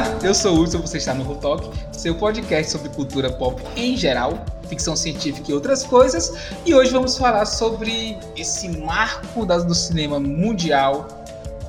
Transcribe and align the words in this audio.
Olá, 0.00 0.18
eu 0.22 0.32
sou 0.32 0.56
o 0.56 0.62
Hudson, 0.62 0.80
você 0.80 0.96
está 0.96 1.12
no 1.12 1.22
Rotalk, 1.22 1.68
seu 1.92 2.14
podcast 2.14 2.72
sobre 2.72 2.88
cultura 2.88 3.30
pop 3.30 3.62
em 3.76 3.98
geral, 3.98 4.46
ficção 4.66 4.96
científica 4.96 5.50
e 5.50 5.52
outras 5.52 5.84
coisas. 5.84 6.32
E 6.64 6.74
hoje 6.74 6.90
vamos 6.90 7.18
falar 7.18 7.44
sobre 7.44 8.16
esse 8.34 8.66
marco 8.78 9.44
do 9.44 9.74
cinema 9.74 10.18
mundial 10.18 11.06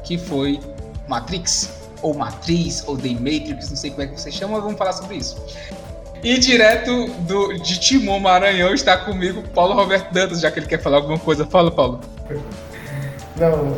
que 0.06 0.18
foi 0.18 0.62
Matrix, 1.10 1.74
ou 2.02 2.14
Matriz, 2.14 2.86
ou 2.88 2.98
The 2.98 3.10
Matrix, 3.10 3.70
não 3.70 3.76
sei 3.76 3.90
como 3.90 4.04
é 4.04 4.08
que 4.08 4.18
você 4.18 4.32
chama, 4.32 4.54
mas 4.54 4.64
vamos 4.64 4.78
falar 4.78 4.94
sobre 4.94 5.18
isso. 5.18 5.36
E 6.24 6.38
direto 6.38 7.08
do, 7.28 7.58
de 7.58 7.82
Timon 7.82 8.22
Maranhão 8.22 8.74
está 8.74 8.96
comigo 8.96 9.44
Paulo 9.54 9.74
Roberto 9.74 10.10
Dantas, 10.14 10.40
já 10.40 10.50
que 10.50 10.60
ele 10.60 10.68
quer 10.68 10.82
falar 10.82 10.98
alguma 11.00 11.20
coisa. 11.20 11.46
Fala, 11.46 11.70
Paulo. 11.70 12.00
Não, 13.36 13.76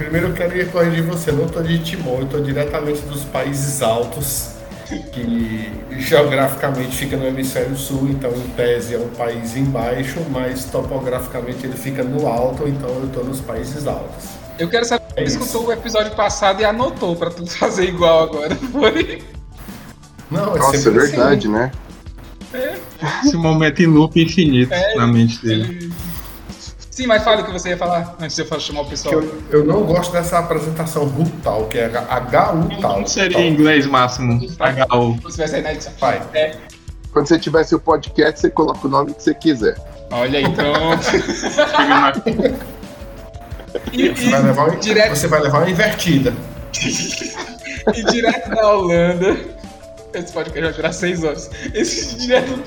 primeiro 0.00 0.28
eu 0.28 0.32
queria 0.32 0.64
corrigir 0.64 1.02
você, 1.02 1.30
não 1.30 1.44
estou 1.44 1.62
de 1.62 1.78
Timon, 1.78 2.20
eu 2.20 2.24
estou 2.24 2.42
diretamente 2.42 3.02
dos 3.02 3.22
países 3.24 3.82
altos, 3.82 4.52
que 5.12 5.70
geograficamente 5.98 6.96
fica 6.96 7.18
no 7.18 7.26
hemisfério 7.26 7.76
sul, 7.76 8.08
então 8.08 8.30
em 8.32 8.48
tese 8.56 8.94
é 8.94 8.98
um 8.98 9.10
país 9.10 9.56
embaixo, 9.56 10.20
mas 10.30 10.64
topograficamente 10.64 11.66
ele 11.66 11.76
fica 11.76 12.02
no 12.02 12.26
alto, 12.26 12.66
então 12.66 12.88
eu 12.88 13.04
estou 13.04 13.24
nos 13.24 13.42
países 13.42 13.86
altos. 13.86 14.30
Eu 14.58 14.70
quero 14.70 14.86
saber 14.86 15.04
se 15.04 15.20
é 15.20 15.24
você 15.28 15.38
escutou 15.38 15.66
o 15.66 15.72
episódio 15.72 16.12
passado 16.12 16.62
e 16.62 16.64
anotou 16.64 17.14
para 17.14 17.30
tu 17.30 17.44
fazer 17.58 17.84
igual 17.84 18.22
agora, 18.22 18.56
foi? 18.56 19.22
Não, 20.30 20.56
é 20.56 20.58
Nossa, 20.58 20.88
é 20.88 20.92
verdade, 20.92 21.46
assim. 21.46 21.48
né? 21.48 21.70
É. 22.54 22.74
Esse 23.24 23.36
momento 23.36 23.80
em 23.82 23.86
loop 23.86 24.20
infinito 24.20 24.72
é, 24.72 24.94
na 24.96 25.06
mente 25.06 25.40
dele. 25.42 25.89
Sim, 26.90 27.06
mas 27.06 27.22
fala 27.22 27.42
o 27.42 27.44
que 27.44 27.52
você 27.52 27.68
ia 27.70 27.76
falar 27.76 28.16
antes 28.20 28.34
de 28.34 28.42
eu 28.42 28.60
chamar 28.60 28.80
o 28.80 28.86
pessoal. 28.86 29.14
Eu, 29.14 29.42
eu, 29.50 29.64
não 29.64 29.84
gosto 29.84 30.10
dessa 30.10 30.40
apresentação 30.40 31.04
RUTAL, 31.04 31.66
que 31.66 31.78
é 31.78 31.84
H-U-TAL. 31.84 32.94
Como 32.94 33.08
seria 33.08 33.40
em 33.40 33.52
inglês 33.52 33.86
máximo? 33.86 34.40
H-U. 34.58 35.14
Você 35.22 35.46
sair 35.46 35.62
na 35.62 35.72
edição. 35.72 35.92
Vai. 36.00 36.20
É. 36.34 36.56
Quando 37.12 37.28
você 37.28 37.38
tiver 37.38 37.62
seu 37.62 37.78
podcast, 37.78 38.40
você 38.40 38.50
coloca 38.50 38.88
o 38.88 38.90
nome 38.90 39.14
que 39.14 39.22
você 39.22 39.32
quiser. 39.32 39.76
Olha 40.10 40.40
aí, 40.40 40.44
pronto. 40.52 41.06
e, 43.92 44.08
você, 44.08 44.30
vai 44.30 44.42
levar 44.42 44.64
uma, 44.64 44.76
direto... 44.76 45.10
você 45.10 45.28
vai 45.28 45.40
levar 45.42 45.58
uma 45.58 45.70
invertida. 45.70 46.34
e 47.94 48.02
direto 48.10 48.50
da 48.50 48.68
Holanda. 48.68 49.36
Esse 50.12 50.32
podcast 50.32 50.60
vai 50.60 50.72
durar 50.72 50.92
seis 50.92 51.22
horas. 51.22 51.48
Esse 51.72 52.16
direto. 52.16 52.60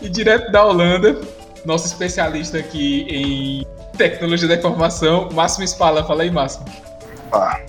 E 0.00 0.08
direto 0.08 0.50
da 0.50 0.64
Holanda 0.64 1.20
nosso 1.64 1.86
especialista 1.86 2.58
aqui 2.58 3.06
em 3.08 3.66
tecnologia 3.96 4.48
da 4.48 4.54
informação, 4.54 5.28
Máximo 5.32 5.64
Spala. 5.64 6.04
Fala 6.04 6.22
aí, 6.22 6.30
Máximo. 6.30 6.64
Ah, 7.32 7.60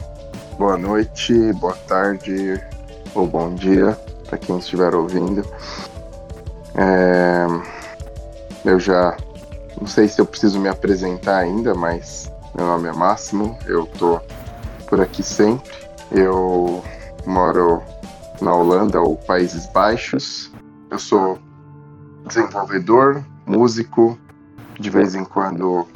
boa 0.57 0.77
noite, 0.77 1.53
boa 1.53 1.75
tarde 1.87 2.61
ou 3.13 3.25
bom 3.25 3.53
dia 3.55 3.97
para 4.27 4.37
quem 4.37 4.57
estiver 4.57 4.93
ouvindo. 4.93 5.45
É... 6.75 7.45
Eu 8.65 8.79
já 8.79 9.15
não 9.79 9.87
sei 9.87 10.07
se 10.07 10.19
eu 10.19 10.25
preciso 10.25 10.59
me 10.59 10.67
apresentar 10.67 11.37
ainda, 11.37 11.73
mas 11.73 12.31
meu 12.55 12.65
nome 12.65 12.87
é 12.87 12.93
Máximo, 12.93 13.57
eu 13.65 13.85
tô 13.85 14.19
por 14.87 15.01
aqui 15.01 15.21
sempre. 15.21 15.73
Eu 16.11 16.83
moro 17.25 17.81
na 18.41 18.53
Holanda 18.53 19.01
ou 19.01 19.15
Países 19.15 19.67
Baixos. 19.67 20.51
Eu 20.89 20.99
sou 20.99 21.37
desenvolvedor, 22.25 23.23
músico, 23.45 24.17
de 24.79 24.89
vez 24.89 25.15
em 25.15 25.23
quando 25.23 25.87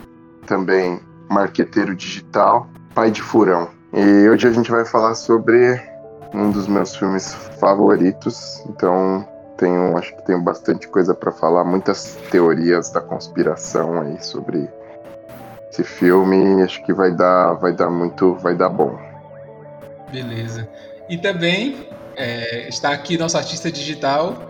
também 0.46 1.00
marqueteiro 1.30 1.96
digital, 1.96 2.68
pai 2.94 3.12
de 3.12 3.22
furão. 3.22 3.70
E 3.94 4.30
hoje 4.30 4.48
a 4.48 4.52
gente 4.52 4.70
vai 4.70 4.86
falar 4.86 5.16
sobre 5.16 5.82
um 6.34 6.52
dos 6.52 6.68
meus 6.68 6.96
filmes 6.96 7.34
favoritos, 7.60 8.64
então 8.68 9.28
tenho, 9.58 9.98
acho 9.98 10.16
que 10.16 10.26
tenho 10.26 10.42
bastante 10.42 10.88
coisa 10.88 11.14
para 11.14 11.32
falar, 11.32 11.66
muitas 11.66 12.16
teorias 12.32 12.92
da 12.92 13.02
conspiração 13.02 14.02
aí 14.02 14.24
sobre 14.24 14.70
esse 15.70 15.84
filme, 15.84 16.62
acho 16.64 16.84
que 16.84 16.94
vai 16.94 17.12
dar, 17.12 17.54
vai 17.54 17.74
dar 17.74 17.90
muito, 17.90 18.36
vai 18.36 18.56
dar 18.56 18.70
bom. 18.70 18.98
Beleza. 20.12 20.68
E 21.10 21.18
também 21.18 21.88
é, 22.16 22.68
está 22.68 22.92
aqui 22.92 23.18
nosso 23.18 23.38
artista 23.38 23.72
digital, 23.72 24.49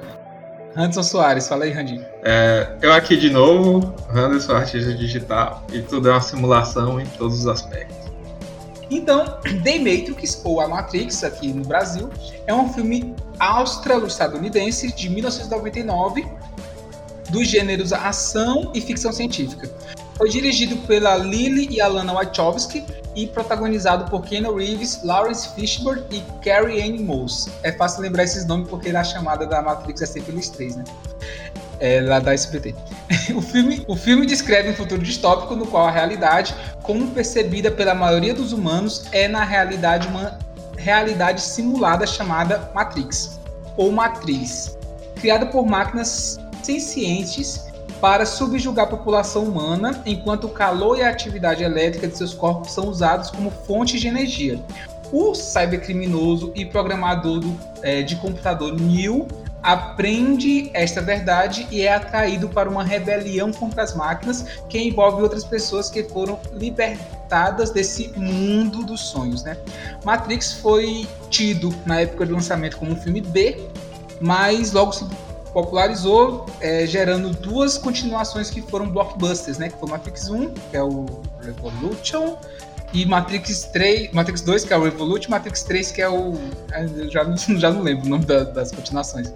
Anderson 0.76 1.04
Soares, 1.04 1.48
fala 1.48 1.64
aí, 1.64 1.72
Randinho. 1.72 2.06
É, 2.24 2.76
eu 2.82 2.94
aqui 2.94 3.18
de 3.18 3.30
novo, 3.30 3.94
Anderson, 4.14 4.54
artista 4.54 4.94
digital, 4.94 5.64
e 5.74 5.82
tudo 5.82 6.10
é 6.10 6.12
uma 6.12 6.22
simulação 6.22 7.00
em 7.00 7.06
todos 7.06 7.40
os 7.40 7.48
aspectos. 7.48 7.98
Então, 8.90 9.26
The 9.64 9.80
Matrix, 9.80 10.42
ou 10.44 10.62
A 10.62 10.68
Matrix, 10.68 11.24
aqui 11.24 11.52
no 11.52 11.66
Brasil, 11.66 12.10
é 12.46 12.54
um 12.54 12.72
filme 12.72 13.16
australo-estadunidense 13.40 14.94
de 14.94 15.10
1999, 15.10 16.28
dos 17.30 17.48
gêneros 17.48 17.94
ação 17.94 18.72
e 18.74 18.82
ficção 18.82 19.12
científica. 19.12 19.70
Foi 20.20 20.30
dirigido 20.30 20.76
pela 20.86 21.16
Lily 21.16 21.70
e 21.72 21.80
Alana 21.80 22.12
Wachowski 22.12 22.84
e 23.16 23.26
protagonizado 23.26 24.12
por 24.12 24.22
Keanu 24.22 24.54
Reeves, 24.54 25.02
Lawrence 25.02 25.48
Fishburne 25.56 26.04
e 26.12 26.22
Carrie 26.44 26.82
Anne 26.82 27.02
Moss. 27.02 27.48
É 27.64 27.72
fácil 27.72 28.02
lembrar 28.02 28.26
esses 28.26 28.46
nomes 28.46 28.68
porque 28.68 28.90
a 28.90 29.02
chamada 29.02 29.48
da 29.48 29.62
Matrix 29.62 30.02
é 30.02 30.06
sempre 30.06 30.34
eles 30.34 30.50
três, 30.50 30.76
né? 30.76 30.84
É, 31.80 32.02
lá 32.02 32.20
da 32.20 32.34
SBT. 32.34 32.76
o, 33.34 33.42
filme, 33.42 33.86
o 33.88 33.96
filme 33.96 34.26
descreve 34.26 34.72
um 34.72 34.74
futuro 34.74 35.02
distópico 35.02 35.56
no 35.56 35.66
qual 35.66 35.88
a 35.88 35.92
realidade, 35.92 36.54
como 36.84 37.08
percebida 37.12 37.72
pela 37.72 37.96
maioria 37.96 38.34
dos 38.34 38.52
humanos, 38.52 39.06
é 39.14 39.26
na 39.30 39.46
realidade 39.46 40.06
uma 40.10 40.38
realidade 40.78 41.40
simulada 41.40 42.06
chamada 42.06 42.70
Matrix, 42.76 43.40
ou 43.78 43.90
Matriz, 43.90 44.78
criada 45.16 45.46
por 45.46 45.66
máquinas 45.66 46.38
sencientes 46.62 47.69
para 48.02 48.26
subjugar 48.26 48.86
a 48.86 48.90
população 48.90 49.44
humana, 49.44 50.02
enquanto 50.06 50.46
o 50.46 50.50
calor 50.50 50.98
e 50.98 51.04
a 51.04 51.10
atividade 51.10 51.64
elétrica 51.64 52.08
de 52.08 52.18
seus 52.18 52.34
corpos 52.34 52.72
são 52.72 52.88
usados 52.88 53.30
como 53.30 53.52
fonte 53.52 54.00
de 54.00 54.08
energia. 54.08 54.60
O 55.12 55.34
cybercriminoso 55.34 56.52
e 56.56 56.66
programador 56.66 57.40
do, 57.40 57.60
é, 57.82 58.02
de 58.02 58.16
computador 58.18 58.80
Neil 58.80 59.28
aprende 59.62 60.70
esta 60.74 61.02
verdade 61.02 61.68
e 61.70 61.82
é 61.82 61.94
atraído 61.94 62.48
para 62.48 62.70
uma 62.70 62.84
rebelião 62.84 63.52
contra 63.52 63.84
as 63.84 63.94
máquinas 63.94 64.46
que 64.70 64.80
envolve 64.80 65.22
outras 65.22 65.44
pessoas 65.44 65.90
que 65.90 66.04
foram 66.04 66.40
libertadas 66.54 67.72
desse 67.72 68.10
mundo 68.16 68.84
dos 68.84 69.02
sonhos. 69.02 69.44
Né? 69.44 69.58
Matrix 70.06 70.54
foi 70.54 71.08
tido 71.30 71.74
na 71.86 72.02
época 72.02 72.26
do 72.26 72.34
lançamento 72.34 72.78
como 72.78 72.92
um 72.92 72.96
filme 72.96 73.20
B, 73.20 73.60
mas 74.22 74.72
logo 74.72 74.94
se 74.94 75.06
popularizou, 75.60 76.46
é, 76.62 76.86
gerando 76.86 77.32
duas 77.32 77.78
continuações 77.78 78.50
que 78.50 78.62
foram 78.62 78.88
blockbusters, 78.90 79.58
né? 79.58 79.70
Que 79.70 79.78
foi 79.78 79.90
Matrix 79.90 80.30
1, 80.30 80.50
que 80.54 80.78
é 80.78 80.84
o 80.84 81.06
Revolution, 81.42 82.38
e 82.94 83.06
Matrix 83.06 83.66
3, 83.66 84.12
Matrix 84.14 84.42
2, 84.42 84.64
que 84.64 84.74
é 84.74 84.78
o 84.78 84.84
Revolution, 84.84 85.30
Matrix 85.30 85.64
3, 85.64 85.92
que 85.92 86.02
é 86.02 86.10
o. 86.10 86.38
Já, 87.10 87.26
já 87.58 87.72
não 87.72 87.82
lembro 87.82 88.06
o 88.06 88.10
nome 88.10 88.26
da, 88.26 88.44
das 88.44 88.72
continuações. 88.72 89.34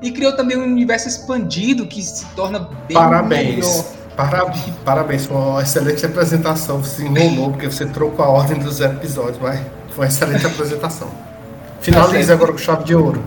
E 0.00 0.12
criou 0.12 0.36
também 0.36 0.56
um 0.56 0.62
universo 0.62 1.08
expandido 1.08 1.84
que 1.86 2.00
se 2.00 2.24
torna 2.36 2.60
bem 2.86 2.96
Parabéns. 2.96 3.54
melhor. 3.56 3.84
Parabéns, 4.16 4.74
parabéns, 4.84 5.26
foi 5.26 5.36
uma 5.36 5.62
excelente 5.62 6.04
apresentação. 6.04 6.82
Você 6.82 7.04
enrolou, 7.04 7.50
porque 7.50 7.66
você 7.66 7.86
trocou 7.86 8.24
a 8.24 8.28
ordem 8.28 8.58
dos 8.58 8.80
episódios, 8.80 9.38
mas 9.40 9.60
foi 9.90 10.04
uma 10.04 10.08
excelente 10.08 10.46
apresentação. 10.46 11.08
Finaliza 11.80 12.32
agora 12.32 12.52
com 12.52 12.58
chave 12.58 12.84
de 12.84 12.94
ouro. 12.94 13.22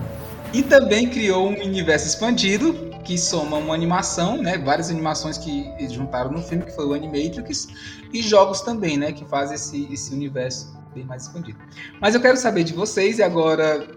E 0.52 0.62
também 0.62 1.08
criou 1.08 1.48
um 1.48 1.62
universo 1.62 2.06
expandido 2.06 2.74
que 3.04 3.18
soma 3.18 3.56
uma 3.56 3.74
animação, 3.74 4.40
né, 4.40 4.58
várias 4.58 4.90
animações 4.90 5.38
que 5.38 5.66
juntaram 5.90 6.30
no 6.30 6.42
filme, 6.42 6.64
que 6.64 6.72
foi 6.72 6.86
o 6.86 6.92
Animatrix, 6.92 7.68
e 8.12 8.22
jogos 8.22 8.60
também, 8.60 8.96
né, 8.96 9.12
que 9.12 9.24
fazem 9.24 9.54
esse, 9.54 9.92
esse 9.92 10.14
universo 10.14 10.76
bem 10.94 11.04
mais 11.04 11.24
expandido. 11.24 11.58
Mas 12.00 12.14
eu 12.14 12.20
quero 12.20 12.36
saber 12.36 12.64
de 12.64 12.72
vocês, 12.72 13.18
e 13.18 13.22
agora 13.22 13.88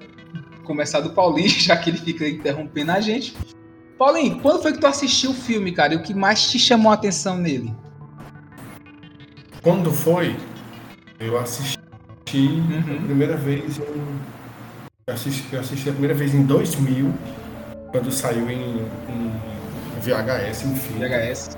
começar 0.63 1.01
do 1.01 1.11
Paulinho, 1.11 1.49
já 1.59 1.77
que 1.77 1.89
ele 1.89 1.97
fica 1.97 2.27
interrompendo 2.27 2.91
a 2.91 2.99
gente. 2.99 3.35
Paulinho, 3.97 4.39
quando 4.41 4.61
foi 4.61 4.73
que 4.73 4.79
tu 4.79 4.87
assistiu 4.87 5.31
o 5.31 5.33
filme, 5.33 5.71
cara, 5.71 5.93
e 5.93 5.97
o 5.97 6.03
que 6.03 6.13
mais 6.13 6.49
te 6.49 6.57
chamou 6.57 6.91
a 6.91 6.95
atenção 6.95 7.37
nele? 7.37 7.73
Quando 9.61 9.91
foi? 9.91 10.35
Eu 11.19 11.37
assisti 11.37 11.77
uhum. 12.33 12.97
a 12.97 13.05
primeira 13.05 13.37
vez 13.37 13.77
em 13.77 14.19
eu 15.07 15.13
assisti, 15.13 15.45
eu 15.53 15.59
assisti 15.59 15.87
a 15.87 15.91
primeira 15.91 16.15
vez 16.15 16.33
em 16.33 16.41
2000, 16.43 17.13
quando 17.91 18.11
saiu 18.11 18.49
em, 18.49 18.87
em 19.07 19.31
VHS, 20.01 20.63
enfim. 20.63 20.95
VHS. 20.97 21.55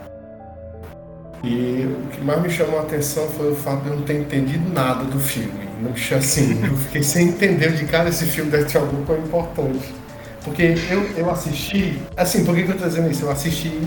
E 1.45 1.85
o 1.85 2.09
que 2.09 2.21
mais 2.25 2.41
me 2.41 2.49
chamou 2.49 2.77
a 2.77 2.81
atenção 2.81 3.25
foi 3.29 3.53
o 3.53 3.55
fato 3.55 3.83
de 3.83 3.89
eu 3.89 3.95
não 3.95 4.03
ter 4.03 4.19
entendido 4.19 4.69
nada 4.73 5.05
do 5.05 5.17
filme. 5.17 5.65
Não, 5.79 5.93
assim, 6.17 6.61
eu 6.65 6.75
fiquei 6.75 7.01
sem 7.01 7.29
entender 7.29 7.71
de 7.71 7.85
cara 7.85 8.09
esse 8.09 8.25
filme 8.25 8.51
deve 8.51 8.65
ter 8.65 8.79
alguma 8.79 9.05
coisa 9.05 9.21
importante. 9.21 9.95
Porque 10.43 10.75
eu, 10.89 11.03
eu 11.15 11.31
assisti. 11.31 12.01
Assim, 12.17 12.43
por 12.43 12.53
que, 12.53 12.63
que 12.63 12.69
eu 12.69 12.75
estou 12.75 12.89
dizendo 12.89 13.09
isso? 13.09 13.23
Eu 13.23 13.31
assisti, 13.31 13.81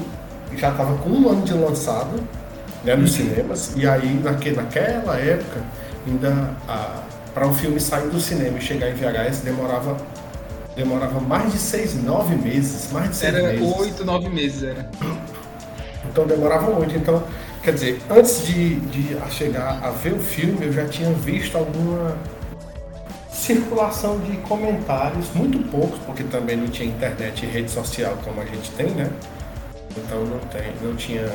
já 0.57 0.71
estava 0.71 0.97
com 0.97 1.11
um 1.11 1.29
ano 1.29 1.43
de 1.43 1.53
lançado 1.53 2.19
né, 2.83 2.97
nos 2.97 3.13
cinemas, 3.13 3.75
e 3.77 3.87
aí 3.87 4.15
naque, 4.25 4.53
naquela 4.53 5.17
época 5.17 5.61
ainda 6.07 6.55
a, 6.67 7.03
para 7.33 7.47
um 7.47 7.55
filme 7.55 7.81
sair 7.81 8.09
do 8.09 8.21
cinema 8.21 8.59
e 8.59 8.61
chegar 8.61 8.91
em 8.91 8.95
VHS 8.95 9.41
demorava 9.41 9.97
demorava 10.75 11.21
mais 11.21 11.53
de 11.53 11.59
seis, 11.59 11.95
nove 12.03 12.35
meses, 12.37 12.91
mais 12.93 13.11
de 13.11 13.17
seis 13.17 13.35
era 13.35 13.49
meses. 13.49 13.61
Era 13.61 13.81
oito, 13.81 14.05
nove 14.05 14.29
meses, 14.29 14.63
era. 14.63 14.91
Então 16.09 16.27
demorava 16.27 16.71
muito. 16.71 16.97
Então, 16.97 17.23
quer 17.63 17.75
dizer, 17.75 18.01
antes 18.09 18.47
de, 18.47 18.77
de 18.77 19.17
chegar 19.31 19.81
a 19.83 19.91
ver 19.91 20.15
o 20.15 20.19
filme, 20.19 20.67
eu 20.67 20.73
já 20.73 20.87
tinha 20.87 21.13
visto 21.13 21.57
alguma 21.59 22.17
circulação 23.31 24.19
de 24.21 24.37
comentários, 24.39 25.27
muito 25.35 25.59
poucos, 25.71 25.99
porque 26.07 26.23
também 26.25 26.57
não 26.57 26.69
tinha 26.69 26.89
internet 26.89 27.45
e 27.45 27.49
rede 27.49 27.71
social 27.71 28.17
como 28.25 28.41
a 28.41 28.45
gente 28.45 28.71
tem, 28.73 28.91
né? 28.91 29.11
Então 29.97 30.25
não 30.25 30.39
tem, 30.39 30.73
não 30.83 30.95
tinha. 30.95 31.27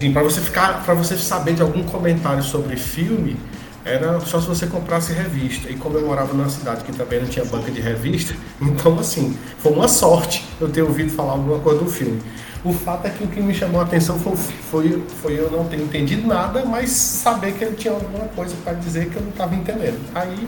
Sim, 0.00 0.12
para 0.12 0.22
você 0.22 0.40
ficar, 0.40 0.82
para 0.84 0.94
você 0.94 1.16
saber 1.16 1.54
de 1.54 1.62
algum 1.62 1.84
comentário 1.84 2.42
sobre 2.42 2.76
filme, 2.76 3.36
era 3.84 4.20
só 4.20 4.40
se 4.40 4.46
você 4.46 4.66
comprasse 4.66 5.12
revista. 5.12 5.70
E 5.70 5.76
como 5.76 5.98
eu 5.98 6.06
morava 6.06 6.32
numa 6.32 6.48
cidade 6.48 6.84
que 6.84 6.92
também 6.92 7.20
não 7.20 7.26
tinha 7.26 7.44
banca 7.44 7.70
de 7.70 7.80
revista, 7.80 8.34
então 8.60 8.98
assim, 8.98 9.36
foi 9.58 9.72
uma 9.72 9.88
sorte 9.88 10.44
eu 10.60 10.68
ter 10.68 10.82
ouvido 10.82 11.10
falar 11.10 11.32
alguma 11.32 11.58
coisa 11.58 11.80
do 11.80 11.90
filme. 11.90 12.20
O 12.64 12.72
fato 12.72 13.06
é 13.08 13.10
que 13.10 13.24
o 13.24 13.26
que 13.26 13.40
me 13.40 13.52
chamou 13.52 13.80
a 13.80 13.84
atenção 13.84 14.18
foi, 14.20 14.36
foi, 14.36 15.02
foi 15.20 15.38
eu 15.38 15.50
não 15.50 15.64
ter 15.64 15.80
entendido 15.80 16.26
nada, 16.28 16.64
mas 16.64 16.90
saber 16.90 17.54
que 17.54 17.64
ele 17.64 17.74
tinha 17.74 17.92
alguma 17.92 18.26
coisa 18.28 18.54
para 18.62 18.74
dizer 18.74 19.10
que 19.10 19.16
eu 19.16 19.22
não 19.22 19.30
estava 19.30 19.52
entendendo. 19.54 19.98
Aí 20.14 20.46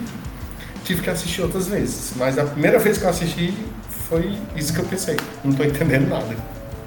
tive 0.85 1.01
que 1.01 1.09
assistir 1.09 1.41
outras 1.41 1.67
vezes. 1.67 2.13
Mas 2.15 2.37
a 2.37 2.45
primeira 2.45 2.79
vez 2.79 2.97
que 2.97 3.03
eu 3.03 3.09
assisti 3.09 3.53
foi 3.89 4.37
isso 4.55 4.73
que 4.73 4.79
eu 4.79 4.85
pensei. 4.85 5.17
Não 5.43 5.51
estou 5.51 5.65
entendendo 5.65 6.07
nada. 6.07 6.35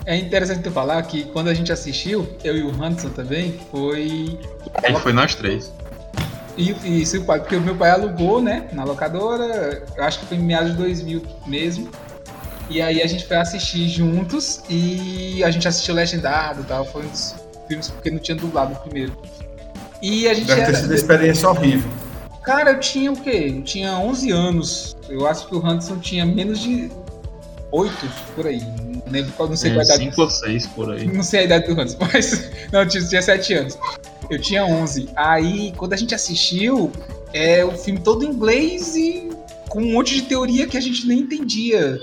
É 0.07 0.17
interessante 0.17 0.63
tu 0.63 0.71
falar 0.71 1.03
que 1.03 1.25
quando 1.25 1.49
a 1.49 1.55
gente 1.55 1.71
assistiu, 1.71 2.27
eu 2.43 2.57
e 2.57 2.63
o 2.63 2.83
Hanson 2.83 3.11
também, 3.11 3.61
foi. 3.71 4.39
Aí 4.83 4.97
foi 5.01 5.13
nós 5.13 5.35
três. 5.35 5.71
E, 6.59 7.01
isso, 7.01 7.23
porque 7.25 7.55
o 7.55 7.61
meu 7.61 7.77
pai 7.77 7.91
alugou, 7.91 8.43
né, 8.43 8.69
na 8.73 8.83
locadora, 8.83 9.85
acho 9.99 10.19
que 10.19 10.27
foi 10.27 10.37
em 10.37 10.43
meados 10.43 10.73
de 10.73 10.77
2000 10.77 11.23
mesmo. 11.47 11.89
E 12.69 12.83
aí 12.83 13.01
a 13.01 13.07
gente 13.07 13.25
foi 13.27 13.37
assistir 13.37 13.89
juntos 13.89 14.61
e 14.69 15.43
a 15.45 15.51
gente 15.51 15.67
assistiu 15.67 15.95
legendado 15.95 16.61
e 16.61 16.65
tal. 16.65 16.85
Foi 16.85 17.03
um 17.03 17.09
dos 17.09 17.35
filmes 17.67 17.89
porque 17.89 18.11
não 18.11 18.19
tinha 18.19 18.37
dublado 18.37 18.75
o 18.75 18.77
primeiro. 18.77 19.17
E 20.03 20.29
a 20.29 20.35
gente 20.35 20.47
Deve 20.47 20.67
ter 20.67 20.75
sido 20.75 20.87
uma 20.87 20.95
experiência 20.95 21.49
horrível. 21.49 21.91
Cara, 22.43 22.73
eu 22.73 22.81
tinha 22.81 23.13
o 23.13 23.17
quê? 23.17 23.55
Eu 23.57 23.63
tinha 23.63 23.99
11 23.99 24.31
anos. 24.31 24.97
Eu 25.09 25.27
acho 25.27 25.47
que 25.49 25.55
o 25.55 25.65
Hanson 25.65 25.99
tinha 25.99 26.27
menos 26.27 26.59
de 26.61 26.91
8 27.71 27.95
por 28.35 28.47
aí. 28.47 28.61
Não 28.61 29.03
lembro 29.11 29.33
qual, 29.33 29.49
não 29.49 29.57
sei 29.57 29.71
é, 29.71 29.75
qual 29.75 29.83
a 29.83 29.85
idade. 29.85 30.05
5 30.05 30.21
ou 30.21 30.31
6 30.31 30.67
por 30.69 30.93
aí. 30.93 31.07
Não 31.07 31.23
sei 31.23 31.41
a 31.41 31.45
idade 31.45 31.73
do 31.73 31.81
Hanson, 31.81 31.99
mas. 32.13 32.51
Não, 32.73 32.81
eu 32.81 32.89
tinha, 32.89 33.07
tinha 33.07 33.23
7 33.23 33.55
anos. 33.55 33.79
Eu 34.31 34.41
tinha 34.41 34.65
11. 34.65 35.09
Aí, 35.17 35.73
quando 35.77 35.93
a 35.95 35.97
gente 35.97 36.15
assistiu, 36.15 36.93
é 37.33 37.65
o 37.65 37.73
filme 37.73 38.01
todo 38.01 38.25
em 38.25 38.29
inglês 38.29 38.95
e 38.95 39.31
com 39.69 39.81
um 39.81 39.93
monte 39.93 40.15
de 40.15 40.23
teoria 40.23 40.67
que 40.67 40.77
a 40.77 40.81
gente 40.81 41.07
nem 41.07 41.21
entendia. 41.21 41.99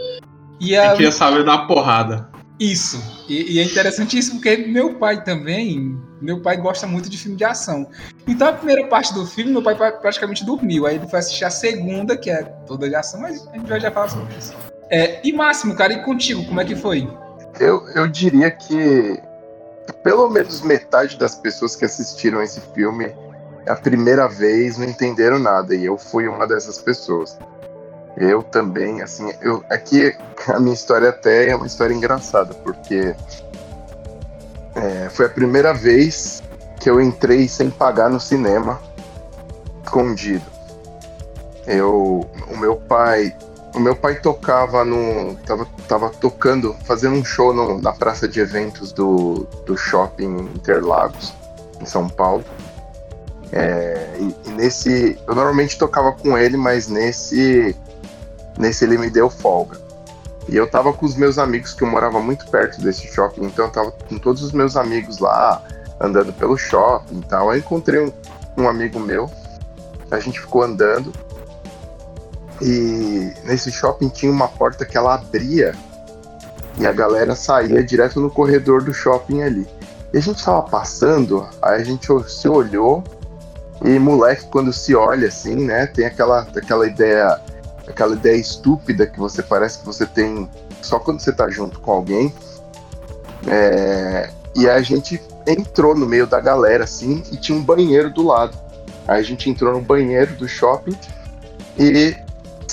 E 0.59 0.75
a... 0.75 0.93
queria 0.93 1.11
saber 1.11 1.43
da 1.43 1.59
porrada. 1.59 2.29
Isso. 2.59 3.01
E, 3.27 3.55
e, 3.55 3.59
é 3.59 3.63
interessantíssimo 3.63 4.39
porque 4.39 4.55
meu 4.55 4.95
pai 4.95 5.23
também, 5.23 5.99
meu 6.21 6.41
pai 6.41 6.55
gosta 6.57 6.87
muito 6.87 7.09
de 7.09 7.17
filme 7.17 7.35
de 7.35 7.43
ação. 7.43 7.87
Então 8.25 8.47
a 8.47 8.53
primeira 8.53 8.87
parte 8.87 9.13
do 9.13 9.25
filme, 9.25 9.51
meu 9.51 9.61
pai 9.61 9.75
praticamente 9.75 10.45
dormiu. 10.45 10.85
Aí 10.85 10.95
ele 10.95 11.07
foi 11.07 11.19
assistir 11.19 11.43
a 11.43 11.49
segunda, 11.49 12.15
que 12.15 12.29
é 12.29 12.43
toda 12.65 12.87
de 12.87 12.95
ação, 12.95 13.19
mas 13.19 13.45
a 13.47 13.57
gente 13.57 13.67
vai 13.67 13.79
já 13.79 13.91
falar 13.91 14.09
sobre 14.09 14.33
isso. 14.37 14.53
É, 14.89 15.19
e 15.27 15.33
Máximo, 15.33 15.75
cara, 15.75 15.93
e 15.93 16.03
contigo, 16.03 16.45
como 16.45 16.61
é 16.61 16.65
que 16.65 16.75
foi? 16.75 17.07
Eu, 17.59 17.87
eu 17.89 18.07
diria 18.07 18.51
que 18.51 19.19
pelo 19.93 20.29
menos 20.29 20.61
metade 20.61 21.17
das 21.17 21.35
pessoas 21.35 21.75
que 21.75 21.85
assistiram 21.85 22.41
esse 22.41 22.59
filme 22.73 23.13
a 23.67 23.75
primeira 23.75 24.27
vez 24.27 24.77
não 24.77 24.85
entenderam 24.85 25.39
nada. 25.39 25.75
E 25.75 25.85
eu 25.85 25.97
fui 25.97 26.27
uma 26.27 26.47
dessas 26.47 26.77
pessoas. 26.77 27.37
Eu 28.15 28.41
também, 28.41 29.01
assim, 29.01 29.33
eu 29.41 29.63
aqui 29.69 30.15
a 30.47 30.59
minha 30.59 30.73
história 30.73 31.09
até 31.09 31.49
é 31.49 31.55
uma 31.55 31.67
história 31.67 31.93
engraçada, 31.93 32.53
porque 32.53 33.15
é, 34.75 35.09
foi 35.09 35.25
a 35.25 35.29
primeira 35.29 35.73
vez 35.73 36.41
que 36.79 36.89
eu 36.89 37.01
entrei 37.01 37.47
sem 37.47 37.69
pagar 37.69 38.09
no 38.09 38.19
cinema, 38.19 38.79
escondido. 39.83 40.45
Eu, 41.67 42.25
o 42.49 42.57
meu 42.57 42.75
pai, 42.75 43.35
o 43.75 43.79
meu 43.79 43.95
pai 43.95 44.15
tocava 44.15 44.83
no, 44.85 45.35
tava, 45.45 45.67
tava 45.87 46.09
tocando, 46.09 46.75
fazendo 46.85 47.15
um 47.15 47.25
show 47.25 47.53
no, 47.53 47.81
na 47.81 47.91
praça 47.91 48.27
de 48.27 48.39
eventos 48.39 48.91
do, 48.91 49.47
do 49.65 49.77
shopping 49.77 50.49
Interlagos, 50.55 51.33
em 51.81 51.85
São 51.85 52.07
Paulo. 52.07 52.43
É, 53.51 54.15
e, 54.19 54.35
e 54.47 54.51
nesse, 54.51 55.17
eu 55.27 55.35
normalmente 55.35 55.77
tocava 55.77 56.11
com 56.11 56.37
ele, 56.37 56.57
mas 56.57 56.87
nesse 56.87 57.75
Nesse 58.57 58.85
ele 58.85 58.97
me 58.97 59.09
deu 59.09 59.29
folga. 59.29 59.77
E 60.47 60.55
eu 60.55 60.69
tava 60.69 60.93
com 60.93 61.05
os 61.05 61.15
meus 61.15 61.37
amigos, 61.37 61.73
que 61.73 61.83
eu 61.83 61.87
morava 61.87 62.19
muito 62.19 62.47
perto 62.47 62.79
desse 62.81 63.07
shopping, 63.07 63.45
então 63.45 63.65
eu 63.65 63.71
tava 63.71 63.91
com 63.91 64.17
todos 64.17 64.43
os 64.43 64.51
meus 64.51 64.77
amigos 64.77 65.19
lá, 65.19 65.61
andando 65.99 66.31
pelo 66.33 66.57
shopping 66.57 67.19
e 67.19 67.25
tal. 67.25 67.49
Aí 67.49 67.59
encontrei 67.59 68.01
um, 68.01 68.13
um 68.57 68.69
amigo 68.69 68.99
meu, 68.99 69.29
a 70.11 70.19
gente 70.19 70.39
ficou 70.39 70.61
andando, 70.61 71.11
e 72.61 73.33
nesse 73.43 73.71
shopping 73.71 74.09
tinha 74.09 74.31
uma 74.31 74.47
porta 74.47 74.85
que 74.85 74.97
ela 74.97 75.15
abria 75.15 75.73
e 76.77 76.85
a 76.85 76.91
galera 76.91 77.35
saía 77.35 77.83
direto 77.83 78.19
no 78.19 78.29
corredor 78.29 78.83
do 78.83 78.93
shopping 78.93 79.41
ali. 79.41 79.67
E 80.13 80.17
a 80.17 80.21
gente 80.21 80.43
tava 80.43 80.61
passando, 80.63 81.47
aí 81.61 81.81
a 81.81 81.83
gente 81.83 82.07
se 82.29 82.47
olhou, 82.47 83.03
e 83.83 83.99
moleque, 83.99 84.45
quando 84.49 84.71
se 84.71 84.95
olha 84.95 85.27
assim, 85.27 85.55
né, 85.55 85.87
tem 85.87 86.05
aquela, 86.05 86.41
aquela 86.55 86.87
ideia 86.87 87.39
aquela 87.87 88.15
ideia 88.15 88.35
estúpida 88.35 89.05
que 89.05 89.19
você 89.19 89.43
parece 89.43 89.79
que 89.79 89.85
você 89.85 90.05
tem 90.05 90.49
só 90.81 90.99
quando 90.99 91.19
você 91.19 91.31
tá 91.31 91.49
junto 91.49 91.79
com 91.79 91.91
alguém. 91.91 92.33
É, 93.47 94.29
e 94.55 94.67
a 94.67 94.81
gente 94.81 95.21
entrou 95.45 95.93
no 95.93 96.05
meio 96.05 96.25
da 96.25 96.39
galera 96.39 96.83
assim 96.83 97.21
e 97.31 97.37
tinha 97.37 97.57
um 97.57 97.61
banheiro 97.61 98.09
do 98.09 98.25
lado. 98.25 98.57
Aí 99.07 99.19
a 99.19 99.23
gente 99.23 99.49
entrou 99.49 99.73
no 99.73 99.81
banheiro 99.81 100.33
do 100.35 100.47
shopping 100.47 100.97
e 101.77 102.15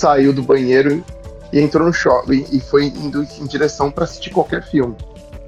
saiu 0.02 0.32
do 0.32 0.43
banheiro 0.43 1.04
e 1.52 1.60
entrou 1.60 1.87
no 1.87 1.93
shopping 1.93 2.44
e 2.50 2.58
foi 2.58 2.87
indo 2.87 3.23
em 3.23 3.47
direção 3.47 3.88
para 3.88 4.02
assistir 4.02 4.30
qualquer 4.30 4.64
filme. 4.64 4.97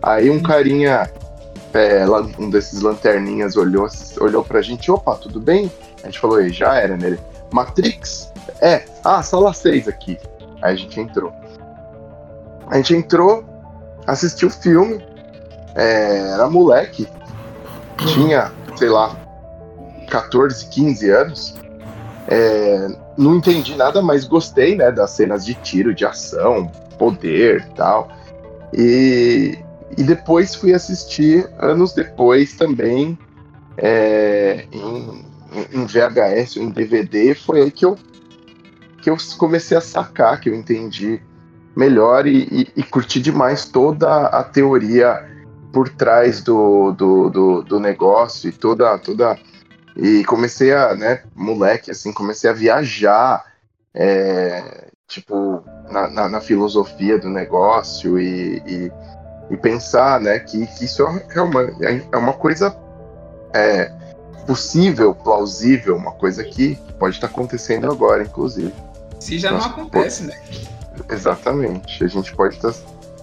Aí 0.00 0.30
um 0.30 0.40
carinha, 0.40 1.10
é, 1.72 2.04
um 2.38 2.48
desses 2.48 2.80
lanterninhas 2.80 3.56
olhou, 3.56 3.88
olhou 4.20 4.44
pra 4.44 4.62
gente, 4.62 4.92
opa, 4.92 5.16
tudo 5.16 5.40
bem? 5.40 5.72
A 6.02 6.06
gente 6.06 6.20
falou, 6.20 6.46
já 6.48 6.76
era 6.76 6.96
nele. 6.96 7.18
Matrix? 7.52 8.32
É, 8.60 8.84
ah, 9.02 9.22
sala 9.22 9.52
6 9.52 9.88
aqui. 9.88 10.16
Aí 10.62 10.74
a 10.74 10.76
gente 10.76 11.00
entrou. 11.00 11.32
A 12.68 12.76
gente 12.76 12.94
entrou, 12.94 13.44
assistiu 14.06 14.48
o 14.48 14.52
filme, 14.52 15.04
é, 15.74 16.32
era 16.32 16.48
moleque, 16.48 17.08
tinha, 17.96 18.52
sei 18.76 18.88
lá, 18.88 19.16
14, 20.08 20.66
15 20.66 21.10
anos. 21.10 21.63
É, 22.28 22.88
não 23.16 23.36
entendi 23.36 23.76
nada, 23.76 24.00
mas 24.00 24.24
gostei, 24.24 24.76
né, 24.76 24.90
das 24.90 25.10
cenas 25.10 25.44
de 25.44 25.54
tiro, 25.54 25.94
de 25.94 26.04
ação, 26.04 26.70
poder 26.98 27.66
tal. 27.76 28.08
E, 28.72 29.58
e 29.96 30.02
depois 30.02 30.54
fui 30.54 30.72
assistir, 30.72 31.48
anos 31.58 31.92
depois 31.92 32.54
também, 32.54 33.18
é, 33.76 34.66
em, 34.72 35.24
em 35.72 35.86
VHS 35.86 36.56
em 36.56 36.70
DVD, 36.70 37.34
foi 37.34 37.62
aí 37.62 37.70
que 37.70 37.84
eu 37.84 37.96
que 39.02 39.10
eu 39.10 39.16
comecei 39.36 39.76
a 39.76 39.82
sacar, 39.82 40.40
que 40.40 40.48
eu 40.48 40.54
entendi 40.54 41.20
melhor 41.76 42.26
e, 42.26 42.48
e, 42.50 42.68
e 42.74 42.82
curti 42.82 43.20
demais 43.20 43.66
toda 43.66 44.28
a 44.28 44.42
teoria 44.42 45.28
por 45.70 45.90
trás 45.90 46.40
do, 46.40 46.92
do, 46.92 47.28
do, 47.28 47.62
do, 47.62 47.80
negócio 47.80 48.48
e 48.48 48.52
toda, 48.52 48.96
toda. 48.98 49.38
E 49.96 50.24
comecei 50.24 50.72
a, 50.72 50.94
né, 50.94 51.22
moleque, 51.34 51.90
assim, 51.90 52.12
comecei 52.12 52.50
a 52.50 52.52
viajar, 52.52 53.44
é, 53.94 54.88
tipo, 55.06 55.62
na, 55.90 56.08
na, 56.08 56.28
na, 56.28 56.40
filosofia 56.40 57.18
do 57.18 57.28
negócio 57.28 58.18
e, 58.18 58.58
e, 58.66 58.92
e, 59.50 59.56
pensar, 59.56 60.20
né, 60.20 60.40
que, 60.40 60.66
que 60.66 60.84
isso 60.84 61.02
é 61.02 61.40
uma, 61.40 61.60
é 62.12 62.16
uma 62.16 62.32
coisa 62.32 62.76
é, 63.54 63.92
possível, 64.46 65.14
plausível, 65.14 65.96
uma 65.96 66.12
coisa 66.12 66.42
que 66.42 66.76
pode 66.98 67.14
estar 67.14 67.28
acontecendo 67.28 67.90
agora, 67.90 68.22
inclusive. 68.22 68.74
Se 69.20 69.38
já 69.38 69.52
não 69.52 69.60
acontece, 69.60 70.24
pô, 70.24 70.28
né? 70.28 70.38
Exatamente. 71.08 72.04
A 72.04 72.08
gente 72.08 72.34
pode 72.34 72.56
estar 72.56 72.72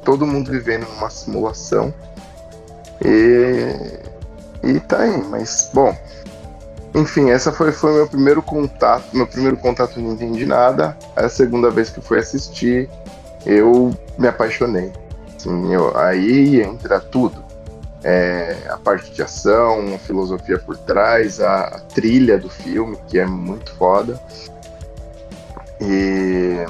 todo 0.04 0.26
mundo 0.26 0.52
vivendo 0.52 0.88
numa 0.88 1.10
simulação. 1.10 1.94
E, 3.04 3.76
e 4.64 4.80
tá 4.82 5.02
aí, 5.02 5.22
mas 5.30 5.70
bom. 5.74 5.96
Enfim, 6.94 7.30
essa 7.30 7.52
foi, 7.52 7.72
foi 7.72 7.94
meu 7.94 8.08
primeiro 8.08 8.42
contato. 8.42 9.06
Meu 9.14 9.26
primeiro 9.26 9.58
contato 9.58 10.00
eu 10.00 10.04
não 10.04 10.14
entendi 10.14 10.46
nada. 10.46 10.98
A 11.16 11.30
segunda 11.30 11.70
vez 11.70 11.90
que 11.90 12.02
fui 12.02 12.20
assistir, 12.20 12.90
eu 13.46 13.92
me 14.18 14.28
apaixonei. 14.28 14.92
Assim, 15.36 15.74
eu, 15.74 15.98
aí 15.98 16.62
entra 16.62 17.00
tudo. 17.00 17.44
é, 18.04 18.58
a 18.70 18.78
parte 18.78 19.12
de 19.12 19.22
ação, 19.22 19.94
a 19.94 19.98
filosofia 20.00 20.58
por 20.58 20.78
trás, 20.78 21.40
a, 21.40 21.66
a, 21.66 21.80
trilha 21.80 22.38
do 22.38 22.50
filme, 22.50 22.98
que 23.08 23.20
é 23.20 23.26
muito 23.26 23.74
foda. 23.76 24.20
E 25.80 26.66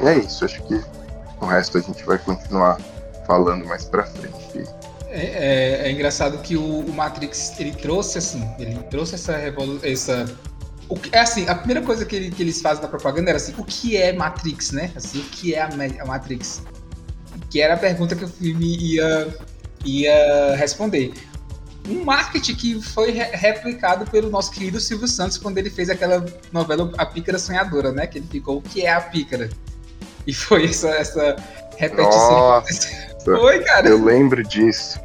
é 0.00 0.18
isso, 0.18 0.44
acho 0.44 0.62
que 0.64 0.82
o 1.40 1.46
resto 1.46 1.78
a 1.78 1.80
gente 1.80 2.04
vai 2.04 2.18
continuar 2.18 2.78
falando 3.26 3.64
mais 3.66 3.84
pra 3.84 4.04
frente. 4.04 4.64
É, 5.14 5.84
é, 5.84 5.88
é 5.88 5.92
engraçado 5.92 6.38
que 6.38 6.56
o, 6.56 6.80
o, 6.80 6.92
Matrix 6.92 7.54
ele 7.60 7.70
trouxe 7.70 8.18
assim, 8.18 8.44
ele 8.58 8.74
trouxe 8.90 9.14
essa 9.14 9.36
revolução, 9.36 9.88
essa 9.88 10.38
o 10.88 10.96
que, 10.96 11.14
é 11.14 11.20
assim, 11.20 11.48
a 11.48 11.54
primeira 11.54 11.82
coisa 11.82 12.04
que, 12.04 12.16
ele, 12.16 12.30
que, 12.32 12.42
eles 12.42 12.60
fazem 12.60 12.82
na 12.82 12.88
propaganda 12.88 13.30
era 13.30 13.36
assim, 13.36 13.54
o 13.56 13.64
que 13.64 13.96
é 13.96 14.12
Matrix, 14.12 14.72
né? 14.72 14.90
Assim, 14.96 15.20
o 15.20 15.24
que 15.26 15.54
é 15.54 15.62
a, 15.62 15.68
a 16.00 16.04
Matrix? 16.04 16.64
Que 17.48 17.60
era 17.60 17.74
a 17.74 17.76
pergunta 17.76 18.16
que 18.16 18.24
o 18.24 18.28
filme 18.28 18.76
ia 18.76 19.32
ia 19.84 20.56
responder. 20.56 21.14
Um 21.88 22.02
marketing 22.02 22.54
que 22.56 22.82
foi 22.82 23.12
re 23.12 23.24
replicado 23.36 24.10
pelo 24.10 24.28
nosso 24.30 24.50
querido 24.50 24.80
Silvio 24.80 25.06
Santos 25.06 25.38
quando 25.38 25.58
ele 25.58 25.70
fez 25.70 25.88
aquela 25.88 26.24
novela 26.50 26.90
A 26.98 27.06
Pícara 27.06 27.38
Sonhadora, 27.38 27.92
né? 27.92 28.08
Que 28.08 28.18
ele 28.18 28.26
ficou 28.26 28.58
o 28.58 28.62
que 28.62 28.82
é 28.82 28.92
a 28.92 29.00
pícara? 29.00 29.48
E 30.26 30.32
foi 30.34 30.64
essa, 30.64 30.88
essa 30.88 31.36
repetição. 31.76 32.30
Nossa, 32.30 32.88
foi, 33.24 33.60
cara. 33.64 33.88
Eu 33.88 34.02
lembro 34.02 34.42
disso. 34.42 35.00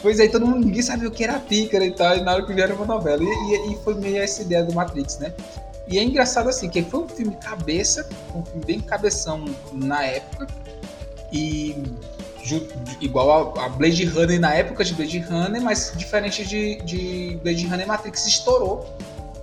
Pois 0.00 0.18
aí 0.18 0.28
todo 0.28 0.44
mundo, 0.44 0.66
ninguém 0.66 0.82
sabia 0.82 1.08
o 1.08 1.12
que 1.12 1.22
era 1.22 1.36
a 1.36 1.40
pícara 1.40 1.84
e 1.84 1.92
tal, 1.92 2.16
e 2.16 2.20
na 2.22 2.34
hora 2.34 2.44
que 2.44 2.52
vieram 2.52 2.74
uma 2.74 2.86
novela. 2.86 3.22
E, 3.22 3.26
e, 3.26 3.72
e, 3.72 3.78
foi 3.84 3.94
meio 3.94 4.18
essa 4.18 4.42
ideia 4.42 4.64
do 4.64 4.74
Matrix, 4.74 5.18
né? 5.18 5.32
E 5.86 5.98
é 5.98 6.02
engraçado 6.02 6.48
assim, 6.48 6.68
que 6.68 6.82
foi 6.82 7.00
um 7.00 7.08
filme 7.08 7.36
cabeça, 7.36 8.08
um 8.34 8.44
filme 8.44 8.64
bem 8.64 8.80
cabeção 8.80 9.44
na 9.72 10.04
época. 10.04 10.48
E 11.32 11.76
igual 13.00 13.56
a, 13.56 13.66
a, 13.66 13.68
Blade 13.68 14.04
Runner 14.04 14.40
na 14.40 14.52
época 14.54 14.84
de 14.84 14.94
Blade 14.94 15.18
Runner, 15.20 15.62
mas 15.62 15.92
diferente 15.96 16.44
de, 16.44 16.76
de 16.82 17.38
Blade 17.42 17.66
Runner, 17.66 17.86
Matrix 17.86 18.26
estourou. 18.26 18.84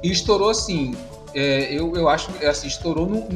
E 0.03 0.11
estourou 0.11 0.49
assim, 0.49 0.95
é, 1.33 1.71
eu, 1.73 1.95
eu 1.95 2.09
acho 2.09 2.31
assim, 2.47 2.67
estourou 2.67 3.07
num, 3.07 3.27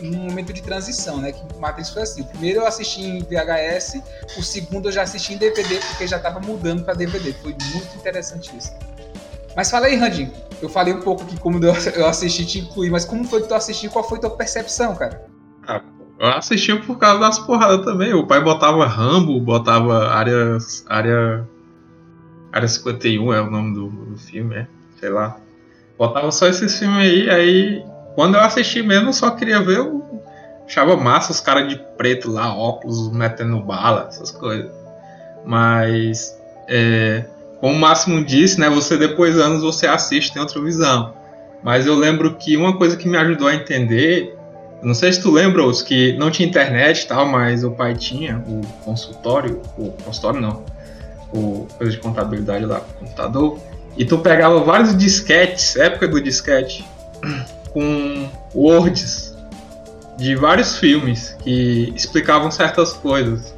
num, 0.00 0.18
momento 0.18 0.52
de 0.52 0.62
transição, 0.62 1.18
né? 1.18 1.32
Que 1.32 1.58
Matrix 1.58 1.90
foi 1.90 2.02
assim. 2.02 2.22
O 2.22 2.24
primeiro 2.26 2.60
eu 2.60 2.66
assisti 2.66 3.02
em 3.02 3.18
VHS, 3.20 4.00
o 4.38 4.42
segundo 4.42 4.88
eu 4.88 4.92
já 4.92 5.02
assisti 5.02 5.34
em 5.34 5.36
DVD, 5.36 5.78
porque 5.78 6.06
já 6.06 6.18
estava 6.18 6.38
mudando 6.40 6.84
para 6.84 6.94
DVD. 6.94 7.32
Foi 7.34 7.52
muito 7.72 7.96
interessante 7.96 8.56
isso. 8.56 8.72
Mas 9.56 9.70
fala 9.70 9.86
aí, 9.86 9.96
Randy. 9.96 10.30
Eu 10.62 10.68
falei 10.68 10.94
um 10.94 11.00
pouco 11.00 11.22
aqui 11.22 11.38
como 11.38 11.62
eu 11.62 12.06
assisti 12.06 12.46
te 12.46 12.58
incluir, 12.60 12.90
mas 12.90 13.04
como 13.04 13.24
foi 13.24 13.42
que 13.42 13.48
tu 13.48 13.54
assistiu? 13.54 13.90
Qual 13.90 14.08
foi 14.08 14.18
tua 14.18 14.30
percepção, 14.30 14.94
cara? 14.94 15.26
Ah, 15.66 15.82
eu 16.18 16.28
assistia 16.28 16.80
por 16.80 16.98
causa 16.98 17.20
das 17.20 17.38
porradas 17.38 17.84
também. 17.84 18.14
O 18.14 18.26
pai 18.26 18.42
botava 18.42 18.86
Rambo, 18.86 19.38
botava 19.40 20.08
área. 20.08 20.58
área. 20.88 21.46
Área 22.52 22.68
51 22.68 23.34
é 23.34 23.40
o 23.42 23.50
nome 23.50 23.74
do, 23.74 23.88
do 23.88 24.16
filme, 24.16 24.54
é? 24.54 24.66
Sei 24.98 25.10
lá. 25.10 25.36
Botava 25.98 26.30
só 26.30 26.46
esses 26.46 26.78
filmes 26.78 26.98
aí, 26.98 27.30
aí. 27.30 27.84
Quando 28.14 28.34
eu 28.34 28.40
assisti 28.40 28.82
mesmo, 28.82 29.10
eu 29.10 29.12
só 29.12 29.30
queria 29.30 29.60
ver 29.62 29.80
o. 29.80 30.04
Achava 30.66 30.96
massa 30.96 31.30
os 31.30 31.40
caras 31.40 31.68
de 31.68 31.76
preto 31.96 32.30
lá, 32.30 32.52
óculos 32.54 33.12
metendo 33.12 33.60
bala, 33.60 34.06
essas 34.08 34.30
coisas. 34.30 34.70
Mas. 35.44 36.36
É, 36.68 37.24
como 37.60 37.74
o 37.74 37.78
Máximo 37.78 38.24
disse, 38.24 38.58
né? 38.60 38.68
Você 38.68 38.96
depois 38.96 39.38
anos 39.38 39.62
você 39.62 39.86
assiste 39.86 40.32
tem 40.32 40.42
outra 40.42 40.60
visão. 40.60 41.14
Mas 41.62 41.86
eu 41.86 41.94
lembro 41.94 42.34
que 42.34 42.56
uma 42.56 42.76
coisa 42.76 42.96
que 42.96 43.08
me 43.08 43.16
ajudou 43.16 43.48
a 43.48 43.54
entender 43.54 44.36
não 44.82 44.94
sei 44.94 45.12
se 45.12 45.22
tu 45.22 45.30
lembra, 45.30 45.64
os 45.64 45.82
que 45.82 46.12
não 46.18 46.30
tinha 46.30 46.48
internet 46.48 47.02
e 47.02 47.08
tal, 47.08 47.26
mas 47.26 47.64
o 47.64 47.70
pai 47.70 47.94
tinha 47.94 48.38
o 48.46 48.60
consultório, 48.84 49.60
o 49.76 49.90
consultório 49.90 50.40
não, 50.40 50.64
o 51.32 51.66
coisa 51.76 51.92
de 51.92 51.98
contabilidade 51.98 52.64
lá, 52.64 52.80
computador, 52.80 53.58
e 53.96 54.04
tu 54.04 54.18
pegava 54.18 54.60
vários 54.60 54.96
disquetes, 54.96 55.76
época 55.76 56.08
do 56.08 56.20
disquete, 56.20 56.84
com 57.72 58.28
words 58.54 59.34
de 60.18 60.34
vários 60.34 60.78
filmes 60.78 61.36
que 61.42 61.92
explicavam 61.94 62.50
certas 62.50 62.92
coisas. 62.92 63.54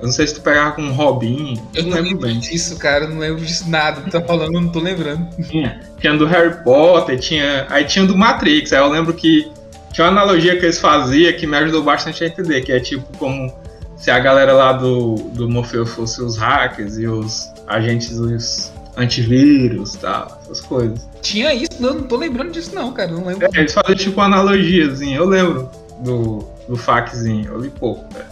Eu 0.00 0.06
não 0.06 0.12
sei 0.12 0.26
se 0.26 0.34
tu 0.34 0.40
pegava 0.42 0.72
com 0.72 0.90
Robin. 0.92 1.60
Eu 1.74 1.84
não, 1.84 2.00
lembro 2.00 2.18
bem. 2.18 2.38
disso, 2.38 2.76
cara. 2.78 3.04
Eu 3.04 3.10
não 3.10 3.18
lembro 3.18 3.44
disso 3.44 3.68
nada. 3.68 4.00
Tu 4.00 4.10
tá 4.10 4.20
falando, 4.20 4.54
eu 4.54 4.60
não 4.60 4.68
tô 4.68 4.78
lembrando. 4.78 5.28
Tinha. 5.42 5.80
Tinha 6.00 6.16
do 6.16 6.24
Harry 6.24 6.62
Potter, 6.62 7.18
tinha. 7.18 7.66
Aí 7.68 7.84
tinha 7.84 8.06
do 8.06 8.16
Matrix. 8.16 8.72
Aí 8.72 8.78
eu 8.78 8.88
lembro 8.88 9.12
que 9.12 9.50
tinha 9.92 10.06
uma 10.06 10.22
analogia 10.22 10.56
que 10.56 10.64
eles 10.64 10.78
faziam 10.78 11.32
que 11.32 11.46
me 11.46 11.56
ajudou 11.56 11.82
bastante 11.82 12.22
a 12.22 12.28
entender, 12.28 12.60
que 12.60 12.70
é 12.70 12.78
tipo 12.78 13.04
como 13.18 13.52
se 13.96 14.12
a 14.12 14.18
galera 14.20 14.52
lá 14.52 14.72
do, 14.72 15.16
do 15.34 15.48
Morpheus 15.48 15.90
fosse 15.90 16.22
os 16.22 16.36
hackers 16.36 16.96
e 16.98 17.08
os 17.08 17.52
agentes 17.66 18.16
dos 18.16 18.72
antivírus 18.98 19.94
e 19.94 19.98
tal, 19.98 20.40
essas 20.42 20.60
coisas. 20.60 21.08
Tinha 21.22 21.54
isso? 21.54 21.80
Não, 21.80 21.94
não 21.94 22.02
tô 22.02 22.16
lembrando 22.16 22.50
disso 22.50 22.74
não, 22.74 22.92
cara, 22.92 23.10
não 23.10 23.24
lembro. 23.24 23.48
É, 23.54 23.60
eles 23.60 23.72
faziam 23.72 23.96
tipo 23.96 24.20
uma 24.20 24.26
analogiazinha, 24.26 25.16
eu 25.16 25.24
lembro 25.24 25.70
do, 26.00 26.44
do 26.68 26.76
faxinho, 26.76 27.52
eu 27.52 27.60
li 27.60 27.70
pouco, 27.70 28.04
cara. 28.12 28.28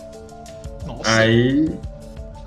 Nossa. 0.86 1.18
Aí 1.18 1.68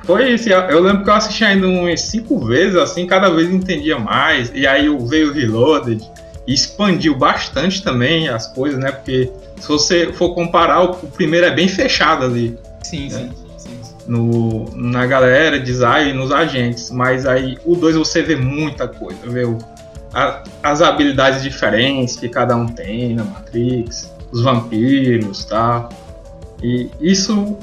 foi 0.04 0.32
isso. 0.32 0.50
Eu 0.50 0.82
lembro 0.82 1.04
que 1.04 1.10
eu 1.10 1.14
assisti 1.14 1.44
ainda 1.44 1.68
umas 1.68 2.02
cinco 2.02 2.40
vezes, 2.40 2.76
assim, 2.76 3.06
cada 3.06 3.30
vez 3.30 3.50
entendia 3.50 4.00
mais. 4.00 4.52
E 4.54 4.66
aí 4.66 4.90
veio 5.08 5.30
o 5.30 5.34
Reloaded 5.34 6.04
expandiu 6.48 7.16
bastante 7.16 7.84
também 7.84 8.28
as 8.28 8.48
coisas, 8.48 8.80
né? 8.80 8.92
Porque 8.92 9.32
se 9.60 9.68
você 9.68 10.12
for 10.14 10.34
comparar, 10.34 10.82
o, 10.82 10.96
primeiro 11.10 11.46
é 11.46 11.52
bem 11.52 11.68
fechado 11.68 12.26
ali. 12.26 12.58
Sim, 12.84 13.10
né? 13.10 13.10
sim, 13.10 13.32
sim, 13.36 13.39
No, 14.10 14.66
na 14.76 15.06
galera, 15.06 15.60
design, 15.60 16.14
nos 16.14 16.32
agentes. 16.32 16.90
Mas 16.90 17.28
aí 17.28 17.58
o 17.64 17.76
2 17.76 17.96
você 17.96 18.24
vê 18.24 18.36
muita 18.36 18.88
coisa, 18.88 19.20
vê 19.26 19.46
o, 19.46 19.60
a, 20.14 20.44
as 20.64 20.82
habilidades 20.82 21.44
diferentes 21.44 22.16
que 22.16 22.28
cada 22.28 22.56
um 22.56 22.68
tem 22.68 23.14
na 23.14 23.24
Matrix, 23.24 24.12
os 24.32 24.42
vampiros, 24.42 25.46
tá? 25.46 25.88
E 26.64 26.90
isso 27.00 27.56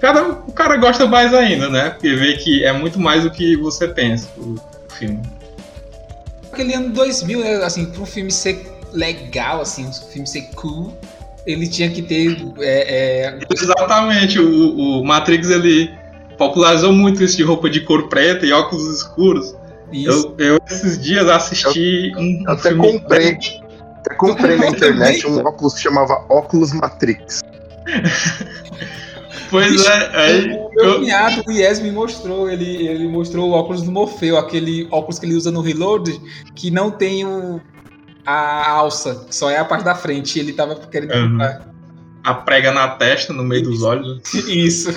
cada, 0.00 0.30
o 0.30 0.52
cara 0.52 0.78
gosta 0.78 1.06
mais 1.06 1.34
ainda, 1.34 1.68
né? 1.68 1.90
Porque 1.90 2.14
vê 2.14 2.38
que 2.38 2.64
é 2.64 2.72
muito 2.72 2.98
mais 2.98 3.24
do 3.24 3.30
que 3.30 3.54
você 3.56 3.86
pensa 3.86 4.28
o, 4.38 4.54
o 4.54 4.92
filme 4.94 5.20
aquele 6.52 6.74
ano 6.74 6.90
2000, 6.90 7.40
né? 7.40 7.54
Assim, 7.64 7.86
para 7.86 8.02
um 8.02 8.06
filme 8.06 8.30
ser 8.30 8.66
legal, 8.92 9.60
assim, 9.60 9.86
um 9.86 9.92
filme 9.92 10.26
ser 10.26 10.42
cool, 10.54 10.96
ele 11.46 11.68
tinha 11.68 11.90
que 11.90 12.02
ter. 12.02 12.36
É, 12.60 13.34
é... 13.34 13.38
Exatamente, 13.50 14.38
o, 14.38 15.00
o, 15.00 15.04
Matrix 15.04 15.50
ele 15.50 15.90
popularizou 16.38 16.92
muito 16.92 17.22
isso 17.22 17.36
de 17.36 17.42
roupa 17.42 17.68
de 17.68 17.80
cor 17.80 18.08
preta 18.08 18.46
e 18.46 18.52
óculos 18.52 18.84
escuros. 18.98 19.54
Eu, 19.92 20.34
eu, 20.38 20.58
esses 20.68 21.00
dias 21.00 21.28
assisti 21.28 22.12
eu, 22.12 22.18
um. 22.18 22.44
Eu 22.46 22.52
até 22.52 22.70
filme... 22.70 22.92
comprei. 22.92 23.38
Até 23.98 24.14
comprei 24.14 24.56
na 24.56 24.68
internet 24.70 25.26
um 25.26 25.38
óculos 25.40 25.74
que 25.74 25.80
chamava 25.80 26.24
Óculos 26.28 26.72
Matrix. 26.72 27.40
Pois 29.50 29.84
é, 29.84 30.10
aí. 30.16 30.52
O 30.52 30.70
meu 30.70 30.84
eu... 30.84 30.98
cunhado, 31.00 31.42
o 31.46 31.50
Yes, 31.50 31.80
me 31.80 31.90
mostrou. 31.90 32.48
Ele, 32.48 32.86
ele 32.86 33.08
mostrou 33.08 33.50
o 33.50 33.52
óculos 33.52 33.82
do 33.82 33.90
Morfeu, 33.90 34.38
aquele 34.38 34.86
óculos 34.90 35.18
que 35.18 35.26
ele 35.26 35.34
usa 35.34 35.50
no 35.50 35.60
Reload, 35.60 36.20
que 36.54 36.70
não 36.70 36.90
tem 36.90 37.26
o, 37.26 37.60
a 38.24 38.70
alça, 38.70 39.26
só 39.30 39.50
é 39.50 39.58
a 39.58 39.64
parte 39.64 39.84
da 39.84 39.94
frente. 39.94 40.38
Ele 40.38 40.52
tava 40.52 40.74
querendo 40.76 41.14
uhum. 41.14 41.30
comprar. 41.32 41.68
A 42.22 42.34
prega 42.34 42.72
na 42.72 42.88
testa, 42.88 43.32
no 43.32 43.42
meio 43.42 43.62
dos 43.62 43.82
olhos. 43.82 44.20
Isso. 44.46 44.92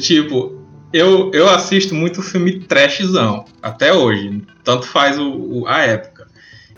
Tipo, 0.00 0.60
eu, 0.92 1.30
eu 1.32 1.48
assisto 1.48 1.94
muito 1.94 2.22
filme 2.22 2.60
trashzão, 2.60 3.44
até 3.62 3.92
hoje. 3.92 4.42
Tanto 4.64 4.86
faz 4.86 5.18
o, 5.18 5.30
o, 5.30 5.66
a 5.66 5.80
época. 5.80 6.26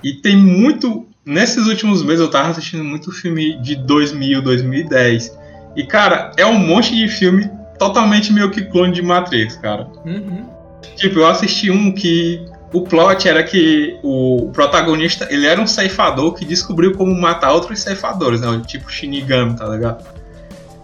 E 0.02 0.14
tem 0.14 0.36
muito. 0.36 1.06
Nesses 1.24 1.66
últimos 1.66 2.02
meses 2.02 2.20
eu 2.20 2.30
tava 2.30 2.48
assistindo 2.48 2.82
muito 2.82 3.12
filme 3.12 3.56
de 3.62 3.76
2000, 3.76 4.42
2010. 4.42 5.38
E, 5.76 5.86
cara, 5.86 6.32
é 6.36 6.44
um 6.44 6.58
monte 6.58 6.94
de 6.94 7.08
filme 7.08 7.48
totalmente 7.78 8.32
meio 8.32 8.50
que 8.50 8.62
clone 8.62 8.92
de 8.92 9.02
Matrix, 9.02 9.56
cara. 9.56 9.88
Uhum. 10.04 10.48
Tipo, 10.96 11.20
eu 11.20 11.26
assisti 11.26 11.70
um 11.70 11.92
que 11.92 12.44
o 12.72 12.82
plot 12.82 13.28
era 13.28 13.42
que 13.42 13.98
o 14.02 14.50
protagonista, 14.52 15.28
ele 15.30 15.46
era 15.46 15.60
um 15.60 15.66
ceifador 15.66 16.32
que 16.34 16.44
descobriu 16.44 16.94
como 16.94 17.14
matar 17.14 17.52
outros 17.52 17.80
ceifadores, 17.80 18.40
né? 18.40 18.62
Tipo 18.66 18.90
Shinigami, 18.90 19.56
tá 19.56 19.66
ligado? 19.66 20.04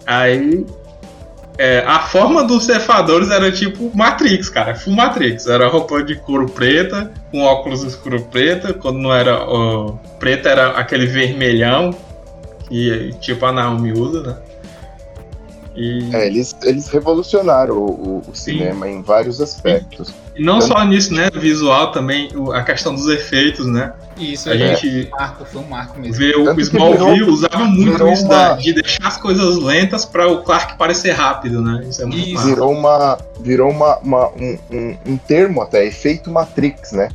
Aí 0.07 0.67
é, 1.59 1.83
a 1.85 1.99
forma 2.01 2.45
dos 2.45 2.67
ceifadores 2.67 3.31
era 3.31 3.51
tipo 3.51 3.91
Matrix, 3.93 4.49
cara. 4.49 4.77
Full 4.77 4.95
Matrix. 4.95 5.49
Era 5.49 5.67
roupa 5.69 6.03
de 6.05 6.15
couro 6.15 6.49
preta, 6.49 7.11
com 7.33 7.43
óculos 7.43 7.83
escuro 7.83 8.23
preta. 8.23 8.73
Quando 8.73 8.99
não 8.99 9.13
era 9.13 9.45
ó, 9.45 9.93
preta, 10.21 10.49
era 10.49 10.69
aquele 10.79 11.07
vermelhão 11.07 11.91
que 12.69 13.13
tipo 13.21 13.45
a 13.45 13.53
Naomi 13.53 13.93
usa, 13.93 14.23
né? 14.23 14.37
E... 15.75 16.15
É, 16.15 16.27
eles, 16.27 16.57
eles 16.63 16.89
revolucionaram 16.89 17.77
o, 17.77 18.23
o 18.27 18.35
cinema 18.35 18.89
em 18.89 19.03
vários 19.03 19.41
aspectos. 19.41 20.13
E 20.39 20.43
não 20.45 20.61
só 20.61 20.85
nisso, 20.85 21.13
né? 21.13 21.29
Visual 21.35 21.91
também, 21.91 22.29
a 22.55 22.63
questão 22.63 22.95
dos 22.95 23.09
efeitos, 23.09 23.67
né? 23.67 23.93
Isso, 24.17 24.49
A 24.49 24.55
é. 24.55 24.77
gente 24.77 25.11
marco, 25.11 25.45
foi 25.45 25.61
um 25.61 25.69
marco 25.69 25.99
mesmo. 25.99 26.15
vê 26.17 26.35
o 26.37 26.45
Tanto 26.45 26.57
que 26.57 26.63
Smallville 26.63 27.13
virou- 27.15 27.31
usava 27.31 27.65
muito 27.65 28.09
isso 28.09 28.25
uma- 28.25 28.53
de 28.55 28.73
deixar 28.73 29.07
as 29.09 29.17
coisas 29.17 29.57
lentas 29.57 30.05
para 30.05 30.29
o 30.29 30.43
Clark 30.43 30.77
parecer 30.79 31.11
rápido, 31.13 31.61
né? 31.61 31.85
Isso 31.89 32.03
é 32.03 32.07
muito 32.07 32.29
Isso. 32.29 32.45
Virou, 32.45 32.73
uma, 32.73 33.19
virou 33.41 33.71
uma, 33.71 33.99
uma- 33.99 34.29
um, 34.29 34.59
um, 34.71 34.99
um 35.07 35.17
termo 35.17 35.61
até, 35.63 35.85
efeito 35.87 36.31
Matrix, 36.31 36.93
né? 36.93 37.09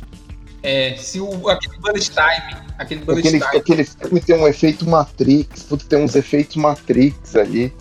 É, 0.62 0.94
se 0.96 1.20
o, 1.20 1.48
aquele 1.48 1.76
bullet 1.78 2.10
time, 2.10 2.56
aquele 2.78 3.00
bullet 3.04 3.26
Aquele, 3.28 3.40
time, 3.44 3.58
aquele 3.58 3.84
filme 3.84 4.20
tem 4.20 4.36
um 4.36 4.48
efeito 4.48 4.88
Matrix, 4.88 5.64
tudo 5.64 5.84
tem 5.84 6.02
uns 6.02 6.14
efeitos 6.14 6.56
Matrix 6.56 7.36
ali. 7.36 7.72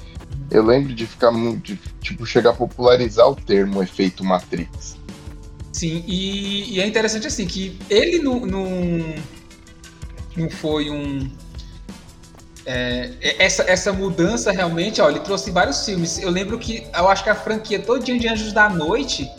Eu 0.52 0.64
lembro 0.66 0.94
de 0.94 1.06
ficar 1.08 1.32
muito. 1.32 1.64
de, 1.64 1.80
tipo, 2.02 2.26
chegar 2.26 2.50
a 2.52 2.54
popularizar 2.54 3.28
o 3.28 3.36
termo 3.36 3.82
efeito 3.82 4.24
Matrix. 4.24 4.98
Sim, 5.74 6.04
e, 6.08 6.76
e 6.76 6.80
é 6.80 6.86
interessante 6.86 7.28
assim, 7.28 7.46
que 7.46 7.78
ele 7.90 8.20
não, 8.20 8.40
não, 8.46 8.66
não 10.38 10.50
foi 10.50 10.90
um... 10.90 11.30
é, 12.66 13.12
essa, 13.40 13.64
essa 13.64 13.92
mudança 13.92 14.52
realmente, 14.52 15.02
ó, 15.02 15.10
ele 15.10 15.20
trouxe 15.20 15.52
vários 15.52 15.84
filmes. 15.84 16.20
Eu 16.20 16.30
lembro 16.30 16.58
que, 16.58 16.88
eu 16.96 17.10
acho 17.10 17.24
que 17.24 17.30
a 17.30 17.36
franquia 17.36 17.80
Todinha 17.80 18.18
de 18.18 18.28
Anjos 18.30 18.54
da 18.54 18.70
Noite, 18.70 19.30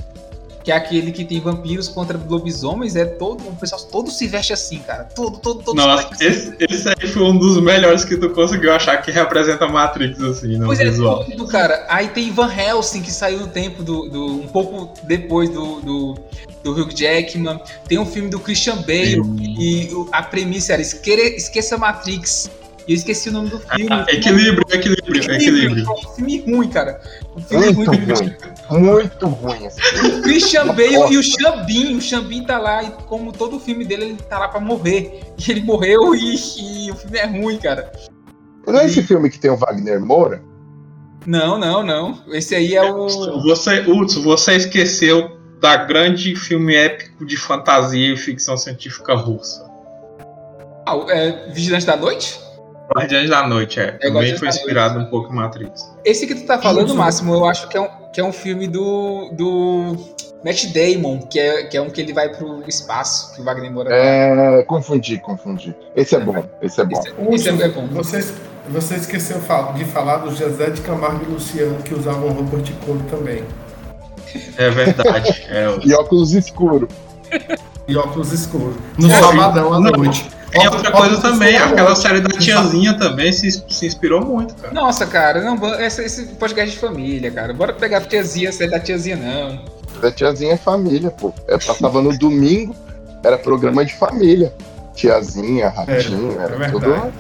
que 0.65 0.73
é 0.73 0.77
aquele 0.77 1.13
que 1.13 1.27
tem 1.27 1.39
vampiros 1.41 1.89
contra 1.89 2.19
lobisomens, 2.19 2.97
é 2.97 3.05
todo, 3.05 3.47
o 3.47 3.55
pessoal 3.55 3.83
todo 3.83 4.11
se 4.11 4.27
veste 4.27 4.53
assim, 4.55 4.79
cara. 4.79 5.05
Todo, 5.15 5.37
todo, 5.39 5.63
todo 5.63 5.77
Nossa, 5.77 6.09
se 6.17 6.25
veste 6.25 6.27
assim. 6.27 6.55
esse, 6.65 6.75
esse 6.75 6.89
aí 6.89 7.07
foi 7.07 7.23
um 7.23 7.37
dos 7.37 7.61
melhores 7.61 8.03
que 8.03 8.17
tu 8.17 8.31
conseguiu 8.31 8.73
achar 8.73 8.97
que 9.03 9.11
representa 9.11 9.67
a 9.67 9.69
Matrix, 9.69 10.19
assim, 10.23 10.57
no 10.57 10.65
Pois 10.65 10.81
é, 10.81 10.85
visual. 10.87 11.23
tudo, 11.27 11.47
cara. 11.47 11.85
Aí 11.89 12.09
tem 12.09 12.33
Van 12.33 12.51
Helsing, 12.51 13.03
que 13.03 13.11
saiu 13.13 13.41
no 13.41 13.47
tempo 13.49 13.83
do. 13.83 14.09
do- 14.09 14.25
um 14.41 14.49
pouco 14.49 14.95
depois 15.07 15.51
do, 15.51 15.81
do, 15.83 16.15
do 16.63 16.73
Hugh 16.73 16.91
Jackman. 16.97 17.61
Tem 17.87 17.99
um 17.99 18.07
filme 18.07 18.31
do 18.31 18.41
Christian 18.41 18.77
Bale. 18.77 19.21
E 19.39 19.91
a 20.13 20.23
premissa 20.23 20.73
era 20.73 20.81
esquere- 20.81 21.37
esqueça 21.37 21.77
Matrix. 21.77 22.51
E 22.89 22.93
eu 22.93 22.97
esqueci 22.97 23.29
o 23.29 23.33
nome 23.33 23.49
do 23.51 23.59
filme. 23.59 23.87
Ah, 23.91 24.05
equilíbrio, 24.09 24.63
equilíbrio, 24.71 25.33
equilíbrio. 25.33 25.87
Um 25.91 26.15
filme 26.15 26.41
ruim, 26.41 26.69
cara. 26.69 27.01
Um 27.37 27.41
filme 27.41 27.73
Muito 27.73 27.91
ruim. 27.91 27.99
ruim. 28.05 28.35
Muito 28.71 29.27
ruim 29.27 29.67
esse 29.67 29.81
filme. 29.81 30.09
O 30.19 30.23
Christian 30.23 30.67
Bale 30.69 31.13
e 31.13 31.19
o 31.19 31.23
Xambin. 31.23 31.97
O 31.97 32.01
Xambin 32.01 32.45
tá 32.45 32.59
lá 32.59 32.83
e, 32.83 32.91
como 33.07 33.33
todo 33.33 33.61
filme 33.61 33.85
dele, 33.85 34.05
ele 34.05 34.17
tá 34.17 34.39
lá 34.39 34.49
pra 34.49 34.61
morrer. 34.61 35.21
E 35.39 35.51
ele 35.51 35.61
morreu 35.63 36.15
e, 36.15 36.35
e 36.87 36.91
o 36.91 36.95
filme 36.97 37.19
é 37.19 37.27
ruim, 37.27 37.59
cara. 37.59 37.91
Não 38.67 38.79
é 38.81 38.87
esse 38.87 39.03
filme 39.03 39.29
que 39.29 39.39
tem 39.39 39.51
o 39.51 39.57
Wagner 39.57 40.01
Moura? 40.01 40.43
Não, 41.27 41.59
não, 41.59 41.83
não. 41.83 42.19
Esse 42.29 42.55
aí 42.55 42.75
é 42.75 42.91
o. 42.91 43.07
Você, 43.43 43.81
Hudson, 43.81 44.23
você 44.23 44.57
esqueceu 44.57 45.39
da 45.61 45.77
grande 45.77 46.35
filme 46.37 46.75
épico 46.75 47.25
de 47.25 47.37
fantasia 47.37 48.13
e 48.13 48.17
ficção 48.17 48.57
científica 48.57 49.15
russa. 49.15 49.65
Ah, 50.87 50.97
o- 50.97 51.11
é 51.11 51.49
Vigilante 51.51 51.87
da 51.87 51.97
Noite? 51.97 52.39
Guardiões 52.95 53.31
da 53.31 53.47
Noite, 53.49 53.81
é. 53.81 53.93
Também 53.93 54.13
Guardiões 54.13 54.39
foi 54.39 54.49
inspirado 54.49 54.99
um 54.99 55.07
pouco 55.07 55.33
em 55.33 55.37
Matrix. 55.37 55.91
Esse 56.05 56.27
que 56.27 56.35
tu 56.35 56.45
tá 56.47 56.59
falando. 56.59 56.95
Máximo, 56.95 57.33
eu 57.35 57.47
acho 57.47 57.67
que 57.69 57.79
é 57.79 57.81
um, 57.81 57.89
que 58.15 58.21
é 58.21 58.25
um 58.25 58.33
filme 58.33 58.69
do, 58.69 59.29
do 59.33 59.97
Matt 60.45 60.67
Damon, 60.73 61.19
que 61.19 61.41
é, 61.41 61.65
que 61.65 61.77
é 61.77 61.83
um 61.83 61.91
que 61.91 62.01
ele 62.01 62.13
vai 62.13 62.29
pro 62.29 62.63
espaço, 62.69 63.35
que 63.35 63.41
o 63.41 63.45
Wagner 63.45 63.73
Moura 63.73 63.91
É. 63.93 64.63
Confundi, 64.63 65.19
confundi. 65.19 65.75
Esse 65.97 66.15
é 66.15 66.21
bom, 66.21 66.45
esse 66.63 66.81
é 66.81 66.85
bom. 66.85 67.03
Esse, 67.33 67.49
esse 67.51 67.63
é, 67.63 67.67
é 67.67 67.69
bom. 67.69 67.89
Você, 67.89 68.25
você 68.69 68.95
esqueceu 68.95 69.41
de 69.75 69.85
falar 69.85 70.19
do 70.19 70.31
José 70.35 70.71
de 70.71 70.81
Camargo 70.83 71.25
e 71.29 71.33
Luciano, 71.33 71.83
que 71.83 71.93
usavam 71.93 72.29
roupa 72.31 72.59
de 72.59 72.73
couro 72.75 73.03
também. 73.11 73.43
É 74.57 74.71
verdade. 74.71 75.45
é, 75.49 75.67
E 75.85 75.93
óculos 75.93 76.33
escuros. 76.35 76.89
E 77.89 77.97
óculos 77.97 78.33
escuros. 78.33 78.77
No 78.97 79.11
É, 79.11 79.21
sabadão 79.21 79.75
à 79.75 79.81
não, 79.81 79.91
noite. 79.91 80.31
Tem 80.55 80.69
outra 80.69 80.91
coisa 80.93 81.21
também, 81.21 81.57
aquela 81.57 81.91
noite. 81.91 81.99
série 82.03 82.21
da 82.21 82.29
tiazinha 82.39 82.97
também 82.99 83.33
se, 83.33 83.51
se 83.51 83.87
inspirou 83.87 84.25
muito, 84.25 84.55
cara. 84.55 84.73
Nossa, 84.73 85.07
cara, 85.07 85.41
não, 85.43 85.57
esse, 85.81 86.03
esse 86.03 86.27
podcast 86.35 86.71
de 86.75 86.79
família, 86.79 87.31
cara. 87.31 87.53
Bora 87.53 87.73
pegar 87.73 87.99
a 87.99 88.01
tiazinha, 88.01 88.53
sair 88.53 88.71
da 88.71 88.79
tiazinha, 88.79 89.17
não. 89.17 89.65
Da 90.01 90.11
tiazinha 90.13 90.53
é 90.55 90.57
família, 90.57 91.11
pô. 91.11 91.33
É, 91.49 91.59
passava 91.59 92.01
no 92.01 92.17
domingo, 92.17 92.75
era 93.23 93.37
programa 93.37 93.85
de 93.85 93.95
família. 93.95 94.55
Tiazinha, 94.95 95.69
ratinho, 95.71 96.41
É, 96.41 96.45
era 96.45 96.67
é 96.67 96.71
tudo. 96.71 96.81
verdade. 96.91 97.13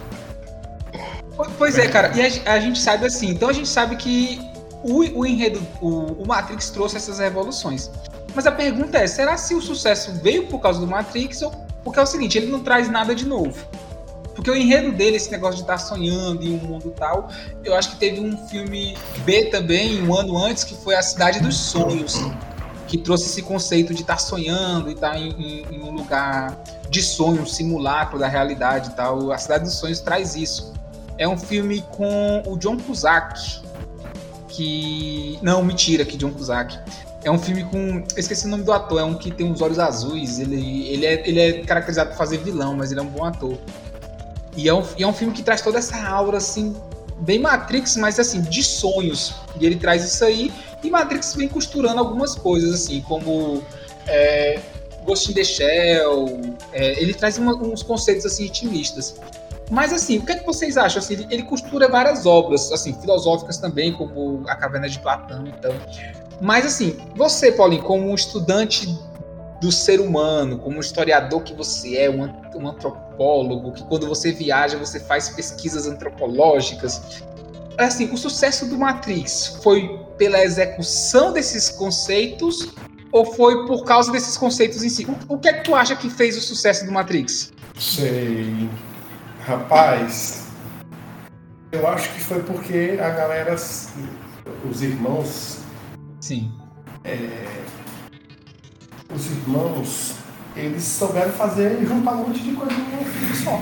Po- 1.37 1.47
Pois 1.59 1.77
é, 1.79 1.89
cara, 1.89 2.13
e 2.15 2.23
a, 2.47 2.53
a 2.55 2.61
gente 2.61 2.79
sabe 2.79 3.07
assim, 3.07 3.31
então 3.31 3.49
a 3.49 3.53
gente 3.53 3.69
sabe 3.69 3.97
que 3.97 4.41
o, 4.85 5.21
o 5.21 5.27
enredo, 5.27 5.61
o, 5.81 6.23
o 6.23 6.27
Matrix 6.27 6.71
trouxe 6.71 6.97
essas 6.97 7.19
revoluções. 7.19 7.91
Mas 8.35 8.47
a 8.47 8.53
pergunta 8.53 8.99
é, 8.99 9.07
será 9.07 9.37
se 9.37 9.55
o 9.55 9.61
sucesso 9.61 10.13
veio 10.23 10.47
por 10.47 10.61
causa 10.61 10.79
do 10.81 10.87
Matrix 10.87 11.43
ou 11.43 11.51
porque 11.85 11.99
é 11.99 12.03
o 12.03 12.07
seguinte, 12.07 12.39
ele 12.39 12.47
não 12.51 12.61
traz 12.61 12.91
nada 12.91 13.15
de 13.15 13.27
novo. 13.27 13.65
Porque 14.35 14.51
o 14.51 14.57
enredo 14.57 14.91
dele, 14.91 15.17
esse 15.17 15.31
negócio 15.31 15.57
de 15.57 15.61
estar 15.63 15.79
sonhando 15.79 16.43
em 16.43 16.53
um 16.55 16.59
mundo 16.59 16.93
tal, 16.97 17.29
eu 17.63 17.73
acho 17.77 17.91
que 17.91 17.97
teve 17.97 18.19
um 18.21 18.37
filme 18.49 18.97
B 19.25 19.45
também, 19.45 20.03
um 20.03 20.13
ano 20.13 20.37
antes, 20.37 20.65
que 20.65 20.75
foi 20.75 20.97
A 20.97 21.03
Cidade 21.03 21.39
dos 21.41 21.57
Sonhos, 21.57 22.21
que 22.89 22.99
trouxe 22.99 23.27
esse 23.27 23.43
conceito 23.43 23.95
de 23.95 24.01
estar 24.01 24.19
sonhando 24.19 24.91
e 24.91 24.95
estar 24.95 25.17
em, 25.17 25.31
em- 25.31 25.77
em 25.77 25.81
um 25.83 25.93
lugar 25.93 26.59
de 26.91 27.01
sonho, 27.01 27.43
um 27.43 27.47
simulacro 27.47 28.19
da 28.19 28.27
realidade 28.27 28.91
e 28.91 28.93
tal. 28.95 29.31
A 29.31 29.39
Cidade 29.39 29.65
dos 29.65 29.75
Sonhos 29.75 30.01
traz 30.01 30.35
isso. 30.35 30.73
É 31.17 31.29
um 31.29 31.39
filme 31.39 31.85
com 31.93 32.43
o 32.45 32.57
John 32.59 32.77
Cusack, 32.77 33.63
que... 34.49 35.39
Não, 35.43 35.63
mentira, 35.63 36.05
que 36.05 36.17
John 36.17 36.33
Cusack. 36.33 36.77
É 37.25 37.31
um 37.31 37.39
filme 37.39 37.65
com... 37.65 37.79
Eu 37.79 38.05
esqueci 38.19 38.47
o 38.47 38.51
nome 38.51 38.63
do 38.63 38.73
ator, 38.73 39.01
é 39.01 39.05
um 39.05 39.15
que 39.15 39.31
tem 39.31 39.51
uns 39.51 39.63
olhos 39.63 39.79
azuis, 39.79 40.39
ele, 40.39 40.89
ele, 40.89 41.07
é, 41.07 41.29
ele 41.29 41.41
é 41.41 41.53
caracterizado 41.65 42.11
por 42.11 42.19
fazer 42.19 42.39
vilão, 42.39 42.77
mas 42.77 42.91
ele 42.91 43.01
é 43.01 43.03
um 43.03 43.09
bom 43.09 43.25
ator. 43.25 43.57
E 44.57 44.69
é 44.69 44.75
um, 44.75 44.85
e 44.97 45.03
é 45.03 45.07
um 45.07 45.13
filme 45.13 45.33
que 45.33 45.43
traz 45.43 45.63
toda 45.63 45.79
essa 45.79 45.97
aura, 46.07 46.37
assim, 46.37 46.77
bem 47.21 47.39
Matrix, 47.39 47.97
mas 47.97 48.21
assim, 48.21 48.43
de 48.43 48.63
sonhos. 48.63 49.35
E 49.59 49.65
ele 49.65 49.77
traz 49.77 50.05
isso 50.05 50.25
aí, 50.25 50.53
e 50.83 50.91
Matrix 50.91 51.35
vem 51.35 51.49
costurando 51.49 51.99
algumas 51.99 52.35
coisas, 52.35 52.75
assim, 52.75 53.01
como 53.01 53.63
é, 54.07 54.61
Ghost 55.05 55.31
in 55.31 55.35
the 55.35 55.45
Shell, 55.45 56.41
é, 56.73 57.01
ele 57.01 57.15
traz 57.15 57.39
uma- 57.39 57.55
uns 57.55 57.83
conceitos, 57.83 58.27
assim, 58.27 58.45
intimistas. 58.45 59.17
Mas 59.71 59.95
assim, 59.95 60.19
o 60.19 60.27
que 60.27 60.33
é 60.33 60.37
que 60.37 60.45
vocês 60.45 60.77
acham? 60.77 60.99
Assim, 60.99 61.15
ele, 61.15 61.27
ele 61.31 61.43
costura 61.45 61.89
várias 61.89 62.27
obras, 62.27 62.71
assim, 62.71 62.93
filosóficas 63.01 63.57
também, 63.57 63.93
como 63.93 64.43
A 64.47 64.55
Caverna 64.55 64.89
de 64.89 64.99
Platão, 64.99 65.47
então. 65.47 65.75
Mas 66.41 66.67
assim, 66.67 66.97
você, 67.17 67.53
Paulinho, 67.53 67.83
como 67.83 68.11
um 68.11 68.15
estudante 68.15 68.87
do 69.61 69.73
ser 69.73 70.01
humano, 70.01 70.59
como 70.59 70.77
um 70.77 70.81
historiador 70.81 71.43
que 71.43 71.55
você 71.55 71.97
é, 71.97 72.11
um, 72.11 72.25
um 72.55 72.69
antropólogo, 72.69 73.73
que 73.73 73.83
quando 73.85 74.07
você 74.07 74.33
viaja 74.33 74.77
você 74.77 75.01
faz 75.01 75.31
pesquisas 75.31 75.87
antropológicas. 75.87 77.01
Assim, 77.79 78.13
o 78.13 78.17
sucesso 78.17 78.67
do 78.67 78.79
Matrix 78.79 79.59
foi 79.63 79.99
pela 80.19 80.43
execução 80.45 81.33
desses 81.33 81.71
conceitos 81.71 82.73
ou 83.11 83.25
foi 83.25 83.67
por 83.67 83.85
causa 83.85 84.13
desses 84.13 84.37
conceitos 84.37 84.83
em 84.83 84.89
si? 84.89 85.07
O, 85.07 85.35
o 85.35 85.39
que 85.39 85.49
é 85.49 85.53
que 85.55 85.65
tu 85.65 85.75
acha 85.75 85.97
que 85.97 86.11
fez 86.11 86.37
o 86.37 86.41
sucesso 86.41 86.85
do 86.85 86.93
Matrix? 86.93 87.53
Sei. 87.79 88.69
Rapaz, 89.41 90.45
eu 91.73 91.87
acho 91.87 92.13
que 92.13 92.21
foi 92.21 92.43
porque 92.43 92.99
a 93.01 93.11
galera, 93.11 93.55
os 93.55 94.83
irmãos, 94.83 95.59
Sim. 96.25 96.51
os 99.15 99.27
irmãos, 99.27 100.15
eles 100.57 100.83
souberam 100.83 101.31
fazer 101.33 101.87
juntar 101.87 102.13
um 102.13 102.29
monte 102.29 102.43
de 102.43 102.53
coisa 102.53 102.73
num 102.73 103.05
filme 103.05 103.35
só. 103.37 103.61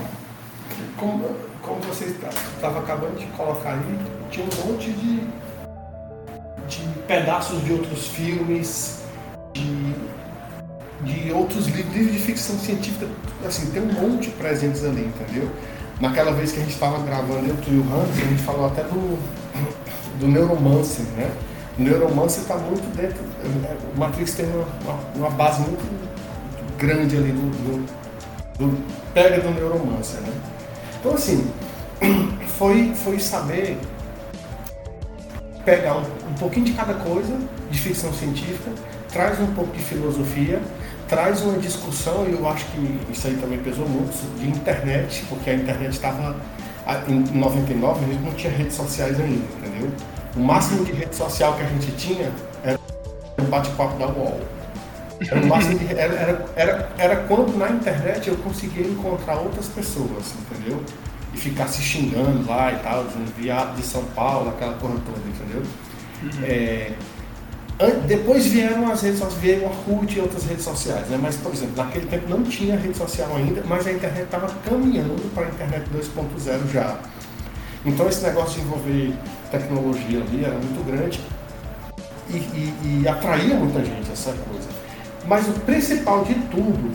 Como, 0.97 1.29
como 1.61 1.81
você 1.81 2.05
estava 2.05 2.79
acabando 2.79 3.19
de 3.19 3.25
colocar 3.35 3.73
aí, 3.73 3.99
tinha 4.31 4.45
um 4.45 4.71
monte 4.71 4.93
de, 4.93 5.27
de 6.69 6.99
pedaços 7.05 7.61
de 7.65 7.73
outros 7.73 8.07
filmes, 8.07 9.03
de, 9.51 9.93
de 11.03 11.33
outros 11.33 11.67
livros, 11.67 11.93
livros 11.93 12.13
de 12.13 12.19
ficção 12.19 12.57
científica, 12.59 13.09
assim, 13.45 13.71
tem 13.71 13.81
um 13.81 13.91
monte 13.91 14.29
presentes 14.29 14.85
ali, 14.85 15.01
entendeu? 15.01 15.51
Naquela 15.99 16.31
vez 16.31 16.53
que 16.53 16.59
a 16.59 16.61
gente 16.61 16.75
estava 16.75 16.97
gravando 16.99 17.45
eu, 17.45 17.57
tu 17.57 17.69
e 17.69 17.77
o 17.77 17.81
Hans, 17.81 18.09
a 18.09 18.25
gente 18.25 18.41
falou 18.41 18.67
até 18.67 18.83
do, 18.83 19.19
do 20.17 20.27
Neuromancer, 20.29 21.03
né? 21.17 21.29
Neuromancer 21.77 22.41
está 22.41 22.55
muito 22.55 22.95
dentro. 22.95 23.23
O 23.95 23.99
Matrix 23.99 24.35
tem 24.35 24.45
uma, 24.45 24.65
uma, 24.83 24.99
uma 25.15 25.29
base 25.31 25.61
muito 25.61 25.83
grande 26.77 27.17
ali 27.17 27.31
do, 27.31 27.49
do, 27.51 27.85
do 28.57 28.83
pega 29.13 29.41
do 29.41 29.51
Neuromancer, 29.51 30.21
né? 30.21 30.33
Então 30.99 31.13
assim, 31.13 31.51
foi, 32.57 32.93
foi 32.93 33.19
saber 33.19 33.77
pegar 35.65 35.95
um, 35.95 36.01
um 36.29 36.33
pouquinho 36.37 36.65
de 36.65 36.73
cada 36.73 36.93
coisa 36.93 37.37
de 37.71 37.79
ficção 37.79 38.13
científica, 38.13 38.71
traz 39.11 39.39
um 39.39 39.47
pouco 39.53 39.75
de 39.75 39.81
filosofia, 39.81 40.61
traz 41.07 41.41
uma 41.41 41.57
discussão, 41.57 42.27
e 42.27 42.33
eu 42.33 42.47
acho 42.47 42.65
que 42.65 43.11
isso 43.11 43.27
aí 43.27 43.35
também 43.35 43.59
pesou 43.59 43.87
muito, 43.87 44.13
de 44.39 44.47
internet, 44.47 45.23
porque 45.29 45.49
a 45.49 45.55
internet 45.55 45.93
estava 45.93 46.35
em 47.07 47.19
99, 47.37 48.03
a 48.03 48.07
gente 48.07 48.23
não 48.23 48.33
tinha 48.33 48.51
redes 48.51 48.75
sociais 48.75 49.19
ainda, 49.19 49.45
entendeu? 49.57 49.91
O 50.35 50.39
máximo 50.39 50.83
de 50.83 50.91
rede 50.91 51.15
social 51.15 51.55
que 51.55 51.61
a 51.61 51.67
gente 51.67 51.91
tinha 51.91 52.31
era 52.63 52.79
o 53.39 53.43
bate-papo 53.43 53.97
da 53.97 54.07
UOL. 54.07 54.41
Era, 55.21 55.41
o 55.41 55.47
máximo 55.47 55.79
de, 55.79 55.91
era, 55.91 56.45
era, 56.55 56.89
era, 56.97 57.15
quando 57.27 57.57
na 57.57 57.69
internet 57.69 58.27
eu 58.27 58.35
conseguia 58.37 58.85
encontrar 58.85 59.37
outras 59.37 59.67
pessoas, 59.67 60.33
entendeu? 60.41 60.83
E 61.33 61.37
ficar 61.37 61.67
se 61.67 61.81
xingando 61.81 62.47
lá 62.47 62.71
e 62.71 62.79
tal, 62.79 63.05
dizendo 63.05 63.33
viado 63.37 63.75
de 63.75 63.83
São 63.83 64.03
Paulo, 64.05 64.49
aquela 64.49 64.73
porra 64.73 64.95
toda, 65.05 65.19
entendeu? 65.27 65.63
Uhum. 66.23 66.43
É, 66.43 66.91
depois 68.07 68.45
vieram 68.45 68.89
as 68.91 69.01
redes 69.01 69.19
sociais, 69.19 69.41
vieram 69.41 69.63
o 69.63 69.69
Orkut 69.69 70.15
e 70.15 70.21
outras 70.21 70.45
redes 70.45 70.63
sociais, 70.63 71.07
né? 71.07 71.19
Mas, 71.21 71.35
por 71.37 71.51
exemplo, 71.51 71.75
naquele 71.75 72.05
tempo 72.05 72.29
não 72.29 72.43
tinha 72.43 72.77
rede 72.77 72.97
social 72.97 73.35
ainda, 73.35 73.63
mas 73.67 73.85
a 73.87 73.91
internet 73.91 74.23
estava 74.23 74.47
caminhando 74.63 75.33
para 75.33 75.47
a 75.47 75.49
internet 75.49 75.85
2.0 75.89 76.71
já. 76.71 76.97
Então 77.85 78.07
esse 78.07 78.23
negócio 78.23 78.61
de 78.61 78.67
envolver 78.67 79.13
tecnologia 79.57 80.19
ali 80.19 80.43
era 80.43 80.55
muito 80.55 80.85
grande 80.85 81.21
e, 82.29 82.37
e, 82.37 83.01
e 83.01 83.07
atraía 83.07 83.55
muita 83.55 83.83
gente 83.83 84.11
essa 84.11 84.31
coisa. 84.31 84.67
Mas 85.27 85.47
o 85.47 85.53
principal 85.61 86.23
de 86.25 86.33
tudo 86.33 86.91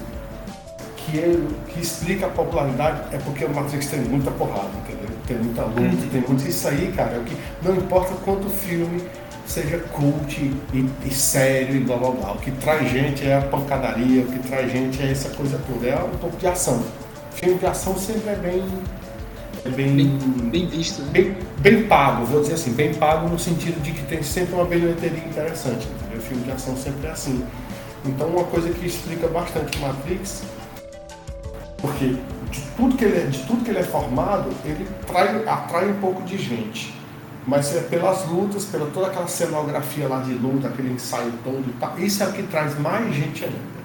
que, 0.97 1.17
ele, 1.17 1.57
que 1.69 1.81
explica 1.81 2.27
a 2.27 2.31
popularidade 2.31 3.15
é 3.15 3.19
porque 3.19 3.45
o 3.45 3.55
Matrix 3.55 3.87
tem 3.87 4.01
muita 4.01 4.31
porrada, 4.33 4.71
entendeu? 4.85 5.09
Tem 5.27 5.37
muita 5.39 5.63
luta, 5.63 5.81
uhum. 5.81 6.09
tem 6.11 6.21
muito. 6.21 6.47
Isso 6.47 6.69
aí, 6.69 6.93
cara, 6.95 7.13
é 7.13 7.19
o 7.19 7.25
que 7.25 7.37
não 7.63 7.77
importa 7.77 8.15
quanto 8.25 8.49
filme 8.51 9.03
seja 9.47 9.79
cult 9.79 10.39
e, 10.75 10.91
e, 11.07 11.11
sério 11.11 11.77
e 11.77 11.81
blá 11.81 11.97
blá 11.97 12.11
blá. 12.11 12.33
O 12.33 12.39
que 12.39 12.51
traz 12.51 12.91
gente 12.91 13.27
é 13.27 13.39
a 13.39 13.43
pancadaria, 13.43 14.23
o 14.23 14.27
que 14.27 14.39
traz 14.41 14.71
gente 14.71 15.03
é 15.03 15.11
essa 15.11 15.31
coisa 15.31 15.59
toda. 15.67 15.87
É 15.87 15.97
um 15.97 16.19
pouco 16.19 16.37
de 16.37 16.47
ação. 16.47 16.83
Filme 17.33 17.59
de 17.59 17.67
ação 17.67 17.97
sempre 17.97 18.31
é 18.31 18.37
bem. 18.37 18.63
É 19.65 19.71
bem, 19.71 19.95
bem, 19.97 20.19
bem 20.51 20.67
visto. 20.67 21.03
Né? 21.03 21.09
Bem, 21.13 21.37
bem 21.59 21.83
pago, 21.85 22.25
vou 22.27 22.41
dizer 22.41 22.55
assim, 22.55 22.73
bem 22.73 22.95
pago 22.95 23.29
no 23.29 23.39
sentido 23.39 23.81
de 23.83 23.93
que 23.93 24.03
tem 24.07 24.23
sempre 24.23 24.55
uma 24.55 24.65
bilheteria 24.65 25.25
interessante. 25.25 25.87
Entendeu? 25.87 26.21
Filme 26.21 26.45
de 26.45 26.53
ação 26.53 26.77
sempre 26.77 27.07
é 27.07 27.11
assim. 27.11 27.45
Então 28.05 28.29
uma 28.29 28.45
coisa 28.45 28.71
que 28.71 28.87
explica 28.87 29.27
bastante 29.29 29.79
Matrix, 29.79 30.43
porque 31.79 32.17
de 32.51 32.61
tudo 32.77 32.97
que 32.97 33.05
ele 33.05 33.19
é, 33.19 33.27
de 33.27 33.39
tudo 33.41 33.65
que 33.65 33.71
ele 33.71 33.81
é 33.81 33.85
formado, 33.85 34.51
ele 34.65 34.87
trai, 35.07 35.45
atrai 35.47 35.91
um 35.91 36.01
pouco 36.01 36.23
de 36.23 36.39
gente 36.39 36.99
mas 37.49 37.75
é 37.75 37.81
pelas 37.81 38.27
lutas, 38.27 38.67
pela 38.67 38.91
toda 38.91 39.07
aquela 39.07 39.27
cenografia 39.27 40.07
lá 40.07 40.21
de 40.21 40.35
luta, 40.35 40.69
aquele 40.69 40.93
ensaio 40.93 41.33
todo 41.43 41.65
e 41.67 41.73
tal. 41.81 41.99
Isso 41.99 42.23
é 42.23 42.27
o 42.27 42.33
que 42.35 42.43
traz 42.43 42.79
mais 42.79 43.15
gente 43.15 43.43
ainda. 43.43 43.78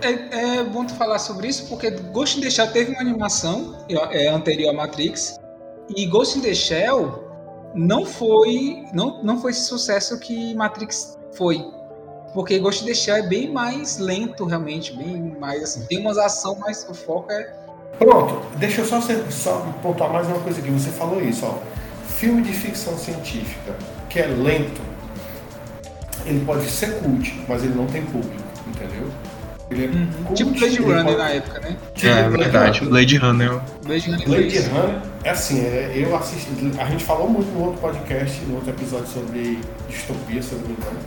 É, 0.00 0.58
é, 0.58 0.64
bom 0.64 0.84
tu 0.84 0.94
falar 0.94 1.18
sobre 1.18 1.48
isso, 1.48 1.66
porque 1.68 1.90
Ghost 1.90 2.38
in 2.38 2.42
the 2.42 2.50
Shell 2.50 2.70
teve 2.72 2.92
uma 2.92 3.00
animação 3.00 3.84
é, 4.10 4.28
anterior 4.28 4.70
a 4.70 4.72
Matrix, 4.72 5.38
e 5.96 6.06
Ghost 6.06 6.38
in 6.38 6.42
the 6.42 6.54
Shell 6.54 7.24
não 7.74 8.04
foi, 8.04 8.84
não, 8.92 9.22
não 9.22 9.40
foi 9.40 9.50
esse 9.50 9.62
sucesso 9.62 10.18
que 10.20 10.54
Matrix 10.54 11.18
foi. 11.32 11.64
Porque 12.32 12.58
Ghost 12.58 12.84
in 12.84 12.86
the 12.86 12.94
Shell 12.94 13.16
é 13.16 13.22
bem 13.22 13.50
mais 13.50 13.98
lento, 13.98 14.44
realmente, 14.44 14.96
bem 14.96 15.36
mais 15.38 15.62
assim. 15.62 15.86
Tem 15.86 15.98
umas 15.98 16.18
ação, 16.18 16.56
mas 16.60 16.86
o 16.88 16.94
foco 16.94 17.32
é 17.32 17.58
Pronto, 17.98 18.40
deixa 18.58 18.82
eu 18.82 18.84
só, 18.84 19.00
só 19.30 19.74
pontuar 19.82 20.12
mais 20.12 20.28
uma 20.28 20.38
coisa 20.40 20.60
aqui. 20.60 20.70
Você 20.70 20.90
falou 20.90 21.20
isso, 21.20 21.44
ó. 21.44 21.58
Filme 22.06 22.42
de 22.42 22.52
ficção 22.52 22.96
científica 22.96 23.76
que 24.08 24.20
é 24.20 24.26
lento, 24.26 24.80
ele 26.24 26.44
pode 26.44 26.68
ser 26.68 27.00
cult, 27.00 27.44
mas 27.48 27.64
ele 27.64 27.74
não 27.74 27.86
tem 27.86 28.04
público, 28.06 28.42
entendeu? 28.66 29.10
É 29.70 29.74
uhum. 29.74 30.34
tipo 30.34 30.50
Blade 30.50 30.78
Runner 30.78 31.04
pode... 31.04 31.16
na 31.16 31.28
época, 31.30 31.60
né? 31.60 31.76
Tipo 31.94 32.08
é, 32.08 32.28
verdade, 32.30 32.84
Blade 32.86 33.16
Runner. 33.18 33.60
Blade 33.84 34.10
Runner, 34.10 34.26
Blade 34.26 34.58
Runner 34.60 34.98
é 35.24 35.30
assim, 35.30 35.60
é, 35.60 35.92
eu 35.94 36.16
assisti, 36.16 36.48
a 36.78 36.86
gente 36.86 37.04
falou 37.04 37.28
muito 37.28 37.50
no 37.52 37.66
outro 37.66 37.80
podcast, 37.80 38.40
no 38.46 38.54
outro 38.54 38.70
episódio 38.70 39.08
sobre 39.08 39.58
distopia, 39.88 40.42
se 40.42 40.52
eu 40.52 40.58
não 40.58 40.68
me 40.68 40.72
engano 40.74 40.98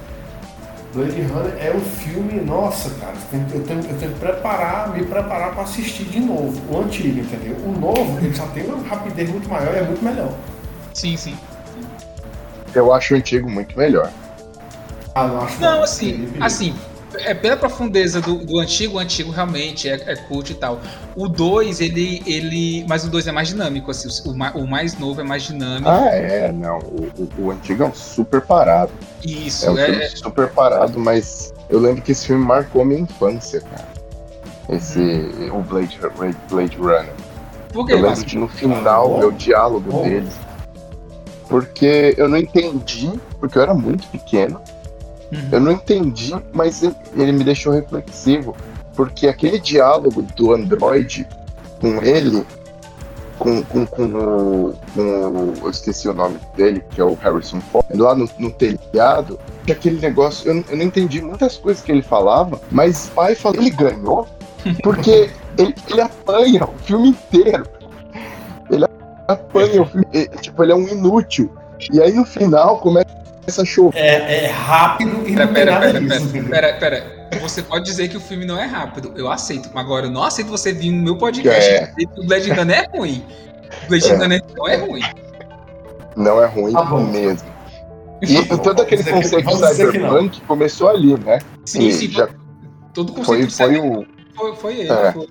Blade 0.93 1.21
Runner 1.21 1.53
é 1.57 1.73
um 1.73 1.79
filme, 1.79 2.41
nossa, 2.41 2.89
cara, 2.95 3.13
eu 3.33 3.63
tenho, 3.63 3.79
eu 3.79 3.97
tenho 3.97 4.11
que 4.11 4.19
preparar, 4.19 4.89
me 4.93 5.05
preparar 5.05 5.53
para 5.53 5.63
assistir 5.63 6.03
de 6.03 6.19
novo. 6.19 6.61
O 6.69 6.81
antigo, 6.81 7.19
entendeu? 7.19 7.55
O 7.65 7.71
novo, 7.71 8.17
ele 8.17 8.33
já 8.33 8.45
tem 8.47 8.65
uma 8.65 8.85
rapidez 8.85 9.29
muito 9.29 9.49
maior 9.49 9.73
e 9.73 9.77
é 9.77 9.83
muito 9.83 10.03
melhor. 10.03 10.33
Sim, 10.93 11.15
sim. 11.15 11.37
Eu 12.75 12.93
acho 12.93 13.13
o 13.13 13.17
antigo 13.17 13.49
muito 13.49 13.77
melhor. 13.77 14.11
Ah, 15.15 15.27
não 15.27 15.41
acho 15.41 15.61
Não, 15.61 15.83
assim, 15.83 16.27
assim, 16.41 16.75
é 17.25 17.33
pela 17.33 17.57
profundeza 17.57 18.21
do, 18.21 18.35
do 18.35 18.59
antigo, 18.59 18.95
o 18.95 18.99
antigo 18.99 19.31
realmente 19.31 19.89
é, 19.89 19.93
é 20.05 20.15
cult 20.15 20.51
e 20.51 20.55
tal. 20.55 20.79
O 21.15 21.27
2, 21.27 21.81
ele, 21.81 22.21
ele. 22.25 22.85
Mas 22.87 23.03
o 23.03 23.09
2 23.09 23.27
é 23.27 23.31
mais 23.31 23.49
dinâmico, 23.49 23.91
assim. 23.91 24.07
O, 24.27 24.31
o, 24.31 24.67
mais 24.67 24.97
novo 24.97 25.21
é 25.21 25.23
mais 25.23 25.43
dinâmico. 25.43 25.89
Ah, 25.89 26.09
é, 26.09 26.51
não. 26.51 26.79
O, 26.79 27.09
o, 27.17 27.45
o 27.45 27.51
antigo 27.51 27.83
é 27.83 27.87
um 27.87 27.93
super 27.93 28.41
parado. 28.41 28.91
Isso, 29.23 29.67
é. 29.67 29.71
Um 29.71 29.77
é... 29.77 30.09
super 30.09 30.49
parado, 30.49 30.99
mas 30.99 31.53
eu 31.69 31.79
lembro 31.79 32.01
que 32.01 32.11
esse 32.11 32.27
filme 32.27 32.43
marcou 32.43 32.83
minha 32.83 33.01
infância, 33.01 33.61
cara. 33.61 33.87
Esse. 34.69 34.99
Uhum. 34.99 35.59
O 35.59 35.63
Blade, 35.63 35.99
Blade 36.49 36.77
Runner. 36.77 37.13
Por 37.71 37.85
que, 37.85 37.93
eu 37.93 38.01
lembro 38.01 38.25
que 38.25 38.37
no 38.37 38.47
final, 38.47 39.21
ah, 39.21 39.27
o 39.27 39.31
diálogo 39.31 40.03
deles. 40.03 40.33
Porque 41.47 42.13
eu 42.17 42.29
não 42.29 42.37
entendi, 42.37 43.11
porque 43.39 43.57
eu 43.57 43.61
era 43.61 43.73
muito 43.73 44.07
pequeno. 44.07 44.61
Uhum. 45.31 45.49
Eu 45.51 45.59
não 45.59 45.71
entendi, 45.71 46.35
mas 46.53 46.83
ele 46.83 47.31
me 47.31 47.43
deixou 47.43 47.73
reflexivo, 47.73 48.55
porque 48.95 49.27
aquele 49.27 49.59
diálogo 49.59 50.21
do 50.35 50.53
Android 50.53 51.27
com 51.79 52.01
ele, 52.03 52.45
com, 53.39 53.63
com, 53.63 53.85
com, 53.85 54.03
o, 54.05 54.73
com 54.93 55.01
o, 55.01 55.53
Eu 55.63 55.69
esqueci 55.69 56.07
o 56.07 56.13
nome 56.13 56.37
dele, 56.55 56.83
que 56.91 57.01
é 57.01 57.03
o 57.03 57.15
Harrison 57.15 57.59
Ford, 57.59 57.85
lá 57.95 58.13
no, 58.13 58.29
no 58.37 58.51
telhado, 58.51 59.39
aquele 59.69 59.99
negócio. 59.99 60.51
Eu, 60.51 60.63
eu 60.69 60.77
não 60.77 60.85
entendi 60.85 61.21
muitas 61.21 61.57
coisas 61.57 61.81
que 61.81 61.91
ele 61.91 62.01
falava, 62.01 62.59
mas 62.69 63.07
o 63.07 63.11
pai 63.11 63.33
falou: 63.33 63.59
ele 63.59 63.71
ganhou, 63.71 64.27
porque 64.83 65.29
ele, 65.57 65.73
ele 65.89 66.01
apanha 66.01 66.65
o 66.65 66.77
filme 66.83 67.09
inteiro. 67.09 67.65
Ele 68.69 68.85
apanha 69.27 69.81
o 69.81 69.85
filme. 69.85 70.05
Tipo, 70.41 70.63
ele 70.63 70.71
é 70.71 70.75
um 70.75 70.87
inútil. 70.87 71.51
E 71.91 71.99
aí 71.99 72.13
no 72.13 72.25
final 72.25 72.77
começa 72.77 73.21
essa 73.47 73.65
show. 73.65 73.91
É, 73.95 74.45
é 74.45 74.47
rápido 74.47 75.27
e 75.27 75.33
pera, 75.33 75.45
não 75.45 75.53
pera, 75.53 75.79
pera, 75.79 76.01
pera, 76.01 76.49
pera, 76.49 76.73
pera, 76.73 77.39
Você 77.41 77.61
pode 77.61 77.85
dizer 77.85 78.07
que 78.09 78.17
o 78.17 78.19
filme 78.19 78.45
não 78.45 78.57
é 78.57 78.65
rápido. 78.65 79.13
Eu 79.15 79.29
aceito. 79.29 79.69
Agora, 79.75 80.05
eu 80.07 80.11
não 80.11 80.23
aceito 80.23 80.49
você 80.49 80.71
vir 80.71 80.91
no 80.91 81.03
meu 81.03 81.17
podcast 81.17 81.69
é. 81.69 81.93
e 81.97 82.05
que 82.05 82.19
o 82.19 82.25
Blade 82.25 82.51
Runner 82.51 82.77
é 82.77 82.97
ruim. 82.97 83.23
O 83.83 83.87
Blade 83.87 84.09
é. 84.09 84.15
Runner 84.15 84.43
não 84.55 84.67
é 84.67 84.75
ruim. 84.75 85.01
Não 86.15 86.43
é 86.43 86.45
ruim 86.45 86.73
tá 86.73 86.85
mesmo. 86.85 87.51
E 88.21 88.45
todo 88.57 88.81
aquele 88.81 89.03
conceito 89.03 89.47
de 89.47 89.73
cyberpunk 89.75 90.41
começou 90.41 90.89
ali, 90.89 91.17
né? 91.19 91.39
Sim, 91.65 91.87
e 91.87 91.91
sim. 91.91 92.11
Já... 92.11 92.29
Todo 92.93 93.13
conceito 93.13 93.51
foi, 93.51 93.67
foi 93.67 93.79
o... 93.79 94.05
Foi, 94.35 94.55
foi 94.55 94.79
ele. 94.81 94.91
É. 94.91 95.11
Foi. 95.11 95.29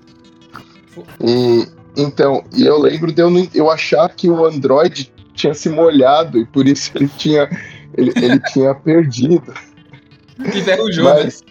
Foi. 0.87 1.03
E, 1.21 1.67
então, 1.95 2.43
e 2.53 2.65
eu 2.65 2.77
lembro 2.77 3.11
de 3.13 3.21
eu, 3.21 3.31
eu 3.53 3.71
achar 3.71 4.09
que 4.09 4.29
o 4.29 4.45
Android 4.45 5.11
tinha 5.33 5.53
se 5.53 5.69
molhado 5.69 6.37
e 6.37 6.45
por 6.45 6.67
isso 6.67 6.91
ele 6.95 7.09
tinha 7.17 7.49
ele, 7.97 8.13
ele 8.15 8.39
tinha 8.39 8.73
perdido. 8.73 9.53
Enferrujou? 10.39 11.03
Mas 11.03 11.43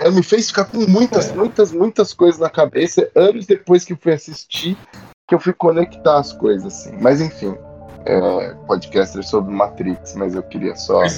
né? 0.00 0.10
me 0.10 0.22
fez 0.22 0.48
ficar 0.48 0.64
com 0.64 0.78
muitas, 0.86 1.32
muitas, 1.32 1.72
muitas 1.72 2.12
coisas 2.12 2.40
na 2.40 2.48
cabeça. 2.48 3.10
Anos 3.14 3.46
depois 3.46 3.84
que 3.84 3.92
eu 3.92 3.98
fui 4.00 4.12
assistir, 4.12 4.76
que 5.28 5.34
eu 5.34 5.40
fui 5.40 5.52
conectar 5.52 6.18
as 6.18 6.32
coisas, 6.32 6.66
assim. 6.66 6.96
Mas 7.00 7.20
enfim, 7.20 7.54
é, 8.06 8.54
podcaster 8.66 9.22
sobre 9.26 9.52
Matrix, 9.52 10.14
mas 10.14 10.34
eu 10.34 10.42
queria 10.42 10.74
só 10.76 11.04
é. 11.04 11.08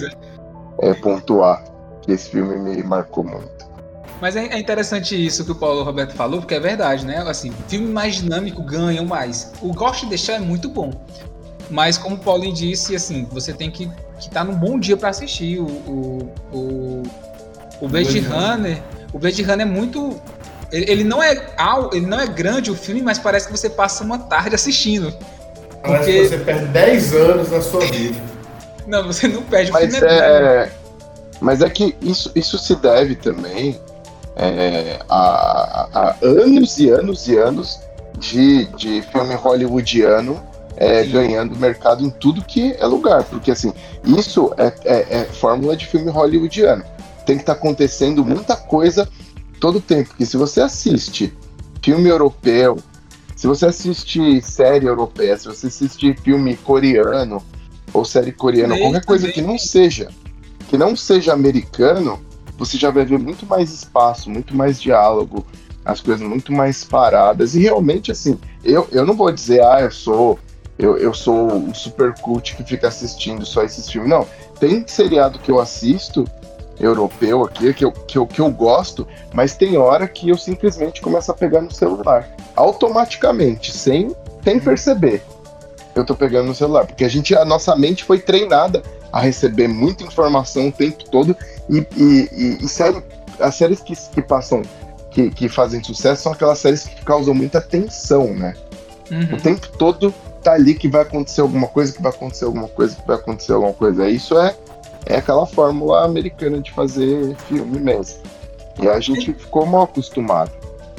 É, 0.81 0.95
pontuar 0.95 1.63
que 2.03 2.13
esse 2.13 2.31
filme 2.31 2.57
me 2.59 2.83
marcou 2.83 3.25
muito. 3.25 3.73
Mas 4.21 4.37
é, 4.37 4.47
é 4.47 4.59
interessante 4.59 5.15
isso 5.15 5.45
que 5.45 5.51
o 5.51 5.55
Paulo 5.55 5.83
Roberto 5.83 6.15
falou, 6.15 6.41
porque 6.41 6.55
é 6.55 6.61
verdade, 6.61 7.05
né? 7.05 7.19
Assim, 7.27 7.53
filme 7.69 7.89
mais 7.89 8.17
dinâmico 8.17 8.63
ganham 8.63 9.05
mais. 9.05 9.53
O 9.61 9.73
Ghost 9.73 10.03
de 10.05 10.11
deixar 10.11 10.35
é 10.35 10.39
muito 10.39 10.69
bom. 10.69 10.93
Mas 11.71 11.97
como 11.99 12.17
o 12.17 12.19
Paulinho 12.19 12.55
disse, 12.55 12.95
assim, 12.95 13.27
você 13.31 13.53
tem 13.53 13.71
que 13.71 13.91
que 14.23 14.31
tá 14.31 14.45
num 14.45 14.55
bom 14.55 14.79
dia 14.79 14.97
para 14.97 15.09
assistir. 15.09 15.59
O, 15.59 15.67
o, 15.67 16.33
o, 16.53 17.03
o 17.81 17.89
Blade 17.89 18.21
Runner. 18.21 18.83
O 19.13 19.19
Blade 19.19 19.43
Runner 19.43 19.67
é 19.67 19.71
muito. 19.71 20.21
Ele, 20.71 20.91
ele, 20.91 21.05
não 21.05 21.23
é 21.23 21.33
ele 21.93 22.07
não 22.07 22.19
é 22.19 22.27
grande 22.27 22.71
o 22.71 22.75
filme, 22.75 23.03
mas 23.03 23.19
parece 23.19 23.47
que 23.47 23.53
você 23.53 23.69
passa 23.69 24.03
uma 24.03 24.19
tarde 24.19 24.55
assistindo. 24.55 25.13
Parece 25.83 26.05
porque... 26.05 26.21
que 26.21 26.29
você 26.29 26.39
perde 26.39 26.67
10 26.67 27.15
anos 27.15 27.51
da 27.51 27.61
sua 27.61 27.81
vida. 27.81 28.19
não, 28.87 29.05
você 29.07 29.29
não 29.29 29.43
perde 29.43 29.71
mas 29.71 29.93
o 29.93 29.99
filme. 29.99 30.07
É, 30.07 30.19
é... 30.19 30.73
Mas 31.41 31.61
é 31.61 31.69
que 31.69 31.97
isso, 32.01 32.31
isso 32.37 32.57
se 32.57 32.77
deve 32.77 33.17
também 33.17 33.81
é, 34.37 35.01
a, 35.09 35.89
a, 35.93 36.17
anos 36.23 36.79
e 36.79 36.89
anos 36.89 37.27
e 37.27 37.37
anos 37.37 37.81
de, 38.19 38.67
de 38.77 39.03
filme 39.03 39.35
hollywoodiano 39.35 40.43
é, 40.83 41.05
ganhando 41.05 41.57
mercado 41.57 42.05
em 42.05 42.11
tudo 42.11 42.45
que 42.45 42.73
é 42.79 42.87
lugar. 42.87 43.25
Porque, 43.25 43.51
assim, 43.51 43.73
isso 44.05 44.53
é, 44.57 44.75
é, 44.85 45.21
é 45.21 45.25
fórmula 45.25 45.77
de 45.77 45.87
filme 45.87 46.11
hollywoodiano. 46.11 46.85
Tem 47.27 47.37
que 47.37 47.43
estar 47.43 47.55
tá 47.55 47.59
acontecendo 47.59 48.25
muita 48.25 48.57
coisa 48.57 49.09
todo 49.61 49.81
tempo. 49.81 50.11
Porque 50.11 50.27
se 50.27 50.37
você 50.37 50.61
assiste 50.61 51.33
filme 51.83 52.09
europeu, 52.09 52.79
se 53.37 53.47
você 53.47 53.67
assiste 53.67 54.41
série 54.43 54.87
europeia, 54.87 55.37
se 55.37 55.47
você 55.47 55.67
assistir 55.67 56.19
filme 56.21 56.57
coreano 56.57 57.43
ou 57.93 58.05
série 58.05 58.33
coreana, 58.33 58.79
qualquer 58.79 59.05
coisa 59.05 59.31
que 59.31 59.41
não 59.41 59.59
seja 59.59 60.09
que 60.73 60.79
não 60.79 60.97
seja 60.97 61.35
americano, 61.35 62.19
você 62.57 62.79
já 62.79 62.91
vai 62.91 63.05
ver 63.05 63.19
muito 63.19 63.45
mais 63.45 63.71
espaço, 63.71 64.31
muito 64.31 64.57
mais 64.57 64.81
diálogo, 64.81 65.45
as 65.85 66.01
coisas 66.01 66.27
muito 66.27 66.51
mais 66.51 66.83
paradas. 66.83 67.55
E 67.55 67.61
realmente, 67.61 68.11
assim, 68.11 68.39
eu, 68.65 68.89
eu 68.91 69.05
não 69.05 69.15
vou 69.15 69.31
dizer, 69.31 69.63
ah, 69.63 69.83
eu 69.83 69.91
sou. 69.91 70.39
Eu, 70.79 70.97
eu 70.97 71.13
sou 71.13 71.69
o 71.69 71.75
super 71.75 72.15
cult 72.15 72.57
que 72.57 72.65
fica 72.65 72.89
assistindo 72.89 73.45
só 73.45 73.63
esses 73.63 73.89
filmes. 73.89 74.11
Não. 74.11 74.27
Tem 74.59 74.85
seriado 74.87 75.39
que 75.39 75.51
eu 75.51 75.61
assisto, 75.61 76.25
europeu 76.81 77.45
aqui, 77.45 77.73
que 77.75 77.85
eu, 77.85 77.93
que, 77.93 78.19
eu, 78.19 78.27
que 78.27 78.41
eu 78.41 78.51
gosto, 78.51 79.07
mas 79.33 79.55
tem 79.55 79.77
hora 79.77 80.09
que 80.09 80.29
eu 80.29 80.37
simplesmente 80.37 81.01
começo 81.01 81.31
a 81.31 81.35
pegar 81.35 81.61
no 81.61 81.71
celular. 81.71 82.29
Automaticamente, 82.57 83.73
sem, 83.73 84.15
sem 84.43 84.59
perceber. 84.59 85.23
Eu 85.95 86.05
tô 86.05 86.15
pegando 86.15 86.47
no 86.49 86.55
celular. 86.55 86.87
Porque 86.87 87.05
a 87.05 87.09
gente, 87.09 87.37
a 87.37 87.45
nossa 87.45 87.77
mente 87.77 88.05
foi 88.05 88.19
treinada 88.19 88.83
a 89.13 89.21
receber 89.21 89.69
muita 89.69 90.05
informação 90.05 90.69
o 90.69 90.73
tempo 90.73 91.05
todo. 91.11 91.37
E, 91.69 91.87
e, 91.97 92.29
e, 92.33 92.65
e 92.65 92.69
série, 92.69 93.03
as 93.39 93.55
séries 93.55 93.81
que, 93.81 93.95
que 93.95 94.23
passam 94.23 94.63
que, 95.11 95.31
que 95.31 95.49
fazem 95.49 95.83
sucesso 95.85 96.23
são 96.23 96.33
aquelas 96.33 96.59
séries 96.59 96.85
que 96.85 97.05
causam 97.05 97.35
muita 97.35 97.61
tensão, 97.61 98.35
né? 98.35 98.55
Uhum. 99.11 99.35
O 99.35 99.41
tempo 99.41 99.69
todo 99.77 100.13
tá 100.43 100.53
ali 100.53 100.75
que 100.75 100.89
vai 100.89 101.03
acontecer 101.03 101.41
alguma 101.41 101.69
coisa, 101.69 101.93
que 101.93 102.03
vai 102.03 102.11
acontecer 102.11 102.45
alguma 102.45 102.69
coisa, 102.69 102.97
que 102.97 103.07
vai 103.07 103.17
acontecer 103.17 103.53
alguma 103.53 103.73
coisa. 103.73 104.09
Isso 104.09 104.37
é, 104.39 104.57
é 105.07 105.17
aquela 105.17 105.47
fórmula 105.47 106.05
americana 106.05 106.61
de 106.61 106.71
fazer 106.73 107.37
filme 107.49 107.79
mesmo. 107.79 108.21
E 108.81 108.89
a 108.89 109.01
gente 109.01 109.33
ficou 109.35 109.67
mal 109.67 109.83
acostumado. 109.83 110.51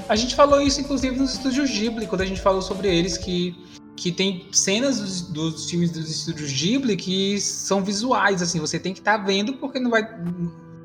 A 0.08 0.16
gente 0.16 0.36
falou 0.36 0.62
isso, 0.62 0.82
inclusive, 0.82 1.18
nos 1.18 1.34
estúdios 1.34 1.70
Ghibli, 1.70 2.08
quando 2.08 2.22
a 2.22 2.26
gente 2.26 2.42
falou 2.42 2.62
sobre 2.62 2.94
eles, 2.94 3.18
que, 3.18 3.56
que 3.96 4.12
tem 4.12 4.48
cenas 4.52 5.00
dos, 5.00 5.22
dos 5.22 5.70
filmes 5.70 5.92
dos 5.92 6.10
estúdios 6.10 6.52
Ghibli 6.52 6.96
que 6.96 7.40
são 7.40 7.84
visuais, 7.84 8.42
assim, 8.42 8.60
você 8.60 8.78
tem 8.78 8.94
que 8.94 9.00
estar 9.00 9.18
tá 9.18 9.24
vendo 9.24 9.54
porque 9.54 9.80
não 9.80 9.90
vai 9.90 10.08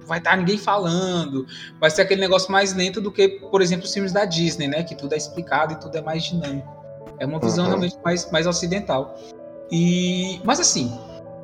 vai 0.07 0.18
estar 0.18 0.31
tá 0.31 0.37
ninguém 0.38 0.57
falando, 0.57 1.47
vai 1.79 1.90
ser 1.90 2.01
aquele 2.01 2.23
negócio 2.23 2.51
mais 2.51 2.73
lento 2.73 2.99
do 2.99 3.12
que, 3.12 3.29
por 3.29 3.61
exemplo, 3.61 3.85
os 3.85 3.92
filmes 3.92 4.11
da 4.11 4.25
Disney, 4.25 4.66
né? 4.66 4.83
Que 4.83 4.94
tudo 4.94 5.12
é 5.12 5.18
explicado 5.18 5.75
e 5.75 5.77
tudo 5.77 5.97
é 5.99 6.01
mais 6.01 6.25
dinâmico. 6.25 6.77
É 7.20 7.26
uma 7.26 7.38
visão 7.38 7.64
uhum. 7.64 7.70
realmente 7.70 7.96
mais, 8.04 8.31
mais 8.31 8.46
ocidental. 8.46 9.18
E, 9.70 10.40
mas 10.44 10.61
assim, 10.61 10.96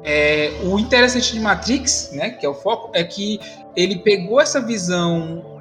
é, 0.02 0.52
o 0.62 0.78
interessante 0.78 1.32
de 1.32 1.40
Matrix, 1.40 2.10
né, 2.12 2.30
que 2.30 2.44
é 2.44 2.48
o 2.48 2.54
foco, 2.54 2.90
é 2.94 3.02
que 3.02 3.40
ele 3.74 3.98
pegou 3.98 4.40
essa 4.40 4.60
visão, 4.60 5.60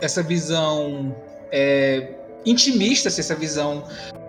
essa 0.00 0.22
visão 0.22 1.14
é, 1.50 2.10
intimista, 2.44 3.08
essa 3.08 3.34
visão 3.34 3.84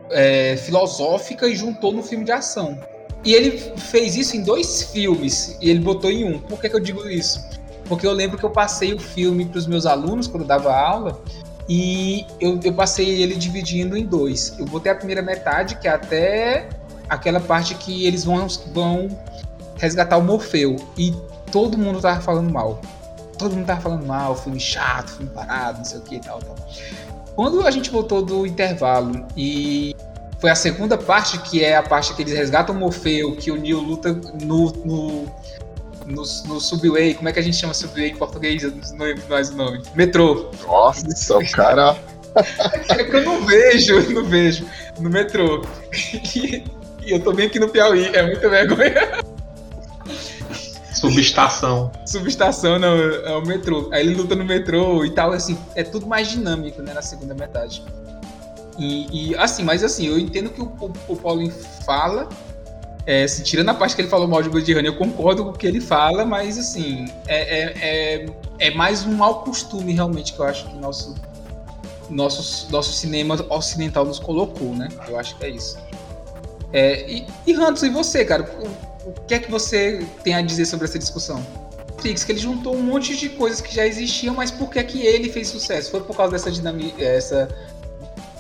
é, 0.10 0.58
filosófica 0.58 1.48
e 1.48 1.56
juntou 1.56 1.92
no 1.94 2.04
filme 2.04 2.26
de 2.26 2.32
ação. 2.32 2.80
E 3.24 3.34
ele 3.34 3.58
fez 3.78 4.16
isso 4.16 4.36
em 4.36 4.44
dois 4.44 4.84
filmes 4.84 5.58
e 5.62 5.70
ele 5.70 5.80
botou 5.80 6.10
em 6.10 6.24
um. 6.24 6.40
Por 6.40 6.60
que, 6.60 6.70
que 6.70 6.76
eu 6.76 6.80
digo 6.80 7.08
isso? 7.08 7.46
Porque 7.86 8.06
eu 8.06 8.12
lembro 8.12 8.38
que 8.38 8.44
eu 8.44 8.50
passei 8.50 8.94
o 8.94 9.00
filme 9.00 9.46
para 9.46 9.58
os 9.58 9.68
meus 9.68 9.86
alunos 9.86 10.28
quando 10.28 10.44
eu 10.44 10.48
dava 10.48 10.76
aula 10.76 11.22
e 11.70 12.26
eu, 12.40 12.60
eu 12.64 12.74
passei 12.74 13.22
ele 13.22 13.36
dividindo 13.36 13.98
em 13.98 14.06
dois. 14.06 14.56
Eu 14.58 14.66
botei 14.66 14.92
a 14.92 14.96
primeira 14.96 15.22
metade, 15.22 15.76
que 15.76 15.88
é 15.88 15.92
até 15.92 16.70
aquela 17.10 17.40
parte 17.40 17.76
que 17.76 18.06
eles 18.06 18.24
vão, 18.24 18.48
vão 18.74 19.10
resgatar 19.78 20.18
o 20.18 20.24
Morfeu. 20.24 20.78
E 20.98 21.14
todo 21.52 21.78
mundo 21.78 22.00
tava 22.00 22.22
falando 22.22 22.52
mal. 22.52 22.82
Todo 23.38 23.56
mundo 23.56 23.66
tava 23.66 23.82
falando 23.82 24.06
mal, 24.06 24.36
filme 24.36 24.60
chato, 24.60 25.12
filme 25.12 25.32
parado, 25.32 25.80
não 25.80 25.86
sei 25.86 26.00
o 26.00 26.02
que 26.02 26.16
e 26.16 26.20
tal, 26.20 26.40
tal. 26.40 26.56
Quando 27.36 27.62
a 27.68 27.70
gente 27.70 27.92
voltou 27.92 28.24
do 28.24 28.48
intervalo 28.48 29.26
e 29.36 29.96
foi 30.40 30.50
a 30.50 30.56
segunda 30.56 30.98
parte, 30.98 31.38
que 31.40 31.64
é 31.64 31.76
a 31.76 31.84
parte 31.84 32.14
que 32.16 32.22
eles 32.22 32.34
resgatam 32.34 32.76
o 32.76 32.80
Morfeu, 32.80 33.36
que 33.36 33.52
o 33.52 33.56
Neo 33.56 33.80
luta 33.80 34.14
no, 34.42 34.72
no 34.72 35.26
no, 36.08 36.24
no 36.46 36.62
Subway, 36.62 37.14
como 37.14 37.28
é 37.28 37.34
que 37.34 37.40
a 37.40 37.42
gente 37.42 37.58
chama 37.58 37.74
Subway 37.74 38.10
em 38.10 38.16
português? 38.16 38.64
Eu 38.64 38.72
não 38.72 39.06
lembro 39.06 39.24
mais 39.30 39.50
o 39.50 39.56
nome. 39.56 39.82
Metrô. 39.94 40.50
Nossa, 40.66 41.38
o 41.38 41.52
cara. 41.52 41.98
é 42.90 43.04
que 43.04 43.16
eu 43.16 43.26
não 43.26 43.46
vejo, 43.46 43.94
eu 43.94 44.10
não 44.12 44.24
vejo. 44.24 44.66
No 45.00 45.10
metrô. 45.10 45.66
E, 46.36 46.64
e 47.06 47.12
eu 47.12 47.20
tô 47.20 47.34
bem 47.34 47.48
aqui 47.48 47.60
no 47.60 47.70
Piauí, 47.70 48.06
é 48.14 48.26
muita 48.26 48.50
vergonha. 48.50 49.22
Subestação. 50.94 51.92
Subestação, 52.06 52.80
não, 52.80 52.98
é 52.98 53.36
o 53.36 53.46
metrô. 53.46 53.90
Aí 53.92 54.06
ele 54.06 54.16
luta 54.16 54.36
no 54.36 54.46
metrô 54.46 55.06
e 55.06 55.12
tal, 55.12 55.32
assim, 55.32 55.58
é 55.76 55.84
tudo 55.84 56.08
mais 56.08 56.30
dinâmico, 56.30 56.82
né, 56.82 56.94
na 56.94 57.02
segunda 57.02 57.36
metade. 57.36 57.84
E, 58.80 59.32
e 59.32 59.36
assim, 59.36 59.64
mas 59.64 59.84
assim, 59.84 60.08
eu 60.08 60.18
entendo 60.18 60.50
que 60.50 60.62
o, 60.62 60.66
o, 60.66 60.94
o 61.08 61.16
Paulinho 61.16 61.54
fala, 61.86 62.30
é, 63.08 63.26
se 63.26 63.42
tirando 63.42 63.70
a 63.70 63.74
parte 63.74 63.96
que 63.96 64.02
ele 64.02 64.10
falou 64.10 64.28
mal 64.28 64.44
de 64.44 64.50
Blade 64.50 64.74
Runner, 64.74 64.92
eu 64.92 64.98
concordo 64.98 65.46
com 65.46 65.52
o 65.52 65.54
que 65.54 65.66
ele 65.66 65.80
fala, 65.80 66.26
mas 66.26 66.58
assim, 66.58 67.06
é, 67.26 67.38
é, 67.38 67.74
é, 67.80 68.26
é, 68.60 68.72
mais 68.72 69.06
um 69.06 69.14
mau 69.14 69.46
costume 69.46 69.94
realmente 69.94 70.34
que 70.34 70.40
eu 70.40 70.46
acho 70.46 70.68
que 70.68 70.76
nosso, 70.76 71.16
nosso, 72.10 72.70
nosso 72.70 72.92
cinema 72.92 73.38
ocidental 73.50 74.04
nos 74.04 74.20
colocou, 74.20 74.76
né? 74.76 74.90
Eu 75.08 75.18
acho 75.18 75.38
que 75.38 75.46
é 75.46 75.50
isso. 75.50 75.78
É, 76.74 77.10
e, 77.10 77.26
e 77.48 77.52
e 77.54 77.90
você, 77.90 78.26
cara? 78.26 78.44
O, 78.44 79.10
o, 79.10 79.14
que 79.26 79.36
é 79.36 79.40
que 79.40 79.50
você 79.50 80.06
tem 80.22 80.36
a 80.36 80.42
dizer 80.42 80.66
sobre 80.66 80.86
essa 80.86 81.00
discussão? 81.00 81.42
Fix, 82.02 82.26
que 82.26 82.34
ele 82.34 82.40
juntou 82.40 82.76
um 82.76 82.84
monte 82.84 83.16
de 83.16 83.30
coisas 83.30 83.62
que 83.62 83.74
já 83.74 83.88
existiam, 83.88 84.36
mas 84.36 84.52
por 84.52 84.70
que, 84.70 84.80
é 84.80 84.84
que 84.84 85.02
ele 85.06 85.30
fez 85.30 85.48
sucesso? 85.48 85.92
Foi 85.92 86.02
por 86.02 86.16
causa 86.18 86.34
dessa 86.34 86.52
dinâmica, 86.52 87.02
essa, 87.02 87.48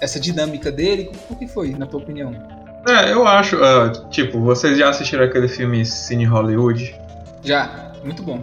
essa 0.01 0.19
dinâmica 0.19 0.69
dele? 0.69 1.10
Por 1.25 1.38
que 1.38 1.47
foi, 1.47 1.69
na 1.71 1.86
tua 1.86 2.01
opinião? 2.01 2.57
É, 2.88 3.12
eu 3.12 3.28
acho. 3.28 3.58
Uh, 3.58 4.10
tipo, 4.10 4.39
vocês 4.39 4.78
já 4.78 4.89
assistiram 4.89 5.26
aquele 5.26 5.47
filme 5.47 5.86
Cine 5.86 6.26
Hollywood? 6.26 6.95
Já, 7.43 7.91
muito 8.04 8.23
bom. 8.23 8.41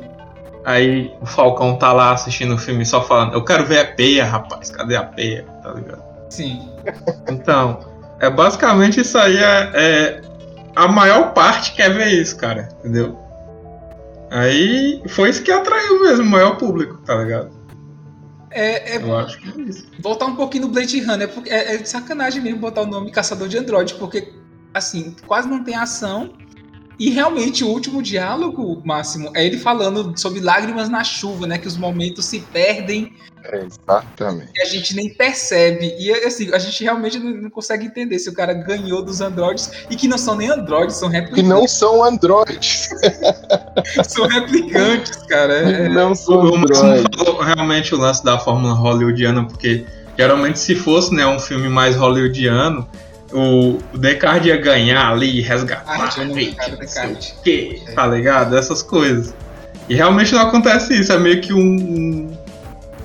Aí 0.65 1.13
o 1.21 1.27
Falcão 1.27 1.77
tá 1.77 1.93
lá 1.93 2.13
assistindo 2.13 2.55
o 2.55 2.59
filme 2.59 2.87
só 2.87 3.03
falando, 3.03 3.35
eu 3.35 3.45
quero 3.45 3.67
ver 3.67 3.81
a 3.81 3.85
peia, 3.85 4.25
rapaz, 4.25 4.71
cadê 4.71 4.97
a 4.97 5.03
peia? 5.03 5.45
Tá 5.63 5.73
ligado? 5.73 6.03
Sim. 6.31 6.69
Então, 7.29 7.81
é 8.19 8.31
basicamente 8.31 9.01
isso 9.01 9.19
aí 9.19 9.37
é, 9.37 9.71
é 9.75 10.21
a 10.75 10.89
maior 10.89 11.33
parte 11.33 11.73
quer 11.73 11.93
ver 11.93 12.09
isso, 12.09 12.37
cara, 12.37 12.69
entendeu? 12.79 13.19
Aí 14.31 15.03
foi 15.09 15.31
isso 15.31 15.43
que 15.43 15.53
atraiu 15.53 16.01
mesmo 16.01 16.25
o 16.25 16.31
maior 16.31 16.57
público, 16.57 16.97
tá 17.05 17.15
ligado? 17.17 17.51
É, 18.55 18.95
é, 18.95 19.03
eu 19.03 19.17
acho 19.17 19.41
que 19.41 19.61
é 19.61 19.65
isso. 19.65 19.87
Voltar 19.99 20.27
um 20.27 20.37
pouquinho 20.37 20.67
no 20.67 20.73
Blade 20.73 21.01
Runner, 21.01 21.29
porque 21.29 21.51
é, 21.51 21.75
é 21.75 21.85
sacanagem 21.85 22.41
mesmo 22.41 22.61
botar 22.61 22.83
o 22.83 22.87
nome 22.87 23.11
Caçador 23.11 23.49
de 23.49 23.59
Android, 23.59 23.95
porque, 23.97 24.33
assim, 24.73 25.17
quase 25.27 25.49
não 25.49 25.65
tem 25.65 25.75
ação. 25.75 26.35
E 26.99 27.11
realmente 27.11 27.65
o 27.65 27.69
último 27.69 28.03
diálogo, 28.03 28.81
Máximo, 28.85 29.31
é 29.35 29.45
ele 29.45 29.59
falando 29.59 30.17
sobre 30.19 30.41
lágrimas 30.41 30.89
na 30.89 31.03
chuva, 31.03 31.47
né? 31.47 31.59
Que 31.59 31.67
os 31.67 31.77
momentos 31.77 32.25
se 32.25 32.41
perdem 32.41 33.13
Exatamente. 33.53 34.53
E 34.55 34.63
a 34.63 34.65
gente 34.65 34.97
nem 34.97 35.13
percebe. 35.13 35.95
E 35.99 36.11
assim, 36.25 36.53
a 36.53 36.59
gente 36.59 36.83
realmente 36.83 37.19
não, 37.19 37.51
consegue 37.51 37.87
entender 37.87 38.19
se 38.19 38.29
o 38.29 38.33
cara 38.33 38.55
ganhou 38.55 39.03
dos 39.03 39.21
androides 39.21 39.71
e 39.91 39.97
que 39.97 40.09
não 40.09 40.17
são 40.17 40.35
nem 40.35 40.49
androides, 40.49 40.97
são 40.97 41.09
replicantes. 41.09 41.43
Que 41.43 41.49
não 41.49 41.69
são 41.69 42.03
androides. 42.03 42.89
são 44.09 44.27
replicantes, 44.27 45.17
cara. 45.29 45.55
É... 45.55 45.89
Não 45.89 46.15
são 46.15 46.41
androides. 46.55 47.07
falou 47.17 47.43
realmente 47.43 47.95
o 47.95 47.99
lance 47.99 48.25
da 48.25 48.39
fórmula 48.39 48.73
hollywoodiana, 48.73 49.45
porque 49.45 49.85
geralmente 50.17 50.59
se 50.59 50.75
fosse 50.75 51.15
né, 51.15 51.27
um 51.27 51.39
filme 51.39 51.69
mais 51.69 51.97
hollywoodiano, 51.97 52.89
o, 53.35 53.79
o 53.93 53.99
Descartes 53.99 54.47
ia 54.47 54.57
ganhar 54.57 55.11
ali 55.11 55.39
e 55.39 55.41
resgatar. 55.41 55.85
Ah, 55.87 56.25
não, 56.25 56.55
cara, 56.55 56.77
Descartes. 56.77 57.35
Que, 57.43 57.83
tá 57.95 58.07
ligado? 58.07 58.57
Essas 58.57 58.81
coisas. 58.81 59.35
E 59.89 59.95
realmente 59.95 60.33
não 60.33 60.43
acontece 60.43 60.99
isso, 60.99 61.13
é 61.13 61.19
meio 61.19 61.41
que 61.41 61.53
um, 61.53 61.59
um 61.59 62.35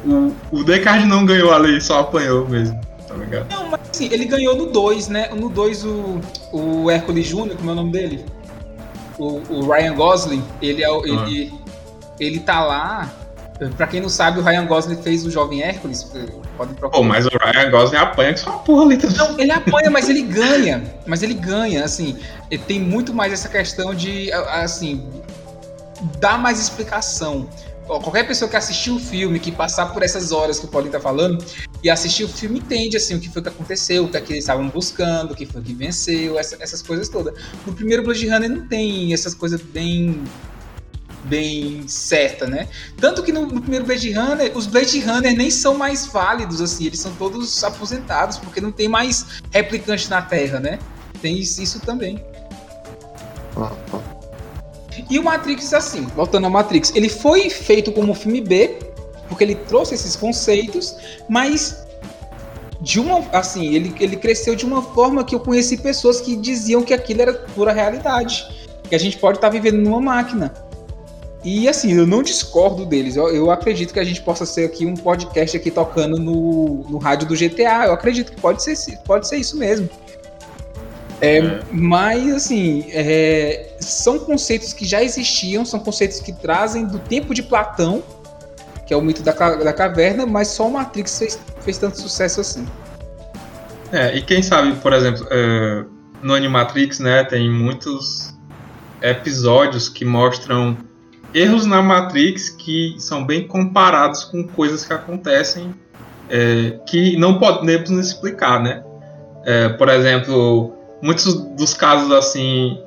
o, 0.05 0.33
o 0.51 0.63
Descartes 0.63 1.07
não 1.07 1.25
ganhou 1.25 1.51
ali, 1.51 1.81
só 1.81 1.99
apanhou 1.99 2.47
mesmo, 2.47 2.79
tá 3.07 3.15
ligado? 3.15 3.51
Não, 3.51 3.69
mas 3.69 3.81
assim, 3.89 4.07
ele 4.11 4.25
ganhou 4.25 4.55
no 4.55 4.67
2, 4.67 5.07
né? 5.09 5.29
No 5.29 5.49
2, 5.49 5.83
o, 5.85 6.21
o 6.53 6.91
Hércules 6.91 7.27
Jr., 7.27 7.55
como 7.57 7.69
é 7.69 7.73
o 7.73 7.75
nome 7.75 7.91
dele? 7.91 8.25
O, 9.17 9.41
o 9.49 9.69
Ryan 9.69 9.95
Gosling, 9.95 10.43
ele, 10.61 10.83
é, 10.83 10.89
ele, 10.89 11.51
ah. 11.51 11.73
ele 12.19 12.39
tá 12.39 12.63
lá. 12.63 13.11
Pra 13.75 13.87
quem 13.87 13.99
não 13.99 14.09
sabe, 14.09 14.39
o 14.39 14.43
Ryan 14.43 14.65
Gosling 14.65 15.01
fez 15.01 15.25
o 15.25 15.31
Jovem 15.31 15.61
Hércules. 15.61 16.03
Pode 16.55 16.73
procurar. 16.75 17.01
Pô, 17.01 17.03
mas 17.03 17.25
o 17.25 17.29
Ryan 17.29 17.69
Gosling 17.69 17.97
apanha 17.97 18.33
que 18.33 18.39
só 18.39 18.51
uma 18.51 18.59
porra 18.59 18.83
ali. 18.83 18.97
Não, 19.17 19.39
ele 19.39 19.51
apanha, 19.51 19.91
mas 19.91 20.09
ele 20.09 20.21
ganha. 20.21 20.83
Mas 21.05 21.23
ele 21.23 21.33
ganha, 21.33 21.83
assim. 21.83 22.17
Ele 22.49 22.63
tem 22.63 22.79
muito 22.79 23.13
mais 23.13 23.33
essa 23.33 23.49
questão 23.49 23.93
de, 23.93 24.31
assim, 24.31 25.09
dar 26.19 26.37
mais 26.37 26.59
explicação 26.59 27.49
qualquer 27.97 28.27
pessoa 28.27 28.47
que 28.47 28.55
assistiu 28.55 28.97
o 28.97 28.99
filme, 28.99 29.39
que 29.39 29.51
passar 29.51 29.87
por 29.87 30.03
essas 30.03 30.31
horas 30.31 30.59
que 30.59 30.65
o 30.65 30.67
Paulinho 30.67 30.91
tá 30.91 30.99
falando, 30.99 31.43
e 31.83 31.89
assistir 31.89 32.23
o 32.23 32.27
filme 32.27 32.59
entende 32.59 32.95
assim 32.95 33.15
o 33.15 33.19
que 33.19 33.29
foi 33.29 33.41
que 33.41 33.49
aconteceu, 33.49 34.03
o 34.05 34.09
que, 34.09 34.17
é 34.17 34.21
que 34.21 34.33
eles 34.33 34.43
estavam 34.43 34.67
buscando, 34.69 35.31
o 35.31 35.35
que 35.35 35.45
foi 35.47 35.61
que 35.63 35.73
venceu, 35.73 36.37
essa, 36.37 36.55
essas 36.59 36.83
coisas 36.83 37.09
todas. 37.09 37.33
No 37.65 37.73
primeiro 37.73 38.03
Blade 38.03 38.27
Runner 38.27 38.49
não 38.49 38.67
tem 38.67 39.11
essas 39.11 39.33
coisas 39.33 39.59
bem 39.59 40.23
bem 41.23 41.87
certa, 41.87 42.47
né? 42.47 42.67
Tanto 42.97 43.23
que 43.23 43.31
no, 43.31 43.45
no, 43.45 43.61
primeiro 43.61 43.85
Blade 43.85 44.11
Runner, 44.11 44.51
os 44.55 44.65
Blade 44.67 44.99
Runner 45.01 45.35
nem 45.35 45.51
são 45.51 45.75
mais 45.75 46.05
válidos 46.05 46.61
assim, 46.61 46.85
eles 46.85 46.99
são 46.99 47.13
todos 47.15 47.63
aposentados 47.63 48.37
porque 48.37 48.61
não 48.61 48.71
tem 48.71 48.87
mais 48.87 49.41
replicante 49.51 50.09
na 50.09 50.21
Terra, 50.21 50.59
né? 50.59 50.79
Tem 51.21 51.37
isso, 51.37 51.79
também. 51.81 52.23
E 55.09 55.19
o 55.19 55.23
Matrix, 55.23 55.73
assim, 55.73 56.05
voltando 56.15 56.45
ao 56.45 56.51
Matrix, 56.51 56.93
ele 56.95 57.09
foi 57.09 57.49
feito 57.49 57.91
como 57.91 58.13
filme 58.13 58.41
B, 58.41 58.79
porque 59.27 59.43
ele 59.43 59.55
trouxe 59.55 59.95
esses 59.95 60.15
conceitos, 60.15 60.95
mas 61.27 61.83
de 62.81 62.99
uma. 62.99 63.19
Assim, 63.31 63.73
ele, 63.73 63.93
ele 63.99 64.15
cresceu 64.15 64.55
de 64.55 64.65
uma 64.65 64.81
forma 64.81 65.23
que 65.23 65.35
eu 65.35 65.39
conheci 65.39 65.77
pessoas 65.77 66.21
que 66.21 66.35
diziam 66.35 66.83
que 66.83 66.93
aquilo 66.93 67.21
era 67.21 67.33
pura 67.33 67.73
realidade. 67.73 68.45
Que 68.87 68.95
a 68.95 68.99
gente 68.99 69.17
pode 69.17 69.37
estar 69.37 69.49
vivendo 69.49 69.77
numa 69.77 69.99
máquina. 69.99 70.53
E 71.43 71.69
assim, 71.69 71.93
eu 71.93 72.05
não 72.05 72.21
discordo 72.21 72.85
deles. 72.85 73.15
Eu, 73.15 73.29
eu, 73.29 73.49
acredito 73.49 73.93
que 73.93 73.99
a 73.99 74.03
gente 74.03 74.21
possa 74.21 74.45
ser 74.45 74.65
aqui 74.65 74.85
um 74.85 74.93
podcast 74.93 75.55
aqui 75.55 75.71
tocando 75.71 76.19
no, 76.19 76.85
no 76.89 76.97
rádio 76.97 77.27
do 77.27 77.35
GTA. 77.35 77.85
Eu 77.85 77.93
acredito 77.93 78.33
que 78.33 78.41
pode 78.41 78.61
ser, 78.61 78.97
pode 79.05 79.27
ser 79.27 79.37
isso 79.37 79.57
mesmo. 79.57 79.89
É, 81.21 81.37
é. 81.37 81.61
Mas, 81.71 82.33
assim, 82.33 82.85
é, 82.89 83.73
são 83.79 84.19
conceitos 84.19 84.73
que 84.73 84.85
já 84.85 85.01
existiam, 85.01 85.63
são 85.63 85.79
conceitos 85.79 86.19
que 86.19 86.33
trazem 86.33 86.85
do 86.85 86.99
tempo 86.99 87.33
de 87.33 87.41
Platão, 87.41 88.03
que 88.85 88.93
é 88.93 88.97
o 88.97 89.01
mito 89.01 89.23
da, 89.23 89.31
da 89.31 89.71
caverna, 89.71 90.25
mas 90.25 90.49
só 90.49 90.67
o 90.67 90.71
Matrix 90.73 91.19
fez, 91.19 91.39
fez 91.61 91.77
tanto 91.77 91.99
sucesso 92.01 92.41
assim. 92.41 92.67
É, 93.91 94.15
e 94.15 94.21
quem 94.21 94.43
sabe, 94.43 94.75
por 94.77 94.93
exemplo, 94.93 95.25
uh, 95.25 95.89
no 96.21 96.33
Animatrix, 96.33 96.99
né, 96.99 97.23
tem 97.23 97.49
muitos 97.49 98.33
episódios 99.01 99.87
que 99.87 100.03
mostram 100.03 100.77
erros 101.33 101.65
na 101.65 101.81
Matrix 101.81 102.49
que 102.49 102.95
são 102.97 103.25
bem 103.25 103.47
comparados 103.47 104.23
com 104.23 104.47
coisas 104.47 104.85
que 104.85 104.93
acontecem 104.93 105.73
é, 106.29 106.79
que 106.85 107.17
não 107.17 107.39
podemos 107.39 107.89
explicar, 107.89 108.61
né? 108.61 108.83
É, 109.45 109.69
por 109.69 109.89
exemplo, 109.89 110.73
muitos 111.01 111.33
dos 111.55 111.73
casos 111.73 112.11
assim, 112.11 112.77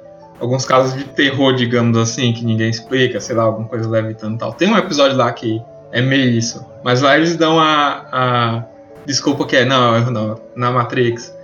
alguns 0.40 0.64
casos 0.64 0.94
de 0.96 1.04
terror, 1.04 1.54
digamos 1.54 1.96
assim, 1.96 2.32
que 2.32 2.44
ninguém 2.44 2.70
explica, 2.70 3.20
sei 3.20 3.34
lá, 3.34 3.44
alguma 3.44 3.68
coisa 3.68 3.88
levitando 3.88 4.36
e 4.36 4.38
tal. 4.38 4.52
Tem 4.52 4.68
um 4.68 4.76
episódio 4.76 5.16
lá 5.16 5.32
que 5.32 5.60
é 5.90 6.00
meio 6.00 6.30
isso, 6.30 6.64
mas 6.84 7.00
lá 7.00 7.16
eles 7.16 7.36
dão 7.36 7.58
a, 7.58 8.06
a 8.12 8.64
desculpa 9.04 9.44
que 9.44 9.56
é, 9.56 9.64
não, 9.64 10.10
não, 10.10 10.40
na 10.54 10.70
Matrix. 10.70 11.34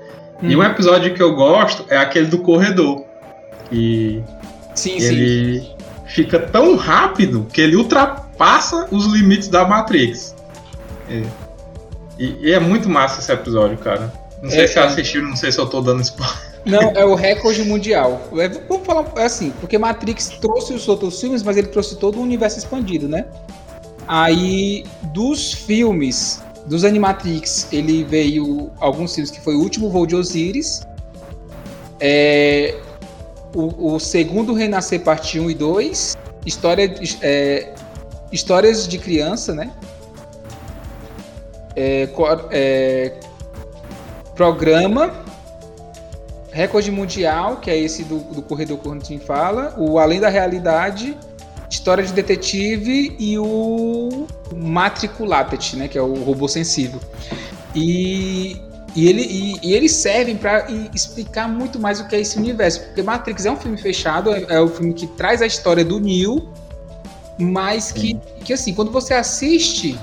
Hum. 0.42 0.50
E 0.50 0.56
um 0.56 0.62
episódio 0.62 1.12
que 1.14 1.22
eu 1.22 1.34
gosto 1.34 1.84
é 1.88 1.96
aquele 1.96 2.26
do 2.26 2.38
corredor. 2.38 3.04
Que 3.68 4.22
sim, 4.74 4.96
ele 5.00 5.60
sim. 5.60 5.77
Fica 6.08 6.38
tão 6.38 6.76
rápido 6.76 7.46
que 7.52 7.60
ele 7.60 7.76
ultrapassa 7.76 8.88
os 8.90 9.06
limites 9.06 9.48
da 9.48 9.66
Matrix. 9.66 10.34
É. 11.08 11.22
E, 12.18 12.36
e, 12.40 12.52
é 12.52 12.58
muito 12.58 12.88
massa 12.88 13.20
esse 13.20 13.30
episódio, 13.30 13.78
cara. 13.78 14.12
Não 14.42 14.50
sei 14.50 14.64
é, 14.64 14.66
se 14.66 14.78
assistiram, 14.78 15.28
não 15.28 15.36
sei 15.36 15.52
se 15.52 15.58
eu 15.58 15.66
tô 15.66 15.80
dando 15.80 16.02
spoiler. 16.02 16.48
Não, 16.64 16.90
é 16.90 17.04
o 17.04 17.14
recorde 17.14 17.62
mundial. 17.62 18.20
É, 18.36 18.48
vamos 18.48 18.86
falar 18.86 19.04
é 19.16 19.24
assim, 19.24 19.52
porque 19.60 19.78
Matrix 19.78 20.28
trouxe 20.40 20.74
os 20.74 20.88
outros 20.88 21.20
filmes, 21.20 21.42
mas 21.42 21.56
ele 21.56 21.68
trouxe 21.68 21.96
todo 21.96 22.18
o 22.18 22.22
universo 22.22 22.58
expandido, 22.58 23.08
né? 23.08 23.26
Aí, 24.06 24.84
dos 25.14 25.52
filmes, 25.52 26.42
dos 26.66 26.84
Animatrix, 26.84 27.68
ele 27.72 28.04
veio 28.04 28.70
alguns 28.80 29.14
filmes 29.14 29.30
que 29.30 29.40
foi 29.40 29.54
o 29.54 29.60
último 29.60 29.88
voo 29.88 30.06
de 30.06 30.16
Osiris, 30.16 30.82
é, 32.00 32.74
o, 33.58 33.94
o, 33.94 34.00
segundo 34.00 34.52
Renascer 34.54 35.00
Parte 35.00 35.40
1 35.40 35.50
e 35.50 35.54
2, 35.54 36.16
história, 36.46 36.94
é, 37.22 37.74
Histórias 38.30 38.86
de 38.86 38.98
Criança, 38.98 39.54
né? 39.54 39.72
É, 41.74 42.08
é, 42.50 43.14
programa 44.34 45.12
Recorde 46.52 46.90
Mundial, 46.90 47.56
que 47.56 47.70
é 47.70 47.76
esse 47.76 48.04
do, 48.04 48.18
do 48.18 48.42
Corredor 48.42 48.78
gente 48.94 49.18
fala, 49.18 49.74
o 49.76 49.98
Além 49.98 50.20
da 50.20 50.28
Realidade, 50.28 51.16
História 51.68 52.04
de 52.04 52.12
Detetive 52.12 53.16
e 53.18 53.38
o 53.38 54.26
Matriculated, 54.54 55.76
né, 55.76 55.88
que 55.88 55.98
é 55.98 56.02
o 56.02 56.14
robô 56.22 56.48
sensível. 56.48 57.00
E, 57.74 58.56
e, 58.98 59.08
ele, 59.08 59.22
e, 59.22 59.68
e 59.68 59.74
eles 59.74 59.92
servem 59.92 60.36
para 60.36 60.66
explicar 60.92 61.48
muito 61.48 61.78
mais 61.78 62.00
o 62.00 62.08
que 62.08 62.16
é 62.16 62.20
esse 62.20 62.36
universo, 62.36 62.80
porque 62.80 63.00
Matrix 63.00 63.46
é 63.46 63.50
um 63.52 63.56
filme 63.56 63.78
fechado, 63.78 64.34
é, 64.34 64.44
é 64.48 64.60
o 64.60 64.68
filme 64.68 64.92
que 64.92 65.06
traz 65.06 65.40
a 65.40 65.46
história 65.46 65.84
do 65.84 66.00
Neo, 66.00 66.48
mas 67.38 67.92
que, 67.92 68.18
que 68.44 68.52
assim, 68.52 68.74
quando 68.74 68.90
você 68.90 69.14
assiste 69.14 69.96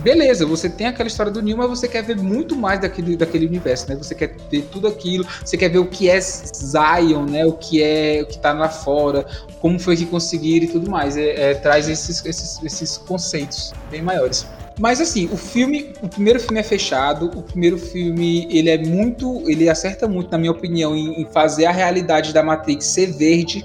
beleza, 0.00 0.46
você 0.46 0.70
tem 0.70 0.86
aquela 0.86 1.06
história 1.06 1.30
do 1.30 1.42
Neil, 1.42 1.58
mas 1.58 1.68
você 1.68 1.86
quer 1.86 2.02
ver 2.02 2.16
muito 2.16 2.56
mais 2.56 2.80
daquele, 2.80 3.14
daquele 3.14 3.46
universo, 3.46 3.90
né? 3.90 3.96
Você 3.96 4.14
quer 4.14 4.34
ver 4.50 4.62
tudo 4.72 4.88
aquilo, 4.88 5.26
você 5.44 5.58
quer 5.58 5.68
ver 5.68 5.78
o 5.78 5.86
que 5.86 6.08
é 6.08 6.18
Zion, 6.18 7.26
né? 7.26 7.44
O 7.44 7.52
que 7.52 7.82
é 7.82 8.22
o 8.22 8.26
que 8.26 8.38
tá 8.38 8.54
lá 8.54 8.70
fora, 8.70 9.26
como 9.60 9.78
foi 9.78 9.94
que 9.94 10.06
conseguiram 10.06 10.66
e 10.66 10.70
tudo 10.70 10.90
mais. 10.90 11.18
É, 11.18 11.50
é, 11.50 11.54
traz 11.54 11.88
esses, 11.88 12.24
esses, 12.24 12.62
esses 12.62 12.96
conceitos 12.96 13.74
bem 13.90 14.00
maiores. 14.00 14.46
Mas 14.82 15.00
assim, 15.00 15.28
o 15.30 15.36
filme, 15.36 15.92
o 16.02 16.08
primeiro 16.08 16.40
filme 16.40 16.58
é 16.58 16.62
fechado, 16.64 17.26
o 17.38 17.42
primeiro 17.42 17.78
filme 17.78 18.48
ele 18.50 18.68
é 18.68 18.76
muito, 18.76 19.48
ele 19.48 19.68
acerta 19.68 20.08
muito, 20.08 20.28
na 20.32 20.36
minha 20.36 20.50
opinião, 20.50 20.96
em, 20.96 21.22
em 21.22 21.24
fazer 21.26 21.66
a 21.66 21.70
realidade 21.70 22.34
da 22.34 22.42
Matrix 22.42 22.86
ser 22.86 23.12
verde, 23.12 23.64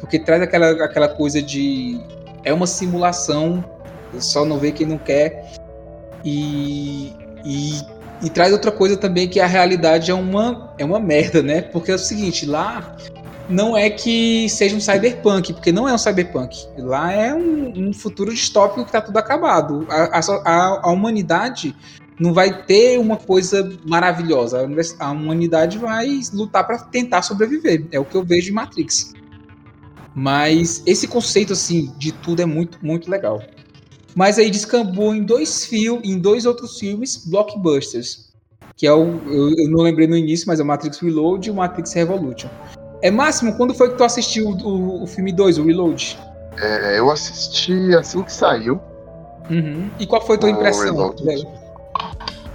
porque 0.00 0.18
traz 0.18 0.42
aquela, 0.42 0.70
aquela 0.84 1.08
coisa 1.10 1.40
de 1.40 2.00
é 2.42 2.52
uma 2.52 2.66
simulação 2.66 3.64
só 4.18 4.44
não 4.44 4.58
vê 4.58 4.72
quem 4.72 4.84
não 4.84 4.98
quer. 4.98 5.48
E, 6.24 7.12
e, 7.44 7.80
e, 8.24 8.28
traz 8.28 8.52
outra 8.52 8.72
coisa 8.72 8.96
também 8.96 9.28
que 9.28 9.38
a 9.38 9.46
realidade 9.46 10.10
é 10.10 10.14
uma, 10.14 10.74
é 10.76 10.84
uma 10.84 10.98
merda, 10.98 11.40
né? 11.40 11.62
Porque 11.62 11.92
é 11.92 11.94
o 11.94 11.98
seguinte, 11.98 12.44
lá 12.44 12.96
não 13.48 13.76
é 13.76 13.88
que 13.88 14.48
seja 14.48 14.76
um 14.76 14.80
cyberpunk, 14.80 15.52
porque 15.54 15.72
não 15.72 15.88
é 15.88 15.94
um 15.94 15.98
cyberpunk. 15.98 16.66
Lá 16.76 17.12
é 17.12 17.34
um, 17.34 17.88
um 17.88 17.92
futuro 17.92 18.32
distópico 18.32 18.84
que 18.84 18.92
tá 18.92 19.00
tudo 19.00 19.16
acabado. 19.16 19.86
A, 19.88 20.20
a, 20.44 20.80
a, 20.82 20.92
humanidade 20.92 21.74
não 22.20 22.34
vai 22.34 22.62
ter 22.64 22.98
uma 22.98 23.16
coisa 23.16 23.76
maravilhosa. 23.86 24.68
A 24.98 25.10
humanidade 25.10 25.78
vai 25.78 26.20
lutar 26.32 26.66
para 26.66 26.78
tentar 26.78 27.22
sobreviver. 27.22 27.86
É 27.90 27.98
o 27.98 28.04
que 28.04 28.16
eu 28.16 28.24
vejo 28.24 28.50
em 28.50 28.54
Matrix. 28.54 29.14
Mas 30.14 30.82
esse 30.84 31.06
conceito 31.06 31.52
assim 31.52 31.92
de 31.96 32.12
tudo 32.12 32.42
é 32.42 32.46
muito 32.46 32.78
muito 32.82 33.10
legal. 33.10 33.40
Mas 34.14 34.38
aí 34.38 34.50
descambou 34.50 35.14
em 35.14 35.22
dois 35.22 35.64
filmes, 35.64 36.10
em 36.10 36.18
dois 36.18 36.44
outros 36.44 36.78
filmes 36.78 37.24
blockbusters, 37.24 38.32
que 38.76 38.86
é 38.86 38.92
o 38.92 39.20
eu, 39.26 39.50
eu, 39.50 39.70
não 39.70 39.82
lembrei 39.84 40.08
no 40.08 40.16
início, 40.16 40.46
mas 40.48 40.58
é 40.58 40.62
o 40.62 40.66
Matrix 40.66 40.98
Reload 40.98 41.46
e 41.46 41.50
o 41.52 41.54
Matrix 41.54 41.92
Revolution. 41.92 42.48
É 43.00 43.10
Máximo, 43.10 43.56
quando 43.56 43.74
foi 43.74 43.90
que 43.90 43.96
tu 43.96 44.04
assistiu 44.04 44.48
o, 44.48 45.02
o, 45.02 45.06
filme 45.06 45.32
2, 45.32 45.58
o 45.58 45.64
Reload? 45.64 46.18
É, 46.60 46.98
eu 46.98 47.10
assisti 47.10 47.94
assim 47.94 48.22
que 48.22 48.32
saiu. 48.32 48.80
Uhum. 49.48 49.90
E 49.98 50.06
qual 50.06 50.20
foi 50.20 50.36
a 50.36 50.38
tua 50.38 50.50
impressão? 50.50 51.14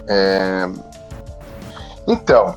É... 0.07 0.69
Então, 2.05 2.55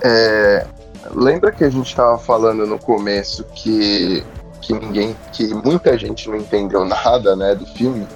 é... 0.00 0.66
lembra 1.14 1.52
que 1.52 1.62
a 1.62 1.70
gente 1.70 1.88
estava 1.88 2.16
falando 2.18 2.66
no 2.66 2.78
começo 2.78 3.44
que 3.54 4.24
que 4.64 4.72
ninguém, 4.72 5.14
que 5.32 5.52
muita 5.52 5.96
gente 5.98 6.28
não 6.28 6.36
entendeu 6.36 6.84
nada, 6.84 7.36
né, 7.36 7.54
do 7.54 7.66
filme. 7.66 8.06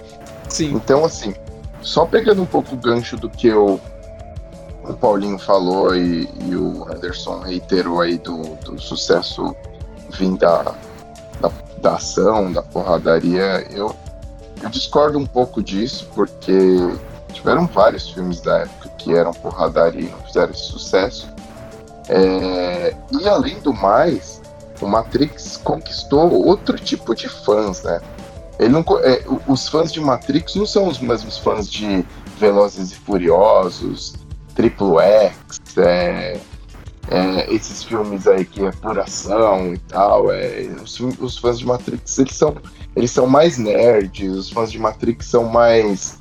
Sim. 0.48 0.72
Então, 0.72 1.04
assim, 1.04 1.34
só 1.82 2.06
pegando 2.06 2.42
um 2.42 2.46
pouco 2.46 2.74
o 2.74 2.78
gancho 2.78 3.16
do 3.16 3.28
que 3.28 3.52
o, 3.52 3.78
o 4.88 4.94
Paulinho 4.94 5.38
falou 5.38 5.94
e, 5.94 6.28
e 6.46 6.56
o 6.56 6.84
Anderson 6.90 7.40
reiterou 7.40 8.00
aí 8.00 8.18
do, 8.18 8.42
do 8.64 8.80
sucesso 8.80 9.54
vindo 10.10 10.38
da, 10.38 10.74
da, 11.40 11.50
da, 11.80 11.94
ação, 11.96 12.52
da 12.52 12.62
porradaria, 12.62 13.66
eu, 13.70 13.94
eu 14.62 14.68
discordo 14.70 15.18
um 15.18 15.26
pouco 15.26 15.62
disso, 15.62 16.08
porque 16.14 16.52
tiveram 17.32 17.66
vários 17.66 18.08
filmes 18.10 18.40
da 18.40 18.60
época 18.60 18.88
que 18.98 19.14
eram 19.14 19.32
porradaria 19.32 20.08
e 20.08 20.10
não 20.10 20.18
fizeram 20.20 20.50
esse 20.50 20.64
sucesso. 20.64 21.28
É, 22.08 22.96
e 23.12 23.28
além 23.28 23.60
do 23.60 23.72
mais, 23.72 24.40
o 24.80 24.86
Matrix 24.86 25.58
conquistou 25.58 26.32
outro 26.46 26.78
tipo 26.78 27.14
de 27.14 27.28
fãs, 27.28 27.82
né? 27.82 28.00
Ele 28.58 28.70
não, 28.70 28.84
é, 29.02 29.22
os 29.46 29.68
fãs 29.68 29.92
de 29.92 30.00
Matrix 30.00 30.54
não 30.56 30.66
são 30.66 30.88
os 30.88 30.98
mesmos 30.98 31.38
fãs 31.38 31.70
de 31.70 32.04
Velozes 32.38 32.90
e 32.92 32.94
Furiosos, 32.96 34.14
Triple 34.58 34.98
X, 34.98 35.60
é, 35.76 36.36
é, 37.08 37.54
esses 37.54 37.84
filmes 37.84 38.26
aí 38.26 38.44
que 38.44 38.66
é 38.66 38.72
puração 38.72 39.72
e 39.72 39.78
tal. 39.78 40.32
É, 40.32 40.68
os, 40.82 40.98
os, 40.98 41.38
fãs 41.38 41.60
de 41.60 41.64
Matrix 41.64 42.18
eles 42.18 42.34
são, 42.34 42.56
eles 42.96 43.12
são 43.12 43.28
mais 43.28 43.56
nerds, 43.56 44.36
os 44.36 44.50
fãs 44.50 44.72
de 44.72 44.78
Matrix 44.80 45.26
são 45.26 45.44
mais. 45.44 46.18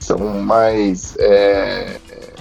são 0.00 0.18
mais. 0.18 1.16
É, 1.18 2.00
é 2.10 2.34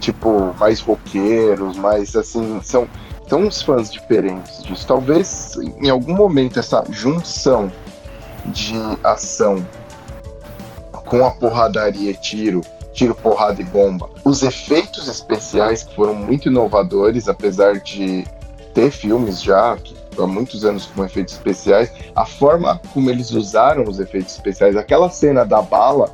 tipo, 0.00 0.54
mais 0.58 0.80
roqueiros, 0.80 1.76
mais 1.76 2.16
assim, 2.16 2.58
são 2.62 2.88
são 3.28 3.40
uns 3.40 3.60
fãs 3.60 3.92
diferentes 3.92 4.62
disso. 4.62 4.86
Talvez 4.86 5.56
em 5.78 5.90
algum 5.90 6.14
momento 6.14 6.58
essa 6.58 6.82
junção 6.88 7.70
de 8.46 8.74
ação 9.04 9.62
com 11.04 11.26
a 11.26 11.30
porradaria 11.30 12.14
tiro, 12.14 12.62
tiro, 12.92 13.14
porrada 13.14 13.60
e 13.60 13.64
bomba, 13.64 14.08
os 14.24 14.42
efeitos 14.42 15.08
especiais 15.08 15.82
que 15.82 15.94
foram 15.94 16.14
muito 16.14 16.48
inovadores, 16.48 17.28
apesar 17.28 17.80
de 17.80 18.24
ter 18.74 18.90
filmes 18.90 19.42
já 19.42 19.76
que 19.76 19.94
há 20.18 20.26
muitos 20.26 20.64
anos 20.64 20.86
com 20.86 21.04
efeitos 21.04 21.34
especiais, 21.34 21.90
a 22.14 22.26
forma 22.26 22.80
como 22.92 23.10
eles 23.10 23.30
usaram 23.30 23.84
os 23.84 23.98
efeitos 23.98 24.34
especiais, 24.34 24.76
aquela 24.76 25.08
cena 25.10 25.44
da 25.44 25.62
bala, 25.62 26.10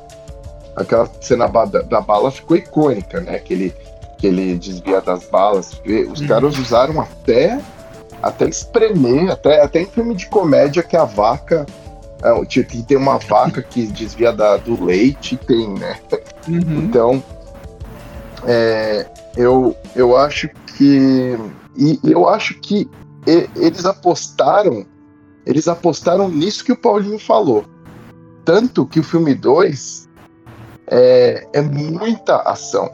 aquela 0.77 1.09
cena 1.21 1.47
da, 1.49 1.65
da 1.65 2.01
bala 2.01 2.31
ficou 2.31 2.57
icônica, 2.57 3.21
né? 3.21 3.39
Que 3.39 3.53
ele, 3.55 3.75
que 4.17 4.27
ele 4.27 4.57
desvia 4.57 5.01
das 5.01 5.25
balas. 5.25 5.81
Os 6.13 6.21
uhum. 6.21 6.27
caras 6.27 6.59
usaram 6.59 7.01
até 7.01 7.61
até 8.23 8.49
espremer, 8.49 9.31
até, 9.31 9.63
até 9.63 9.83
em 9.83 9.87
filme 9.87 10.15
de 10.15 10.27
comédia 10.27 10.83
que 10.83 10.97
a 10.97 11.05
vaca. 11.05 11.67
É, 12.23 12.45
que 12.45 12.83
tem 12.83 12.97
uma 12.97 13.19
vaca 13.19 13.63
que 13.63 13.87
desvia 13.87 14.33
da, 14.33 14.57
do 14.57 14.85
leite, 14.85 15.37
tem, 15.37 15.69
né? 15.75 15.99
Uhum. 16.49 16.83
Então, 16.83 17.23
é, 18.45 19.07
eu, 19.37 19.77
eu 19.95 20.17
acho 20.17 20.49
que. 20.77 21.39
E 21.77 22.01
eu 22.03 22.29
acho 22.29 22.55
que 22.61 22.89
eles 23.57 23.85
apostaram. 23.85 24.85
Eles 25.47 25.69
apostaram 25.69 26.29
nisso 26.29 26.65
que 26.65 26.73
o 26.73 26.77
Paulinho 26.77 27.19
falou. 27.19 27.65
Tanto 28.45 28.87
que 28.87 29.01
o 29.01 29.05
filme 29.05 29.35
2 29.35 30.09
é, 30.91 31.47
é 31.53 31.63
muita 31.63 32.37
ação. 32.43 32.91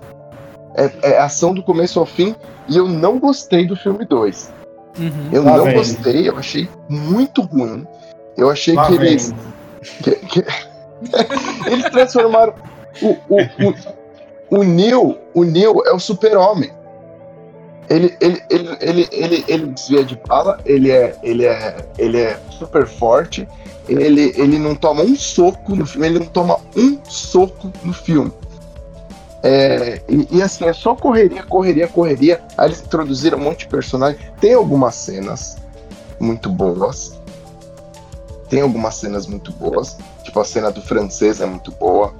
É, 0.76 1.10
é, 1.10 1.18
ação 1.18 1.54
do 1.54 1.62
começo 1.62 1.98
ao 1.98 2.06
fim. 2.06 2.34
E 2.68 2.76
eu 2.76 2.88
não 2.88 3.18
gostei 3.18 3.66
do 3.66 3.76
filme 3.76 4.04
2. 4.04 4.52
Uhum. 4.98 5.28
Eu 5.32 5.44
tá 5.44 5.56
não 5.56 5.64
vendo. 5.64 5.76
gostei, 5.76 6.28
eu 6.28 6.36
achei 6.36 6.68
muito 6.88 7.42
ruim. 7.42 7.86
Eu 8.37 8.51
achei 8.51 8.76
que 8.76 8.95
eles. 8.95 9.35
Que, 10.03 10.16
que... 10.16 10.45
eles 11.70 11.91
transformaram. 11.91 12.55
O, 13.03 13.16
o, 13.28 13.41
o, 13.41 14.59
o 14.61 14.62
Neil, 14.62 15.18
o 15.35 15.45
Neil 15.45 15.82
é 15.87 15.93
o 15.93 15.99
super-homem. 15.99 16.70
Ele, 17.89 18.16
ele, 18.20 18.43
ele, 18.49 18.78
ele, 18.80 19.09
ele, 19.12 19.45
ele 19.47 19.66
desvia 19.66 20.05
de 20.05 20.16
bala, 20.26 20.59
ele 20.64 20.91
é, 20.91 21.14
ele 21.22 21.45
é, 21.45 21.85
ele 21.99 22.18
é 22.18 22.41
super 22.51 22.87
forte, 22.87 23.47
ele, 23.89 24.32
ele 24.37 24.59
não 24.59 24.74
toma 24.74 25.03
um 25.03 25.14
soco 25.14 25.76
no 25.76 25.85
filme, 25.85 26.07
ele 26.07 26.18
não 26.20 26.26
toma 26.26 26.59
um 26.74 26.99
soco 27.05 27.70
no 27.82 27.93
filme. 27.93 28.32
É, 29.43 30.01
e, 30.09 30.39
e, 30.39 30.43
assim, 30.43 30.64
é 30.64 30.72
só 30.72 30.95
correria, 30.95 31.43
correria, 31.43 31.87
correria. 31.87 32.41
Aí 32.57 32.68
eles 32.68 32.80
introduziram 32.80 33.37
um 33.37 33.43
monte 33.43 33.59
de 33.61 33.68
personagens. 33.68 34.18
Tem 34.41 34.55
algumas 34.55 34.95
cenas 34.95 35.59
muito 36.18 36.49
boas. 36.49 37.20
Tem 38.55 38.62
algumas 38.62 38.94
cenas 38.94 39.26
muito 39.26 39.50
boas. 39.50 39.96
Tipo, 40.22 40.38
a 40.38 40.44
cena 40.44 40.70
do 40.70 40.80
francês 40.80 41.40
é 41.40 41.44
muito 41.44 41.72
boa. 41.72 42.14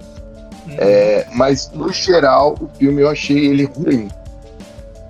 Hum. 0.67 0.75
É, 0.79 1.29
mas, 1.33 1.71
no 1.71 1.93
geral, 1.93 2.57
o 2.61 2.69
filme 2.77 3.03
eu 3.03 3.09
achei 3.09 3.47
ele 3.47 3.67
ruim. 3.67 4.09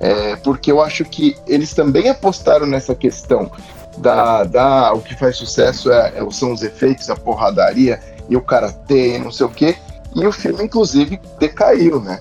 É, 0.01 0.37
porque 0.37 0.71
eu 0.71 0.83
acho 0.83 1.03
que 1.03 1.35
eles 1.47 1.73
também 1.73 2.11
apostaram 2.11 2.67
nessa 2.67 2.95
questão 2.95 3.51
da, 3.97 4.45
da 4.45 4.93
o 4.93 5.01
que 5.01 5.17
faz 5.17 5.39
sucesso 5.39 5.91
é, 5.91 6.13
é 6.15 6.31
são 6.31 6.53
os 6.53 6.63
efeitos, 6.63 7.09
a 7.09 7.17
porradaria 7.17 7.99
e 8.29 8.37
o 8.37 8.43
karatê, 8.43 9.19
não 9.19 9.33
sei 9.33 9.47
o 9.47 9.49
quê. 9.49 9.77
E 10.15 10.27
o 10.27 10.31
filme, 10.31 10.65
inclusive, 10.65 11.19
decaiu, 11.39 12.03
né? 12.03 12.21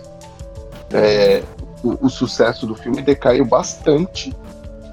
É, 0.93 1.43
o, 1.83 2.05
o, 2.05 2.09
sucesso 2.09 2.65
do 2.65 2.73
filme 2.73 3.01
decaiu 3.01 3.43
bastante, 3.43 4.33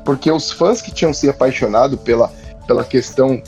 porque 0.05 0.33
os 0.33 0.51
fãs 0.51 0.83
que 0.83 0.91
tinham 0.91 1.15
se 1.15 1.29
apaixonado 1.29 1.97
pela, 1.97 2.33
pela 2.67 2.83
questão 2.83 3.41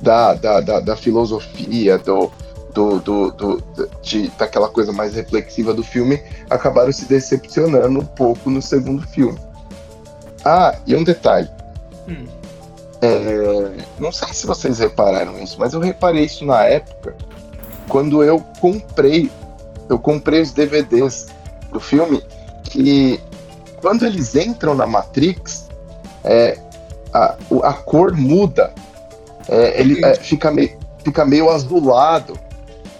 da, 0.00 0.34
da, 0.34 0.60
da, 0.60 0.80
da 0.80 0.96
filosofia, 0.96 1.98
do, 1.98 2.30
do, 2.72 2.98
do, 2.98 3.30
do, 3.30 3.62
de, 4.02 4.28
daquela 4.38 4.68
coisa 4.68 4.92
mais 4.92 5.14
reflexiva 5.14 5.72
do 5.72 5.82
filme, 5.82 6.20
acabaram 6.50 6.92
se 6.92 7.06
decepcionando 7.06 8.00
um 8.00 8.06
pouco 8.06 8.50
no 8.50 8.60
segundo 8.60 9.06
filme. 9.08 9.38
Ah, 10.44 10.74
e 10.86 10.94
um 10.94 11.04
detalhe. 11.04 11.48
Hum. 12.08 12.26
É, 13.00 13.84
não 13.98 14.12
sei 14.12 14.28
se 14.32 14.46
vocês 14.46 14.78
repararam 14.78 15.38
isso, 15.38 15.56
mas 15.58 15.74
eu 15.74 15.80
reparei 15.80 16.24
isso 16.24 16.44
na 16.44 16.64
época 16.64 17.14
quando 17.88 18.22
eu 18.22 18.40
comprei, 18.60 19.30
eu 19.88 19.98
comprei 19.98 20.40
os 20.40 20.52
DVDs 20.52 21.26
do 21.70 21.80
filme, 21.80 22.22
que 22.64 23.20
quando 23.80 24.04
eles 24.06 24.34
entram 24.34 24.74
na 24.74 24.86
Matrix, 24.86 25.68
é, 26.22 26.58
a, 27.12 27.36
a 27.62 27.72
cor 27.72 28.12
muda. 28.16 28.72
É, 29.48 29.80
ele 29.80 30.04
é, 30.04 30.14
fica, 30.14 30.50
meio, 30.50 30.76
fica 31.04 31.24
meio 31.24 31.50
azulado. 31.50 32.38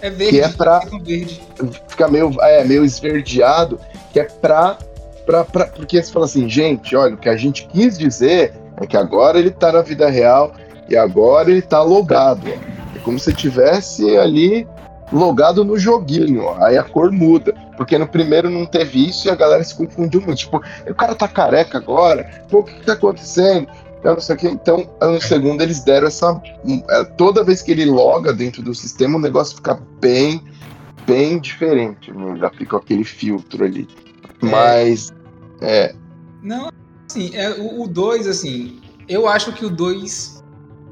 É 0.01 0.09
verde, 0.09 0.33
que 0.33 0.41
é 0.41 0.49
pra, 0.49 0.79
verde. 1.01 1.41
Fica 1.87 2.07
meio, 2.07 2.31
é, 2.41 2.63
meio 2.63 2.85
esverdeado, 2.85 3.79
que 4.11 4.19
é 4.19 4.23
pra, 4.23 4.77
pra, 5.25 5.43
pra. 5.43 5.67
Porque 5.67 6.01
você 6.01 6.11
fala 6.11 6.25
assim, 6.25 6.47
gente, 6.47 6.95
olha, 6.95 7.15
o 7.15 7.17
que 7.17 7.29
a 7.29 7.37
gente 7.37 7.67
quis 7.67 7.97
dizer 7.97 8.53
é 8.77 8.85
que 8.85 8.97
agora 8.97 9.39
ele 9.39 9.51
tá 9.51 9.71
na 9.71 9.81
vida 9.81 10.09
real 10.09 10.53
e 10.89 10.95
agora 10.95 11.49
ele 11.49 11.61
tá 11.61 11.81
logado. 11.81 12.47
É 12.47 12.99
como 12.99 13.17
se 13.17 13.33
tivesse 13.33 14.17
ali 14.17 14.67
logado 15.11 15.63
no 15.63 15.77
joguinho, 15.77 16.49
aí 16.63 16.77
a 16.77 16.83
cor 16.83 17.11
muda. 17.11 17.53
Porque 17.77 17.97
no 17.97 18.07
primeiro 18.07 18.49
não 18.49 18.65
teve 18.65 19.07
isso 19.09 19.27
e 19.27 19.31
a 19.31 19.35
galera 19.35 19.63
se 19.63 19.75
confundiu 19.75 20.21
muito. 20.21 20.39
Tipo, 20.39 20.61
o 20.87 20.95
cara 20.95 21.15
tá 21.15 21.27
careca 21.27 21.77
agora, 21.77 22.29
pô, 22.49 22.59
o 22.59 22.63
que, 22.63 22.73
que 22.73 22.85
tá 22.85 22.93
acontecendo? 22.93 23.67
Eu 24.05 24.13
não 24.13 24.21
sei 24.21 24.35
o 24.35 24.37
que. 24.37 24.47
Então, 24.47 24.87
no 25.01 25.19
segundo 25.19 25.61
eles 25.61 25.83
deram 25.83 26.07
essa. 26.07 26.39
É, 26.89 27.03
toda 27.03 27.43
vez 27.43 27.63
que 27.63 27.71
ele 27.71 27.85
loga 27.85 28.31
dentro 28.31 28.61
do 28.61 28.73
sistema, 28.73 29.17
o 29.17 29.21
negócio 29.21 29.55
fica 29.55 29.81
bem, 29.99 30.43
bem 31.07 31.39
diferente. 31.39 32.11
Né? 32.11 32.33
Ele 32.35 32.45
aplica 32.45 32.77
aquele 32.77 33.03
filtro 33.03 33.65
ali. 33.65 33.87
É. 34.43 34.45
Mas. 34.45 35.11
É. 35.59 35.95
Não, 36.43 36.71
assim, 37.09 37.31
é, 37.33 37.49
o 37.49 37.87
2, 37.87 38.27
assim, 38.27 38.79
eu 39.09 39.27
acho 39.27 39.51
que 39.53 39.65
o 39.65 39.69
2 39.69 40.35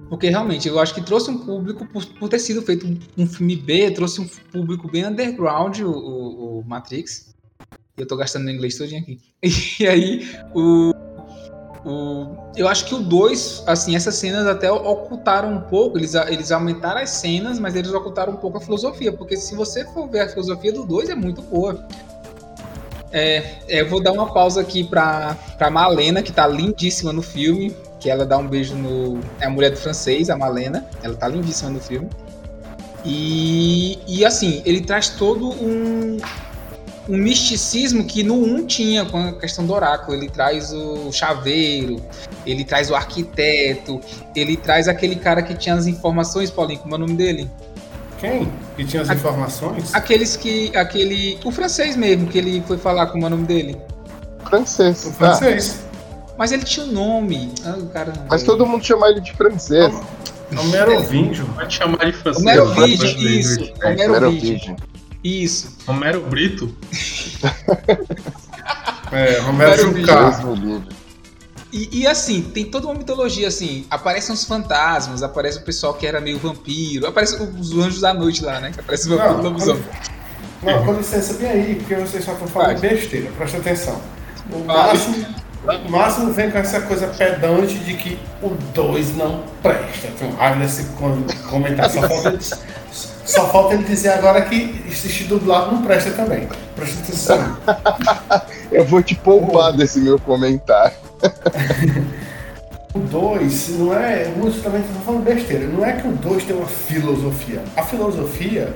porque 0.09 0.29
realmente 0.29 0.67
eu 0.67 0.79
acho 0.79 0.93
que 0.93 1.01
trouxe 1.01 1.31
um 1.31 1.39
público, 1.39 1.87
por, 1.87 2.05
por 2.05 2.29
ter 2.29 2.37
sido 2.37 2.61
feito 2.61 2.85
um, 2.85 2.99
um, 3.17 3.25
filme 3.25 3.55
B, 3.55 3.89
trouxe 3.89 4.21
um 4.21 4.27
público 4.51 4.87
bem 4.87 5.05
underground, 5.05 5.79
o, 5.79 5.89
o, 5.89 6.59
o 6.59 6.63
Matrix. 6.65 7.33
Eu 7.97 8.05
tô 8.07 8.15
gastando 8.15 8.43
no 8.43 8.51
inglês 8.51 8.77
todinho 8.77 9.01
aqui. 9.01 9.19
E 9.79 9.87
aí, 9.87 10.29
o, 10.53 10.93
o, 11.85 12.27
eu 12.55 12.67
acho 12.67 12.85
que 12.85 12.95
o 12.95 12.99
2, 12.99 13.63
assim, 13.67 13.95
essas 13.95 14.15
cenas 14.15 14.47
até 14.47 14.71
ocultaram 14.71 15.53
um 15.53 15.61
pouco, 15.61 15.97
eles, 15.97 16.13
eles 16.15 16.51
aumentaram 16.51 17.01
as 17.01 17.09
cenas, 17.09 17.59
mas 17.59 17.75
eles 17.75 17.93
ocultaram 17.93 18.33
um 18.33 18.37
pouco 18.37 18.57
a 18.57 18.61
filosofia, 18.61 19.11
porque 19.11 19.35
se 19.35 19.55
você 19.55 19.85
for 19.85 20.07
ver 20.07 20.21
a 20.21 20.29
filosofia 20.29 20.71
do 20.71 20.85
2 20.85 21.09
é 21.09 21.15
muito 21.15 21.41
boa. 21.41 21.85
É, 23.11 23.57
é, 23.67 23.81
eu 23.81 23.89
vou 23.89 24.01
dar 24.01 24.11
uma 24.11 24.33
pausa 24.33 24.61
aqui 24.61 24.83
pra, 24.83 25.37
pra 25.57 25.69
Malena, 25.69 26.23
que 26.23 26.31
tá 26.31 26.47
lindíssima 26.47 27.13
no 27.13 27.21
filme 27.21 27.75
que 28.03 28.09
ela 28.09 28.25
dá 28.25 28.37
um 28.37 28.45
beijo 28.45 28.75
no. 28.75 29.21
É 29.39 29.45
a 29.45 29.49
mulher 29.49 29.71
do 29.71 29.77
francês, 29.77 30.29
a 30.29 30.35
Malena. 30.35 30.85
Ela 31.01 31.15
tá 31.15 31.25
lindíssima 31.25 31.69
no 31.69 31.79
filme. 31.79 32.09
E, 33.05 33.97
e 34.05 34.25
assim, 34.25 34.61
ele 34.65 34.81
traz 34.81 35.09
todo 35.09 35.49
um, 35.49 36.17
um 37.07 37.17
misticismo 37.17 38.05
que 38.05 38.23
no 38.23 38.35
1 38.35 38.65
tinha 38.65 39.05
com 39.05 39.17
a 39.17 39.33
questão 39.33 39.65
do 39.65 39.73
oráculo. 39.73 40.15
Ele 40.15 40.29
traz 40.29 40.71
o 40.71 41.11
chaveiro, 41.11 42.01
ele 42.45 42.63
traz 42.63 42.89
o 42.89 42.95
arquiteto, 42.95 43.99
ele 44.35 44.55
traz 44.55 44.87
aquele 44.87 45.15
cara 45.15 45.41
que 45.41 45.53
tinha 45.55 45.75
as 45.75 45.87
informações, 45.87 46.49
Paulinho, 46.49 46.79
como 46.79 46.93
é 46.95 46.97
o 46.97 47.01
nome 47.01 47.15
dele? 47.15 47.49
Quem? 48.19 48.49
Que 48.77 48.85
tinha 48.85 49.01
as 49.01 49.09
a, 49.09 49.15
informações? 49.15 49.93
Aqueles 49.93 50.37
que. 50.37 50.75
aquele 50.77 51.37
O 51.43 51.51
francês 51.51 51.95
mesmo, 51.95 52.27
que 52.27 52.37
ele 52.37 52.63
foi 52.65 52.77
falar 52.77 53.07
como 53.07 53.25
é 53.25 53.27
o 53.27 53.29
nome 53.29 53.45
dele. 53.45 53.77
Francês. 54.45 55.05
O 55.05 55.11
francês. 55.11 55.79
Ah. 55.79 55.93
Mas 56.37 56.51
ele 56.51 56.63
tinha 56.63 56.85
um 56.85 56.91
nome. 56.91 57.53
Ah, 57.65 57.77
cara 57.91 58.13
Mas 58.29 58.43
todo 58.43 58.65
mundo 58.65 58.83
chama 58.83 59.09
ele 59.09 59.19
de 59.19 59.33
francês. 59.33 59.93
Homerovídeo. 60.57 61.45
Pode 61.53 61.73
chamar 61.73 62.05
de 62.05 62.13
francês. 62.13 62.45
Homerovídeo, 62.45 63.29
isso. 63.29 63.73
Homerovídeo. 63.83 64.75
Isso. 65.23 65.77
Romero 65.87 66.21
Brito? 66.21 66.75
é, 69.11 69.39
Romero 69.39 69.77
Jucá. 69.77 70.41
E, 71.71 72.01
e, 72.01 72.07
assim, 72.07 72.41
tem 72.41 72.65
toda 72.65 72.85
uma 72.85 72.93
mitologia 72.93 73.47
assim. 73.47 73.87
Aparecem 73.89 74.35
os 74.35 74.43
fantasmas, 74.43 75.23
aparece 75.23 75.57
o 75.57 75.61
pessoal 75.61 75.95
que 75.95 76.05
era 76.05 76.21
meio 76.21 76.37
vampiro, 76.37 77.07
aparece 77.07 77.41
os 77.41 77.75
anjos 77.75 78.01
da 78.01 78.13
noite 78.13 78.43
lá, 78.43 78.59
né? 78.59 78.71
Que 78.71 78.79
aparece 78.79 79.07
o 79.07 79.17
vampiro 79.17 79.41
lobisomem. 79.41 79.83
Não, 80.61 80.85
com 80.85 80.93
licença, 80.93 81.33
bem 81.33 81.49
aí, 81.49 81.75
porque 81.75 81.95
vocês 81.95 82.23
só 82.23 82.33
estão 82.33 82.47
falando 82.47 82.79
besteira, 82.79 83.31
presta 83.37 83.57
atenção. 83.57 83.99
O 84.51 84.59
máximo, 84.59 85.25
o 85.85 85.91
máximo 85.91 86.31
vem 86.31 86.51
com 86.51 86.57
essa 86.57 86.81
coisa 86.81 87.07
pedante 87.07 87.75
de 87.79 87.95
que 87.95 88.19
o 88.41 88.49
2 88.49 89.17
não 89.17 89.43
presta. 89.61 90.09
Tem 90.17 90.27
um 90.27 90.35
raiva 90.35 90.57
nesse 90.57 90.85
comentário. 91.49 91.91
Só 91.91 92.07
falta, 92.07 92.39
só 93.25 93.47
falta 93.49 93.75
ele 93.75 93.83
dizer 93.83 94.09
agora 94.09 94.41
que 94.41 94.83
assistir 94.87 95.25
dublado 95.25 95.73
não 95.73 95.81
presta 95.81 96.11
também. 96.11 96.47
Presta 96.75 96.99
atenção. 96.99 97.57
Eu 98.71 98.85
vou 98.85 99.01
te 99.01 99.15
poupar 99.15 99.73
o... 99.73 99.77
desse 99.77 99.99
meu 99.99 100.19
comentário. 100.19 100.95
o 102.93 102.99
2 102.99 103.69
não 103.79 103.93
é. 103.93 104.25
Muitos 104.35 104.61
também 104.61 104.81
estão 104.81 105.01
falando 105.01 105.23
besteira. 105.23 105.67
Não 105.67 105.85
é 105.85 105.93
que 105.93 106.07
o 106.07 106.11
2 106.11 106.43
tem 106.43 106.55
uma 106.55 106.67
filosofia. 106.67 107.63
A 107.77 107.83
filosofia, 107.83 108.75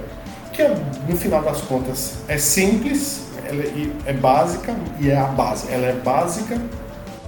que 0.54 0.62
é, 0.62 0.76
no 1.08 1.18
final 1.18 1.42
das 1.42 1.62
contas 1.62 2.20
é 2.28 2.38
simples, 2.38 3.24
ela 3.46 3.62
é, 3.64 3.90
é 4.06 4.14
básica 4.14 4.76
e 5.00 5.10
é 5.10 5.18
a 5.18 5.26
base. 5.26 5.72
Ela 5.72 5.88
é 5.88 5.94
básica, 5.94 6.58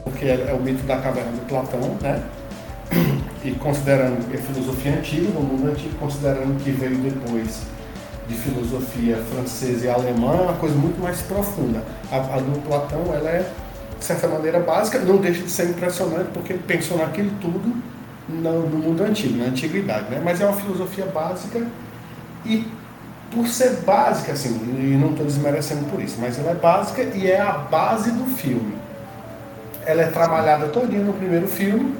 porque 0.05 0.25
é, 0.25 0.47
é 0.49 0.53
o 0.53 0.61
mito 0.61 0.83
da 0.83 0.97
caverna 0.97 1.31
do 1.31 1.45
Platão, 1.47 1.97
né? 2.01 2.21
e 3.43 3.51
considerando 3.51 4.27
que 4.29 4.37
é 4.37 4.39
filosofia 4.39 4.93
antiga, 4.93 5.29
no 5.29 5.41
mundo 5.41 5.69
antigo, 5.69 5.95
considerando 5.99 6.63
que 6.63 6.71
veio 6.71 6.97
depois 6.97 7.61
de 8.27 8.35
filosofia 8.35 9.17
francesa 9.33 9.85
e 9.85 9.89
alemã, 9.89 10.35
é 10.37 10.41
uma 10.41 10.53
coisa 10.53 10.75
muito 10.75 11.01
mais 11.01 11.21
profunda. 11.21 11.83
A, 12.11 12.17
a 12.17 12.39
do 12.39 12.61
Platão, 12.67 13.03
ela 13.13 13.29
é, 13.29 13.51
de 13.97 14.05
certa 14.05 14.27
maneira, 14.27 14.59
básica, 14.59 14.99
não 14.99 15.17
deixa 15.17 15.41
de 15.41 15.49
ser 15.49 15.69
impressionante, 15.69 16.29
porque 16.33 16.53
ele 16.53 16.63
pensou 16.65 16.97
naquilo 16.97 17.31
tudo 17.41 17.75
no, 18.29 18.69
no 18.69 18.77
mundo 18.77 19.03
antigo, 19.03 19.37
na 19.37 19.45
antiguidade, 19.45 20.09
né? 20.11 20.21
Mas 20.23 20.39
é 20.39 20.45
uma 20.45 20.55
filosofia 20.55 21.05
básica 21.07 21.65
e 22.45 22.65
por 23.31 23.47
ser 23.47 23.81
básica, 23.81 24.31
assim, 24.31 24.49
e 24.49 24.97
não 24.99 25.11
estou 25.11 25.25
desmerecendo 25.25 25.85
por 25.85 26.01
isso, 26.01 26.17
mas 26.19 26.39
ela 26.39 26.51
é 26.51 26.55
básica 26.55 27.03
e 27.03 27.29
é 27.29 27.39
a 27.39 27.51
base 27.51 28.11
do 28.11 28.25
filme. 28.25 28.75
Ela 29.85 30.03
é 30.03 30.07
trabalhada 30.07 30.67
todinha 30.67 31.03
no 31.03 31.13
primeiro 31.13 31.47
filme, 31.47 31.95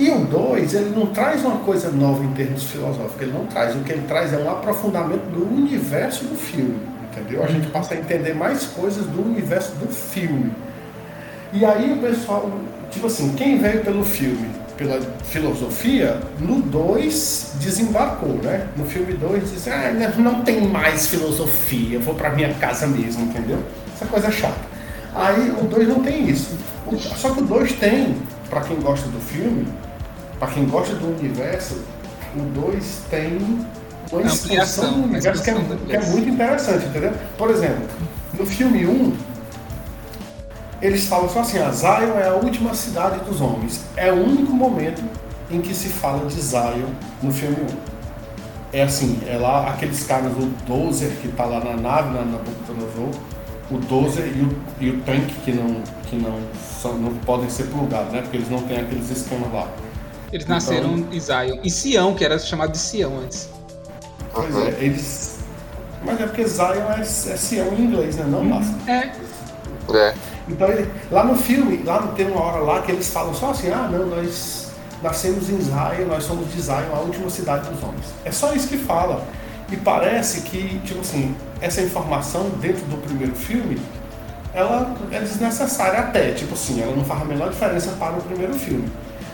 e 0.00 0.10
o 0.10 0.24
2, 0.24 0.72
ele 0.72 0.90
não 0.96 1.08
traz 1.08 1.44
uma 1.44 1.58
coisa 1.58 1.90
nova 1.90 2.24
em 2.24 2.32
termos 2.32 2.64
filosóficos, 2.64 3.20
ele 3.20 3.32
não 3.32 3.44
traz. 3.44 3.76
O 3.76 3.80
que 3.80 3.92
ele 3.92 4.06
traz 4.08 4.32
é 4.32 4.38
um 4.38 4.50
aprofundamento 4.50 5.24
do 5.30 5.46
universo 5.46 6.24
do 6.24 6.34
filme, 6.34 6.80
entendeu? 7.12 7.44
A 7.44 7.46
gente 7.46 7.66
passa 7.66 7.92
a 7.92 7.98
entender 7.98 8.34
mais 8.34 8.64
coisas 8.64 9.04
do 9.04 9.20
universo 9.22 9.72
do 9.72 9.86
filme. 9.92 10.52
E 11.52 11.66
aí 11.66 11.92
o 11.92 11.98
pessoal, 11.98 12.50
tipo 12.90 13.08
assim, 13.08 13.34
quem 13.34 13.58
veio 13.58 13.84
pelo 13.84 14.02
filme, 14.02 14.48
pela 14.74 14.98
filosofia, 15.24 16.18
no 16.38 16.62
2 16.62 17.56
desembarcou, 17.60 18.40
né? 18.42 18.68
No 18.78 18.86
filme 18.86 19.12
2 19.12 19.50
diz, 19.52 19.68
ah, 19.68 19.92
não 20.16 20.40
tem 20.40 20.62
mais 20.62 21.08
filosofia, 21.08 21.98
vou 21.98 22.14
para 22.14 22.30
minha 22.30 22.54
casa 22.54 22.86
mesmo, 22.86 23.24
entendeu? 23.24 23.58
Essa 23.94 24.06
coisa 24.06 24.28
é 24.28 24.30
chata. 24.30 24.70
Aí 25.14 25.50
o 25.50 25.64
2 25.64 25.88
não 25.88 26.00
tem 26.00 26.26
isso. 26.26 26.56
Só 27.16 27.34
que 27.34 27.42
o 27.42 27.44
2 27.44 27.72
tem, 27.74 28.16
para 28.48 28.62
quem 28.62 28.80
gosta 28.80 29.06
do 29.08 29.20
filme, 29.20 29.66
para 30.40 30.48
quem 30.52 30.64
gosta 30.64 30.94
do 30.94 31.08
universo, 31.08 31.78
o 32.34 32.40
2 32.40 33.02
tem 33.10 33.38
uma 34.10 34.22
expansão 34.22 34.94
do 34.94 35.04
universo 35.04 35.42
que 35.44 35.50
é, 35.50 35.54
que 35.54 35.96
é, 35.96 36.00
muito 36.06 36.28
interessante, 36.30 36.86
entendeu? 36.86 37.12
Por 37.36 37.50
exemplo, 37.50 37.86
no 38.32 38.46
filme 38.46 38.86
1, 38.86 38.90
um, 38.90 39.16
eles 40.80 41.06
falam 41.06 41.28
só 41.28 41.40
assim, 41.40 41.58
a 41.58 41.70
Zion 41.70 42.18
é 42.18 42.28
a 42.28 42.34
última 42.34 42.74
cidade 42.74 43.22
dos 43.26 43.42
homens. 43.42 43.84
É 43.96 44.10
o 44.10 44.16
único 44.16 44.52
momento 44.52 45.02
em 45.50 45.60
que 45.60 45.74
se 45.74 45.88
fala 45.88 46.26
de 46.26 46.40
Zion 46.40 46.88
no 47.22 47.30
filme 47.30 47.56
1. 47.56 47.60
Um. 47.60 47.90
É 48.72 48.82
assim, 48.82 49.20
é 49.26 49.36
lá 49.36 49.68
aqueles 49.68 50.04
caras, 50.04 50.32
o 50.32 50.46
Dozer 50.64 51.10
que 51.20 51.28
está 51.28 51.44
lá 51.44 51.58
na 51.58 51.76
nave, 51.76 52.14
na, 52.14 52.24
na 52.24 52.38
Nabucodonosor, 52.38 53.20
o 53.70 53.78
Dozer 53.78 54.32
e 54.34 54.42
o, 54.42 54.58
e 54.80 54.90
o 54.90 55.00
tanque 55.02 55.34
que 55.44 55.52
não, 55.52 55.82
que 56.08 56.16
não, 56.16 56.38
são, 56.80 56.96
não 56.96 57.12
podem 57.26 57.50
ser 57.50 57.64
plugados, 57.64 58.12
né? 58.12 58.22
Porque 58.22 58.38
eles 58.38 58.48
não 58.48 58.62
têm 58.62 58.78
aqueles 58.78 59.10
esquemas 59.10 59.52
lá. 59.52 59.68
Eles 60.32 60.44
então, 60.44 60.54
nasceram 60.54 61.06
em 61.10 61.20
Zion. 61.20 61.58
Em 61.62 61.68
Sião, 61.68 62.14
que 62.14 62.24
era 62.24 62.38
chamado 62.38 62.72
de 62.72 62.78
Sião 62.78 63.18
antes. 63.18 63.48
Pois 64.32 64.56
é, 64.56 64.76
eles. 64.80 65.38
Mas 66.04 66.20
é 66.20 66.26
porque 66.26 66.46
Zion 66.46 66.90
é, 66.96 67.00
é 67.00 67.04
Sião 67.04 67.74
em 67.74 67.82
inglês, 67.82 68.16
né? 68.16 68.24
Não 68.28 68.44
massa. 68.44 68.74
É. 68.86 69.10
É. 69.92 70.14
Então, 70.48 70.68
ele, 70.68 70.90
lá 71.10 71.24
no 71.24 71.36
filme, 71.36 71.82
lá 71.84 71.98
tem 72.16 72.28
uma 72.28 72.40
hora 72.40 72.60
lá 72.60 72.82
que 72.82 72.92
eles 72.92 73.08
falam 73.10 73.34
só 73.34 73.50
assim: 73.50 73.70
ah, 73.70 73.88
não, 73.90 74.06
nós 74.06 74.70
nascemos 75.02 75.48
em 75.48 75.60
Zion, 75.60 76.06
nós 76.08 76.24
somos 76.24 76.52
de 76.52 76.60
Zion, 76.60 76.94
a 76.94 77.00
última 77.00 77.28
cidade 77.28 77.68
dos 77.68 77.82
homens. 77.82 78.06
É 78.24 78.30
só 78.30 78.52
isso 78.52 78.68
que 78.68 78.78
fala. 78.78 79.24
E 79.70 79.76
parece 79.76 80.42
que, 80.42 80.80
tipo 80.80 81.00
assim, 81.00 81.34
essa 81.60 81.80
informação 81.80 82.50
dentro 82.60 82.84
do 82.86 82.96
primeiro 82.96 83.34
filme, 83.34 83.80
ela 84.52 84.96
é 85.12 85.20
desnecessária 85.20 86.00
até, 86.00 86.32
tipo 86.32 86.54
assim, 86.54 86.82
ela 86.82 86.94
não 86.94 87.04
faz 87.04 87.22
a 87.22 87.24
menor 87.24 87.50
diferença 87.50 87.92
para 87.92 88.14
o 88.14 88.22
primeiro 88.22 88.54
filme. 88.54 88.90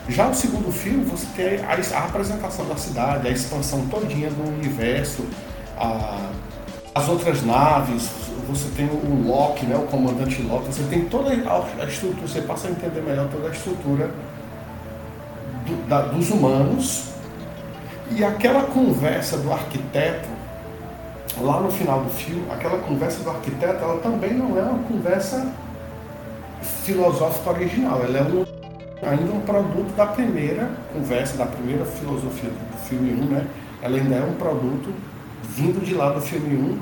Já 0.08 0.28
o 0.28 0.34
segundo 0.34 0.72
filme, 0.72 1.04
você 1.04 1.26
tem 1.34 1.64
a, 1.64 1.98
a 1.98 2.04
apresentação 2.04 2.66
da 2.66 2.76
cidade, 2.76 3.26
a 3.26 3.30
expansão 3.30 3.86
todinha 3.88 4.30
do 4.30 4.48
universo, 4.48 5.24
a, 5.76 6.30
as 6.94 7.08
outras 7.08 7.44
naves, 7.44 8.08
você 8.48 8.68
tem 8.76 8.86
o 8.86 9.26
Loki, 9.26 9.66
né, 9.66 9.76
o 9.76 9.82
comandante 9.82 10.40
Loki, 10.42 10.66
você 10.66 10.84
tem 10.84 11.06
toda 11.06 11.30
a, 11.30 11.84
estrutura, 11.84 12.28
você 12.28 12.40
passa 12.40 12.68
a 12.68 12.70
entender 12.70 13.00
melhor 13.00 13.28
toda 13.28 13.48
a 13.48 13.50
estrutura 13.50 14.10
do, 15.66 15.88
da, 15.88 16.02
dos 16.02 16.30
humanos. 16.30 17.08
E 18.12 18.22
aquela 18.22 18.62
conversa 18.62 19.36
do 19.38 19.52
arquiteto 19.52 20.28
lá 21.40 21.60
no 21.60 21.70
final 21.70 22.02
do 22.02 22.10
filme, 22.10 22.46
aquela 22.50 22.78
conversa 22.78 23.22
do 23.24 23.30
arquiteto, 23.30 23.82
ela 23.82 23.98
também 24.00 24.32
não 24.32 24.56
é 24.56 24.62
uma 24.62 24.78
conversa 24.84 25.52
filosófica 26.84 27.50
original, 27.50 28.00
ela 28.02 28.18
é 28.18 28.22
um 28.22 28.55
ainda 29.02 29.32
um 29.32 29.40
produto 29.40 29.94
da 29.96 30.06
primeira 30.06 30.70
conversa, 30.92 31.36
da 31.36 31.46
primeira 31.46 31.84
filosofia 31.84 32.50
do 32.50 32.78
filme 32.88 33.12
1, 33.12 33.24
né? 33.26 33.46
Ela 33.82 33.98
ainda 33.98 34.14
é 34.14 34.24
um 34.24 34.34
produto 34.34 34.90
vindo 35.54 35.84
de 35.84 35.94
lá 35.94 36.10
do 36.12 36.20
filme 36.20 36.56
1, 36.56 36.78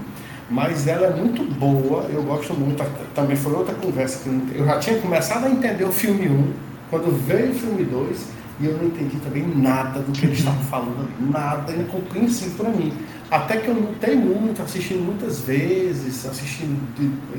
mas 0.50 0.86
ela 0.86 1.06
é 1.06 1.14
muito 1.14 1.42
boa, 1.54 2.04
eu 2.04 2.22
gosto 2.22 2.54
muito. 2.54 2.84
Também 3.14 3.36
foi 3.36 3.52
outra 3.52 3.74
conversa 3.74 4.22
que 4.22 4.56
eu 4.56 4.64
já 4.64 4.78
tinha 4.78 4.98
começado 5.00 5.46
a 5.46 5.50
entender 5.50 5.84
o 5.84 5.92
filme 5.92 6.28
1, 6.28 6.52
quando 6.90 7.10
veio 7.26 7.50
o 7.50 7.54
filme 7.54 7.84
2, 7.84 8.34
e 8.60 8.66
eu 8.66 8.78
não 8.78 8.86
entendi 8.86 9.16
também 9.16 9.44
nada 9.56 9.98
do 9.98 10.12
que 10.12 10.26
eles 10.26 10.38
estavam 10.38 10.62
falando, 10.64 11.08
nada 11.32 11.72
incompreensível 11.72 12.64
para 12.64 12.70
mim. 12.70 12.92
Até 13.28 13.56
que 13.56 13.66
eu 13.66 13.74
lutei 13.74 14.14
muito, 14.14 14.62
assistindo 14.62 15.04
muitas 15.04 15.40
vezes, 15.40 16.24
assistindo 16.24 16.78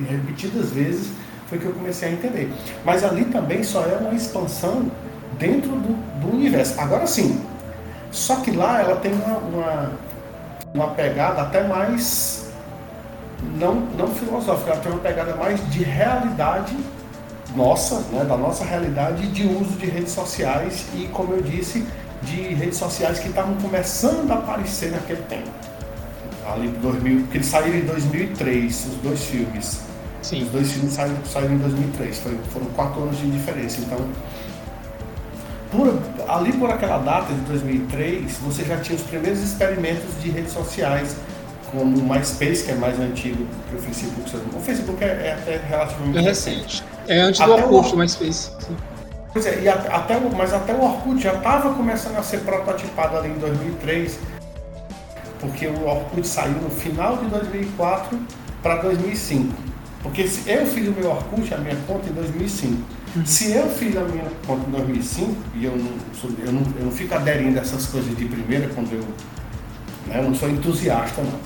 repetidas 0.09 0.71
vezes, 0.71 1.11
foi 1.47 1.59
que 1.59 1.65
eu 1.65 1.73
comecei 1.73 2.09
a 2.09 2.11
entender. 2.11 2.51
Mas 2.83 3.03
ali 3.03 3.25
também 3.25 3.63
só 3.63 3.83
é 3.83 3.97
uma 3.97 4.13
expansão 4.13 4.89
dentro 5.37 5.71
do, 5.71 5.93
do 6.21 6.35
universo. 6.35 6.79
Agora 6.79 7.05
sim, 7.07 7.41
só 8.11 8.37
que 8.37 8.51
lá 8.51 8.81
ela 8.81 8.95
tem 8.95 9.13
uma, 9.13 9.37
uma, 9.37 9.91
uma 10.73 10.87
pegada 10.89 11.41
até 11.41 11.67
mais 11.67 12.45
não, 13.57 13.75
não 13.97 14.07
filosófica, 14.07 14.71
ela 14.71 14.81
tem 14.81 14.91
uma 14.91 15.01
pegada 15.01 15.35
mais 15.35 15.59
de 15.69 15.83
realidade 15.83 16.75
nossa, 17.55 17.99
né, 18.11 18.25
da 18.25 18.37
nossa 18.37 18.65
realidade 18.65 19.27
de 19.27 19.45
uso 19.45 19.77
de 19.77 19.85
redes 19.85 20.11
sociais 20.11 20.85
e, 20.93 21.07
como 21.07 21.33
eu 21.33 21.41
disse, 21.41 21.85
de 22.21 22.41
redes 22.53 22.77
sociais 22.77 23.19
que 23.19 23.29
estavam 23.29 23.55
começando 23.55 24.31
a 24.31 24.35
aparecer 24.35 24.91
naquele 24.91 25.21
tempo. 25.23 25.49
Ali 26.51 26.67
2000, 26.67 27.21
porque 27.21 27.37
eles 27.37 27.47
saíram 27.47 27.77
em 27.77 27.85
2003, 27.85 28.85
os 28.85 28.95
dois 28.95 29.23
filmes. 29.23 29.81
Sim. 30.25 30.41
Os 30.41 30.49
dois 30.49 30.71
filmes 30.71 30.93
saíram, 30.93 31.17
saíram 31.23 31.53
em 31.53 31.57
2003, 31.59 32.17
foi, 32.17 32.35
foram 32.51 32.65
quatro 32.67 33.03
anos 33.03 33.15
de 33.19 33.29
diferença. 33.29 33.79
Então, 33.79 33.99
por, 35.71 35.99
ali 36.27 36.51
por 36.53 36.67
aquela 36.71 36.97
data 36.97 37.31
de 37.31 37.41
2003, 37.41 38.35
você 38.39 38.63
já 38.63 38.77
tinha 38.77 38.95
os 38.95 39.03
primeiros 39.03 39.39
experimentos 39.39 40.19
de 40.23 40.31
redes 40.31 40.51
sociais, 40.51 41.15
como 41.69 41.95
o 41.95 42.09
MySpace, 42.09 42.63
que 42.63 42.71
é 42.71 42.75
mais 42.75 42.99
antigo 42.99 43.45
que 43.69 43.75
o 43.75 43.79
Facebook. 43.79 44.35
O 44.55 44.59
Facebook 44.61 45.03
é, 45.03 45.07
é 45.07 45.37
até 45.39 45.57
relativamente 45.57 46.17
é 46.17 46.21
recente. 46.21 46.83
É 47.07 47.19
antes 47.19 47.39
do 47.39 47.51
Orkut, 47.51 47.93
o 47.93 47.97
MySpace. 47.97 48.51
Sim. 48.59 48.75
Pois 49.31 49.45
é, 49.45 49.61
e 49.61 49.69
até, 49.69 50.19
mas 50.35 50.53
até 50.53 50.73
o 50.73 50.81
Orkut 50.81 51.21
já 51.21 51.33
estava 51.33 51.71
começando 51.75 52.17
a 52.17 52.23
ser 52.23 52.39
prototipado 52.39 53.15
ali 53.15 53.29
em 53.29 53.37
2003, 53.37 54.17
porque 55.39 55.67
o 55.67 55.87
Orkut 55.87 56.27
saiu 56.27 56.53
no 56.53 56.71
final 56.71 57.17
de 57.17 57.25
2004 57.25 58.19
para 58.63 58.77
2005. 58.77 59.74
Porque 60.05 60.27
se 60.27 60.47
eu 60.47 60.67
fiz 60.67 60.87
o 60.87 60.91
meu 60.91 61.09
Orkut, 61.09 61.51
a 61.51 61.57
minha 61.57 61.75
conta 61.87 62.07
em 62.07 62.13
2005. 62.13 62.73
Uhum. 63.15 63.25
Se 63.25 63.51
eu 63.53 63.67
fiz 63.71 63.97
a 63.97 64.01
minha 64.01 64.25
conta 64.45 64.69
em 64.69 64.71
2005, 64.71 65.35
e 65.55 65.65
eu 65.65 65.75
não, 65.75 65.89
sou, 66.13 66.29
eu 66.45 66.51
não, 66.51 66.61
eu 66.77 66.85
não 66.85 66.91
fico 66.91 67.15
aderindo 67.15 67.57
a 67.57 67.63
essas 67.63 67.87
coisas 67.87 68.15
de 68.15 68.25
primeira, 68.25 68.69
quando 68.75 68.93
eu, 68.93 69.03
né, 70.05 70.19
eu 70.19 70.23
não 70.25 70.35
sou 70.35 70.47
entusiasta, 70.47 71.23
não. 71.23 71.39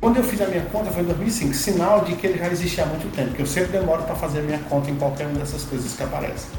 Quando 0.00 0.16
eu 0.16 0.24
fiz 0.24 0.40
a 0.40 0.48
minha 0.48 0.62
conta 0.62 0.90
foi 0.90 1.04
em 1.04 1.06
2005, 1.06 1.54
sinal 1.54 2.04
de 2.04 2.16
que 2.16 2.26
ele 2.26 2.38
já 2.38 2.48
existia 2.48 2.82
há 2.82 2.86
muito 2.88 3.08
tempo, 3.14 3.34
que 3.34 3.42
eu 3.42 3.46
sempre 3.46 3.78
demoro 3.78 4.02
para 4.02 4.16
fazer 4.16 4.40
a 4.40 4.42
minha 4.42 4.58
conta 4.68 4.90
em 4.90 4.96
qualquer 4.96 5.28
uma 5.28 5.38
dessas 5.38 5.62
coisas 5.62 5.92
que 5.94 6.02
aparecem. 6.02 6.50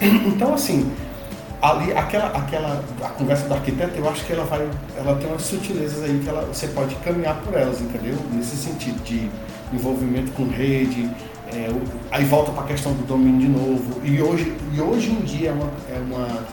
Então, 0.26 0.52
assim, 0.52 0.92
ali, 1.62 1.90
aquela, 1.94 2.26
aquela 2.36 2.84
a 3.02 3.08
conversa 3.08 3.48
do 3.48 3.54
arquiteto, 3.54 3.96
eu 3.96 4.06
acho 4.10 4.26
que 4.26 4.34
ela 4.34 4.44
vai, 4.44 4.68
ela 4.98 5.16
tem 5.16 5.26
umas 5.26 5.42
sutilezas 5.42 6.04
aí 6.04 6.20
que 6.22 6.28
ela, 6.28 6.42
você 6.42 6.68
pode 6.68 6.94
caminhar 6.96 7.40
por 7.40 7.54
elas, 7.54 7.80
entendeu? 7.80 8.14
Nesse 8.30 8.56
sentido 8.56 9.02
de 9.02 9.30
envolvimento 9.72 10.32
com 10.32 10.48
rede, 10.48 11.10
é, 11.52 11.68
aí 12.10 12.24
volta 12.24 12.52
para 12.52 12.64
a 12.64 12.66
questão 12.66 12.92
do 12.92 13.04
domínio 13.06 13.40
de 13.40 13.48
novo. 13.48 14.00
E 14.04 14.20
hoje, 14.22 14.56
e 14.72 14.80
hoje 14.80 15.10
em 15.10 15.20
dia 15.20 15.50
é 15.50 15.52
uma, 15.52 15.70
é 15.88 15.98
uma, 15.98 16.44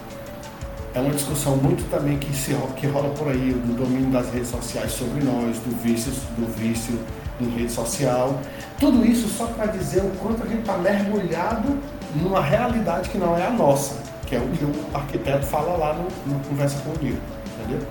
é 0.95 0.99
uma 0.99 1.13
discussão 1.13 1.57
muito 1.57 1.87
também 1.89 2.17
que, 2.17 2.35
se, 2.35 2.55
que 2.75 2.87
rola 2.87 3.09
por 3.09 3.27
aí, 3.27 3.51
do 3.53 3.75
domínio 3.75 4.09
das 4.09 4.31
redes 4.31 4.49
sociais 4.49 4.91
sobre 4.91 5.23
nós, 5.23 5.57
do 5.59 5.75
vício, 5.81 6.11
do 6.37 6.47
vício 6.57 6.97
em 7.39 7.49
rede 7.49 7.71
social. 7.71 8.39
Tudo 8.79 9.05
isso 9.05 9.27
só 9.27 9.45
para 9.47 9.67
dizer 9.67 10.01
o 10.01 10.09
quanto 10.19 10.43
a 10.43 10.47
gente 10.47 10.61
está 10.61 10.77
mergulhado 10.77 11.77
numa 12.15 12.41
realidade 12.41 13.09
que 13.09 13.17
não 13.17 13.37
é 13.37 13.45
a 13.45 13.51
nossa, 13.51 13.95
que 14.25 14.35
é 14.35 14.39
o 14.39 14.47
que 14.49 14.65
o 14.65 14.73
arquiteto 14.93 15.45
fala 15.45 15.77
lá 15.77 15.93
no, 15.93 16.39
Conversa 16.47 16.81
com 16.81 16.89
o 16.91 16.93
entendeu? 16.93 17.87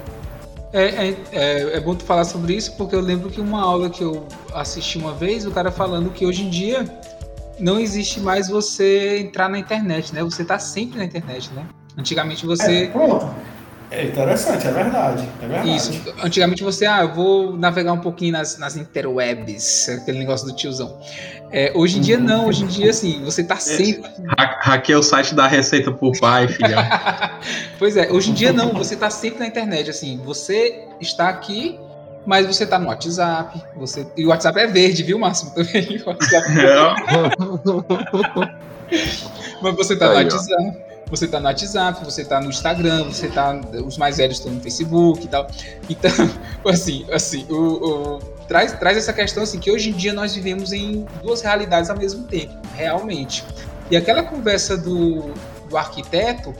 É, 0.76 1.08
é, 1.08 1.16
é, 1.32 1.76
é, 1.78 1.80
bom 1.80 1.94
tu 1.94 2.04
falar 2.04 2.24
sobre 2.24 2.54
isso, 2.54 2.76
porque 2.76 2.94
eu 2.94 3.00
lembro 3.00 3.30
que 3.30 3.40
uma 3.40 3.62
aula 3.62 3.88
que 3.88 4.04
eu 4.04 4.28
assisti 4.52 4.98
uma 4.98 5.14
vez, 5.14 5.46
o 5.46 5.50
cara 5.50 5.70
falando 5.70 6.10
que 6.10 6.26
hoje 6.26 6.42
em 6.44 6.50
dia 6.50 6.84
não 7.58 7.80
existe 7.80 8.20
mais 8.20 8.48
você 8.48 9.20
entrar 9.20 9.48
na 9.48 9.58
internet, 9.58 10.14
né? 10.14 10.22
Você 10.22 10.44
tá 10.44 10.58
sempre 10.58 10.98
na 10.98 11.06
internet, 11.06 11.50
né? 11.54 11.66
Antigamente 11.96 12.44
você. 12.44 12.84
É, 12.84 12.86
pronto. 12.88 13.26
É 13.90 14.04
interessante, 14.04 14.66
é 14.66 14.72
verdade. 14.72 15.28
É 15.40 15.46
verdade. 15.46 15.76
Isso. 15.76 15.92
Antigamente 16.22 16.62
você, 16.62 16.86
ah, 16.86 17.02
eu 17.02 17.14
vou 17.14 17.56
navegar 17.56 17.92
um 17.92 18.00
pouquinho 18.00 18.32
nas, 18.32 18.58
nas 18.58 18.76
interwebs, 18.76 19.88
aquele 19.88 20.18
negócio 20.18 20.46
do 20.46 20.54
tiozão. 20.54 20.98
É, 21.52 21.72
hoje 21.74 21.98
em 21.98 22.00
dia 22.00 22.18
não, 22.18 22.48
hoje 22.48 22.64
em 22.64 22.66
dia 22.66 22.90
assim, 22.90 23.22
você 23.24 23.44
tá 23.44 23.56
sempre. 23.56 24.10
Hackeia 24.36 24.98
o 24.98 25.02
site 25.02 25.34
da 25.34 25.46
Receita 25.46 25.92
por 25.92 26.18
Pai, 26.18 26.48
filhão. 26.48 26.82
pois 27.78 27.96
é, 27.96 28.10
hoje 28.10 28.30
em 28.30 28.34
dia 28.34 28.52
não, 28.52 28.72
você 28.72 28.96
tá 28.96 29.08
sempre 29.08 29.38
na 29.38 29.46
internet, 29.46 29.88
assim, 29.88 30.20
você 30.24 30.84
está 31.00 31.28
aqui, 31.28 31.78
mas 32.26 32.44
você 32.46 32.66
tá 32.66 32.80
no 32.80 32.88
WhatsApp, 32.88 33.62
você... 33.76 34.04
e 34.16 34.26
o 34.26 34.30
WhatsApp 34.30 34.58
é 34.58 34.66
verde, 34.66 35.04
viu, 35.04 35.18
Máximo? 35.18 35.52
Também. 35.52 36.02
O 36.04 36.08
WhatsApp... 36.08 36.46
É. 38.88 39.06
mas 39.62 39.76
você 39.76 39.96
tá 39.96 40.08
no 40.08 40.14
WhatsApp. 40.14 40.86
Você 41.08 41.28
tá 41.28 41.38
no 41.38 41.46
WhatsApp, 41.46 42.04
você 42.04 42.24
tá 42.24 42.40
no 42.40 42.48
Instagram, 42.48 43.04
você 43.04 43.28
tá. 43.28 43.60
Os 43.84 43.96
mais 43.96 44.16
velhos 44.16 44.38
estão 44.38 44.52
no 44.52 44.60
Facebook 44.60 45.24
e 45.24 45.28
tal. 45.28 45.46
Então, 45.88 46.10
assim, 46.66 47.06
assim, 47.12 47.46
o, 47.48 48.16
o, 48.16 48.18
traz, 48.48 48.72
traz 48.72 48.98
essa 48.98 49.12
questão 49.12 49.44
assim, 49.44 49.58
que 49.58 49.70
hoje 49.70 49.90
em 49.90 49.92
dia 49.92 50.12
nós 50.12 50.34
vivemos 50.34 50.72
em 50.72 51.06
duas 51.22 51.42
realidades 51.42 51.90
ao 51.90 51.96
mesmo 51.96 52.24
tempo, 52.24 52.54
realmente. 52.74 53.44
E 53.88 53.96
aquela 53.96 54.22
conversa 54.22 54.76
do, 54.76 55.32
do 55.68 55.76
arquiteto 55.76 56.52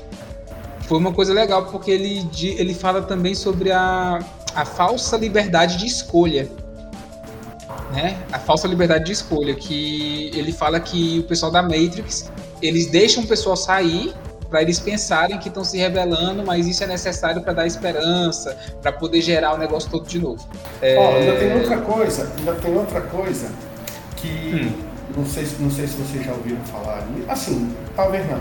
foi 0.82 0.98
uma 0.98 1.12
coisa 1.12 1.32
legal, 1.32 1.66
porque 1.66 1.90
ele, 1.90 2.28
ele 2.56 2.72
fala 2.72 3.02
também 3.02 3.34
sobre 3.34 3.72
a, 3.72 4.20
a 4.54 4.64
falsa 4.64 5.16
liberdade 5.16 5.76
de 5.76 5.86
escolha. 5.86 6.48
Né? 7.92 8.16
A 8.30 8.38
falsa 8.38 8.68
liberdade 8.68 9.06
de 9.06 9.12
escolha, 9.12 9.54
que 9.54 10.30
ele 10.34 10.52
fala 10.52 10.78
que 10.78 11.18
o 11.18 11.24
pessoal 11.24 11.50
da 11.50 11.62
Matrix, 11.62 12.30
eles 12.62 12.86
deixam 12.86 13.24
o 13.24 13.26
pessoal 13.26 13.56
sair 13.56 14.14
para 14.48 14.62
eles 14.62 14.78
pensarem 14.78 15.38
que 15.38 15.48
estão 15.48 15.64
se 15.64 15.76
revelando, 15.78 16.44
mas 16.44 16.66
isso 16.66 16.82
é 16.84 16.86
necessário 16.86 17.42
para 17.42 17.52
dar 17.52 17.66
esperança, 17.66 18.56
para 18.80 18.92
poder 18.92 19.20
gerar 19.20 19.54
o 19.54 19.58
negócio 19.58 19.90
todo 19.90 20.06
de 20.06 20.18
novo. 20.18 20.46
É... 20.80 20.96
Oh, 20.98 21.16
ainda 21.16 21.36
tem 21.36 21.54
outra 21.54 21.78
coisa, 21.78 22.32
ainda 22.38 22.52
tem 22.54 22.76
outra 22.76 23.00
coisa 23.00 23.48
que 24.16 24.28
hum. 24.28 24.82
não, 25.16 25.26
sei, 25.26 25.46
não 25.58 25.70
sei 25.70 25.86
se 25.86 25.96
vocês 25.96 26.24
já 26.24 26.32
ouviram 26.32 26.60
falar. 26.64 27.06
Assim, 27.28 27.74
talvez 27.94 28.28
não. 28.30 28.40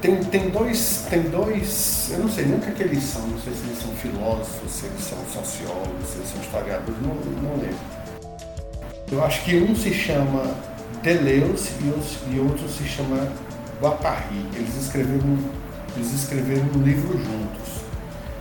Tem, 0.00 0.16
tem 0.16 0.48
dois, 0.48 1.04
tem 1.10 1.22
dois, 1.22 2.08
eu 2.10 2.20
não 2.20 2.28
sei 2.28 2.46
nem 2.46 2.56
o 2.56 2.60
que, 2.60 2.70
é 2.70 2.72
que 2.72 2.82
eles 2.82 3.02
são, 3.02 3.20
não 3.26 3.38
sei 3.38 3.52
se 3.52 3.64
eles 3.64 3.82
são 3.82 3.92
filósofos, 3.92 4.72
se 4.72 4.86
eles 4.86 5.02
são 5.02 5.18
sociólogos, 5.26 6.08
se 6.08 6.16
eles 6.16 6.28
são 6.30 6.40
historiadores, 6.40 7.02
não, 7.02 7.14
não 7.42 7.56
lembro. 7.56 8.00
Eu 9.12 9.22
acho 9.22 9.44
que 9.44 9.56
um 9.56 9.76
se 9.76 9.92
chama 9.92 10.54
Deleuze 11.02 11.70
e, 11.82 11.88
os, 11.90 12.18
e 12.34 12.40
outro 12.40 12.66
se 12.66 12.84
chama 12.84 13.28
Guattari. 13.80 14.46
Eles 14.54 14.76
escreveram, 14.76 15.38
eles 15.96 16.12
escreveram 16.12 16.66
um 16.74 16.82
livro 16.82 17.12
juntos. 17.18 17.80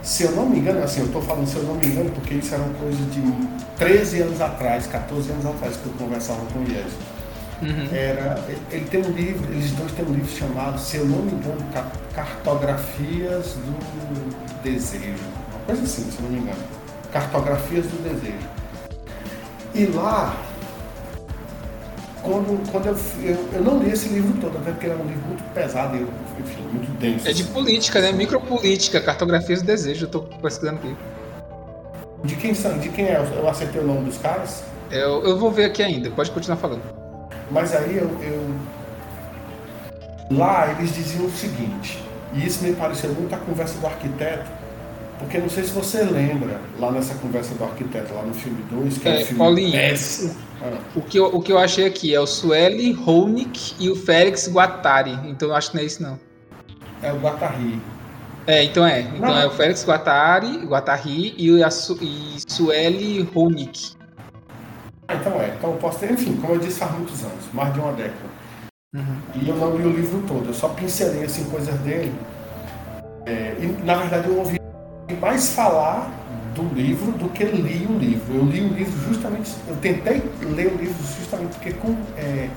Se 0.01 0.23
eu 0.23 0.31
não 0.31 0.45
me 0.49 0.59
engano, 0.59 0.83
assim, 0.83 1.01
eu 1.01 1.07
estou 1.07 1.21
falando 1.21 1.47
se 1.47 1.57
eu 1.57 1.63
não 1.63 1.75
me 1.75 1.85
engano, 1.85 2.09
porque 2.11 2.35
isso 2.35 2.53
era 2.53 2.63
uma 2.63 2.73
coisa 2.75 2.97
de 2.97 3.21
13 3.77 4.21
anos 4.21 4.41
atrás, 4.41 4.87
14 4.87 5.31
anos 5.31 5.45
atrás 5.45 5.77
que 5.77 5.85
eu 5.85 5.93
conversava 5.93 6.41
com 6.53 6.61
eles. 6.61 6.93
Uhum. 7.61 7.93
Era, 7.93 8.41
ele 8.71 8.85
tem 8.85 9.01
um 9.03 9.11
livro, 9.11 9.51
eles 9.51 9.71
dois 9.71 9.91
têm 9.91 10.05
um 10.05 10.13
livro 10.13 10.29
chamado, 10.29 10.79
se 10.79 10.97
eu 10.97 11.05
não 11.05 11.21
me 11.21 11.33
engano, 11.33 11.61
Cartografias 12.15 13.55
do 13.55 14.63
Desejo. 14.63 15.23
Uma 15.51 15.65
coisa 15.65 15.83
assim, 15.83 16.09
se 16.09 16.17
eu 16.17 16.23
não 16.23 16.29
me 16.29 16.39
engano. 16.39 16.63
Cartografias 17.11 17.85
do 17.85 18.01
Desejo. 18.01 18.47
E 19.75 19.85
lá 19.85 20.35
quando, 22.21 22.71
quando 22.71 22.87
eu, 22.87 22.97
eu, 23.23 23.49
eu, 23.53 23.63
não 23.63 23.79
li 23.79 23.91
esse 23.91 24.09
livro 24.09 24.33
todo, 24.41 24.57
até 24.57 24.71
porque 24.71 24.87
ele 24.87 24.93
é 24.93 24.97
um 24.97 25.07
livro 25.07 25.27
muito 25.27 25.43
pesado 25.53 25.95
e, 25.95 26.01
enfim, 26.41 26.61
muito 26.73 26.91
denso. 26.99 27.27
É 27.27 27.33
de 27.33 27.43
política, 27.45 28.01
né? 28.01 28.11
Micropolítica, 28.11 28.99
cartografias 28.99 29.61
do 29.61 29.65
desejo, 29.65 30.05
eu 30.05 30.09
tô 30.09 30.21
pesquisando 30.21 30.77
aqui. 30.77 30.95
De 32.23 32.35
quem 32.35 32.53
são? 32.53 32.77
De 32.77 32.89
quem 32.89 33.05
é? 33.05 33.17
Eu 33.35 33.47
acertei 33.47 33.81
o 33.81 33.87
nome 33.87 34.05
dos 34.05 34.17
caras? 34.17 34.63
Eu, 34.91 35.23
eu 35.23 35.37
vou 35.37 35.51
ver 35.51 35.65
aqui 35.65 35.81
ainda, 35.81 36.09
pode 36.11 36.31
continuar 36.31 36.57
falando. 36.57 36.81
Mas 37.49 37.73
aí 37.73 37.97
eu, 37.97 38.09
eu. 38.21 38.55
Lá 40.31 40.71
eles 40.77 40.93
diziam 40.93 41.25
o 41.25 41.31
seguinte, 41.31 42.03
e 42.33 42.45
isso 42.45 42.63
me 42.63 42.73
pareceu 42.73 43.11
muito 43.13 43.33
a 43.33 43.37
conversa 43.37 43.79
do 43.79 43.87
arquiteto, 43.87 44.45
porque 45.19 45.37
não 45.37 45.49
sei 45.49 45.65
se 45.65 45.71
você 45.71 46.01
lembra, 46.03 46.61
lá 46.79 46.91
nessa 46.91 47.13
conversa 47.15 47.53
do 47.53 47.63
arquiteto, 47.65 48.13
lá 48.13 48.23
no 48.23 48.33
filme 48.33 48.63
2, 48.71 48.97
que 48.97 49.07
é, 49.07 49.19
é 49.19 49.21
o 49.21 49.25
filme 49.25 49.37
Paulinho, 49.37 49.79
ah. 50.61 50.77
o, 50.95 51.01
que 51.01 51.19
eu, 51.19 51.25
o 51.25 51.41
que 51.41 51.51
eu 51.51 51.59
achei 51.59 51.85
aqui 51.85 52.15
é 52.15 52.19
o 52.19 52.25
Sueli 52.25 52.97
Honig 53.05 53.75
e 53.79 53.89
o 53.89 53.95
Félix 53.95 54.49
Guattari. 54.49 55.11
Então 55.25 55.49
eu 55.49 55.55
acho 55.55 55.71
que 55.71 55.75
não 55.75 55.83
é 55.83 55.85
isso, 55.85 56.01
não. 56.01 56.19
É 57.03 57.11
o 57.11 57.17
Guattari. 57.17 57.81
É, 58.47 58.63
então 58.63 58.85
é. 58.85 59.01
Então 59.01 59.29
não. 59.29 59.37
é 59.37 59.45
o 59.45 59.51
Félix 59.51 59.85
Guattari, 59.85 60.65
Guattari 60.65 61.35
e, 61.37 61.63
a 61.63 61.69
Su, 61.69 61.97
e 62.01 62.37
Sueli 62.47 63.29
Honig. 63.35 63.91
Ah, 65.09 65.15
então 65.15 65.33
é. 65.41 65.53
Então 65.57 65.71
eu 65.71 65.77
posso 65.77 65.99
ter, 65.99 66.11
enfim, 66.11 66.37
como 66.37 66.53
eu 66.53 66.59
disse, 66.59 66.79
faz 66.79 66.93
muitos 66.93 67.21
anos, 67.23 67.45
mais 67.51 67.73
de 67.73 67.79
uma 67.79 67.91
década. 67.91 68.39
Uhum. 68.95 69.17
E 69.35 69.49
eu 69.49 69.55
não 69.55 69.77
li 69.77 69.83
o 69.83 69.91
livro 69.91 70.23
todo, 70.27 70.47
eu 70.47 70.53
só 70.53 70.69
pincelei 70.69 71.25
assim, 71.25 71.43
coisas 71.49 71.77
dele. 71.81 72.13
É, 73.25 73.55
e 73.59 73.67
na 73.83 73.95
verdade 73.95 74.27
eu 74.27 74.37
ouvi 74.37 74.59
mais 75.15 75.49
falar 75.49 76.11
do 76.55 76.63
livro 76.73 77.11
do 77.13 77.29
que 77.29 77.43
li 77.43 77.85
o 77.89 77.97
livro. 77.97 78.35
Eu 78.35 78.45
li 78.45 78.61
o 78.61 78.73
livro 78.73 78.93
justamente, 79.07 79.55
eu 79.67 79.75
tentei 79.77 80.23
ler 80.41 80.73
o 80.73 80.77
livro 80.77 80.95
justamente 81.17 81.53
porque, 81.55 81.73
com, 81.73 81.95
é, 82.17 82.49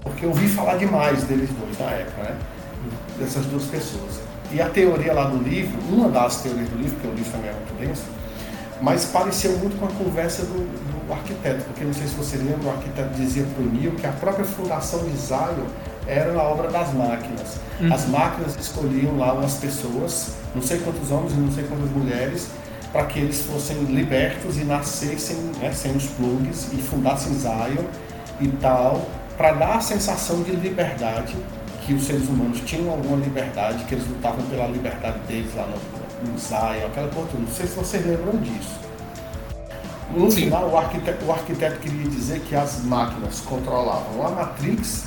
porque 0.00 0.24
eu 0.24 0.30
ouvi 0.30 0.48
falar 0.48 0.76
demais 0.76 1.22
deles 1.24 1.50
dois 1.50 1.78
na 1.78 1.90
época, 1.90 2.22
né? 2.22 2.36
Dessas 3.18 3.44
duas 3.46 3.64
pessoas. 3.64 4.20
E 4.52 4.60
a 4.60 4.68
teoria 4.68 5.12
lá 5.12 5.24
do 5.24 5.42
livro, 5.42 5.78
uma 5.90 6.08
das 6.08 6.40
teorias 6.42 6.68
do 6.68 6.76
livro, 6.76 6.92
porque 6.92 7.08
o 7.08 7.14
livro 7.14 7.32
também 7.32 7.50
é 7.50 7.52
muito 7.52 7.78
denso, 7.78 8.04
mas 8.80 9.04
pareceu 9.04 9.58
muito 9.58 9.78
com 9.78 9.86
a 9.86 9.90
conversa 9.90 10.42
do, 10.42 11.06
do 11.06 11.12
arquiteto, 11.12 11.64
porque 11.64 11.84
não 11.84 11.92
sei 11.92 12.06
se 12.06 12.14
você 12.14 12.36
lembra, 12.36 12.68
o 12.68 12.70
arquiteto 12.70 13.14
dizia 13.14 13.44
para 13.44 13.62
o 13.62 13.66
Neil 13.66 13.92
que 13.92 14.06
a 14.06 14.12
própria 14.12 14.44
fundação 14.44 15.04
de 15.04 15.16
Zion 15.16 15.66
era 16.08 16.32
a 16.32 16.42
obra 16.42 16.68
das 16.68 16.92
máquinas. 16.94 17.58
Uhum. 17.78 17.92
As 17.92 18.06
máquinas 18.06 18.56
escolhiam 18.56 19.16
lá 19.18 19.34
umas 19.34 19.54
pessoas, 19.54 20.32
não 20.54 20.62
sei 20.62 20.78
quantos 20.78 21.10
homens 21.10 21.32
e 21.34 21.36
não 21.36 21.52
sei 21.52 21.64
quantas 21.64 21.90
mulheres, 21.90 22.48
para 22.90 23.04
que 23.04 23.20
eles 23.20 23.42
fossem 23.42 23.76
libertos 23.84 24.56
e 24.56 24.64
nascessem 24.64 25.36
né, 25.60 25.70
sem 25.72 25.94
os 25.94 26.06
plugs 26.06 26.72
e 26.72 26.76
fundassem 26.76 27.34
Zion 27.34 27.84
e 28.40 28.48
tal, 28.60 29.06
para 29.36 29.52
dar 29.52 29.76
a 29.76 29.80
sensação 29.80 30.42
de 30.42 30.52
liberdade, 30.52 31.36
que 31.84 31.92
os 31.92 32.04
seres 32.04 32.26
humanos 32.28 32.60
tinham 32.64 32.90
alguma 32.90 33.16
liberdade, 33.18 33.84
que 33.84 33.94
eles 33.94 34.08
lutavam 34.08 34.44
pela 34.46 34.66
liberdade 34.66 35.18
deles 35.28 35.54
lá 35.54 35.66
no, 35.66 36.32
no 36.32 36.38
Zion, 36.38 36.86
aquela 36.86 37.08
coisa. 37.08 37.30
Não 37.38 37.48
sei 37.48 37.66
se 37.66 37.76
vocês 37.76 38.06
lembram 38.06 38.36
disso. 38.40 38.88
No 40.10 40.30
Sim. 40.30 40.44
final, 40.44 40.70
o 40.70 40.76
arquiteto, 40.76 41.24
o 41.26 41.32
arquiteto 41.32 41.78
queria 41.80 42.08
dizer 42.08 42.40
que 42.40 42.56
as 42.56 42.82
máquinas 42.82 43.40
controlavam 43.40 44.26
a 44.26 44.30
Matrix 44.30 45.04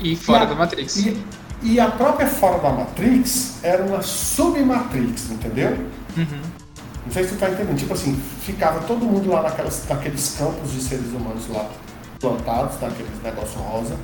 e 0.00 0.16
fora 0.16 0.40
e 0.40 0.42
a, 0.42 0.46
da 0.46 0.54
Matrix. 0.54 0.96
E, 0.96 1.24
e, 1.62 1.80
a 1.80 1.90
própria 1.90 2.26
fora 2.26 2.58
da 2.58 2.70
Matrix 2.70 3.58
era 3.62 3.82
uma 3.84 4.02
submatrix, 4.02 5.30
entendeu? 5.30 5.78
Uhum. 6.16 6.40
Não 7.06 7.12
sei 7.12 7.24
se 7.24 7.30
tu 7.30 7.38
tá 7.38 7.50
entendendo. 7.50 7.78
Tipo 7.78 7.94
assim, 7.94 8.14
ficava 8.42 8.80
todo 8.80 9.04
mundo 9.04 9.30
lá 9.30 9.42
naquelas, 9.42 9.84
naqueles 9.88 10.36
campos 10.38 10.72
de 10.72 10.80
seres 10.80 11.08
humanos 11.08 11.48
lá 11.48 11.68
plantados, 12.20 12.80
naqueles 12.80 13.22
negócios 13.22 13.60
rosa. 13.60 13.96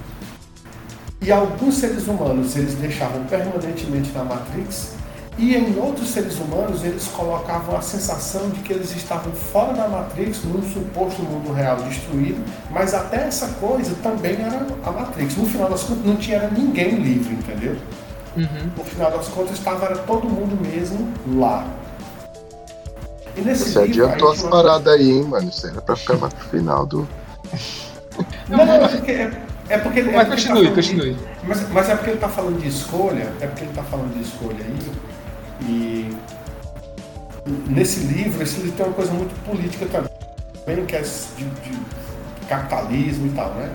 E 1.20 1.32
alguns 1.32 1.76
seres 1.76 2.06
humanos 2.06 2.56
eles 2.56 2.74
deixavam 2.74 3.24
permanentemente 3.24 4.10
na 4.12 4.24
Matrix 4.24 4.94
e 5.36 5.56
em 5.56 5.76
outros 5.78 6.10
seres 6.10 6.38
humanos, 6.38 6.84
eles 6.84 7.08
colocavam 7.08 7.76
a 7.76 7.80
sensação 7.80 8.50
de 8.50 8.60
que 8.60 8.72
eles 8.72 8.94
estavam 8.94 9.32
fora 9.32 9.72
da 9.72 9.88
Matrix, 9.88 10.44
num 10.44 10.62
suposto 10.62 11.22
mundo 11.22 11.52
real 11.52 11.76
destruído, 11.78 12.40
mas 12.70 12.94
até 12.94 13.26
essa 13.26 13.48
coisa 13.54 13.96
também 14.00 14.34
era 14.40 14.64
a 14.84 14.90
Matrix. 14.92 15.36
No 15.36 15.46
final 15.46 15.68
das 15.68 15.82
contas, 15.82 16.04
não 16.04 16.16
tinha 16.16 16.48
ninguém 16.50 16.96
livre, 17.00 17.34
entendeu? 17.34 17.76
Uhum. 18.36 18.70
No 18.76 18.84
final 18.84 19.10
das 19.10 19.26
contas, 19.26 19.58
estava 19.58 19.86
era 19.86 19.98
todo 19.98 20.28
mundo 20.28 20.56
mesmo 20.70 21.12
lá. 21.36 21.66
E 23.36 23.40
nesse 23.40 23.70
Você 23.70 23.86
livro, 23.86 24.04
adiantou 24.06 24.30
as 24.30 24.42
paradas 24.42 24.94
aí, 24.94 25.10
hein, 25.10 25.24
mano? 25.24 25.48
Isso 25.48 25.66
era 25.66 25.82
pra 25.82 25.96
ficar 25.96 26.16
mais 26.16 26.32
pro 26.32 26.48
final 26.48 26.86
do. 26.86 27.08
Não, 28.48 28.58
não, 28.64 28.74
é 28.74 28.88
porque. 28.88 29.10
É, 29.10 29.42
é 29.68 29.78
porque 29.78 30.02
mas 30.02 30.14
é 30.14 30.30
continue, 30.30 30.68
tá 30.68 30.74
continue. 30.74 31.14
De, 31.14 31.20
mas, 31.42 31.68
mas 31.70 31.88
é 31.88 31.96
porque 31.96 32.10
ele 32.10 32.18
está 32.18 32.28
falando 32.28 32.60
de 32.60 32.68
escolha, 32.68 33.32
é 33.40 33.46
porque 33.48 33.64
ele 33.64 33.70
está 33.70 33.82
falando 33.82 34.14
de 34.14 34.22
escolha 34.22 34.58
aí 34.60 35.13
e 35.62 36.10
nesse 37.68 38.00
livro, 38.00 38.42
esse 38.42 38.60
livro 38.60 38.76
tem 38.76 38.86
uma 38.86 38.94
coisa 38.94 39.12
muito 39.12 39.34
política 39.44 39.86
também, 39.86 40.86
que 40.86 40.96
é 40.96 41.00
de, 41.00 41.44
de 41.44 42.46
capitalismo 42.48 43.26
e 43.26 43.30
tal, 43.30 43.54
né? 43.54 43.70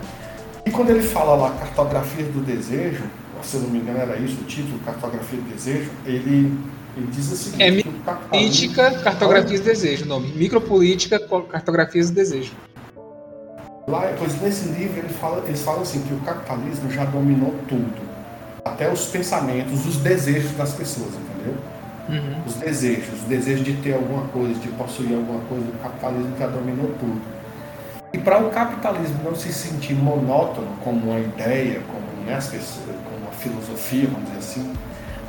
E 0.66 0.72
quando 0.72 0.90
ele 0.90 1.02
fala 1.02 1.36
lá 1.36 1.52
cartografia 1.52 2.26
do 2.26 2.42
desejo, 2.42 3.04
se 3.42 3.56
eu 3.56 3.62
não 3.62 3.70
me 3.70 3.80
engano 3.80 4.00
era 4.00 4.18
isso 4.18 4.42
o 4.42 4.44
título, 4.44 4.80
cartografia 4.80 5.40
do 5.40 5.50
desejo, 5.50 5.90
ele, 6.06 6.54
ele 6.98 7.08
diz 7.12 7.32
o 7.32 7.36
seguinte... 7.36 7.88
É 8.06 8.14
política, 8.30 8.92
cartografias 9.00 9.62
do 9.62 9.66
desejo, 9.66 10.06
o 10.06 10.08
nome. 10.08 10.34
Micropolítica, 10.34 11.20
cartografias 11.50 12.10
do 12.10 12.16
desejo. 12.16 12.52
Lá, 13.88 14.14
pois 14.20 14.40
nesse 14.42 14.68
livro 14.70 15.00
ele 15.00 15.10
fala, 15.10 15.44
eles 15.48 15.62
falam 15.62 15.82
assim 15.82 16.02
que 16.02 16.14
o 16.14 16.20
capitalismo 16.20 16.92
já 16.92 17.06
dominou 17.06 17.56
tudo 17.68 18.09
até 18.70 18.92
os 18.92 19.06
pensamentos, 19.06 19.86
os 19.86 19.98
desejos 19.98 20.52
das 20.54 20.74
pessoas, 20.74 21.10
entendeu? 21.10 21.56
Uhum. 22.10 22.42
Os 22.46 22.56
desejos, 22.56 23.22
o 23.24 23.28
desejo 23.28 23.64
de 23.64 23.74
ter 23.78 23.94
alguma 23.94 24.28
coisa, 24.30 24.60
de 24.60 24.68
possuir 24.70 25.16
alguma 25.16 25.42
coisa, 25.42 25.66
o 25.68 25.78
capitalismo 25.84 26.36
já 26.38 26.48
dominou 26.48 26.88
tudo. 27.00 27.22
E 28.12 28.18
para 28.18 28.40
o 28.40 28.50
capitalismo 28.50 29.20
não 29.24 29.36
se 29.36 29.54
sentir 29.54 29.94
monótono 29.94 30.70
como 30.84 31.12
uma 31.12 31.20
ideia, 31.20 31.82
como, 31.88 32.26
né, 32.26 32.36
as 32.36 32.48
pessoas, 32.48 32.96
como 33.06 33.18
uma 33.22 33.32
filosofia, 33.32 34.08
vamos 34.12 34.28
dizer 34.30 34.40
assim, 34.40 34.74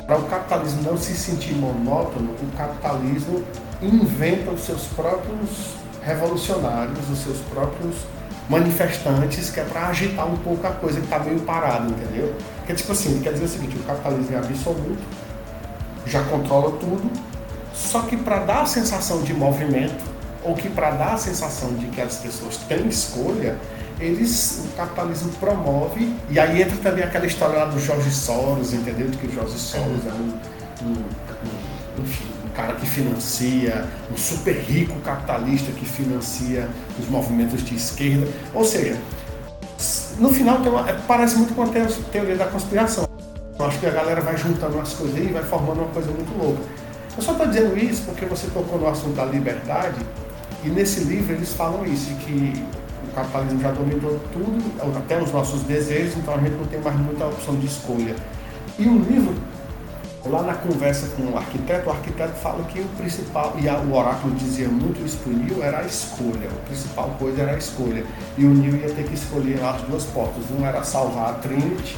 para 0.07 0.17
o 0.17 0.23
capitalismo 0.23 0.81
não 0.81 0.97
se 0.97 1.13
sentir 1.13 1.53
monótono, 1.53 2.31
o 2.31 2.57
capitalismo 2.57 3.43
inventa 3.81 4.51
os 4.51 4.61
seus 4.61 4.85
próprios 4.87 5.75
revolucionários, 6.03 7.09
os 7.09 7.19
seus 7.19 7.37
próprios 7.41 7.95
manifestantes, 8.49 9.49
que 9.49 9.59
é 9.59 9.63
para 9.63 9.87
agitar 9.87 10.27
um 10.27 10.37
pouco 10.37 10.65
a 10.67 10.71
coisa 10.71 10.99
que 10.99 11.05
está 11.05 11.19
meio 11.19 11.39
parada, 11.41 11.89
entendeu? 11.89 12.35
Que 12.65 12.71
é 12.71 12.75
tipo 12.75 12.91
assim, 12.91 13.19
quer 13.21 13.33
dizer 13.33 13.45
o 13.45 13.47
seguinte, 13.47 13.77
o 13.77 13.83
capitalismo 13.83 14.35
é 14.35 14.39
absoluto, 14.39 15.03
já 16.05 16.23
controla 16.23 16.71
tudo, 16.77 17.09
só 17.73 18.01
que 18.01 18.17
para 18.17 18.39
dar 18.39 18.61
a 18.61 18.65
sensação 18.65 19.21
de 19.21 19.33
movimento, 19.33 20.03
ou 20.43 20.55
que 20.55 20.69
para 20.69 20.91
dar 20.91 21.13
a 21.13 21.17
sensação 21.17 21.73
de 21.75 21.85
que 21.87 22.01
as 22.01 22.17
pessoas 22.17 22.57
têm 22.57 22.87
escolha, 22.87 23.57
eles, 23.99 24.65
o 24.65 24.75
capitalismo 24.75 25.31
promove, 25.33 26.11
e 26.29 26.39
aí 26.39 26.61
entra 26.61 26.75
também 26.77 27.03
aquela 27.03 27.25
história 27.25 27.59
lá 27.59 27.65
do 27.65 27.79
Jorge 27.79 28.09
Soros, 28.09 28.73
entendeu? 28.73 29.07
De 29.07 29.17
que 29.17 29.27
o 29.27 29.31
Jorge 29.31 29.57
Soros 29.57 30.05
é 30.07 30.11
um, 30.11 30.87
um, 30.87 30.91
um 30.93 32.01
enfim, 32.01 32.25
cara 32.51 32.73
que 32.73 32.85
financia, 32.85 33.85
um 34.11 34.17
super 34.17 34.55
rico 34.55 34.99
capitalista 35.01 35.71
que 35.71 35.85
financia 35.85 36.69
os 36.99 37.09
movimentos 37.09 37.63
de 37.63 37.75
esquerda. 37.75 38.27
Ou 38.53 38.63
seja, 38.63 38.97
no 40.17 40.29
final 40.33 40.57
uma, 40.57 40.89
é, 40.89 40.93
parece 41.07 41.37
muito 41.37 41.53
com 41.55 41.63
a 41.63 41.67
teoria 42.11 42.35
da 42.35 42.45
conspiração. 42.45 43.07
Eu 43.57 43.65
acho 43.65 43.79
que 43.79 43.85
a 43.85 43.91
galera 43.91 44.21
vai 44.21 44.37
juntando 44.37 44.79
as 44.79 44.93
coisas 44.93 45.17
e 45.17 45.27
vai 45.27 45.43
formando 45.43 45.79
uma 45.79 45.89
coisa 45.89 46.11
muito 46.11 46.35
louca. 46.37 46.61
Eu 47.15 47.21
só 47.21 47.33
estou 47.33 47.47
dizendo 47.47 47.77
isso 47.77 48.03
porque 48.03 48.25
você 48.25 48.47
tocou 48.47 48.79
no 48.79 48.87
assunto 48.87 49.15
da 49.15 49.25
liberdade 49.25 49.99
e 50.63 50.69
nesse 50.69 51.01
livro 51.01 51.33
eles 51.33 51.53
falam 51.53 51.85
isso, 51.85 52.13
de 52.13 52.15
que 52.25 52.65
o 53.03 53.13
capitalismo 53.13 53.61
já 53.61 53.71
dominou 53.71 54.19
tudo, 54.31 54.97
até 54.97 55.21
os 55.21 55.31
nossos 55.31 55.63
desejos, 55.63 56.15
então 56.17 56.35
a 56.35 56.37
gente 56.37 56.53
não 56.53 56.65
tem 56.65 56.79
mais 56.79 56.97
muita 56.97 57.25
opção 57.25 57.55
de 57.55 57.67
escolha. 57.67 58.15
E 58.79 58.87
o 58.87 58.99
livro 58.99 59.35
Lá 60.23 60.43
na 60.43 60.53
conversa 60.53 61.07
com 61.15 61.23
o 61.23 61.37
arquiteto, 61.37 61.89
o 61.89 61.91
arquiteto 61.91 62.33
fala 62.33 62.63
que 62.65 62.79
o 62.79 62.85
principal, 62.89 63.55
e 63.57 63.67
o 63.67 63.95
oráculo 63.95 64.35
dizia 64.35 64.67
muito 64.67 65.03
isso 65.03 65.17
para 65.17 65.33
o 65.33 65.35
Neil, 65.35 65.63
era 65.63 65.79
a 65.79 65.83
escolha. 65.83 66.47
A 66.47 66.67
principal 66.67 67.15
coisa 67.17 67.41
era 67.41 67.53
a 67.53 67.57
escolha. 67.57 68.05
E 68.37 68.45
o 68.45 68.49
Neil 68.53 68.75
ia 68.75 68.93
ter 68.93 69.03
que 69.03 69.15
escolher 69.15 69.59
lá 69.59 69.71
as 69.71 69.81
duas 69.81 70.03
portas. 70.05 70.43
Um 70.51 70.63
era 70.63 70.83
salvar 70.83 71.31
a 71.31 71.33
Trinity 71.33 71.97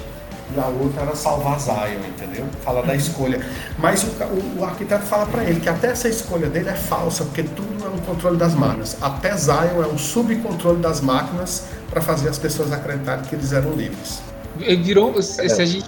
e 0.55 0.59
a 0.59 0.67
outra 0.67 1.01
era 1.01 1.15
salvar 1.15 1.59
Zion, 1.59 1.99
entendeu? 2.07 2.45
Fala 2.63 2.81
da 2.83 2.95
escolha. 2.95 3.45
Mas 3.77 4.03
o, 4.03 4.07
o, 4.07 4.59
o 4.59 4.65
arquiteto 4.65 5.03
fala 5.03 5.25
para 5.25 5.43
ele 5.43 5.59
que 5.59 5.67
até 5.67 5.87
essa 5.87 6.07
escolha 6.07 6.47
dele 6.47 6.69
é 6.69 6.75
falsa, 6.75 7.25
porque 7.25 7.43
tudo 7.43 7.85
é 7.85 7.89
um 7.89 7.97
controle 7.97 8.37
das 8.37 8.53
máquinas. 8.55 8.95
Até 9.01 9.35
Zion 9.35 9.83
é 9.83 9.87
um 9.87 9.97
subcontrole 9.97 10.79
das 10.81 11.01
máquinas 11.01 11.65
para 11.89 12.01
fazer 12.01 12.29
as 12.29 12.37
pessoas 12.37 12.71
acreditarem 12.71 13.25
que 13.25 13.35
eles 13.35 13.51
eram 13.51 13.71
livres. 13.73 14.21
Virou. 14.55 15.21
Se 15.21 15.41
a 15.41 15.45
é. 15.45 15.65
gente 15.65 15.87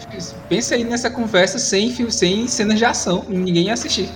pensa 0.50 0.76
aí 0.76 0.84
nessa 0.84 1.10
conversa 1.10 1.60
sem, 1.60 1.92
sem 2.10 2.48
cenas 2.48 2.78
de 2.78 2.86
ação, 2.86 3.24
ninguém 3.28 3.66
ia 3.66 3.74
assistir. 3.74 4.10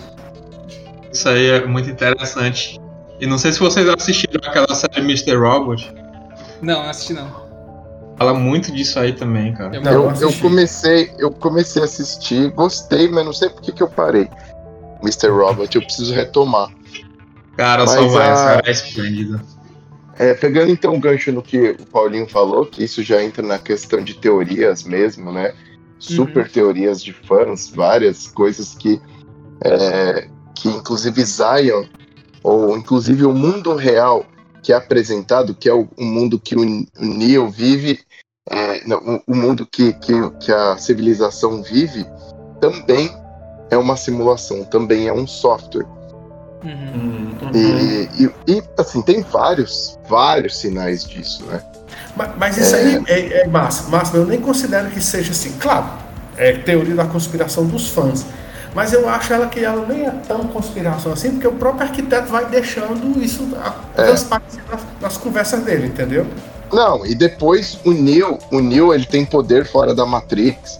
Isso 1.12 1.30
aí 1.30 1.50
é 1.50 1.66
muito 1.66 1.89
interessante. 1.89 2.80
E 3.20 3.28
não 3.28 3.38
sei 3.38 3.52
se 3.52 3.60
vocês 3.60 3.88
assistiram 3.88 4.39
aquela 4.47 4.74
série 4.74 5.02
Mr. 5.02 5.36
Robot. 5.36 5.93
Não, 6.62 6.84
não 6.84 6.89
assisti 6.89 7.14
não. 7.14 7.50
Fala 8.18 8.34
muito 8.34 8.72
disso 8.72 9.00
aí 9.00 9.14
também, 9.14 9.54
cara. 9.54 9.76
Eu, 9.76 9.84
eu, 9.84 10.14
eu, 10.22 10.34
comecei, 10.34 11.12
eu 11.18 11.32
comecei 11.32 11.82
a 11.82 11.86
assistir, 11.86 12.52
gostei, 12.52 13.08
mas 13.08 13.26
não 13.26 13.34
sei 13.34 13.50
por 13.50 13.62
que, 13.62 13.72
que 13.72 13.82
eu 13.82 13.88
parei. 13.88 14.30
Mr. 15.02 15.30
Robot, 15.30 15.76
eu 15.76 15.82
preciso 15.82 16.14
retomar. 16.14 16.70
Cara, 17.56 17.86
mas 17.86 17.91
só 17.91 18.08
vai, 18.08 18.28
a... 18.28 18.32
essa 18.32 18.62
é 18.66 18.72
esplêndida. 18.72 19.41
É, 20.20 20.34
pegando 20.34 20.70
então 20.70 20.93
o 20.93 20.99
gancho 20.99 21.32
no 21.32 21.41
que 21.41 21.78
o 21.80 21.86
Paulinho 21.86 22.28
falou, 22.28 22.65
que 22.65 22.84
isso 22.84 23.01
já 23.01 23.24
entra 23.24 23.41
na 23.41 23.57
questão 23.57 24.03
de 24.03 24.15
teorias 24.15 24.84
mesmo, 24.84 25.32
né? 25.32 25.53
Super 25.97 26.43
uhum. 26.43 26.51
teorias 26.51 27.01
de 27.01 27.13
fãs, 27.13 27.70
várias 27.70 28.28
coisas 28.28 28.76
que, 28.76 29.01
é, 29.63 30.28
que 30.53 30.67
inclusive 30.67 31.24
Zion, 31.24 31.86
ou 32.43 32.78
inclusive 32.78 33.26
o 33.26 33.32
mundo 33.32 33.74
real 33.76 34.26
que 34.61 34.74
é 34.74 34.76
apresentado, 34.76 35.55
que 35.55 35.70
é 35.70 35.74
o, 35.74 35.88
o 35.97 36.03
mundo 36.03 36.38
que 36.38 36.53
o, 36.53 36.61
o 36.63 37.05
Neo 37.05 37.49
vive, 37.49 37.99
é, 38.49 38.86
não, 38.86 39.24
o, 39.26 39.34
mundo 39.34 39.65
que, 39.65 39.93
que, 39.93 40.13
que 40.41 40.51
a 40.51 40.76
civilização 40.78 41.63
vive, 41.63 42.05
também 42.59 43.09
é 43.70 43.78
uma 43.78 43.95
simulação, 43.95 44.65
também 44.65 45.07
é 45.07 45.13
um 45.13 45.26
software. 45.26 45.88
Uhum. 46.64 47.32
E, 47.53 48.10
e, 48.24 48.32
e, 48.47 48.64
assim, 48.78 49.01
tem 49.01 49.22
vários, 49.22 49.97
vários 50.07 50.57
sinais 50.57 51.05
disso, 51.05 51.45
né? 51.45 51.62
Mas, 52.16 52.32
mas 52.38 52.57
isso 52.57 52.76
é... 52.76 52.80
aí 52.80 53.03
é, 53.07 53.41
é 53.41 53.47
massa, 53.47 53.89
massa. 53.89 54.18
Eu 54.18 54.26
nem 54.26 54.41
considero 54.41 54.89
que 54.89 55.01
seja 55.01 55.32
assim. 55.32 55.53
Claro, 55.60 55.89
é 56.38 56.53
teoria 56.53 56.95
da 56.95 57.05
conspiração 57.05 57.66
dos 57.66 57.88
fãs. 57.88 58.26
Mas 58.74 58.93
eu 58.93 59.10
acho 59.10 59.34
ela 59.34 59.47
que 59.47 59.64
ela 59.64 59.86
nem 59.88 60.05
é 60.05 60.12
tão 60.28 60.47
conspiração 60.47 61.12
assim, 61.12 61.32
porque 61.32 61.47
o 61.47 61.53
próprio 61.53 61.88
arquiteto 61.88 62.28
vai 62.28 62.45
deixando 62.45 63.22
isso 63.24 63.47
é. 63.97 64.05
nas, 64.05 64.30
nas 65.01 65.18
conversas 65.18 65.64
dele, 65.64 65.88
entendeu? 65.88 66.28
Não, 66.72 67.03
e 67.03 67.16
depois 67.16 67.80
o 67.84 67.91
Neo, 67.91 68.38
o 68.51 68.60
Neo 68.60 68.93
ele 68.93 69.05
tem 69.05 69.26
poder 69.26 69.66
fora 69.66 69.95
da 69.95 70.05
Matrix. 70.05 70.80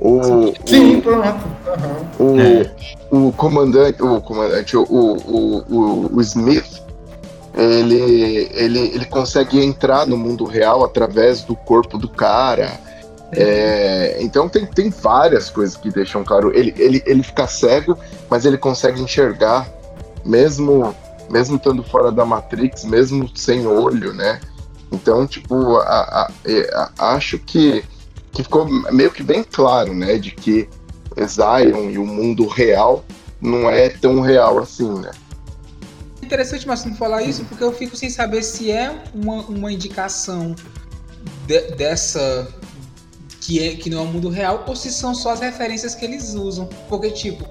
O, 0.00 0.54
Sim, 0.64 0.96
o, 0.96 1.02
pronto. 1.02 1.44
Uhum. 2.18 2.34
O, 2.34 2.40
é. 2.40 2.70
o 3.10 3.32
comandante, 3.32 4.02
o 4.02 4.20
comandante, 4.20 4.76
o, 4.76 4.82
o, 4.82 5.58
o, 5.68 6.16
o 6.16 6.20
Smith, 6.22 6.82
ele, 7.54 8.48
ele, 8.52 8.78
ele 8.78 9.04
consegue 9.04 9.62
entrar 9.62 10.06
no 10.06 10.16
mundo 10.16 10.44
real 10.44 10.84
através 10.84 11.42
do 11.42 11.54
corpo 11.54 11.98
do 11.98 12.08
cara. 12.08 12.80
É, 13.32 14.16
então 14.20 14.48
tem, 14.48 14.66
tem 14.66 14.90
várias 14.90 15.50
coisas 15.50 15.76
que 15.76 15.90
deixam 15.90 16.24
claro. 16.24 16.50
Ele, 16.56 16.74
ele, 16.78 17.02
ele 17.06 17.22
fica 17.22 17.46
cego, 17.46 17.96
mas 18.28 18.44
ele 18.44 18.56
consegue 18.56 19.00
enxergar, 19.00 19.68
mesmo 20.24 20.94
mesmo 21.30 21.56
estando 21.56 21.82
fora 21.84 22.10
da 22.10 22.24
Matrix, 22.24 22.84
mesmo 22.84 23.30
sem 23.36 23.64
olho, 23.66 24.12
né? 24.12 24.40
Então, 24.90 25.26
tipo, 25.26 25.76
a, 25.76 25.82
a, 25.86 26.32
a, 26.98 27.14
acho 27.14 27.38
que 27.38 27.84
que 28.32 28.42
ficou 28.42 28.66
meio 28.92 29.10
que 29.10 29.22
bem 29.22 29.44
claro, 29.44 29.94
né, 29.94 30.18
de 30.18 30.30
que 30.30 30.68
Zion 31.26 31.90
e 31.90 31.98
o 31.98 32.06
mundo 32.06 32.46
real 32.46 33.04
não 33.40 33.68
é 33.68 33.88
tão 33.88 34.20
real 34.20 34.58
assim, 34.58 34.88
né. 35.00 35.10
Interessante, 36.22 36.66
Marcelo, 36.66 36.94
falar 36.94 37.22
isso, 37.22 37.44
porque 37.46 37.64
eu 37.64 37.72
fico 37.72 37.96
sem 37.96 38.08
saber 38.08 38.42
se 38.42 38.70
é 38.70 39.02
uma, 39.14 39.42
uma 39.46 39.72
indicação 39.72 40.54
de, 41.46 41.60
dessa 41.72 42.46
que, 43.40 43.66
é, 43.66 43.74
que 43.74 43.90
não 43.90 43.98
é 43.98 44.02
o 44.02 44.06
mundo 44.06 44.28
real 44.28 44.64
ou 44.68 44.76
se 44.76 44.92
são 44.92 45.14
só 45.14 45.30
as 45.32 45.40
referências 45.40 45.94
que 45.94 46.04
eles 46.04 46.34
usam. 46.34 46.68
Porque, 46.88 47.10
tipo, 47.10 47.44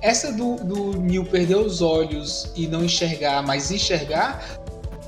essa 0.00 0.32
do, 0.32 0.56
do 0.56 1.00
Neil 1.00 1.24
perder 1.24 1.56
os 1.56 1.82
olhos 1.82 2.50
e 2.54 2.66
não 2.66 2.84
enxergar, 2.84 3.42
mas 3.42 3.70
enxergar, 3.70 4.59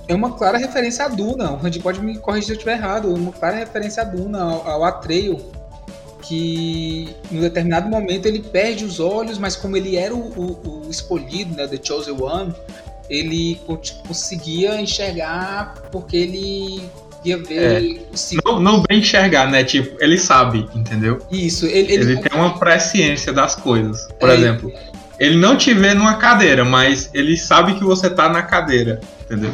é 0.08 0.14
uma 0.14 0.32
clara 0.32 0.58
referência 0.58 1.04
a 1.04 1.08
Duna. 1.08 1.52
O 1.52 1.56
Randy 1.56 1.80
pode 1.80 2.00
me 2.00 2.18
corrigir 2.18 2.46
se 2.46 2.52
eu 2.52 2.56
estiver 2.56 2.76
errado. 2.76 3.10
É 3.10 3.14
uma 3.14 3.32
clara 3.32 3.56
referência 3.56 4.02
a 4.02 4.06
Duna, 4.06 4.42
ao, 4.42 4.68
ao 4.68 4.84
Atreio. 4.84 5.38
Que 6.22 7.08
em 7.30 7.38
um 7.38 7.40
determinado 7.40 7.88
momento 7.88 8.26
ele 8.26 8.40
perde 8.40 8.84
os 8.84 9.00
olhos, 9.00 9.38
mas 9.38 9.56
como 9.56 9.76
ele 9.76 9.96
era 9.96 10.14
o, 10.14 10.18
o, 10.18 10.86
o 10.86 10.90
escolhido, 10.90 11.54
né, 11.56 11.66
The 11.66 11.78
Chosen 11.82 12.14
One, 12.20 12.54
ele 13.10 13.60
conseguia 14.06 14.80
enxergar 14.80 15.74
porque 15.90 16.16
ele 16.16 16.88
ia 17.24 17.38
ver. 17.38 18.00
É, 18.00 18.40
não, 18.44 18.60
não 18.60 18.82
bem 18.88 19.00
enxergar, 19.00 19.50
né? 19.50 19.64
Tipo, 19.64 20.02
ele 20.02 20.16
sabe, 20.18 20.68
entendeu? 20.74 21.18
Isso, 21.30 21.66
ele, 21.66 21.92
ele, 21.92 22.12
ele 22.12 22.16
tem 22.18 22.38
uma 22.38 22.58
presciência 22.58 23.32
das 23.32 23.54
coisas. 23.54 24.08
Por 24.18 24.30
é, 24.30 24.34
exemplo, 24.34 24.72
ele 25.18 25.36
não 25.36 25.56
te 25.56 25.74
vê 25.74 25.94
numa 25.94 26.16
cadeira, 26.16 26.64
mas 26.64 27.10
ele 27.12 27.36
sabe 27.36 27.74
que 27.74 27.84
você 27.84 28.10
tá 28.10 28.28
na 28.28 28.42
cadeira, 28.42 29.00
entendeu? 29.24 29.52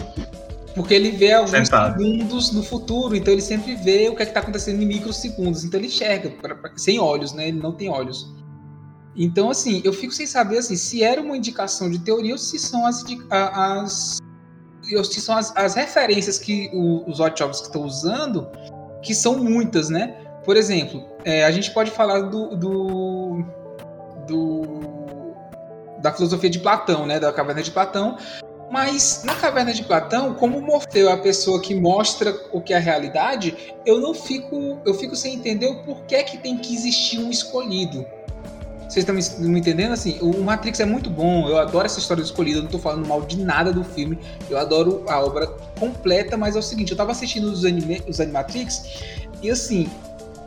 Porque 0.79 0.95
ele 0.95 1.11
vê 1.11 1.33
alguns 1.33 1.51
Sentado. 1.51 2.01
segundos 2.01 2.53
no 2.53 2.63
futuro, 2.63 3.17
então 3.17 3.33
ele 3.33 3.43
sempre 3.43 3.75
vê 3.75 4.09
o 4.09 4.15
que 4.15 4.23
é 4.23 4.27
está 4.27 4.39
acontecendo 4.39 4.81
em 4.81 4.87
microsegundos. 4.87 5.65
Então 5.65 5.81
ele 5.81 5.89
enxerga, 5.89 6.31
pra, 6.31 6.55
pra, 6.55 6.71
sem 6.77 7.01
olhos, 7.01 7.33
né? 7.33 7.49
Ele 7.49 7.59
não 7.59 7.73
tem 7.73 7.89
olhos. 7.89 8.33
Então, 9.17 9.51
assim, 9.51 9.83
eu 9.85 9.93
fico 9.93 10.13
sem 10.13 10.25
saber 10.25 10.59
assim, 10.59 10.77
se 10.77 11.03
era 11.03 11.21
uma 11.21 11.37
indicação 11.37 11.91
de 11.91 11.99
teoria 11.99 12.31
ou 12.31 12.39
se 12.39 12.61
são 12.61 12.87
as, 12.87 13.05
as, 13.29 14.19
se 15.11 15.21
são 15.21 15.37
as, 15.37 15.53
as 15.57 15.75
referências 15.75 16.39
que 16.39 16.71
o, 16.73 17.11
os 17.11 17.19
hot 17.19 17.37
jobs 17.37 17.61
estão 17.61 17.83
usando, 17.83 18.47
que 19.03 19.13
são 19.13 19.37
muitas, 19.37 19.91
né? 19.91 20.15
Por 20.45 20.57
exemplo, 20.57 21.05
é, 21.25 21.45
a 21.45 21.51
gente 21.51 21.73
pode 21.73 21.91
falar 21.91 22.21
do, 22.21 22.55
do, 22.55 23.45
do, 24.29 25.35
da 26.01 26.13
filosofia 26.13 26.49
de 26.49 26.61
Platão, 26.61 27.05
né? 27.05 27.19
Da 27.19 27.33
caverna 27.33 27.65
de 27.65 27.73
Platão, 27.73 28.17
Mas 28.71 29.23
na 29.25 29.35
caverna 29.35 29.73
de 29.73 29.83
Platão, 29.83 30.35
como 30.35 30.61
Morfeu 30.61 31.09
é 31.09 31.13
a 31.13 31.17
pessoa 31.17 31.61
que 31.61 31.75
mostra 31.75 32.39
o 32.53 32.61
que 32.61 32.75
é 32.75 32.77
a 32.77 32.81
realidade, 32.81 33.75
eu 33.87 33.99
não 34.01 34.13
fico, 34.13 34.79
eu 34.85 34.95
fico 34.95 35.17
sem 35.17 35.35
entender 35.35 35.67
o 35.67 35.83
porquê 35.83 36.23
que 36.23 36.37
tem 36.37 36.57
que 36.57 36.75
existir 36.75 37.19
um 37.19 37.31
escolhido. 37.31 38.05
Vocês 38.89 39.07
estão 39.07 39.15
me, 39.47 39.59
entendendo? 39.59 39.93
Assim, 39.93 40.19
o 40.21 40.43
Matrix 40.43 40.81
é 40.81 40.87
muito 40.87 41.11
bom, 41.11 41.47
eu 41.47 41.59
adoro 41.59 41.85
essa 41.85 41.99
história 41.99 42.23
do 42.23 42.27
escolhido, 42.27 42.61
eu 42.61 42.63
não 42.63 42.71
tô 42.71 42.79
falando 42.79 43.07
mal 43.07 43.21
de 43.21 43.39
nada 43.39 43.71
do 43.71 43.85
filme, 43.85 44.19
eu 44.49 44.57
adoro 44.57 45.05
a 45.07 45.21
obra 45.21 45.47
completa, 45.79 46.39
mas 46.39 46.57
é 46.57 46.59
o 46.59 46.63
seguinte, 46.63 46.93
eu 46.93 46.97
tava 46.97 47.13
assistindo 47.13 47.45
os, 47.45 47.67
anime, 47.67 48.03
os 48.09 48.19
Animatrix, 48.19 49.03
e 49.43 49.51
assim, 49.51 49.91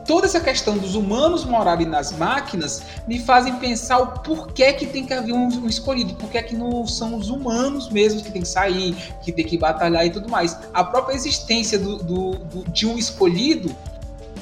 toda 0.06 0.26
essa 0.26 0.40
questão 0.40 0.76
dos 0.76 0.94
humanos 0.94 1.44
morarem 1.44 1.86
nas 1.86 2.12
máquinas 2.12 2.82
me 3.06 3.18
fazem 3.18 3.56
pensar 3.56 3.98
o 3.98 4.06
porquê 4.20 4.72
que 4.72 4.86
tem 4.86 5.06
que 5.06 5.12
haver 5.12 5.32
um, 5.32 5.46
um 5.46 5.66
escolhido, 5.66 6.14
porquê 6.14 6.42
que 6.42 6.56
não 6.56 6.86
são 6.86 7.16
os 7.16 7.30
humanos 7.30 7.90
mesmos 7.90 8.22
que 8.22 8.30
tem 8.30 8.42
que 8.42 8.48
sair, 8.48 8.94
que 9.22 9.32
tem 9.32 9.44
que 9.44 9.56
batalhar 9.56 10.06
e 10.06 10.10
tudo 10.10 10.28
mais. 10.28 10.58
A 10.72 10.84
própria 10.84 11.14
existência 11.14 11.78
do, 11.78 11.96
do, 11.98 12.30
do, 12.32 12.70
de 12.70 12.86
um 12.86 12.98
escolhido 12.98 13.74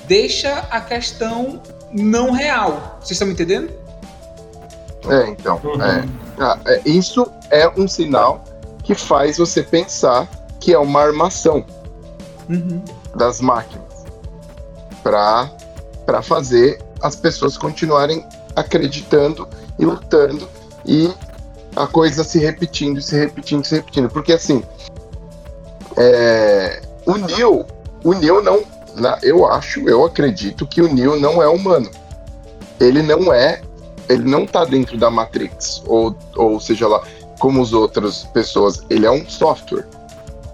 deixa 0.07 0.67
a 0.71 0.81
questão 0.81 1.61
não 1.93 2.31
real. 2.31 2.99
Vocês 3.01 3.13
estão 3.13 3.27
me 3.27 3.35
entendendo? 3.35 3.73
É, 5.09 5.29
então. 5.29 5.61
Uhum. 5.65 5.83
É, 5.83 6.05
ah, 6.39 6.59
é, 6.67 6.83
isso 6.85 7.27
é 7.51 7.69
um 7.69 7.89
sinal 7.89 8.45
que 8.83 8.95
faz 8.95 9.39
você 9.39 9.63
pensar 9.63 10.29
que 10.59 10.75
é 10.75 10.79
uma 10.79 11.01
armação 11.01 11.65
uhum. 12.49 12.83
das 13.15 13.41
máquinas 13.41 13.89
para 15.03 16.22
fazer 16.22 16.82
as 17.03 17.16
pessoas 17.16 17.57
continuarem 17.57 18.26
acreditando 18.55 19.48
e 19.78 19.84
lutando 19.84 20.48
e 20.84 21.11
a 21.76 21.86
coisa 21.86 22.24
se 22.24 22.38
repetindo, 22.38 23.01
se 23.01 23.16
repetindo, 23.16 23.64
se 23.64 23.76
repetindo. 23.76 24.09
Porque 24.09 24.32
assim, 24.32 24.62
é, 25.96 26.82
o 27.07 27.16
Neo, 27.16 27.66
o 28.05 28.12
Neo 28.14 28.42
não, 28.42 28.62
eu 29.22 29.46
acho, 29.46 29.88
eu 29.88 30.05
acredito 30.05 30.66
que 30.66 30.82
o 30.82 30.92
Neo 30.92 31.18
não 31.18 31.42
é 31.42 31.48
humano. 31.48 31.90
Ele 32.78 33.03
não 33.03 33.32
é, 33.32 33.61
ele 34.09 34.24
não 34.24 34.46
tá 34.46 34.64
dentro 34.64 34.96
da 34.96 35.11
Matrix, 35.11 35.82
ou, 35.86 36.16
ou 36.34 36.59
seja 36.59 36.88
lá, 36.88 37.03
como 37.38 37.62
as 37.62 37.72
outras 37.72 38.24
pessoas, 38.24 38.82
ele 38.90 39.07
é 39.07 39.11
um 39.11 39.28
software. 39.28 39.86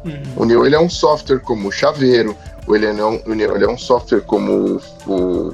Uhum. 0.04 0.22
O 0.36 0.44
Neo 0.44 0.66
ele 0.66 0.74
é 0.74 0.80
um 0.80 0.90
software 0.90 1.40
como 1.40 1.68
o 1.68 1.72
chaveiro, 1.72 2.36
ele 2.74 2.92
não, 2.92 3.20
ele 3.26 3.64
é 3.64 3.68
um 3.68 3.78
software 3.78 4.22
como 4.22 4.80
o, 5.06 5.52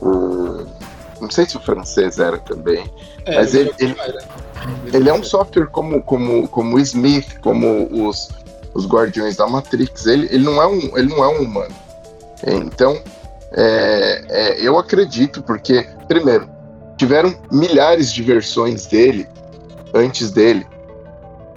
o, 0.00 0.66
não 1.20 1.30
sei 1.30 1.46
se 1.46 1.56
o 1.56 1.60
francês 1.60 2.18
era 2.18 2.38
também, 2.38 2.84
é, 3.24 3.36
mas 3.36 3.54
ele, 3.54 3.72
ele, 3.78 3.96
ele, 4.92 5.08
é 5.08 5.14
um 5.14 5.22
software 5.22 5.66
como 5.66 6.02
como 6.02 6.48
como 6.48 6.76
o 6.76 6.80
Smith, 6.80 7.38
como 7.40 7.88
os, 7.92 8.28
os 8.74 8.86
Guardiões 8.86 9.36
da 9.36 9.46
Matrix. 9.46 10.06
Ele, 10.06 10.26
ele 10.32 10.44
não 10.44 10.60
é 10.60 10.66
um 10.66 10.98
ele 10.98 11.08
não 11.08 11.22
é 11.22 11.28
um 11.28 11.42
humano. 11.42 11.74
Então 12.44 13.00
é, 13.52 14.24
é, 14.28 14.60
eu 14.60 14.76
acredito 14.78 15.42
porque 15.42 15.86
primeiro 16.08 16.48
tiveram 16.96 17.34
milhares 17.50 18.12
de 18.12 18.22
versões 18.22 18.86
dele 18.86 19.28
antes 19.94 20.32
dele 20.32 20.66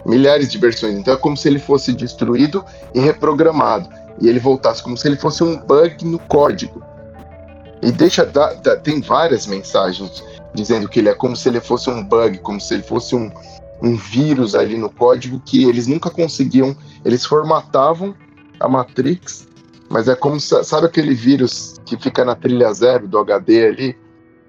milhares 0.06 0.52
de 0.52 0.60
versões. 0.60 0.96
Então 0.96 1.16
é 1.16 1.18
como 1.18 1.36
se 1.36 1.48
ele 1.48 1.58
fosse 1.58 1.92
destruído 1.92 2.64
e 2.94 3.00
reprogramado 3.00 3.90
e 4.22 4.28
ele 4.28 4.40
voltasse 4.40 4.82
como 4.82 4.98
se 4.98 5.08
ele 5.08 5.18
fosse 5.18 5.44
um 5.44 5.58
bug 5.58 6.06
no 6.06 6.20
código. 6.20 6.84
E 7.82 7.92
deixa 7.92 8.26
da, 8.26 8.54
da, 8.54 8.76
tem 8.78 9.02
várias 9.02 9.46
mensagens 9.46 10.24
dizendo 10.54 10.88
que 10.88 11.00
ele 11.00 11.10
é 11.10 11.14
como 11.14 11.36
se 11.36 11.50
ele 11.50 11.60
fosse 11.60 11.90
um 11.90 12.04
bug, 12.04 12.40
como 12.40 12.60
se 12.60 12.74
ele 12.74 12.84
fosse 12.84 13.16
um, 13.16 13.30
um 13.82 13.96
vírus 13.96 14.56
ali 14.56 14.78
no 14.78 14.90
código 14.90 15.42
que 15.46 15.66
eles 15.66 15.86
nunca 15.86 16.10
conseguiam, 16.10 16.76
eles 17.04 17.26
formatavam 17.26 18.16
a 18.60 18.68
Matrix, 18.68 19.48
mas 19.90 20.08
é 20.08 20.16
como 20.16 20.40
sabe 20.40 20.88
aquele 20.88 21.14
vírus 21.14 21.76
que 21.86 21.98
fica 21.98 22.24
na 22.24 22.36
trilha 22.36 22.74
zero 22.74 23.08
do 23.08 23.20
HD 23.20 23.68
ali, 23.68 23.98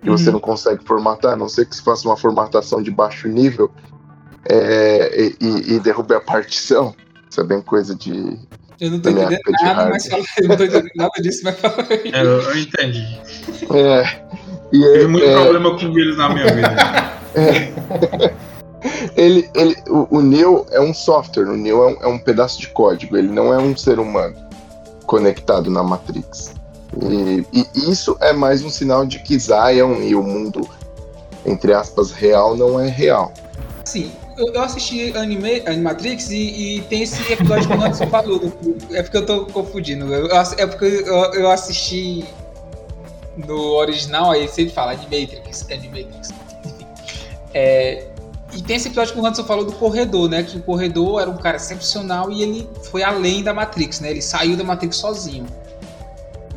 que 0.01 0.09
uhum. 0.09 0.17
você 0.17 0.31
não 0.31 0.41
consegue 0.41 0.85
formatar, 0.85 1.33
a 1.33 1.37
não 1.37 1.49
ser 1.49 1.67
que 1.67 1.75
se 1.75 1.83
faça 1.83 2.07
uma 2.09 2.17
formatação 2.17 2.81
de 2.81 2.91
baixo 2.91 3.29
nível 3.29 3.71
é, 4.49 5.33
e, 5.41 5.75
e 5.75 5.81
derrube 5.81 6.15
a 6.15 6.21
partição. 6.21 6.95
Isso 7.29 7.41
é 7.41 7.45
bem 7.45 7.61
coisa 7.61 7.95
de 7.95 8.39
eu 8.81 8.91
não 8.91 9.01
tô 9.01 9.11
entendendo 9.11 9.41
nada, 9.63 9.91
mas 9.91 10.07
fala, 10.07 10.25
eu 10.39 10.49
não 10.49 10.57
tô 10.57 10.65
entendendo 10.65 10.91
nada 10.97 11.23
disso, 11.23 11.41
mas 11.45 11.59
fala 11.59 11.87
aí. 11.89 12.13
É, 12.13 12.21
eu, 12.21 12.41
eu 12.43 12.59
entendi. 12.59 13.21
É. 13.75 14.27
E 14.73 14.79
Tive 14.79 15.05
é, 15.05 15.07
muito 15.07 15.27
é, 15.27 15.35
problema 15.35 15.79
com 15.79 15.93
vírus 15.93 16.17
na 16.17 16.29
minha 16.29 16.47
vida. 16.47 16.77
É. 17.39 17.71
ele, 19.15 19.51
ele, 19.55 19.77
o, 19.91 20.17
o 20.17 20.23
Neo 20.23 20.65
é 20.71 20.81
um 20.81 20.95
software, 20.95 21.45
o 21.45 21.55
Neo 21.55 21.83
é 21.83 21.87
um, 21.87 22.03
é 22.05 22.07
um, 22.07 22.19
pedaço 22.19 22.59
de 22.59 22.69
código, 22.69 23.15
ele 23.15 23.29
não 23.29 23.53
é 23.53 23.59
um 23.59 23.77
ser 23.77 23.99
humano 23.99 24.35
conectado 25.05 25.71
na 25.71 25.83
Matrix. 25.83 26.55
E, 27.03 27.45
e 27.53 27.91
isso 27.91 28.17
é 28.23 28.33
mais 28.33 28.65
um 28.65 28.71
sinal 28.71 29.05
de 29.05 29.19
que 29.19 29.39
Zion 29.39 30.01
e 30.01 30.15
o 30.15 30.23
mundo, 30.23 30.67
entre 31.45 31.75
aspas, 31.75 32.11
real 32.11 32.57
não 32.57 32.81
é 32.81 32.89
real. 32.89 33.35
Sim, 33.85 34.11
eu, 34.37 34.53
eu 34.53 34.63
assisti 34.63 35.17
anime, 35.17 35.63
Animatrix 35.67 36.31
e, 36.31 36.77
e 36.77 36.81
tem 36.83 37.03
esse 37.03 37.33
episódio 37.33 37.69
que 37.69 37.75
o 37.75 37.81
Anderson 37.81 38.07
falou. 38.09 38.41
É 38.93 39.03
porque 39.03 39.17
eu 39.17 39.27
tô 39.27 39.47
confundindo. 39.47 40.13
Eu, 40.13 40.29
é 40.31 40.67
porque 40.67 40.85
eu, 40.85 41.15
eu 41.35 41.51
assisti 41.51 42.25
no 43.37 43.75
original, 43.75 44.31
aí 44.31 44.49
sempre 44.49 44.73
fala 44.73 44.93
Animatrix, 44.93 45.67
Animatrix. 45.71 46.31
É, 47.55 48.09
e 48.53 48.63
tem 48.63 48.77
esse 48.77 48.89
episódio 48.89 49.15
que 49.15 49.21
o 49.21 49.25
Anderson 49.25 49.45
falou 49.45 49.65
do 49.65 49.73
corredor, 49.73 50.29
né? 50.29 50.43
Que 50.43 50.59
o 50.59 50.63
corredor 50.63 51.21
era 51.21 51.31
um 51.31 51.37
cara 51.37 51.57
excepcional 51.57 52.31
e 52.31 52.43
ele 52.43 52.69
foi 52.91 53.03
além 53.03 53.43
da 53.43 53.53
Matrix, 53.53 54.01
né? 54.01 54.11
Ele 54.11 54.23
saiu 54.23 54.57
da 54.57 54.65
Matrix 54.65 54.97
sozinho. 54.97 55.47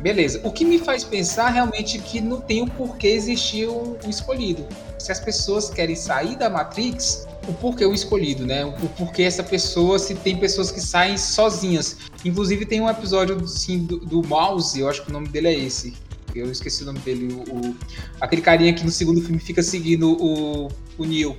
Beleza. 0.00 0.40
O 0.44 0.50
que 0.50 0.64
me 0.64 0.78
faz 0.78 1.04
pensar 1.04 1.50
realmente 1.50 1.98
que 1.98 2.20
não 2.20 2.40
tem 2.40 2.62
o 2.62 2.66
porquê 2.66 3.08
existir 3.08 3.68
um, 3.68 3.96
um 4.04 4.08
escolhido. 4.08 4.66
Se 4.98 5.12
as 5.12 5.20
pessoas 5.20 5.68
querem 5.68 5.94
sair 5.94 6.36
da 6.36 6.48
Matrix, 6.48 7.26
o 7.46 7.52
porquê 7.52 7.84
o 7.84 7.92
escolhido, 7.92 8.46
né? 8.46 8.64
O 8.64 8.88
porquê 8.88 9.22
essa 9.24 9.42
pessoa, 9.42 9.98
se 9.98 10.14
tem 10.14 10.36
pessoas 10.38 10.70
que 10.70 10.80
saem 10.80 11.18
sozinhas. 11.18 11.98
Inclusive 12.24 12.64
tem 12.64 12.80
um 12.80 12.88
episódio 12.88 13.46
sim, 13.46 13.84
do, 13.84 13.98
do 13.98 14.26
Mouse, 14.26 14.78
eu 14.78 14.88
acho 14.88 15.04
que 15.04 15.10
o 15.10 15.12
nome 15.12 15.28
dele 15.28 15.48
é 15.48 15.54
esse. 15.54 15.94
Eu 16.34 16.50
esqueci 16.50 16.82
o 16.82 16.86
nome 16.86 17.00
dele. 17.00 17.32
O, 17.32 17.68
o 17.68 17.76
aquele 18.20 18.40
carinha 18.40 18.72
que 18.72 18.84
no 18.84 18.90
segundo 18.90 19.20
filme 19.20 19.38
fica 19.38 19.62
seguindo 19.62 20.12
o, 20.12 20.68
o 20.96 21.04
Neil. 21.04 21.36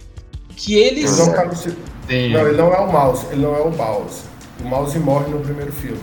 Que 0.55 0.75
eles. 0.75 1.17
Ele 1.17 1.27
não, 1.27 1.33
tá 1.33 1.45
não, 2.29 2.47
ele 2.47 2.57
não 2.57 2.73
é 2.73 2.79
o 2.79 2.91
Mouse, 2.91 3.25
ele 3.31 3.41
não 3.41 3.55
é 3.55 3.61
o 3.61 3.71
Mouse. 3.71 4.23
O 4.63 4.67
Mouse 4.67 4.99
morre 4.99 5.29
no 5.31 5.39
primeiro 5.39 5.71
filme. 5.71 5.99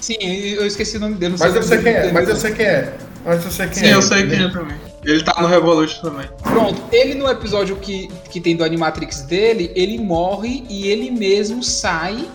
Sim, 0.00 0.16
eu 0.20 0.66
esqueci 0.66 0.96
o 0.96 1.00
nome 1.00 1.16
dele. 1.16 1.36
Mas 1.38 1.54
eu 1.54 1.62
sei 1.62 1.82
quem 1.82 1.92
é, 1.92 2.12
mas 2.12 2.28
eu 2.28 2.36
sei 2.36 2.52
quem 2.52 2.66
é. 2.66 2.94
Mas 3.24 3.44
eu 3.44 3.50
sei 3.50 3.66
quem 3.66 3.74
Sim, 3.74 3.86
é. 3.86 3.94
eu 3.94 4.02
sei 4.02 4.26
quem 4.26 4.44
é 4.44 4.50
também. 4.50 4.76
Ele 5.04 5.22
tá 5.22 5.40
no 5.40 5.48
Revolution 5.48 6.02
também. 6.02 6.28
Pronto, 6.42 6.82
ele 6.92 7.14
no 7.14 7.28
episódio 7.28 7.76
que, 7.76 8.08
que 8.30 8.40
tem 8.40 8.56
do 8.56 8.64
Animatrix 8.64 9.22
dele, 9.22 9.70
ele 9.74 9.98
morre 9.98 10.64
e 10.68 10.88
ele 10.88 11.10
mesmo 11.10 11.62
sai. 11.62 12.28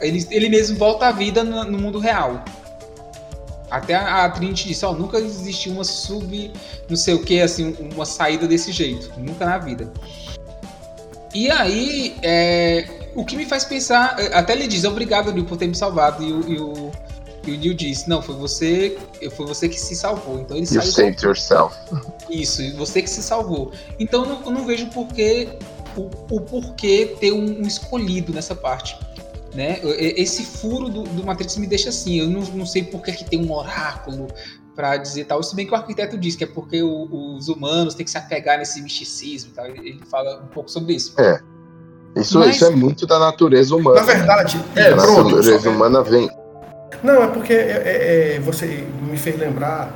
Ele, 0.00 0.26
ele 0.30 0.48
mesmo 0.48 0.76
volta 0.76 1.06
à 1.06 1.12
vida 1.12 1.42
no, 1.42 1.64
no 1.64 1.78
mundo 1.78 1.98
real. 1.98 2.44
Até 3.70 3.94
a, 3.94 4.24
a 4.24 4.30
Trinity 4.30 4.68
disse, 4.68 4.84
ó, 4.84 4.92
nunca 4.92 5.18
existiu 5.18 5.72
uma 5.72 5.84
sub, 5.84 6.50
não 6.88 6.96
sei 6.96 7.14
o 7.14 7.22
que, 7.22 7.40
assim, 7.40 7.76
uma 7.94 8.06
saída 8.06 8.46
desse 8.46 8.72
jeito. 8.72 9.12
Nunca 9.18 9.44
na 9.44 9.58
vida. 9.58 9.92
E 11.34 11.50
aí, 11.50 12.16
é, 12.22 12.88
o 13.18 13.24
que 13.24 13.36
me 13.36 13.44
faz 13.44 13.64
pensar, 13.64 14.16
até 14.32 14.52
ele 14.52 14.68
diz, 14.68 14.84
obrigado, 14.84 15.32
Nil, 15.32 15.44
por 15.44 15.58
ter 15.58 15.66
me 15.66 15.74
salvado. 15.74 16.22
E, 16.22 16.28
e 16.28 16.60
o, 16.60 16.92
e 17.44 17.50
o 17.50 17.58
Neil 17.58 17.74
disse, 17.74 18.08
não, 18.08 18.22
foi 18.22 18.36
você, 18.36 18.96
foi 19.32 19.44
você 19.44 19.68
que 19.68 19.78
se 19.80 19.96
salvou. 19.96 20.38
Então 20.38 20.56
ele 20.56 20.66
you 20.66 20.80
saiu. 20.80 20.92
saved 20.92 21.24
yourself. 21.24 21.76
Isso, 22.30 22.62
você 22.76 23.02
que 23.02 23.10
se 23.10 23.20
salvou. 23.20 23.72
Então 23.98 24.22
eu 24.22 24.28
não, 24.28 24.44
eu 24.44 24.50
não 24.52 24.64
vejo 24.64 24.86
porquê, 24.90 25.48
o, 25.96 26.02
o 26.30 26.40
porquê 26.42 27.16
ter 27.18 27.32
um, 27.32 27.62
um, 27.62 27.62
escolhido 27.62 28.32
nessa 28.32 28.54
parte. 28.54 28.96
Né? 29.52 29.80
Esse 29.82 30.44
furo 30.44 30.88
do, 30.88 31.02
do 31.02 31.24
Matrix 31.24 31.56
me 31.56 31.66
deixa 31.66 31.88
assim. 31.88 32.20
Eu 32.20 32.28
não, 32.28 32.42
não 32.42 32.66
sei 32.66 32.84
por 32.84 33.02
que, 33.02 33.10
que 33.10 33.24
tem 33.24 33.44
um 33.44 33.52
oráculo 33.52 34.28
para 34.76 34.96
dizer 34.96 35.24
tal. 35.24 35.42
Se 35.42 35.56
bem 35.56 35.66
que 35.66 35.72
o 35.72 35.74
arquiteto 35.74 36.16
diz 36.16 36.36
que 36.36 36.44
é 36.44 36.46
porque 36.46 36.84
o, 36.84 37.34
os 37.34 37.48
humanos 37.48 37.96
têm 37.96 38.04
que 38.04 38.12
se 38.12 38.18
apegar 38.18 38.58
nesse 38.58 38.80
misticismo. 38.80 39.50
Tal. 39.52 39.66
Ele 39.66 39.98
fala 40.08 40.40
um 40.40 40.46
pouco 40.46 40.70
sobre 40.70 40.94
isso. 40.94 41.20
É. 41.20 41.57
Isso, 42.20 42.38
Mas... 42.38 42.56
isso 42.56 42.64
é 42.66 42.70
muito 42.70 43.06
da 43.06 43.18
natureza 43.18 43.74
humana. 43.74 44.00
Na 44.00 44.06
verdade, 44.06 44.64
é, 44.74 44.88
a 44.88 44.96
natureza 44.96 45.70
humana 45.70 46.02
vem, 46.02 46.30
não, 47.02 47.22
é 47.22 47.28
porque 47.28 47.52
é, 47.52 47.56
é, 47.56 48.36
é, 48.36 48.40
você 48.40 48.84
me 49.00 49.16
fez 49.16 49.38
lembrar 49.38 49.92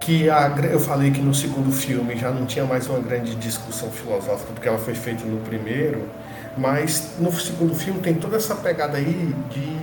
que 0.00 0.30
a, 0.30 0.52
eu 0.70 0.80
falei 0.80 1.10
que 1.10 1.20
no 1.20 1.34
segundo 1.34 1.70
filme 1.70 2.16
já 2.16 2.30
não 2.30 2.46
tinha 2.46 2.64
mais 2.64 2.86
uma 2.88 2.98
grande 2.98 3.34
discussão 3.34 3.90
filosófica, 3.90 4.50
porque 4.54 4.66
ela 4.68 4.78
foi 4.78 4.94
feita 4.94 5.24
no 5.24 5.38
primeiro, 5.40 6.02
mas 6.56 7.12
no 7.18 7.30
segundo 7.32 7.74
filme 7.74 8.00
tem 8.00 8.14
toda 8.14 8.36
essa 8.36 8.54
pegada 8.54 8.96
aí 8.96 9.34
de 9.50 9.76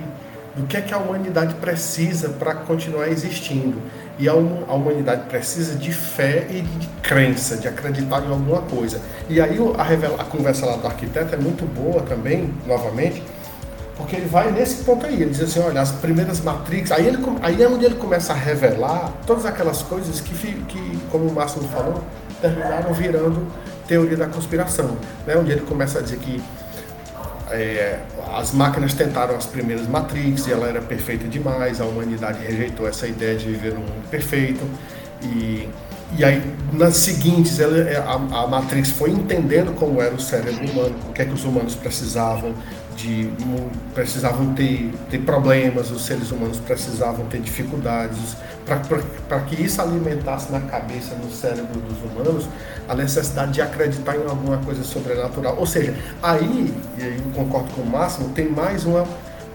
do 0.54 0.66
que 0.66 0.76
é 0.76 0.80
que 0.80 0.92
a 0.92 0.98
humanidade 0.98 1.54
precisa 1.54 2.28
para 2.30 2.54
continuar 2.54 3.08
existindo. 3.08 3.80
E 4.18 4.28
a, 4.28 4.32
a, 4.32 4.34
humanidade 4.36 5.28
precisa 5.28 5.76
de 5.76 5.92
fé 5.92 6.46
e 6.50 6.60
de 6.60 6.86
crença, 7.02 7.56
de 7.56 7.68
acreditar 7.68 8.22
em 8.22 8.30
alguma 8.30 8.60
coisa. 8.62 9.00
E 9.28 9.40
aí 9.40 9.58
a, 9.78 9.82
revela, 9.82 10.20
a 10.20 10.24
conversa 10.24 10.66
lá 10.66 10.76
do 10.76 10.86
arquiteto 10.86 11.34
é 11.34 11.38
muito 11.38 11.64
boa 11.64 12.02
também, 12.02 12.52
novamente, 12.66 13.22
porque 13.96 14.16
ele 14.16 14.26
vai 14.26 14.50
nesse 14.50 14.84
ponto 14.84 15.06
aí. 15.06 15.14
Ele 15.14 15.30
diz 15.30 15.40
assim: 15.40 15.60
olha, 15.60 15.80
as 15.80 15.92
primeiras 15.92 16.40
Matrix. 16.40 16.92
Aí, 16.92 17.06
ele, 17.06 17.18
aí 17.42 17.62
é 17.62 17.68
onde 17.68 17.84
ele 17.84 17.94
começa 17.94 18.32
a 18.32 18.36
revelar 18.36 19.12
todas 19.26 19.46
aquelas 19.46 19.82
coisas 19.82 20.20
que, 20.20 20.34
que 20.34 20.98
como 21.10 21.26
o 21.26 21.32
Márcio 21.32 21.62
falou, 21.64 22.02
terminaram 22.42 22.92
virando 22.92 23.46
teoria 23.86 24.16
da 24.16 24.26
conspiração. 24.26 24.96
Né? 25.26 25.34
Onde 25.36 25.52
ele 25.52 25.62
começa 25.62 25.98
a 25.98 26.02
dizer 26.02 26.18
que 26.18 26.42
é, 27.52 28.00
as 28.34 28.52
máquinas 28.52 28.94
tentaram 28.94 29.36
as 29.36 29.46
primeiras 29.46 29.86
Matrix 29.86 30.46
e 30.46 30.52
ela 30.52 30.68
era 30.68 30.80
perfeita 30.80 31.26
demais, 31.26 31.80
a 31.80 31.84
humanidade 31.84 32.44
rejeitou 32.44 32.86
essa 32.86 33.06
ideia 33.06 33.36
de 33.36 33.46
viver 33.46 33.74
num 33.74 33.80
mundo 33.80 34.08
perfeito. 34.10 34.64
E, 35.22 35.68
e 36.16 36.24
aí, 36.24 36.42
nas 36.72 36.96
seguintes, 36.96 37.60
ela, 37.60 37.78
é, 37.78 37.96
a, 37.96 38.12
a 38.12 38.46
Matrix 38.46 38.90
foi 38.90 39.10
entendendo 39.10 39.74
como 39.74 40.00
era 40.00 40.14
o 40.14 40.20
cérebro 40.20 40.64
humano, 40.70 40.96
o 41.08 41.12
que 41.12 41.22
é 41.22 41.24
que 41.24 41.32
os 41.32 41.44
humanos 41.44 41.74
precisavam, 41.74 42.54
de 42.96 43.30
precisavam 43.94 44.54
ter, 44.54 44.90
ter 45.10 45.18
problemas, 45.18 45.90
os 45.90 46.04
seres 46.04 46.30
humanos 46.30 46.58
precisavam 46.58 47.26
ter 47.26 47.40
dificuldades. 47.40 48.36
Para 49.28 49.40
que 49.40 49.62
isso 49.62 49.80
alimentasse 49.80 50.50
na 50.52 50.60
cabeça, 50.60 51.14
no 51.14 51.30
cérebro 51.30 51.80
dos 51.80 51.98
humanos, 52.02 52.48
a 52.88 52.94
necessidade 52.94 53.52
de 53.52 53.62
acreditar 53.62 54.16
em 54.16 54.26
alguma 54.28 54.58
coisa 54.58 54.82
sobrenatural. 54.82 55.56
Ou 55.58 55.66
seja, 55.66 55.94
aí, 56.22 56.74
e 56.98 57.02
aí 57.02 57.18
eu 57.18 57.32
concordo 57.32 57.70
com 57.72 57.82
o 57.82 57.86
Máximo, 57.86 58.30
tem 58.30 58.48
mais 58.48 58.84
uma, 58.84 59.04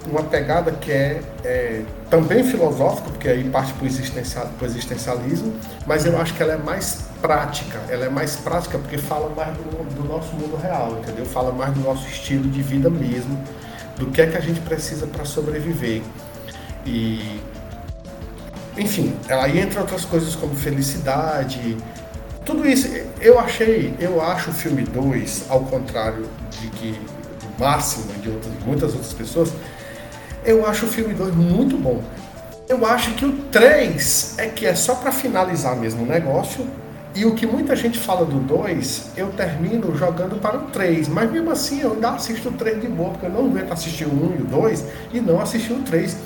uma 0.07 0.23
pegada 0.23 0.71
que 0.71 0.91
é, 0.91 1.21
é 1.43 1.81
também 2.09 2.43
filosófica, 2.43 3.09
porque 3.09 3.27
aí 3.27 3.43
parte 3.49 3.73
para 3.73 3.83
o 3.83 3.87
existencial, 3.87 4.49
existencialismo, 4.63 5.53
mas 5.85 6.05
eu 6.05 6.19
acho 6.19 6.33
que 6.33 6.43
ela 6.43 6.53
é 6.53 6.57
mais 6.57 7.05
prática. 7.21 7.79
Ela 7.89 8.05
é 8.05 8.09
mais 8.09 8.35
prática 8.35 8.77
porque 8.77 8.97
fala 8.97 9.29
mais 9.35 9.55
do, 9.57 9.95
do 9.95 10.07
nosso 10.07 10.33
mundo 10.35 10.55
real, 10.61 10.97
entendeu? 11.01 11.25
Fala 11.25 11.51
mais 11.51 11.73
do 11.73 11.81
nosso 11.81 12.07
estilo 12.07 12.49
de 12.49 12.61
vida 12.61 12.89
mesmo, 12.89 13.37
do 13.97 14.07
que 14.07 14.21
é 14.21 14.27
que 14.27 14.37
a 14.37 14.41
gente 14.41 14.59
precisa 14.61 15.07
para 15.07 15.25
sobreviver. 15.25 16.01
E 16.85 17.41
enfim, 18.77 19.15
aí 19.29 19.59
entra 19.59 19.81
outras 19.81 20.03
coisas 20.05 20.35
como 20.35 20.55
felicidade, 20.55 21.77
tudo 22.45 22.67
isso. 22.67 22.87
Eu 23.19 23.39
achei, 23.39 23.93
eu 23.99 24.21
acho 24.21 24.51
o 24.51 24.53
filme 24.53 24.83
2, 24.83 25.45
ao 25.49 25.61
contrário 25.61 26.29
de 26.51 26.67
que 26.69 26.91
do 26.91 27.63
máximo 27.63 28.13
de 28.21 28.29
outras, 28.29 28.53
muitas 28.65 28.93
outras 28.93 29.13
pessoas, 29.13 29.51
eu 30.45 30.65
acho 30.65 30.85
o 30.85 30.89
filme 30.89 31.13
2 31.13 31.35
muito 31.35 31.77
bom. 31.77 32.03
Eu 32.67 32.85
acho 32.85 33.11
que 33.13 33.25
o 33.25 33.31
3 33.51 34.35
é 34.37 34.47
que 34.47 34.65
é 34.65 34.75
só 34.75 34.95
para 34.95 35.11
finalizar 35.11 35.75
mesmo 35.75 36.03
o 36.03 36.05
negócio. 36.05 36.65
E 37.13 37.23
o 37.23 37.33
que 37.33 37.47
muita 37.47 37.75
gente 37.77 37.97
fala 37.97 38.25
do 38.25 38.39
2, 38.39 39.11
eu 39.15 39.29
termino 39.29 39.95
jogando 39.95 40.39
para 40.41 40.57
o 40.57 40.61
3. 40.63 41.07
Mas 41.07 41.31
mesmo 41.31 41.49
assim 41.49 41.79
eu 41.79 41.93
ainda 41.93 42.09
assisto 42.09 42.49
o 42.49 42.51
3 42.51 42.81
de 42.81 42.87
boa, 42.87 43.11
porque 43.11 43.25
eu 43.25 43.29
não 43.29 43.45
aguento 43.45 43.71
assistir 43.71 44.05
o 44.05 44.11
1 44.11 44.35
e 44.37 44.41
o 44.41 44.45
2 44.45 44.85
e 45.13 45.21
não 45.21 45.39
assistir 45.39 45.73
o 45.73 45.81
3. 45.81 46.17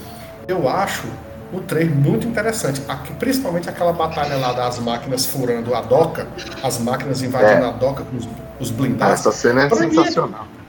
Eu 0.47 0.68
acho 0.68 1.08
o 1.52 1.60
3 1.62 1.93
muito 1.93 2.28
interessante. 2.28 2.82
Aqui, 2.88 3.14
principalmente 3.14 3.70
aquela 3.70 3.93
batalha 3.93 4.38
lá 4.38 4.54
das 4.54 4.80
máquinas 4.80 5.26
furando 5.26 5.74
a 5.74 5.82
doca, 5.82 6.28
as 6.64 6.80
máquinas 6.80 7.22
invadindo 7.22 7.66
é. 7.66 7.70
a 7.70 7.72
doca 7.72 8.04
com 8.04 8.18
os, 8.18 8.28
os 8.60 8.72
blindados. 8.72 9.20
Essa 9.20 9.32
cena 9.32 9.64
é 9.64 9.70
sensacional. 9.70 10.43
Mim, 10.43 10.60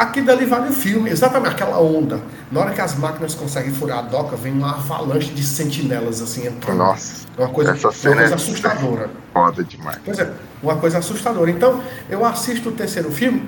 Aqui 0.00 0.22
dali 0.22 0.46
vale 0.46 0.70
o 0.70 0.72
filme, 0.72 1.10
exatamente 1.10 1.52
aquela 1.52 1.78
onda. 1.78 2.20
Na 2.50 2.60
hora 2.60 2.72
que 2.72 2.80
as 2.80 2.94
máquinas 2.94 3.34
conseguem 3.34 3.70
furar 3.70 3.98
a 3.98 4.02
doca, 4.02 4.34
vem 4.34 4.50
uma 4.50 4.70
avalanche 4.70 5.30
de 5.30 5.42
sentinelas 5.42 6.22
assim 6.22 6.46
entrando. 6.46 6.78
Nossa. 6.78 7.26
Uma 7.36 7.48
coisa, 7.48 7.72
essa 7.72 7.92
cena 7.92 8.14
uma 8.14 8.20
coisa 8.20 8.32
é 8.32 8.36
assustadora. 8.36 9.10
Foda 9.34 9.62
demais. 9.62 9.98
Pois 10.02 10.18
é, 10.18 10.32
uma 10.62 10.76
coisa 10.76 10.98
assustadora. 10.98 11.50
Então, 11.50 11.82
eu 12.08 12.24
assisto 12.24 12.70
o 12.70 12.72
terceiro 12.72 13.10
filme, 13.12 13.46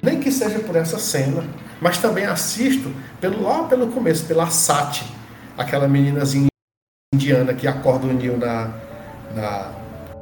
nem 0.00 0.20
que 0.20 0.30
seja 0.30 0.60
por 0.60 0.76
essa 0.76 0.96
cena, 0.96 1.42
mas 1.80 1.98
também 1.98 2.24
assisto 2.24 2.92
pelo, 3.20 3.42
lá 3.42 3.64
pelo 3.64 3.88
começo, 3.88 4.26
pela 4.26 4.48
Sati, 4.50 5.04
aquela 5.58 5.86
meninazinha 5.88 6.48
indiana 7.12 7.52
que 7.52 7.66
acorda 7.66 8.06
o 8.06 8.12
Neil 8.12 8.38
na, 8.38 8.70
na, 9.34 9.72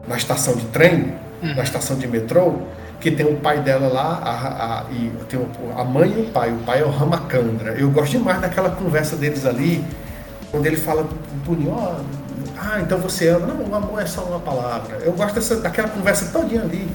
na 0.08 0.16
estação 0.16 0.56
de 0.56 0.64
trem, 0.66 1.14
hum. 1.42 1.54
na 1.54 1.62
estação 1.62 1.96
de 1.96 2.08
metrô 2.08 2.66
que 3.00 3.10
tem 3.10 3.26
o 3.26 3.36
pai 3.36 3.60
dela 3.60 3.88
lá, 3.88 4.20
a, 4.22 4.80
a, 4.80 4.90
e 4.90 5.12
tem 5.28 5.38
a 5.76 5.84
mãe 5.84 6.12
e 6.16 6.22
o 6.22 6.30
pai. 6.30 6.50
O 6.50 6.58
pai 6.58 6.80
é 6.80 6.84
o 6.84 6.90
Ramacandra. 6.90 7.72
Eu 7.72 7.90
gosto 7.90 8.12
demais 8.12 8.40
daquela 8.40 8.70
conversa 8.70 9.16
deles 9.16 9.44
ali, 9.44 9.84
quando 10.50 10.66
ele 10.66 10.76
fala 10.76 11.04
pro 11.04 11.16
Puninho, 11.44 11.72
ó, 11.72 12.00
ah, 12.56 12.80
então 12.80 12.98
você 12.98 13.28
ama. 13.28 13.46
Não, 13.46 13.64
o 13.64 13.74
amor 13.74 14.00
é 14.00 14.06
só 14.06 14.22
uma 14.22 14.40
palavra. 14.40 14.96
Eu 14.98 15.12
gosto 15.12 15.34
dessa, 15.34 15.56
daquela 15.56 15.88
conversa 15.88 16.26
todinha 16.32 16.62
ali. 16.62 16.88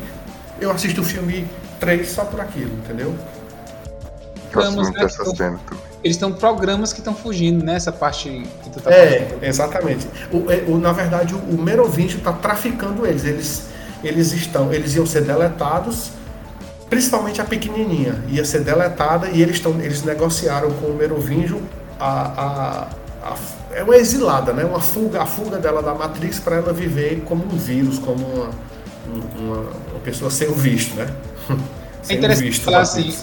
Eu 0.60 0.72
assisto 0.72 1.02
o 1.02 1.04
filme 1.04 1.48
3 1.80 2.10
só 2.10 2.26
por 2.26 2.40
aquilo, 2.40 2.74
entendeu? 2.74 3.16
Programas, 4.52 4.92
né, 4.92 5.06
estão, 5.06 5.60
eles 6.04 6.18
estão 6.18 6.32
programas 6.34 6.94
que 6.94 7.00
estão 7.00 7.14
fugindo 7.14 7.64
nessa 7.64 7.92
né, 7.92 7.98
parte 7.98 8.30
que 8.64 8.70
tu 8.70 8.80
tá 8.82 8.92
É, 8.92 9.26
falando. 9.26 9.44
exatamente. 9.44 10.08
O, 10.32 10.52
é, 10.52 10.64
o, 10.68 10.78
na 10.78 10.92
verdade, 10.92 11.36
o, 11.36 11.38
o 11.38 11.62
Merovingio 11.62 12.18
está 12.18 12.34
traficando 12.34 13.06
eles. 13.06 13.24
Eles 13.26 13.72
eles 14.04 14.32
estão, 14.34 14.74
eles 14.74 14.96
iam 14.96 15.06
ser 15.06 15.22
deletados, 15.24 16.12
principalmente 16.90 17.40
a 17.40 17.46
pequenininha 17.46 18.24
ia 18.28 18.44
ser 18.44 18.62
deletada 18.62 19.30
e 19.30 19.42
eles 19.42 19.58
estão, 19.58 19.80
eles 19.80 20.04
negociaram 20.04 20.72
com 20.74 20.88
o 20.88 20.96
Merovingio 20.96 21.62
a, 22.00 22.88
a, 23.24 23.32
a, 23.32 23.36
é 23.74 23.84
uma 23.84 23.96
exilada, 23.96 24.52
né? 24.54 24.66
Uma 24.66 24.82
fuga, 24.82 25.22
a 25.22 25.26
fuga 25.26 25.58
dela 25.58 25.82
da 25.82 25.94
Matrix 25.94 26.40
para 26.40 26.58
ela 26.58 26.74
viver 26.74 27.22
como 27.26 27.46
um 27.46 27.58
vírus, 27.58 28.00
como 28.00 28.26
uma, 28.26 28.50
uma, 29.40 29.58
uma 29.92 30.00
pessoa 30.04 30.32
sem 30.32 30.48
o 30.50 30.56
visto, 30.56 30.96
né? 30.96 31.08
é 32.10 32.14
interessante 32.16 32.48
visto 32.48 32.64
falar 32.64 32.82
assim. 32.82 33.16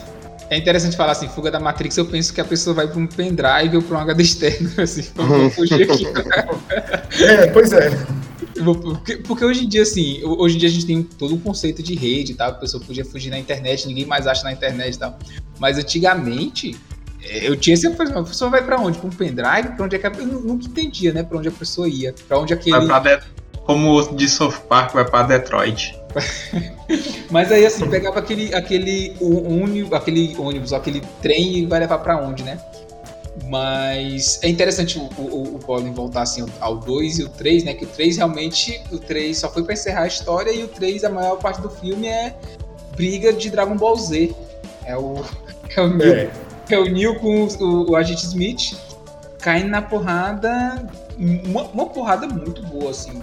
É 0.51 0.57
interessante 0.57 0.96
falar 0.96 1.12
assim, 1.12 1.28
fuga 1.28 1.51
da 1.51 1.61
Matrix, 1.61 1.96
eu 1.96 2.07
penso 2.07 2.32
que 2.32 2.40
a 2.40 2.44
pessoa 2.44 2.74
vai 2.74 2.88
para 2.88 2.99
um 2.99 3.07
pendrive 3.07 3.76
ou 3.76 3.82
para 3.82 3.99
um 3.99 4.01
HD 4.01 4.22
externo, 4.22 4.70
assim, 4.82 5.07
vamos 5.14 5.55
fugir 5.55 5.82
aqui. 5.82 6.07
é, 7.22 7.46
pois 7.49 7.72
é. 7.72 7.90
Porque, 8.64 9.16
porque, 9.18 9.44
hoje 9.44 9.64
em 9.64 9.68
dia, 9.68 9.82
assim, 9.82 10.20
hoje 10.24 10.57
em 10.57 10.59
dia 10.59 10.68
a 10.68 10.72
gente 10.72 10.86
tem 10.86 11.03
todo 11.03 11.34
um 11.34 11.38
conceito 11.38 11.82
de 11.82 11.94
rede, 11.94 12.34
tá? 12.34 12.49
A 12.49 12.53
pessoa 12.53 12.82
podia 12.82 13.05
fugir 13.05 13.30
na 13.30 13.38
internet, 13.38 13.86
ninguém 13.86 14.05
mais 14.05 14.26
acha 14.26 14.42
na 14.42 14.53
internet 14.53 14.94
e 14.94 14.99
tal. 14.99 15.18
Mas 15.61 15.78
antigamente, 15.78 16.76
é, 17.22 17.49
eu 17.49 17.57
tinha 17.57 17.74
essa 17.74 17.90
coisa, 17.90 18.18
a 18.18 18.22
pessoa 18.22 18.51
vai 18.51 18.64
pra 18.64 18.80
onde? 18.80 18.99
Pra 18.99 19.07
um 19.07 19.11
pendrive? 19.11 19.76
Pra 19.76 19.84
onde 19.84 19.96
é 19.96 19.99
que 19.99 20.07
a, 20.07 20.12
Eu 20.18 20.26
nunca 20.26 20.66
entendia, 20.66 21.12
né? 21.12 21.22
Pra 21.22 21.38
onde 21.38 21.49
a 21.49 21.53
pessoa 21.53 21.88
ia. 21.88 22.14
Pra 22.26 22.38
onde 22.38 22.55
aquele. 22.55 22.86
Vai 22.86 23.01
pra 23.01 23.16
de... 23.16 23.24
Como 23.64 23.99
o 23.99 24.16
de 24.16 24.28
South 24.28 24.61
Park 24.68 24.94
vai 24.94 25.05
pra 25.05 25.24
Detroit. 25.24 25.97
Mas 27.30 27.52
aí, 27.52 27.66
assim, 27.66 27.88
pegava 27.88 28.18
aquele, 28.18 28.54
aquele, 28.54 29.16
ônibus, 29.20 29.92
aquele 29.92 30.36
ônibus, 30.38 30.72
aquele 30.72 31.02
trem 31.20 31.59
e 31.59 31.66
vai 31.66 31.80
levar 31.80 31.98
pra 31.98 32.20
onde, 32.20 32.42
né? 32.42 32.59
Mas 33.46 34.40
é 34.42 34.48
interessante 34.48 34.98
o, 34.98 35.02
o, 35.20 35.56
o 35.56 35.59
Paulo 35.61 35.92
voltar 35.92 36.22
assim 36.22 36.44
ao 36.61 36.76
2 36.76 37.18
e 37.20 37.22
o 37.24 37.28
3, 37.28 37.64
né? 37.64 37.74
Que 37.74 37.84
o 37.84 37.88
3 37.88 38.16
realmente, 38.16 38.82
o 38.90 38.98
3 38.98 39.36
só 39.36 39.50
foi 39.50 39.62
para 39.62 39.74
encerrar 39.74 40.02
a 40.02 40.06
história 40.06 40.50
e 40.50 40.64
o 40.64 40.68
3, 40.68 41.04
a 41.04 41.11
maior 41.11 41.36
parte 41.36 41.61
do 41.61 41.70
filme 41.70 42.09
é 42.09 42.34
briga 42.96 43.32
de 43.32 43.50
Dragon 43.50 43.76
Ball 43.76 43.96
Z. 43.96 44.34
É 44.84 44.96
o, 44.96 45.22
é 45.76 45.80
o 45.80 45.96
Neil, 45.96 46.14
é. 46.14 46.30
é 46.70 46.78
o 46.78 46.84
Neil 46.84 47.14
com 47.20 47.44
o, 47.44 47.90
o 47.90 47.96
Agente 47.96 48.24
Smith 48.24 48.76
caindo 49.38 49.68
na 49.68 49.80
porrada, 49.80 50.86
uma, 51.16 51.62
uma 51.64 51.86
porrada 51.86 52.26
muito 52.26 52.62
boa, 52.66 52.90
assim. 52.90 53.22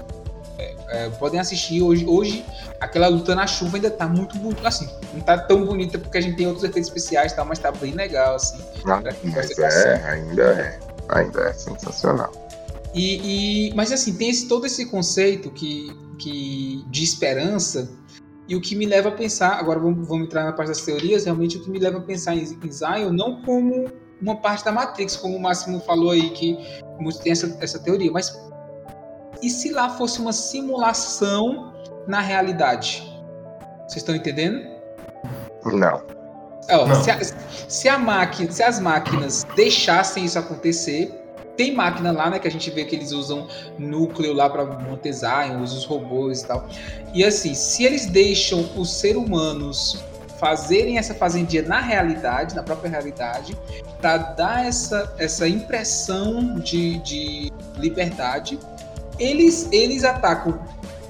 É, 0.57 0.75
é, 0.87 1.09
podem 1.09 1.39
assistir 1.39 1.81
hoje. 1.81 2.05
Hoje, 2.05 2.45
aquela 2.79 3.07
luta 3.07 3.35
na 3.35 3.45
chuva 3.45 3.77
ainda 3.77 3.91
tá 3.91 4.07
muito 4.07 4.37
bonita. 4.37 4.67
Assim, 4.67 4.89
não 5.13 5.21
tá 5.21 5.37
tão 5.37 5.65
bonita 5.65 5.97
porque 5.97 6.17
a 6.17 6.21
gente 6.21 6.37
tem 6.37 6.47
outros 6.47 6.63
efeitos 6.63 6.89
especiais 6.89 7.31
e 7.31 7.35
tal, 7.35 7.45
mas 7.45 7.59
tá 7.59 7.71
bem 7.71 7.93
legal, 7.93 8.35
assim. 8.35 8.57
Ah, 8.85 9.01
mas 9.23 9.59
é, 9.59 10.09
ainda 10.09 10.43
é. 10.43 10.79
Ainda 11.09 11.41
é 11.41 11.53
sensacional. 11.53 12.31
E, 12.93 13.69
e, 13.69 13.75
mas 13.75 13.91
assim, 13.91 14.13
tem 14.15 14.29
esse, 14.29 14.47
todo 14.47 14.65
esse 14.65 14.85
conceito 14.85 15.51
que, 15.51 15.93
que 16.17 16.83
de 16.87 17.03
esperança. 17.03 17.89
E 18.47 18.55
o 18.55 18.61
que 18.61 18.75
me 18.75 18.85
leva 18.85 19.09
a 19.09 19.11
pensar, 19.11 19.59
agora 19.59 19.79
vamos, 19.79 20.07
vamos 20.07 20.27
entrar 20.27 20.45
na 20.45 20.53
parte 20.53 20.69
das 20.69 20.81
teorias, 20.81 21.25
realmente 21.25 21.57
o 21.57 21.63
que 21.63 21.69
me 21.69 21.79
leva 21.79 21.97
a 21.97 22.01
pensar 22.01 22.35
em, 22.35 22.43
em 22.43 22.71
Zion 22.71 23.11
não 23.11 23.41
como 23.41 23.91
uma 24.21 24.37
parte 24.37 24.63
da 24.63 24.71
Matrix, 24.71 25.17
como 25.17 25.35
o 25.35 25.41
Máximo 25.41 25.79
falou 25.81 26.11
aí, 26.11 26.29
que 26.29 26.57
muitos 26.99 27.21
têm 27.21 27.31
essa, 27.31 27.57
essa 27.59 27.79
teoria, 27.79 28.11
mas 28.11 28.39
e 29.45 29.49
se 29.49 29.71
lá 29.71 29.89
fosse 29.89 30.19
uma 30.19 30.33
simulação 30.33 31.71
na 32.07 32.19
realidade? 32.19 33.03
Vocês 33.87 33.97
estão 33.97 34.15
entendendo? 34.15 34.67
Não. 35.63 36.01
Não. 36.67 37.03
Se, 37.03 37.11
a, 37.11 37.19
se, 37.67 37.87
a 37.87 37.99
máquina, 37.99 38.51
se 38.51 38.63
as 38.63 38.79
máquinas 38.79 39.45
deixassem 39.55 40.25
isso 40.25 40.39
acontecer, 40.39 41.13
tem 41.55 41.75
máquina 41.75 42.11
lá, 42.11 42.31
né, 42.31 42.39
que 42.39 42.47
a 42.47 42.51
gente 42.51 42.71
vê 42.71 42.85
que 42.85 42.95
eles 42.95 43.11
usam 43.11 43.47
núcleo 43.77 44.33
lá 44.33 44.49
para 44.49 44.65
manter 44.65 45.13
Zion, 45.13 45.61
usam 45.61 45.77
os 45.77 45.85
robôs 45.85 46.41
e 46.41 46.47
tal. 46.47 46.67
E 47.13 47.23
assim, 47.23 47.53
se 47.53 47.83
eles 47.83 48.07
deixam 48.07 48.67
os 48.75 48.91
seres 48.91 49.17
humanos 49.17 50.03
fazerem 50.39 50.97
essa 50.97 51.13
fazendinha 51.13 51.61
na 51.61 51.79
realidade, 51.79 52.55
na 52.55 52.63
própria 52.63 52.89
realidade, 52.89 53.55
para 54.01 54.17
dar 54.17 54.65
essa, 54.65 55.13
essa 55.17 55.47
impressão 55.47 56.55
de, 56.55 56.97
de 56.99 57.51
liberdade. 57.77 58.59
Eles, 59.19 59.67
eles 59.71 60.03
atacam 60.03 60.59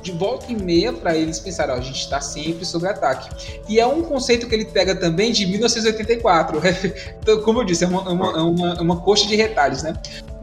de 0.05 0.11
volta 0.11 0.51
e 0.51 0.55
meia 0.55 0.93
para 0.93 1.17
eles 1.17 1.39
pensarem, 1.39 1.73
ó, 1.73 1.77
a 1.79 1.81
gente 1.81 1.99
está 1.99 2.21
sempre 2.21 2.63
sob 2.63 2.87
ataque. 2.87 3.29
E 3.67 3.79
é 3.79 3.87
um 3.87 4.03
conceito 4.03 4.47
que 4.47 4.53
ele 4.53 4.65
pega 4.65 4.95
também 4.95 5.31
de 5.31 5.47
1984. 5.47 6.61
então, 7.19 7.41
como 7.41 7.61
eu 7.61 7.65
disse, 7.65 7.83
é 7.83 7.87
uma, 7.87 8.01
é 8.07 8.13
uma, 8.13 8.31
é 8.31 8.41
uma, 8.41 8.73
é 8.73 8.81
uma 8.81 9.01
coxa 9.01 9.27
de 9.27 9.35
retalhos, 9.35 9.81
né? 9.81 9.93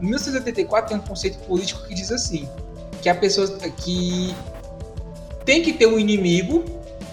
1984 0.01 0.89
tem 0.89 0.97
um 0.97 1.07
conceito 1.07 1.37
político 1.39 1.87
que 1.87 1.95
diz 1.95 2.11
assim, 2.11 2.47
que 3.01 3.07
a 3.07 3.15
pessoa 3.15 3.47
que 3.77 4.35
tem 5.45 5.61
que 5.61 5.71
ter 5.71 5.87
um 5.87 5.97
inimigo 5.97 6.65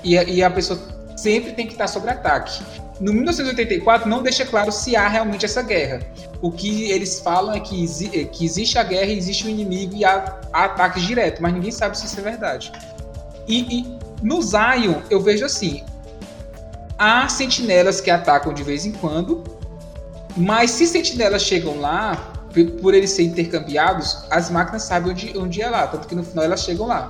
e 0.03 0.19
a, 0.19 0.25
e 0.25 0.43
a 0.43 0.51
pessoa 0.51 0.81
sempre 1.17 1.53
tem 1.53 1.67
que 1.67 1.73
estar 1.73 1.87
sob 1.87 2.09
ataque. 2.09 2.63
No 3.01 3.15
1984 3.15 4.09
não 4.09 4.23
deixa 4.23 4.45
claro 4.45 4.71
se 4.71 4.95
há 4.95 5.09
realmente 5.09 5.47
essa 5.47 5.63
guerra. 5.63 6.03
O 6.43 6.53
que 6.53 6.91
eles 6.91 7.19
falam 7.19 7.55
é 7.55 7.61
que, 7.61 7.87
é 8.13 8.25
que 8.25 8.45
existe 8.45 8.79
a 8.79 8.83
guerra, 8.83 9.11
existe 9.11 9.45
o 9.45 9.47
um 9.47 9.51
inimigo 9.51 9.97
e 9.97 10.05
há, 10.05 10.39
há, 10.53 10.65
ataques 10.65 11.03
diretos, 11.05 11.41
mas 11.41 11.55
ninguém 11.55 11.71
sabe 11.71 11.97
se 11.97 12.05
isso 12.05 12.21
é 12.21 12.23
verdade. 12.23 12.71
E, 13.49 13.79
e 13.79 13.99
no 14.23 14.43
Zion 14.43 15.01
eu 15.09 15.21
vejo 15.21 15.47
assim: 15.47 15.83
há 16.99 17.27
sentinelas 17.29 18.01
que 18.03 18.11
atacam 18.11 18.53
de 18.53 18.63
vez 18.63 18.85
em 18.85 18.93
quando, 18.93 19.45
mas 20.37 20.71
se 20.71 20.87
sentinelas 20.87 21.43
chegam 21.43 21.81
lá, 21.81 22.31
por 22.83 22.93
eles 22.93 23.11
serem 23.11 23.31
intercambiados, 23.31 24.25
as 24.31 24.51
máquinas 24.51 24.83
sabem 24.83 25.13
onde, 25.13 25.39
onde 25.39 25.63
é 25.63 25.71
lá, 25.71 25.87
tanto 25.87 26.07
que 26.07 26.15
no 26.15 26.23
final 26.23 26.45
elas 26.45 26.63
chegam 26.63 26.87
lá. 26.87 27.09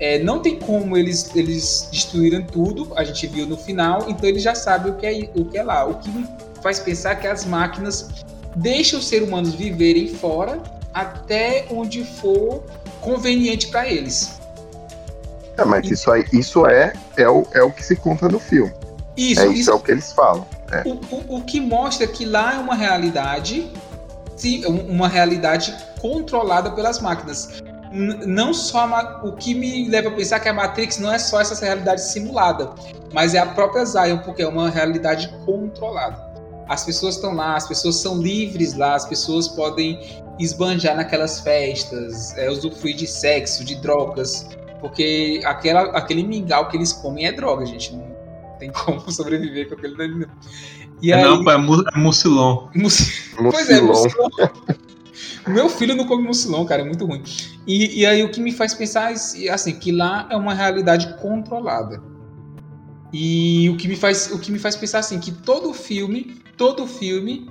É, 0.00 0.18
não 0.18 0.40
tem 0.40 0.58
como 0.58 0.96
eles, 0.96 1.34
eles 1.34 1.88
destruíram 1.90 2.42
tudo, 2.42 2.92
a 2.96 3.04
gente 3.04 3.26
viu 3.26 3.46
no 3.46 3.56
final, 3.56 4.06
então 4.08 4.28
eles 4.28 4.42
já 4.42 4.54
sabem 4.54 4.92
o 4.92 4.96
que 4.96 5.06
é, 5.06 5.30
o 5.34 5.44
que 5.44 5.56
é 5.56 5.62
lá. 5.62 5.84
O 5.84 5.94
que 5.94 6.10
me 6.10 6.26
faz 6.62 6.80
pensar 6.80 7.16
que 7.16 7.26
as 7.26 7.44
máquinas 7.44 8.08
deixam 8.56 8.98
os 8.98 9.06
seres 9.06 9.28
humanos 9.28 9.54
viverem 9.54 10.08
fora 10.08 10.60
até 10.92 11.66
onde 11.70 12.04
for 12.04 12.62
conveniente 13.00 13.68
para 13.68 13.88
eles. 13.88 14.40
É, 15.56 15.64
mas 15.64 15.88
isso, 15.88 16.10
aí, 16.10 16.24
isso 16.32 16.66
é, 16.66 16.92
é, 17.16 17.28
o, 17.28 17.46
é 17.52 17.62
o 17.62 17.70
que 17.70 17.84
se 17.84 17.94
conta 17.94 18.28
no 18.28 18.40
filme. 18.40 18.72
Isso, 19.16 19.40
é, 19.40 19.46
isso, 19.46 19.54
isso 19.54 19.70
é 19.70 19.74
o 19.74 19.80
que 19.80 19.92
eles 19.92 20.12
falam. 20.12 20.46
É. 20.72 20.82
O, 20.88 20.94
o, 21.14 21.38
o 21.38 21.44
que 21.44 21.60
mostra 21.60 22.06
que 22.06 22.24
lá 22.24 22.54
é 22.54 22.58
uma 22.58 22.74
realidade, 22.74 23.70
uma 24.66 25.06
realidade 25.06 25.74
controlada 26.00 26.70
pelas 26.72 27.00
máquinas 27.00 27.62
não 27.94 28.52
só 28.52 29.20
o 29.22 29.32
que 29.32 29.54
me 29.54 29.88
leva 29.88 30.08
a 30.08 30.12
pensar 30.12 30.40
que 30.40 30.48
a 30.48 30.52
Matrix 30.52 30.98
não 30.98 31.12
é 31.12 31.18
só 31.18 31.40
essa 31.40 31.64
realidade 31.64 32.02
simulada, 32.02 32.74
mas 33.12 33.34
é 33.34 33.38
a 33.38 33.46
própria 33.46 33.84
Zion, 33.84 34.18
porque 34.18 34.42
é 34.42 34.48
uma 34.48 34.68
realidade 34.68 35.32
controlada. 35.46 36.22
As 36.68 36.84
pessoas 36.84 37.16
estão 37.16 37.34
lá, 37.34 37.56
as 37.56 37.68
pessoas 37.68 37.96
são 37.96 38.20
livres 38.20 38.74
lá, 38.74 38.94
as 38.94 39.06
pessoas 39.06 39.46
podem 39.48 40.22
esbanjar 40.38 40.96
naquelas 40.96 41.40
festas, 41.40 42.36
é, 42.36 42.50
usufruir 42.50 42.96
de 42.96 43.06
sexo, 43.06 43.64
de 43.64 43.76
drogas, 43.76 44.48
porque 44.80 45.40
aquela, 45.44 45.82
aquele 45.96 46.24
mingau 46.24 46.68
que 46.68 46.76
eles 46.76 46.92
comem 46.92 47.26
é 47.26 47.32
droga, 47.32 47.64
gente. 47.64 47.94
Não 47.94 48.04
tem 48.58 48.72
como 48.72 49.00
sobreviver 49.12 49.68
com 49.68 49.74
aquele. 49.74 50.26
E 51.00 51.12
aí... 51.12 51.22
Não, 51.22 51.48
é, 51.48 51.54
é 51.54 51.98
mucilon. 51.98 52.68
Pois 53.38 53.70
é, 53.70 53.80
mucilon. 53.80 54.28
Meu 55.46 55.68
filho 55.68 55.94
não 55.94 56.06
come 56.06 56.24
mucilão, 56.24 56.64
cara, 56.64 56.82
é 56.82 56.84
muito 56.84 57.04
ruim. 57.04 57.22
E, 57.66 58.00
e 58.00 58.06
aí 58.06 58.22
o 58.22 58.30
que 58.30 58.40
me 58.40 58.52
faz 58.52 58.74
pensar 58.74 59.12
é 59.12 59.48
assim, 59.48 59.74
que 59.74 59.92
lá 59.92 60.28
é 60.30 60.36
uma 60.36 60.54
realidade 60.54 61.16
controlada. 61.20 62.02
E 63.12 63.68
o 63.70 63.76
que 63.76 63.86
me 63.86 63.96
faz, 63.96 64.30
o 64.32 64.38
que 64.38 64.50
me 64.50 64.58
faz 64.58 64.76
pensar 64.76 64.98
assim, 64.98 65.20
que 65.20 65.30
todo 65.30 65.72
filme, 65.72 66.42
todo 66.56 66.86
filme, 66.86 67.48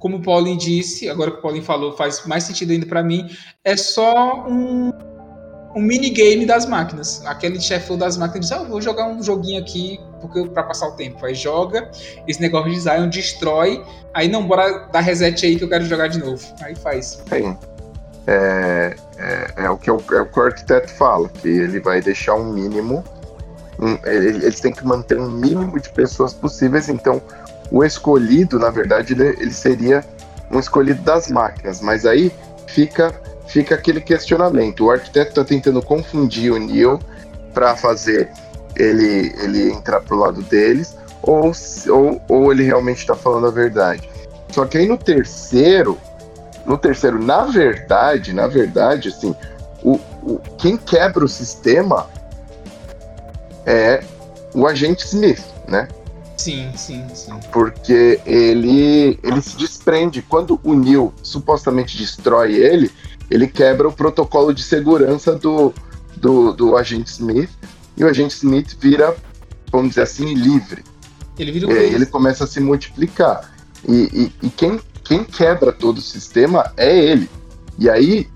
como 0.00 0.16
o 0.16 0.22
Paulinho 0.22 0.58
disse, 0.58 1.08
agora 1.08 1.30
que 1.30 1.38
o 1.38 1.42
Paulinho 1.42 1.64
falou, 1.64 1.96
faz 1.96 2.26
mais 2.26 2.44
sentido 2.44 2.72
ainda 2.72 2.86
para 2.86 3.02
mim, 3.02 3.28
é 3.64 3.76
só 3.76 4.46
um 4.48 4.90
um 5.76 5.82
minigame 5.82 6.46
das 6.46 6.64
máquinas. 6.64 7.22
Aquele 7.26 7.60
chefe 7.60 7.94
das 7.98 8.16
máquinas 8.16 8.48
diz: 8.48 8.58
ah, 8.58 8.64
vou 8.64 8.80
jogar 8.80 9.08
um 9.08 9.22
joguinho 9.22 9.60
aqui 9.60 10.00
porque 10.26 10.48
para 10.48 10.62
passar 10.62 10.88
o 10.88 10.92
tempo. 10.92 11.24
Aí 11.24 11.34
joga, 11.34 11.90
esse 12.26 12.40
negócio 12.40 12.70
de 12.70 12.80
Zion 12.80 13.08
destrói, 13.08 13.84
aí 14.12 14.28
não, 14.28 14.46
bora 14.46 14.88
dar 14.92 15.00
reset 15.00 15.46
aí 15.46 15.56
que 15.56 15.64
eu 15.64 15.68
quero 15.68 15.84
jogar 15.84 16.08
de 16.08 16.18
novo. 16.18 16.42
Aí 16.62 16.74
faz. 16.74 17.22
É, 18.26 18.96
é, 19.18 19.50
é, 19.56 19.70
o 19.70 19.76
que 19.76 19.90
o, 19.90 20.02
é 20.12 20.20
o 20.20 20.26
que 20.26 20.40
o 20.40 20.42
arquiteto 20.42 20.88
fala, 20.92 21.28
que 21.28 21.48
ele 21.48 21.80
vai 21.80 22.00
deixar 22.00 22.34
um 22.34 22.52
mínimo. 22.52 23.04
Um, 23.78 23.98
ele, 24.04 24.44
eles 24.44 24.60
têm 24.60 24.72
que 24.72 24.84
manter 24.86 25.18
um 25.18 25.30
mínimo 25.30 25.78
de 25.78 25.88
pessoas 25.90 26.32
possíveis, 26.32 26.88
então 26.88 27.20
o 27.70 27.84
escolhido, 27.84 28.58
na 28.58 28.70
verdade, 28.70 29.12
ele, 29.12 29.28
ele 29.40 29.52
seria 29.52 30.04
um 30.50 30.58
escolhido 30.58 31.02
das 31.02 31.28
máquinas, 31.28 31.80
mas 31.80 32.06
aí 32.06 32.32
fica 32.66 33.14
fica 33.46 33.74
aquele 33.74 34.00
questionamento. 34.00 34.84
O 34.84 34.90
arquiteto 34.90 35.30
está 35.30 35.44
tentando 35.44 35.80
confundir 35.80 36.52
o 36.52 36.58
Neil 36.58 36.98
para 37.54 37.76
fazer 37.76 38.28
ele, 38.76 39.34
ele 39.38 39.72
entrar 39.72 40.00
pro 40.00 40.16
lado 40.16 40.42
deles, 40.42 40.96
ou, 41.22 41.50
ou, 41.88 42.22
ou 42.28 42.52
ele 42.52 42.62
realmente 42.62 42.98
está 42.98 43.14
falando 43.14 43.46
a 43.46 43.50
verdade. 43.50 44.08
Só 44.50 44.64
que 44.64 44.78
aí 44.78 44.86
no 44.86 44.96
terceiro, 44.96 45.98
no 46.64 46.78
terceiro, 46.78 47.22
na 47.22 47.44
verdade, 47.44 48.32
na 48.32 48.46
verdade, 48.46 49.08
assim, 49.08 49.34
o, 49.82 49.94
o, 50.22 50.40
quem 50.58 50.76
quebra 50.76 51.24
o 51.24 51.28
sistema 51.28 52.08
é 53.64 54.02
o 54.54 54.66
agente 54.66 55.04
Smith, 55.04 55.42
né? 55.66 55.88
Sim, 56.36 56.70
sim, 56.76 57.04
sim. 57.14 57.32
Porque 57.50 58.20
ele, 58.24 59.18
ele 59.22 59.40
se 59.40 59.56
desprende. 59.56 60.22
Quando 60.22 60.60
o 60.62 60.74
Neil 60.74 61.12
supostamente 61.22 61.96
destrói 61.96 62.54
ele, 62.54 62.90
ele 63.30 63.46
quebra 63.48 63.88
o 63.88 63.92
protocolo 63.92 64.54
de 64.54 64.62
segurança 64.62 65.34
do, 65.34 65.72
do, 66.16 66.52
do 66.52 66.76
agente 66.76 67.10
Smith 67.10 67.50
e 67.96 68.04
o 68.04 68.08
agente 68.08 68.34
Smith 68.34 68.76
vira, 68.80 69.16
vamos 69.70 69.90
dizer 69.90 70.02
assim, 70.02 70.34
livre. 70.34 70.84
Ele 71.38 71.52
vira 71.52 71.66
um 71.66 71.70
é, 71.70 71.84
ele 71.84 72.06
começa 72.06 72.44
a 72.44 72.46
se 72.46 72.60
multiplicar. 72.60 73.52
E, 73.88 74.32
e, 74.42 74.46
e, 74.46 74.50
quem, 74.50 74.80
quem 75.04 75.24
quebra 75.24 75.72
todo 75.72 75.98
o 75.98 76.02
sistema 76.02 76.72
é 76.76 76.96
ele. 76.96 77.28
E 77.78 77.88
aí, 77.88 78.28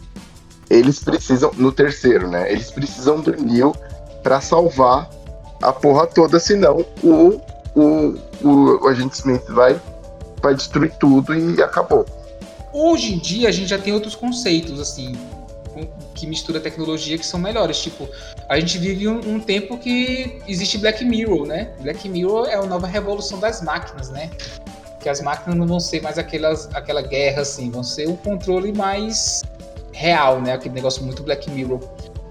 eles 0.69 1.03
precisam, 1.03 1.51
no 1.57 1.73
terceiro, 1.73 2.29
né? 2.29 2.51
Eles 2.51 2.71
precisam 2.71 3.21
do 3.21 3.33
Neil 3.33 3.75
para 4.23 4.41
salvar 4.41 5.11
a 5.63 5.73
porra 5.73 6.07
toda, 6.07 6.39
senão 6.39 6.85
o, 7.03 7.41
o, 7.75 8.17
o, 8.43 8.85
o 8.85 8.89
agente 8.89 9.17
Smith 9.17 9.45
vai, 9.49 9.81
vai 10.43 10.55
destruir 10.55 10.93
tudo 10.99 11.35
e 11.35 11.63
acabou. 11.63 12.07
Hoje 12.73 13.15
em 13.15 13.19
dia 13.19 13.49
a 13.49 13.53
gente 13.53 13.69
já 13.69 13.79
tem 13.79 13.93
outros 13.93 14.15
conceitos, 14.15 14.79
assim, 14.79 15.17
que 16.15 16.27
mistura 16.27 16.61
tecnologia 16.61 17.19
que 17.19 17.27
são 17.27 17.41
melhores. 17.41 17.79
Tipo, 17.79 18.09
a 18.51 18.59
gente 18.59 18.79
vive 18.79 19.07
um, 19.07 19.21
um, 19.21 19.39
tempo 19.39 19.79
que 19.79 20.41
existe 20.49 20.77
Black 20.77 21.05
Mirror, 21.05 21.47
né? 21.47 21.71
Black 21.83 22.09
Mirror 22.09 22.49
é 22.49 22.57
a 22.57 22.63
nova 22.67 22.85
revolução 22.85 23.39
das 23.39 23.63
máquinas, 23.63 24.11
né? 24.11 24.29
Que 24.99 25.09
as 25.09 25.21
máquinas 25.21 25.57
não 25.57 25.69
vão 25.69 25.79
ser 25.79 26.03
mais 26.03 26.19
aquelas, 26.19 26.69
aquela 26.75 27.01
guerra, 27.01 27.43
assim, 27.43 27.71
vão 27.71 27.85
ser 27.85 28.09
um 28.09 28.17
controle 28.17 28.73
mais 28.73 29.45
real, 29.93 30.43
né? 30.43 30.55
Aquele 30.55 30.75
negócio 30.75 31.05
muito 31.05 31.23
Black 31.23 31.49
Mirror. 31.49 31.79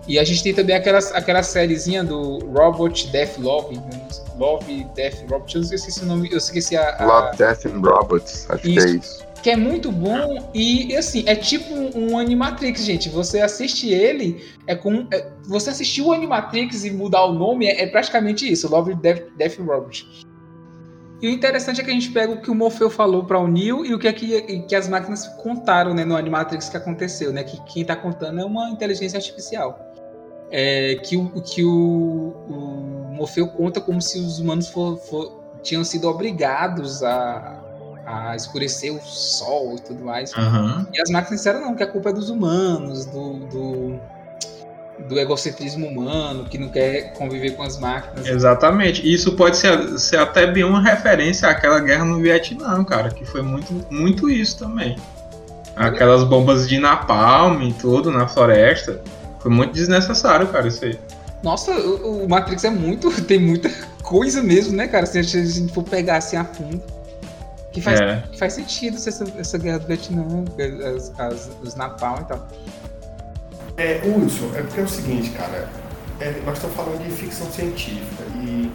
E 0.10 0.20
a 0.20 0.24
gente 0.26 0.44
tem 0.44 0.54
também 0.54 0.76
aquela, 0.76 1.00
aquela 1.14 1.42
sériezinha 1.42 2.04
do 2.04 2.40
Robot 2.54 3.08
Death 3.12 3.38
Love, 3.38 3.78
né? 3.78 4.08
Love 4.38 4.84
Death 4.96 5.22
Robot, 5.30 5.56
eu 5.56 5.62
esqueci 5.62 6.04
o 6.04 6.06
nome, 6.06 6.30
eu 6.30 6.38
esqueci 6.38 6.76
a. 6.76 6.98
a... 6.98 7.06
Love 7.06 7.38
Death 7.38 7.66
and 7.66 7.80
Robots, 7.80 8.46
acho 8.50 8.68
isso. 8.68 8.88
que 8.88 8.94
é 8.94 8.96
isso 8.98 9.29
que 9.42 9.50
é 9.50 9.56
muito 9.56 9.92
bom 9.92 10.50
e 10.54 10.96
assim 10.96 11.24
é 11.26 11.36
tipo 11.36 11.74
um, 11.74 12.18
Animatrix 12.18 12.84
gente. 12.84 13.10
Você 13.10 13.42
assiste 13.42 13.90
ele 13.90 14.44
é 14.68 14.76
como 14.76 15.08
é, 15.12 15.28
você 15.46 15.70
assistiu 15.70 16.08
o 16.08 16.14
Animatrix 16.14 16.84
e 16.86 16.92
mudar 16.92 17.26
o 17.26 17.34
nome 17.34 17.68
é, 17.68 17.84
é 17.84 17.88
praticamente 17.88 18.50
isso 18.50 18.70
Love 18.70 18.96
Death, 18.96 19.24
Death 19.38 19.58
Robot 19.60 20.28
e 21.22 21.28
o 21.28 21.32
interessante 21.32 21.82
é 21.82 21.84
que 21.84 21.90
a 21.90 21.94
gente 21.94 22.12
pega 22.12 22.32
o 22.32 22.42
que 22.42 22.50
o 22.50 22.56
Morfeu 22.56 22.90
falou 22.90 23.26
para 23.26 23.38
o 23.38 23.48
Neo 23.48 23.86
e 23.86 23.94
o 23.94 24.00
que, 24.00 24.08
é 24.08 24.14
que, 24.14 24.62
que 24.62 24.76
as 24.76 24.88
máquinas 24.88 25.28
contaram 25.42 25.94
né, 25.94 26.06
no 26.06 26.16
Animatrix 26.16 26.70
que 26.70 26.78
aconteceu 26.78 27.34
né 27.34 27.44
que 27.44 27.62
quem 27.66 27.82
está 27.82 27.96
contando 27.96 28.40
é 28.40 28.46
uma 28.46 28.70
inteligência 28.70 29.18
artificial. 29.18 29.80
É, 30.52 30.96
que 31.04 31.16
o 31.16 31.42
que 31.42 31.64
o, 31.64 32.34
o 32.50 33.14
Morfeu 33.14 33.48
conta 33.50 33.80
como 33.80 34.02
se 34.02 34.18
os 34.18 34.40
humanos 34.40 34.68
for, 34.70 34.98
for, 34.98 35.44
tinham 35.62 35.84
sido 35.84 36.10
obrigados 36.10 37.04
a 37.04 37.59
a 38.10 38.36
escurecer 38.36 38.92
o 38.92 39.00
sol 39.00 39.76
e 39.78 39.82
tudo 39.82 40.04
mais. 40.04 40.34
Uhum. 40.34 40.86
E 40.92 41.00
as 41.00 41.12
máquinas 41.12 41.40
disseram 41.40 41.62
não, 41.62 41.76
que 41.76 41.84
a 41.84 41.88
culpa 41.88 42.10
é 42.10 42.14
dos 42.14 42.32
humanos, 42.32 43.06
do, 43.06 43.34
do, 43.34 44.00
do, 45.08 45.20
egocentrismo 45.20 45.86
humano, 45.86 46.46
que 46.46 46.58
não 46.58 46.70
quer 46.70 47.14
conviver 47.14 47.52
com 47.52 47.62
as 47.62 47.80
máquinas. 47.80 48.26
Exatamente. 48.26 49.08
Isso 49.08 49.34
pode 49.34 49.58
ser, 49.58 50.00
ser 50.00 50.18
até 50.18 50.48
bem 50.48 50.64
uma 50.64 50.82
referência 50.82 51.48
àquela 51.48 51.80
guerra 51.80 52.04
no 52.04 52.20
Vietnã, 52.20 52.84
cara, 52.84 53.10
que 53.12 53.24
foi 53.24 53.44
muito, 53.44 53.72
muito 53.92 54.28
isso 54.28 54.58
também. 54.58 54.96
Aquelas 55.76 56.24
bombas 56.24 56.68
de 56.68 56.80
napalm 56.80 57.62
e 57.62 57.74
tudo 57.74 58.10
na 58.10 58.28
floresta. 58.28 59.00
Foi 59.40 59.52
muito 59.52 59.72
desnecessário, 59.72 60.48
cara, 60.48 60.68
isso 60.68 60.84
aí. 60.84 61.00
Nossa, 61.44 61.72
o, 61.72 62.28
Matrix 62.28 62.64
é 62.64 62.72
muito. 62.72 63.10
tem 63.22 63.40
muita 63.40 63.70
coisa 64.02 64.42
mesmo, 64.42 64.76
né, 64.76 64.88
cara? 64.88 65.06
Se 65.06 65.20
a 65.20 65.22
gente 65.22 65.72
for 65.72 65.84
pegar 65.84 66.18
assim 66.18 66.38
a 66.38 66.44
fundo. 66.44 66.82
Que 67.72 67.82
faz, 67.82 68.00
É. 68.02 68.24
que 68.32 68.40
faz 68.40 68.54
sentido 68.54 68.96
essa, 68.96 69.24
essa 69.38 69.58
guerra 69.58 69.80
do 69.80 69.88
Vietnã, 69.88 70.26
as, 70.96 71.12
as, 71.20 71.50
os 71.62 71.76
Napalm 71.76 72.22
e 72.22 72.26
tal. 72.26 72.48
É, 73.78 74.02
Wilson, 74.06 74.52
é 74.56 74.62
porque 74.62 74.80
é 74.82 74.84
o 74.84 74.88
seguinte, 74.90 75.30
cara. 75.32 75.70
é, 76.20 76.32
nós 76.46 76.56
estamos 76.58 76.76
falando 76.76 77.04
de 77.06 77.12
ficção 77.12 77.50
científica 77.52 78.24
e 78.44 78.72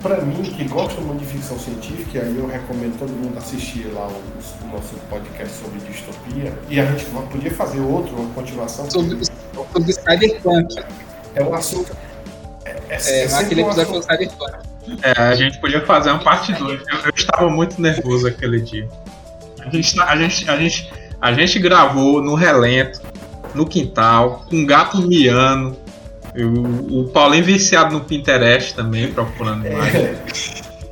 pra 0.00 0.20
mim, 0.20 0.42
que 0.42 0.64
gosta 0.68 1.00
muito 1.00 1.20
de 1.20 1.26
ficção 1.26 1.56
científica, 1.58 2.18
e 2.18 2.20
aí 2.22 2.36
eu 2.36 2.46
recomendo 2.46 2.98
todo 2.98 3.10
mundo 3.10 3.38
assistir 3.38 3.86
lá 3.92 4.08
o, 4.08 4.64
o 4.64 4.68
nosso 4.72 4.94
podcast 5.08 5.54
sobre 5.62 5.78
distopia, 5.80 6.52
e 6.68 6.80
a 6.80 6.86
gente 6.86 7.04
podia 7.30 7.50
fazer 7.54 7.78
outro, 7.80 8.16
uma 8.16 8.32
continuação. 8.34 8.90
Sobre, 8.90 9.18
sobre 9.72 9.92
Cyberpunk. 9.92 10.82
É 11.34 11.42
um 11.44 11.54
assunto. 11.54 11.96
É, 12.64 12.70
é, 12.88 12.96
É, 13.00 13.24
é 13.26 13.34
aquele 13.34 13.62
um 13.62 13.66
episódio 13.66 13.90
assunto- 13.98 14.06
foi 14.06 14.16
Cyberpunk. 14.16 14.71
É, 15.02 15.20
a 15.22 15.34
gente 15.34 15.58
podia 15.58 15.80
fazer 15.84 16.10
uma 16.10 16.18
parte 16.18 16.52
2. 16.52 16.80
Eu, 16.80 16.98
eu 17.04 17.12
estava 17.14 17.48
muito 17.48 17.80
nervoso 17.80 18.26
aquele 18.26 18.60
dia. 18.60 18.88
A 19.60 19.70
gente, 19.70 19.94
tá- 19.94 20.06
a, 20.08 20.16
gente, 20.16 20.50
a, 20.50 20.56
gente, 20.56 20.92
a 21.20 21.32
gente 21.32 21.58
gravou 21.58 22.20
no 22.22 22.34
relento, 22.34 23.00
no 23.54 23.66
quintal, 23.66 24.44
com 24.48 24.56
um 24.56 24.66
gato 24.66 24.98
miando. 24.98 25.76
O, 26.34 27.04
Paulinho 27.12 27.44
viciado 27.44 27.94
no 27.94 28.00
Pinterest 28.00 28.74
também, 28.74 29.12
procurando 29.12 29.66
imagem. 29.66 30.00
É. 30.00 30.16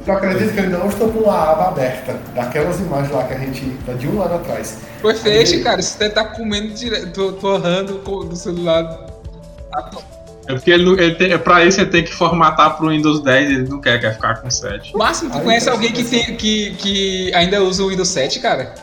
Eu 0.07 0.15
acredito 0.15 0.55
que 0.55 0.61
eu 0.61 0.71
não 0.71 0.89
estou 0.89 1.09
com 1.11 1.31
a 1.31 1.53
aba 1.53 1.69
aberta, 1.69 2.19
daquelas 2.35 2.81
imagens 2.81 3.11
lá 3.13 3.25
que 3.25 3.35
a 3.35 3.39
gente. 3.39 3.61
de 3.99 4.09
um 4.09 4.23
ano 4.23 4.37
atrás. 4.37 4.79
Foi 5.01 5.15
Aí- 5.25 5.63
cara. 5.63 5.81
Você 5.83 6.09
tá 6.09 6.25
comendo 6.25 6.73
direto, 6.75 7.33
torrando 7.33 7.99
com- 7.99 8.27
do 8.27 8.35
celular. 8.35 9.07
É 10.51 10.55
porque 10.55 10.71
ele, 10.71 10.91
ele 11.03 11.15
tem, 11.15 11.39
pra 11.39 11.65
isso 11.65 11.81
ele 11.81 11.91
tem 11.91 12.05
que 12.05 12.13
formatar 12.13 12.77
pro 12.77 12.89
Windows 12.89 13.23
10 13.23 13.51
ele 13.51 13.69
não 13.69 13.81
quer, 13.81 14.01
quer 14.01 14.15
ficar 14.15 14.37
com 14.41 14.51
7. 14.51 14.97
Máximo, 14.97 15.31
tu 15.31 15.41
conhece 15.41 15.65
então, 15.67 15.75
alguém 15.75 15.93
que, 15.93 16.05
tem, 16.05 16.37
que, 16.37 16.75
que 16.75 17.35
ainda 17.35 17.63
usa 17.63 17.83
o 17.85 17.89
Windows 17.89 18.09
7, 18.09 18.41
cara? 18.41 18.75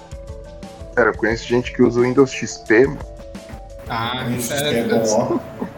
Cara, 0.96 1.10
eu 1.10 1.14
conheço 1.18 1.48
gente 1.48 1.72
que 1.74 1.82
usa 1.84 2.00
o 2.00 2.04
Windows 2.04 2.32
XP, 2.32 2.88
mano. 2.88 3.00
Ah, 3.90 4.26
Isso 4.38 4.54
é, 4.54 4.80
é 4.80 4.84
bom. 4.84 5.40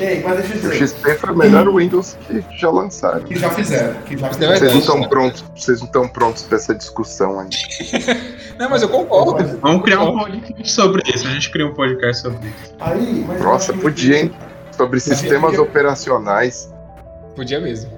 Ei, 0.00 0.22
mas 0.24 0.36
deixa 0.38 0.54
eu 0.54 0.58
O 0.58 0.72
dizer, 0.72 0.88
XP 0.88 1.14
foi 1.16 1.30
o 1.30 1.36
melhor 1.36 1.74
Windows 1.74 2.16
que 2.26 2.44
já 2.56 2.70
lançaram. 2.70 3.20
que 3.24 3.36
já 3.36 3.50
fizeram. 3.50 3.94
Que 4.02 4.16
já 4.16 4.28
É 4.28 4.32
fizeram. 4.32 4.56
Vocês 4.56 4.72
não 4.72 4.78
estão 4.80 5.08
prontos, 5.08 5.44
vocês 5.56 5.78
não 5.80 5.86
estão 5.86 6.08
prontos 6.08 6.42
pra 6.44 6.56
essa 6.56 6.74
discussão 6.74 7.40
ainda. 7.40 7.56
Não, 8.58 8.68
mas 8.68 8.82
eu 8.82 8.88
concordo. 8.88 9.56
Vamos 9.62 9.82
criar 9.84 10.02
um 10.02 10.18
podcast 10.18 10.72
sobre 10.72 11.00
isso. 11.14 11.26
A 11.28 11.30
gente 11.30 11.48
cria 11.50 11.64
um 11.66 11.74
podcast 11.74 12.22
sobre 12.22 12.48
isso. 12.48 12.74
Aí, 12.80 13.24
Nossa, 13.40 13.72
podia, 13.72 14.22
hein? 14.22 14.32
Sobre 14.78 15.00
sistemas 15.00 15.50
podia- 15.50 15.62
operacionais. 15.62 16.72
Podia 17.36 17.60
mesmo. 17.60 17.90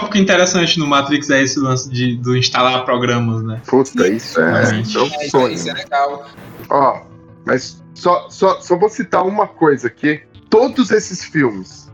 O 0.00 0.08
que 0.08 0.18
é 0.18 0.20
interessante 0.20 0.78
no 0.78 0.86
Matrix 0.86 1.30
é 1.30 1.42
esse 1.42 1.58
lance 1.60 1.88
de, 1.90 2.16
do 2.16 2.36
instalar 2.36 2.84
programas, 2.84 3.42
né? 3.44 3.60
Puta, 3.66 4.08
isso 4.08 4.40
é, 4.40 4.66
Sim. 4.66 4.80
isso 4.80 4.98
é 4.98 5.02
um 5.02 5.06
É, 5.06 5.08
isso, 5.22 5.30
sonho. 5.30 5.54
isso 5.54 5.70
é 5.70 5.72
legal. 5.74 6.26
Ó, 6.68 7.02
mas 7.46 7.82
só, 7.94 8.28
só, 8.28 8.60
só 8.60 8.76
vou 8.76 8.88
citar 8.88 9.24
uma 9.24 9.46
coisa 9.46 9.86
aqui. 9.86 10.22
Todos 10.50 10.90
esses 10.90 11.24
filmes 11.24 11.90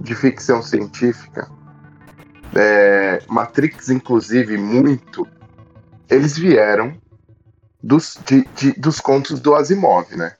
de 0.00 0.14
ficção 0.14 0.62
científica, 0.62 1.50
é, 2.54 3.22
Matrix, 3.28 3.90
inclusive, 3.90 4.56
muito, 4.56 5.26
eles 6.08 6.36
vieram 6.38 6.94
dos, 7.82 8.18
de- 8.26 8.48
de- 8.56 8.72
dos 8.72 9.00
contos 9.00 9.38
do 9.38 9.54
Asimov, 9.54 10.06
né? 10.16 10.32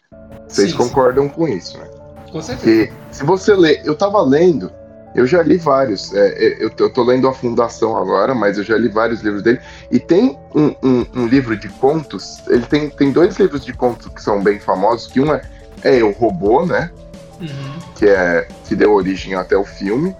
Vocês 0.48 0.70
Sim, 0.70 0.76
concordam 0.76 1.28
com 1.28 1.46
isso, 1.46 1.76
né? 1.78 1.89
Com 2.30 2.40
certeza. 2.42 2.92
Se 3.10 3.24
você 3.24 3.54
ler, 3.54 3.80
eu 3.84 3.94
tava 3.96 4.20
lendo, 4.22 4.70
eu 5.14 5.26
já 5.26 5.42
li 5.42 5.56
vários, 5.56 6.14
é, 6.14 6.28
é, 6.28 6.64
eu, 6.64 6.70
tô, 6.70 6.84
eu 6.84 6.92
tô 6.92 7.02
lendo 7.02 7.26
a 7.26 7.32
Fundação 7.34 7.96
agora, 7.96 8.34
mas 8.34 8.56
eu 8.58 8.64
já 8.64 8.76
li 8.76 8.88
vários 8.88 9.20
livros 9.22 9.42
dele, 9.42 9.60
e 9.90 9.98
tem 9.98 10.38
um, 10.54 10.74
um- 10.82 11.06
um 11.16 11.26
livro 11.26 11.56
de 11.56 11.68
contos, 11.68 12.38
ele 12.48 12.64
tem, 12.66 12.88
tem 12.90 13.10
dois 13.10 13.36
livros 13.36 13.64
de 13.64 13.72
contos 13.72 14.06
que 14.08 14.22
são 14.22 14.40
bem 14.42 14.60
famosos, 14.60 15.08
que 15.08 15.20
um 15.20 15.32
é, 15.34 15.42
é 15.82 16.02
O 16.04 16.12
Robô, 16.12 16.64
né, 16.64 16.90
Uhum. 17.40 17.78
que, 17.96 18.06
é, 18.06 18.46
que 18.68 18.76
deu 18.76 18.92
origem 18.92 19.34
até 19.34 19.56
o 19.56 19.64
filme, 19.64 20.14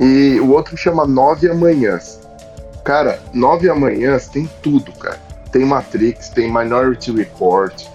e 0.00 0.38
o 0.40 0.50
outro 0.52 0.76
chama 0.76 1.06
Nove 1.06 1.50
Amanhãs. 1.50 2.20
Cara, 2.84 3.20
Nove 3.32 3.68
Amanhãs 3.68 4.28
tem 4.28 4.48
tudo, 4.62 4.92
cara. 4.92 5.18
Tem 5.52 5.64
Matrix, 5.64 6.28
tem 6.30 6.52
Minority 6.52 7.12
Report, 7.12 7.86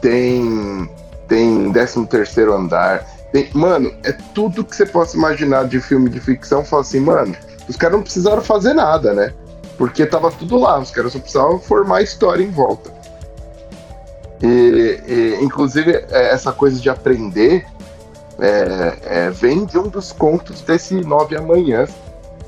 tem 0.00 0.88
tem 1.32 1.72
13 1.72 2.06
terceiro 2.06 2.52
andar. 2.52 3.06
Tem, 3.32 3.48
mano, 3.54 3.90
é 4.04 4.12
tudo 4.12 4.62
que 4.62 4.76
você 4.76 4.84
possa 4.84 5.16
imaginar 5.16 5.66
de 5.66 5.80
filme 5.80 6.10
de 6.10 6.20
ficção. 6.20 6.62
Fala 6.62 6.82
assim, 6.82 7.00
mano, 7.00 7.34
os 7.66 7.74
caras 7.74 7.96
não 7.96 8.02
precisaram 8.02 8.42
fazer 8.42 8.74
nada, 8.74 9.14
né? 9.14 9.32
Porque 9.78 10.04
tava 10.04 10.30
tudo 10.30 10.58
lá, 10.58 10.78
os 10.78 10.90
caras 10.90 11.14
só 11.14 11.18
precisavam 11.18 11.58
formar 11.58 11.98
a 11.98 12.02
história 12.02 12.44
em 12.44 12.50
volta. 12.50 12.92
E, 14.42 15.00
e, 15.08 15.38
inclusive, 15.42 16.04
é, 16.10 16.34
essa 16.34 16.52
coisa 16.52 16.78
de 16.78 16.90
aprender 16.90 17.64
é, 18.38 18.98
é, 19.02 19.30
vem 19.30 19.64
de 19.64 19.78
um 19.78 19.88
dos 19.88 20.12
contos 20.12 20.60
desse 20.60 20.96
Nove 20.96 21.34
Amanhãs, 21.34 21.90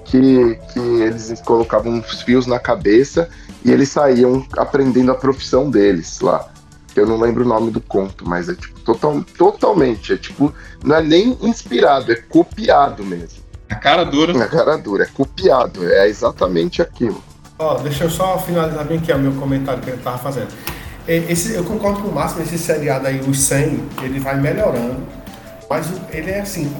que, 0.05 0.59
que 0.75 0.79
eles 0.79 1.41
colocavam 1.41 1.91
uns 1.91 2.21
fios 2.21 2.47
na 2.47 2.59
cabeça 2.59 3.31
e 3.65 3.71
eles 3.73 3.89
saíam 3.89 4.45
aprendendo 4.59 5.11
a 5.11 5.15
profissão 5.15 5.71
deles 5.71 6.21
lá. 6.21 6.53
Eu 7.01 7.07
não 7.07 7.19
lembro 7.19 7.45
o 7.45 7.49
nome 7.49 7.71
do 7.71 7.81
conto, 7.81 8.29
mas 8.29 8.49
é 8.49 8.55
tipo 8.55 8.81
total, 8.81 9.25
totalmente, 9.37 10.13
é 10.13 10.17
tipo, 10.17 10.53
não 10.83 10.97
é 10.97 11.03
nem 11.03 11.37
inspirado, 11.43 12.13
é 12.13 12.17
copiado 12.17 13.05
mesmo. 13.05 13.43
A 13.69 13.75
cara 13.77 14.05
dura. 14.05 14.33
Na 14.33 14.47
cara 14.47 14.77
dura, 14.77 15.05
é 15.05 15.07
copiado, 15.07 15.89
é 15.91 16.09
exatamente 16.09 16.81
aquilo. 16.83 17.23
Ó, 17.59 17.75
deixa 17.77 18.05
eu 18.05 18.11
só 18.11 18.39
finalizar 18.39 18.85
bem 18.85 18.99
aqui 18.99 19.13
o 19.13 19.19
meu 19.19 19.33
comentário 19.33 19.83
que 19.83 19.91
ele 19.91 20.03
tava 20.03 20.19
fazendo. 20.19 20.49
Esse, 21.07 21.55
eu 21.55 21.65
concordo 21.65 22.01
com 22.01 22.09
o 22.09 22.15
Márcio, 22.15 22.43
esse 22.43 22.57
seriado 22.57 23.07
aí, 23.07 23.21
os 23.21 23.39
100, 23.41 23.89
ele 24.03 24.19
vai 24.21 24.41
melhorando, 24.41 25.03
mas 25.69 25.87
ele 26.11 26.31
é 26.31 26.41
assim, 26.41 26.75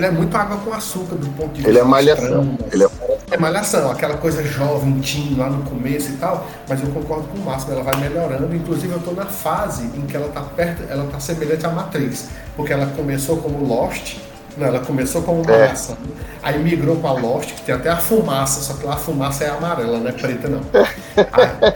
ele 0.00 0.06
é 0.06 0.10
muito 0.10 0.34
água 0.34 0.56
com 0.56 0.72
açúcar 0.72 1.16
do 1.16 1.26
ponto 1.36 1.48
de 1.50 1.56
vista 1.56 1.68
Ele 1.68 1.78
é 1.78 1.82
malhação. 1.84 2.56
Ele 2.72 2.84
é 2.84 2.88
É 3.30 3.36
malhação, 3.36 3.90
aquela 3.90 4.16
coisa 4.16 4.42
jovem, 4.42 4.98
teen 5.00 5.34
lá 5.36 5.48
no 5.50 5.62
começo 5.64 6.08
e 6.10 6.16
tal, 6.16 6.46
mas 6.68 6.80
eu 6.82 6.88
concordo 6.88 7.28
com 7.28 7.38
o 7.38 7.44
Márcio, 7.44 7.70
ela 7.72 7.82
vai 7.82 7.94
melhorando, 8.00 8.54
inclusive 8.56 8.92
eu 8.92 8.98
tô 9.00 9.12
na 9.12 9.26
fase 9.26 9.84
em 9.94 10.00
que 10.06 10.16
ela 10.16 10.28
tá 10.30 10.40
perto, 10.40 10.82
ela 10.90 11.04
tá 11.04 11.20
semelhante 11.20 11.64
à 11.66 11.70
Matrix, 11.70 12.28
porque 12.56 12.72
ela 12.72 12.86
começou 12.96 13.36
como 13.36 13.64
Lost, 13.64 14.16
não, 14.56 14.66
ela 14.66 14.80
começou 14.80 15.22
como 15.22 15.42
É. 15.42 15.46
malhação, 15.52 15.96
aí 16.42 16.58
migrou 16.58 16.96
pra 16.96 17.12
Lost, 17.12 17.50
que 17.54 17.62
tem 17.62 17.74
até 17.74 17.90
a 17.90 17.96
fumaça, 17.98 18.62
só 18.62 18.72
que 18.74 18.84
lá 18.86 18.94
a 18.94 18.96
fumaça 18.96 19.44
é 19.44 19.50
amarela, 19.50 19.98
não 19.98 20.08
é 20.08 20.12
preta 20.12 20.48
não. 20.48 20.60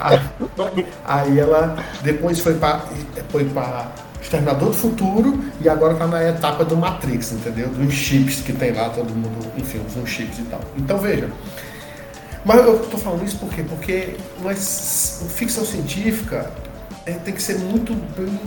Aí, 0.01 0.21
aí- 0.77 0.87
aí 1.05 1.39
ela 1.39 1.77
depois 2.03 2.39
foi 2.41 2.55
pra, 2.55 2.81
foi 3.29 3.45
pra 3.45 3.89
Exterminador 4.25 4.71
do 4.71 4.75
Futuro 4.75 5.39
e 5.61 5.69
agora 5.69 5.95
tá 5.95 6.07
na 6.07 6.23
etapa 6.25 6.65
do 6.65 6.75
Matrix, 6.77 7.33
entendeu? 7.33 7.69
Dos 7.69 7.93
chips 7.93 8.41
que 8.41 8.55
tem 8.55 8.73
lá, 8.73 8.89
todo 8.89 9.15
mundo, 9.15 9.53
enfim, 9.57 9.81
uns 9.97 10.09
chips 10.09 10.39
e 10.39 10.43
tal. 10.45 10.61
Então 10.77 10.99
veja. 10.99 11.29
Mas 12.43 12.57
eu 12.65 12.79
tô 12.79 12.97
falando 12.97 13.23
isso 13.25 13.39
por 13.39 13.51
quê? 13.51 13.63
Porque 13.63 14.17
mas, 14.43 15.27
ficção 15.35 15.65
científica 15.65 16.51
é, 17.05 17.13
tem 17.13 17.35
que 17.35 17.43
ser 17.43 17.59
muito 17.59 17.93
bem 18.19 18.39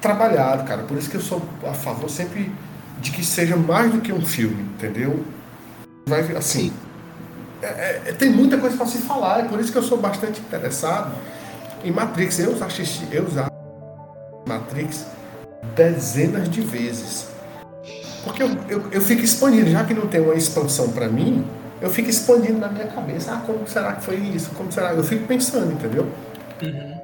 trabalhado, 0.00 0.64
cara. 0.64 0.82
Por 0.82 0.98
isso 0.98 1.08
que 1.08 1.16
eu 1.16 1.22
sou 1.22 1.40
a 1.64 1.72
favor 1.72 2.10
sempre 2.10 2.52
de 3.00 3.12
que 3.12 3.24
seja 3.24 3.56
mais 3.56 3.92
do 3.92 4.00
que 4.00 4.12
um 4.12 4.24
filme, 4.24 4.62
entendeu? 4.74 5.24
Vai 6.06 6.20
assim. 6.36 6.72
é- 7.62 8.02
é- 8.06 8.12
tem 8.12 8.30
muita 8.30 8.58
coisa 8.58 8.76
para 8.76 8.86
se 8.86 8.98
falar, 8.98 9.40
é 9.40 9.44
por 9.44 9.58
isso 9.58 9.72
que 9.72 9.78
eu 9.78 9.82
sou 9.82 9.96
bastante 9.96 10.38
interessado 10.40 11.14
em 11.82 11.90
Matrix. 11.90 12.38
Eu 12.40 12.62
assisti, 12.62 13.06
eu 13.10 13.30
já 13.30 13.48
Matrix 14.46 15.06
dezenas 15.74 16.48
de 16.48 16.60
vezes. 16.60 17.28
Porque 18.22 18.42
eu, 18.42 18.50
eu, 18.68 18.84
eu 18.90 19.00
fico 19.00 19.22
expandindo, 19.22 19.70
já 19.70 19.84
que 19.84 19.92
não 19.92 20.06
tem 20.06 20.20
uma 20.20 20.34
expansão 20.34 20.88
para 20.90 21.08
mim, 21.08 21.44
eu 21.80 21.90
fico 21.90 22.08
expandindo 22.08 22.58
na 22.58 22.68
minha 22.68 22.86
cabeça. 22.86 23.32
Ah, 23.32 23.42
como 23.44 23.66
será 23.66 23.92
que 23.92 24.04
foi 24.04 24.16
isso? 24.16 24.50
Como 24.54 24.72
será? 24.72 24.94
Eu 24.94 25.04
fico 25.04 25.26
pensando, 25.26 25.72
entendeu? 25.72 26.06
Uhum. 26.62 26.94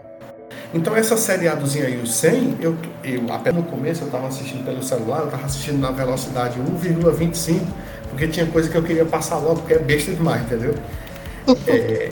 Então 0.72 0.94
essa 0.94 1.16
seriadozinha 1.16 1.86
aí, 1.86 2.00
o 2.00 2.06
100, 2.06 2.58
eu, 2.60 2.76
eu 3.02 3.32
até 3.32 3.50
no 3.50 3.62
começo 3.64 4.04
eu 4.04 4.10
tava 4.10 4.28
assistindo 4.28 4.64
pelo 4.64 4.82
celular, 4.82 5.20
eu 5.20 5.26
tava 5.26 5.44
assistindo 5.44 5.78
na 5.78 5.90
velocidade 5.90 6.60
1,25, 6.60 7.60
porque 8.08 8.28
tinha 8.28 8.46
coisa 8.46 8.68
que 8.68 8.76
eu 8.76 8.82
queria 8.82 9.04
passar 9.04 9.38
logo, 9.38 9.56
porque 9.56 9.74
é 9.74 9.78
besta 9.78 10.12
demais, 10.12 10.42
entendeu? 10.42 10.74
É, 11.66 12.10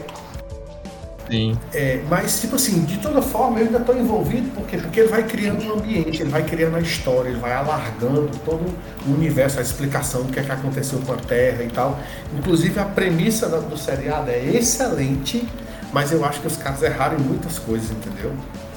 Sim. 1.30 1.59
é, 1.74 2.02
mas, 2.09 2.40
tipo 2.40 2.56
assim, 2.56 2.84
de 2.84 2.96
toda 2.98 3.20
forma, 3.20 3.59
eu 3.60 3.66
ainda 3.66 3.78
estou 3.78 3.96
envolvido, 3.96 4.48
por 4.55 4.66
quê? 4.66 4.78
Porque 4.78 5.00
ele 5.00 5.09
vai 5.09 5.22
criando 5.24 5.62
um 5.64 5.74
ambiente, 5.74 6.22
ele 6.22 6.30
vai 6.30 6.42
criando 6.42 6.76
a 6.76 6.80
história, 6.80 7.28
ele 7.28 7.38
vai 7.38 7.52
alargando 7.52 8.30
todo 8.44 8.64
o 9.06 9.10
universo, 9.12 9.59
a 9.59 9.62
explicação 9.62 10.22
do 10.22 10.32
que, 10.32 10.40
é 10.40 10.42
que 10.42 10.50
aconteceu 10.52 10.98
com 11.00 11.12
a 11.12 11.16
Terra 11.16 11.62
e 11.62 11.68
tal. 11.68 11.98
Inclusive, 12.36 12.78
a 12.80 12.84
premissa 12.84 13.48
da- 13.48 13.59
do 13.60 13.76
seriado 13.76 14.30
é 14.30 14.42
excelente, 14.56 15.46
mas 15.92 16.12
eu 16.12 16.24
acho 16.24 16.40
que 16.40 16.46
os 16.46 16.56
caras 16.56 16.82
erraram 16.82 17.18
em 17.18 17.22
muitas 17.22 17.59
coisas, 17.59 17.90
entendeu? 17.90 18.32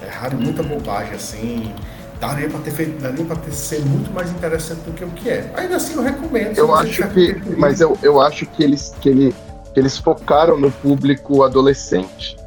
Erraram 0.06 0.40
em 0.40 0.44
muita 0.44 0.62
bobagem, 0.64 1.14
assim. 1.16 1.74
daria 2.20 2.48
para 2.50 2.60
ter 2.60 2.70
feito, 2.72 3.02
daria 3.02 3.26
para 3.26 3.36
ter 3.38 3.52
ser 3.52 3.80
muito 3.84 4.14
mais 4.14 4.30
interessante 4.30 4.82
do 4.82 4.94
que 4.94 5.04
o 5.04 5.10
que 5.10 5.28
é. 5.28 5.52
Ainda 5.56 5.78
assim 5.78 5.96
eu 5.96 6.04
recomendo. 6.04 6.56
Eu 6.56 6.76
acho 6.76 7.08
que, 7.10 7.36
mas 7.58 7.82
eu, 7.82 7.98
eu 8.04 8.22
acho 8.22 8.46
que 8.46 8.62
eles 8.64 8.94
que, 9.02 9.10
ele, 9.10 9.36
que 9.74 9.80
eles 9.80 9.98
focaram 9.98 10.56
no 10.60 10.70
público 10.72 11.42
adolescente. 11.42 12.38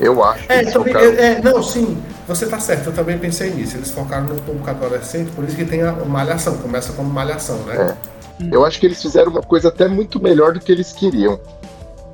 Eu 0.00 0.24
acho 0.24 0.46
que 0.46 0.52
é, 0.52 0.64
também, 0.64 0.94
focaram... 0.94 1.12
é, 1.12 1.42
não, 1.42 1.62
sim, 1.62 2.02
você 2.26 2.46
tá 2.46 2.58
certo, 2.58 2.86
eu 2.86 2.92
também 2.92 3.18
pensei 3.18 3.50
nisso. 3.50 3.76
Eles 3.76 3.90
focaram 3.90 4.26
no 4.26 4.34
público 4.36 4.68
adolescente, 4.70 5.30
por 5.32 5.44
isso 5.44 5.54
que 5.54 5.64
tem 5.64 5.82
a 5.82 5.92
malhação, 5.92 6.56
começa 6.56 6.92
como 6.94 7.10
malhação, 7.10 7.58
né? 7.64 7.96
É. 7.96 8.20
Eu 8.50 8.64
acho 8.64 8.80
que 8.80 8.86
eles 8.86 9.00
fizeram 9.00 9.30
uma 9.30 9.42
coisa 9.42 9.68
até 9.68 9.86
muito 9.86 10.20
melhor 10.20 10.54
do 10.54 10.60
que 10.60 10.72
eles 10.72 10.92
queriam. 10.92 11.38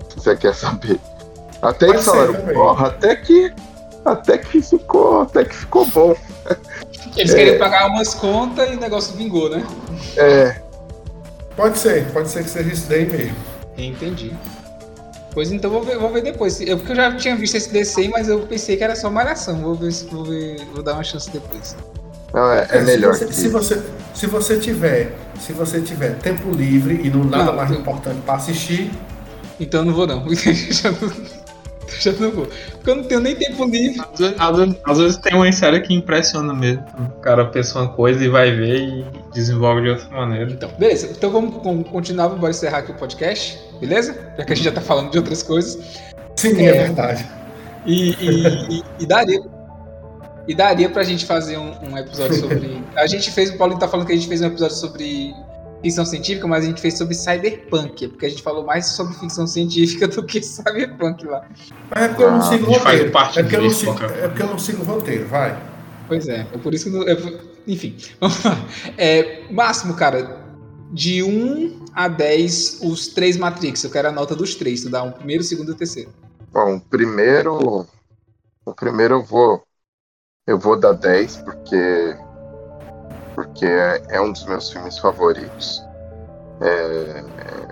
Se 0.09 0.17
você 0.17 0.37
quer 0.37 0.55
saber. 0.55 0.99
Até 1.63 1.87
Pode 1.87 1.99
eles 1.99 2.05
falaram, 2.05 2.35
porra, 2.35 2.89
até 2.89 3.15
que. 3.15 3.53
Até 4.05 4.39
que 4.39 4.61
ficou. 4.61 5.23
Até 5.23 5.45
que 5.45 5.55
ficou 5.55 5.87
bom. 5.87 6.17
Eles 7.17 7.33
queriam 7.33 7.59
pagar 7.59 7.87
umas 7.87 8.13
contas 8.13 8.71
e 8.71 8.77
o 8.77 8.81
negócio 8.81 9.17
vingou, 9.17 9.49
né? 9.49 9.67
É. 10.17 10.61
Pode 11.57 11.79
ser, 11.79 12.05
pode 12.13 12.29
ser 12.29 12.45
que 12.45 12.51
seja 12.51 12.71
isso 12.71 12.87
daí 12.89 13.07
mesmo. 13.07 13.35
Entendi. 13.77 14.37
Pois 15.37 15.53
então 15.53 15.71
vou 15.71 15.83
ver, 15.83 15.99
vou 15.99 16.09
ver 16.11 16.23
depois. 16.23 16.59
Eu, 16.63 16.79
porque 16.79 16.93
eu 16.93 16.97
já 16.97 17.15
tinha 17.15 17.37
visto 17.37 17.57
esse 17.57 17.71
DC, 17.71 18.09
mas 18.09 18.27
eu 18.27 18.41
pensei 18.47 18.75
que 18.75 18.83
era 18.83 18.97
só 18.97 19.11
malhação. 19.11 19.61
Vou 19.61 19.75
ver 19.75 19.93
se 19.93 20.07
vou 20.07 20.25
ver. 20.25 20.57
Vou 20.73 20.83
dar 20.83 20.95
uma 20.95 21.05
chance 21.05 21.31
depois. 21.31 21.77
Não, 22.33 22.51
é, 22.53 22.67
é 22.71 22.81
melhor. 22.81 23.13
Se 23.13 23.21
você, 23.21 23.27
que- 23.27 23.35
se 23.35 23.49
você, 23.49 23.83
se 24.15 24.27
você 24.27 24.57
tiver, 24.59 25.13
se 25.39 25.53
você 25.53 25.83
tiver 25.83 26.15
tempo 26.21 26.51
livre 26.51 27.03
e 27.05 27.11
não 27.11 27.23
nada 27.23 27.45
Não, 27.45 27.55
mais 27.57 27.71
eu- 27.71 27.77
importante 27.81 28.19
para 28.25 28.37
assistir, 28.37 28.91
Então 29.61 29.81
eu 29.81 29.85
não 29.87 29.93
vou 29.93 30.07
não. 30.07 30.25
já, 30.35 30.91
não 30.91 31.13
já 32.01 32.13
não 32.13 32.31
vou. 32.31 32.47
Porque 32.73 32.91
eu 32.91 32.97
não 32.97 33.05
tenho 33.05 33.21
nem 33.21 33.37
tempo 33.37 33.63
livre. 33.67 34.01
Às 34.01 34.19
vezes, 34.19 34.35
às 34.39 34.57
vezes- 34.57 34.77
às 34.87 34.99
vezes 34.99 35.17
tem 35.19 35.35
uma 35.35 35.53
série 35.53 35.81
que 35.81 35.93
impressiona 35.93 36.55
mesmo. 36.55 36.83
O 36.99 37.21
cara 37.21 37.45
pensa 37.45 37.79
uma 37.79 37.89
coisa 37.89 38.25
e 38.25 38.29
vai 38.29 38.53
ver 38.57 38.79
e 38.79 39.05
desenvolve 39.35 39.83
de 39.83 39.89
outra 39.91 40.09
maneira. 40.09 40.51
Então, 40.51 40.71
beleza. 40.79 41.09
Então 41.11 41.31
vamos, 41.31 41.63
vamos 41.63 41.87
continuar, 41.91 42.29
vamos 42.29 42.49
encerrar 42.49 42.79
aqui 42.79 42.91
o 42.93 42.95
podcast, 42.95 43.59
beleza? 43.81 44.33
Já 44.39 44.45
que 44.45 44.53
a 44.53 44.57
gente 44.57 44.65
já 44.65 44.73
tá 44.73 44.81
falando 44.81 45.11
de 45.11 45.19
outras 45.19 45.43
coisas. 45.43 45.79
sim, 46.37 46.57
é, 46.61 46.67
É. 46.67 46.73
verdade. 46.85 47.27
E, 47.85 48.11
e, 48.11 48.77
e, 48.79 48.85
e 49.01 49.07
daria. 49.07 49.41
E 50.49 50.55
daria 50.55 50.89
pra 50.89 51.03
gente 51.03 51.27
fazer 51.27 51.57
um, 51.59 51.73
um 51.91 51.99
episódio 51.99 52.37
sobre. 52.37 52.81
A 52.97 53.07
gente 53.07 53.31
fez, 53.33 53.51
o 53.51 53.57
Paulinho 53.59 53.81
tá 53.81 53.89
falando 53.89 54.07
que 54.07 54.13
a 54.13 54.17
gente 54.17 54.29
fez 54.29 54.41
um 54.41 54.47
episódio 54.47 54.77
sobre 54.77 55.35
ficção 55.83 56.05
científica, 56.07 56.47
mas 56.47 56.65
a 56.65 56.69
gente 56.69 56.81
fez 56.81 56.97
sobre 56.97 57.15
cyberpunk, 57.15 58.09
porque 58.09 58.27
a 58.27 58.29
gente 58.29 58.43
falou 58.43 58.65
mais 58.65 58.87
sobre 58.87 59.15
ficção 59.15 59.47
científica 59.47 60.07
do 60.09 60.23
que 60.25 60.41
cyberpunk 60.43 61.27
lá. 61.27 61.43
Mas 61.91 62.05
é 62.05 62.09
porque 62.09 62.23
eu 62.23 62.31
não 62.31 62.39
Ah, 62.39 62.43
sigo 62.43 62.67
o 62.67 62.73
roteiro. 62.75 63.11
parte 63.11 63.39
É 63.39 63.43
porque, 63.43 63.57
eu 63.57 63.61
não 63.63 63.69
disso, 63.69 63.81
sigo, 63.81 64.05
é 64.05 64.29
porque 64.29 64.43
eu 64.43 64.47
não 64.47 64.59
sigo 64.59 64.83
o 64.83 64.87
roteiro, 64.87 65.27
vai. 65.29 65.57
Pois 66.09 66.29
é, 66.29 66.47
é 66.53 66.59
por 66.59 66.73
isso 66.75 66.85
que. 66.91 66.91
não- 66.97 67.07
é- 67.09 67.17
enfim, 67.67 67.97
vamos 68.21 68.43
lá. 68.45 68.57
É, 68.97 69.43
máximo, 69.51 69.95
cara, 69.95 70.37
de 70.93 71.23
1 71.23 71.87
a 71.95 72.09
10, 72.09 72.81
os 72.83 73.09
três 73.09 73.37
Matrix. 73.37 73.83
Eu 73.85 73.91
quero 73.91 74.09
a 74.09 74.13
nota 74.13 74.35
dos 74.35 74.55
três. 74.55 74.83
Tu 74.83 74.91
dá 74.91 75.03
um 75.03 75.13
primeiro, 75.13 75.43
segundo 75.43 75.73
e 75.73 75.75
terceiro. 75.75 76.13
Bom, 76.53 76.77
o 76.77 76.81
primeiro. 76.81 77.87
O 78.65 78.75
primeiro 78.75 79.15
eu 79.15 79.23
vou. 79.23 79.63
Eu 80.47 80.59
vou 80.59 80.79
dar 80.79 80.93
10, 80.93 81.39
porque. 81.39 82.17
Porque 83.35 83.67
é, 83.67 84.03
é 84.11 84.21
um 84.21 84.33
dos 84.33 84.45
meus 84.47 84.71
filmes 84.71 84.99
favoritos. 84.99 85.85
É, 86.61 87.25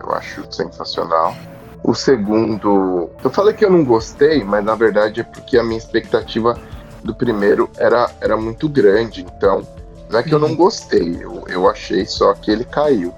eu 0.02 0.12
acho 0.12 0.44
sensacional. 0.52 1.34
O 1.82 1.94
segundo. 1.94 3.10
Eu 3.22 3.30
falei 3.30 3.54
que 3.54 3.64
eu 3.64 3.70
não 3.70 3.84
gostei, 3.84 4.44
mas 4.44 4.64
na 4.64 4.74
verdade 4.74 5.20
é 5.20 5.24
porque 5.24 5.56
a 5.56 5.62
minha 5.62 5.78
expectativa 5.78 6.58
do 7.02 7.14
primeiro 7.14 7.70
era, 7.76 8.10
era 8.20 8.36
muito 8.36 8.68
grande. 8.68 9.22
Então, 9.22 9.66
não 10.14 10.20
é 10.20 10.22
que 10.22 10.32
eu 10.32 10.38
não 10.38 10.54
gostei, 10.54 11.18
eu, 11.20 11.44
eu 11.48 11.68
achei 11.68 12.06
só 12.06 12.32
que 12.34 12.50
ele 12.50 12.64
caiu 12.64 13.12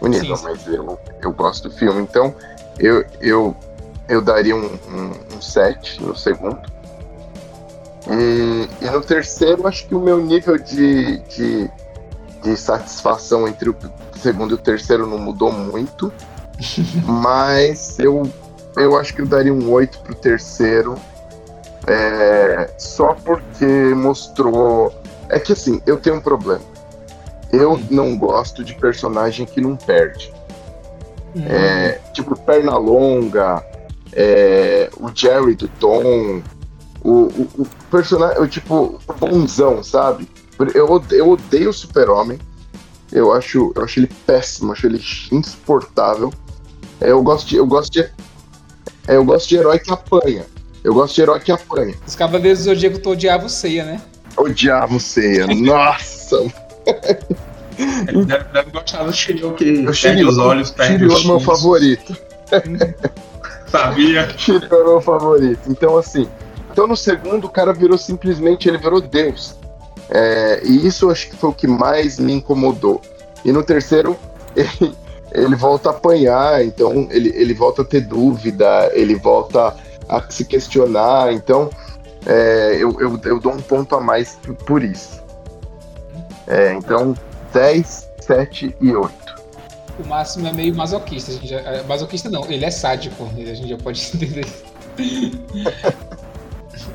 o 0.00 0.08
nível, 0.08 0.34
Sim, 0.34 0.42
sim. 0.42 0.48
mas 0.48 0.66
eu, 0.66 0.98
eu 1.20 1.32
gosto 1.32 1.68
do 1.68 1.74
filme. 1.74 2.00
Então, 2.00 2.34
eu, 2.78 3.04
eu, 3.20 3.54
eu 4.08 4.22
daria 4.22 4.56
um, 4.56 4.64
um, 4.64 5.36
um 5.36 5.42
7 5.42 6.02
no 6.02 6.16
segundo. 6.16 6.60
E, 8.08 8.68
e 8.82 8.90
no 8.90 9.00
terceiro, 9.02 9.66
acho 9.66 9.86
que 9.86 9.94
o 9.94 10.00
meu 10.00 10.18
nível 10.24 10.56
de, 10.56 11.18
de, 11.24 11.70
de 12.42 12.56
satisfação 12.56 13.46
entre 13.46 13.68
o 13.68 13.76
segundo 14.16 14.52
e 14.52 14.54
o 14.54 14.58
terceiro 14.58 15.06
não 15.06 15.18
mudou 15.18 15.52
muito. 15.52 16.10
mas 17.04 17.98
eu, 17.98 18.22
eu 18.76 18.96
acho 18.96 19.14
que 19.14 19.20
eu 19.20 19.26
daria 19.26 19.52
um 19.52 19.70
8 19.70 19.98
pro 20.00 20.14
terceiro. 20.14 20.94
é, 21.86 22.70
só 22.78 23.14
porque 23.14 23.66
mostrou. 23.94 24.94
É 25.28 25.38
que 25.38 25.52
assim, 25.52 25.80
eu 25.86 25.96
tenho 25.96 26.16
um 26.16 26.20
problema. 26.20 26.62
Eu 27.52 27.80
não 27.90 28.16
gosto 28.16 28.62
de 28.62 28.74
personagem 28.74 29.46
que 29.46 29.60
não 29.60 29.76
perde. 29.76 30.32
É, 31.46 32.00
tipo, 32.12 32.36
Pernalonga, 32.40 33.64
é, 34.12 34.90
o 34.98 35.10
Jerry 35.14 35.54
do 35.54 35.68
Tom, 35.68 36.42
o, 37.02 37.10
o, 37.10 37.48
o 37.58 37.66
personagem, 37.90 38.42
o 38.42 38.46
tipo, 38.46 38.98
bonzão, 39.18 39.82
sabe? 39.82 40.28
Eu 40.74 40.90
odeio, 40.90 41.20
eu 41.20 41.30
odeio 41.30 41.70
o 41.70 41.72
Super-Homem. 41.72 42.38
Eu 43.12 43.32
acho, 43.32 43.72
eu 43.74 43.84
acho 43.84 44.00
ele 44.00 44.10
péssimo, 44.26 44.72
acho 44.72 44.86
ele 44.86 45.00
insuportável. 45.30 46.32
É, 47.00 47.10
eu 47.10 47.22
gosto 47.22 47.46
de. 47.46 47.56
Eu 47.56 47.66
gosto 47.66 47.92
de. 47.92 48.00
é, 48.00 49.16
eu 49.16 49.24
gosto 49.24 49.48
de 49.48 49.56
herói 49.56 49.78
que 49.78 49.90
apanha. 49.90 50.44
Eu 50.82 50.94
gosto 50.94 51.14
de 51.14 51.22
herói 51.22 51.40
que 51.40 51.52
apanha. 51.52 51.94
Os 52.06 52.14
Cavaleiros 52.14 52.60
do 52.60 52.64
Zodíaco 52.64 52.98
tu 52.98 53.10
odiava 53.10 53.46
o 53.46 53.48
Ceia, 53.48 53.84
né? 53.84 54.00
Odiava 54.38 54.96
o 54.96 55.00
Ceia. 55.00 55.46
Nossa! 55.46 56.36
Ele 58.08 58.24
deve, 58.24 58.44
deve 58.44 58.70
gostar 58.70 59.04
do 59.04 59.12
Shiryu 59.12 59.52
que 59.54 59.86
O 59.86 59.92
perde 60.00 60.24
os 60.24 60.38
olhos, 60.38 60.70
perde 60.70 60.94
Shiryu 60.94 61.12
os 61.12 61.24
é 61.24 61.26
meu 61.26 61.40
favorito. 61.40 62.16
Sabia? 63.70 64.28
Shiryu 64.36 64.68
é 64.70 64.84
meu 64.84 65.00
favorito. 65.00 65.60
Então, 65.68 65.96
assim. 65.96 66.28
Então, 66.72 66.86
no 66.86 66.96
segundo, 66.96 67.46
o 67.46 67.50
cara 67.50 67.72
virou 67.72 67.96
simplesmente. 67.96 68.68
Ele 68.68 68.78
virou 68.78 69.00
Deus. 69.00 69.54
É, 70.10 70.60
e 70.64 70.86
isso 70.86 71.06
eu 71.06 71.10
acho 71.10 71.28
que 71.30 71.36
foi 71.36 71.50
o 71.50 71.52
que 71.52 71.66
mais 71.66 72.18
me 72.18 72.32
incomodou. 72.32 73.00
E 73.44 73.52
no 73.52 73.62
terceiro, 73.62 74.16
ele, 74.56 74.94
ele 75.32 75.54
volta 75.54 75.90
a 75.90 75.92
apanhar. 75.92 76.64
Então, 76.64 77.06
ele, 77.10 77.32
ele 77.36 77.54
volta 77.54 77.82
a 77.82 77.84
ter 77.84 78.00
dúvida. 78.00 78.90
Ele 78.92 79.14
volta 79.14 79.74
a 80.08 80.22
se 80.28 80.44
questionar. 80.44 81.32
Então, 81.32 81.70
é, 82.26 82.76
eu, 82.78 83.00
eu, 83.00 83.20
eu 83.24 83.40
dou 83.40 83.52
um 83.52 83.60
ponto 83.60 83.94
a 83.94 84.00
mais 84.00 84.38
por, 84.66 84.82
isso. 84.82 85.22
É, 86.46 86.72
então, 86.74 87.14
10, 87.52 88.08
7 88.20 88.76
e 88.80 88.92
8. 88.94 89.12
O 89.98 90.06
máximo 90.06 90.46
é 90.46 90.52
meio 90.52 90.74
masoquista. 90.74 91.30
A 91.30 91.34
gente 91.34 91.48
já, 91.48 91.58
é, 91.58 91.82
masoquista 91.82 92.28
não, 92.30 92.44
ele 92.50 92.64
é 92.64 92.70
sádico. 92.70 93.28
A 93.36 93.40
gente 93.54 93.68
já 93.68 93.76
pode 93.76 94.00
entender. 94.14 94.46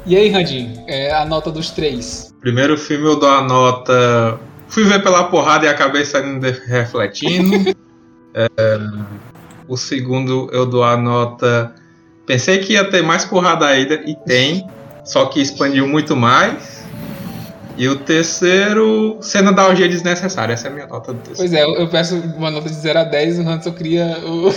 E 0.06 0.16
aí, 0.16 0.30
Randinho, 0.30 0.84
é 0.88 1.12
a 1.14 1.26
nota 1.26 1.52
dos 1.52 1.70
três. 1.70 2.34
Primeiro 2.41 2.78
filme 2.78 3.06
eu 3.06 3.18
dou 3.18 3.30
a 3.30 3.41
nota. 3.41 4.40
Fui 4.68 4.84
ver 4.84 5.04
pela 5.04 5.26
porrada 5.26 5.66
e 5.66 5.70
acabei 5.70 6.04
saindo 6.06 6.40
de- 6.40 6.60
refletindo. 6.68 7.74
É, 8.36 8.50
o 9.68 9.78
segundo 9.78 10.50
eu 10.52 10.66
dou 10.66 10.84
a 10.84 10.98
nota. 10.98 11.72
Pensei 12.26 12.58
que 12.58 12.74
ia 12.74 12.90
ter 12.90 13.04
mais 13.04 13.24
porrada 13.24 13.68
ainda 13.68 13.94
e 13.94 14.16
tem, 14.26 14.68
só 15.03 15.25
que 15.25 15.41
expandiu 15.41 15.88
muito 15.88 16.15
mais. 16.15 16.84
E 17.75 17.88
o 17.88 17.95
terceiro, 17.97 19.17
cena 19.19 19.51
da 19.51 19.67
orgia 19.67 19.89
desnecessária. 19.89 20.53
Essa 20.53 20.67
é 20.67 20.71
a 20.71 20.73
minha 20.73 20.85
nota 20.85 21.11
do 21.11 21.19
terceiro. 21.19 21.38
Pois 21.38 21.53
é, 21.53 21.63
eu, 21.63 21.73
eu 21.81 21.89
peço 21.89 22.15
uma 22.38 22.51
nota 22.51 22.69
de 22.69 22.75
0 22.75 22.99
a 22.99 23.03
10, 23.03 23.39
o 23.39 23.49
Hanson 23.49 23.71
cria 23.71 24.17
o. 24.23 24.53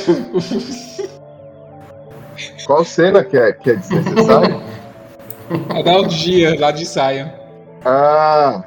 Qual 2.67 2.85
cena 2.85 3.25
que 3.25 3.37
é, 3.39 3.53
que 3.53 3.71
é 3.71 3.77
desnecessária? 3.77 4.61
a 5.71 5.83
da 5.83 5.93
orgia 5.99 6.61
lá 6.61 6.71
de 6.71 6.85
Sion. 6.85 7.29
Ah! 7.85 8.63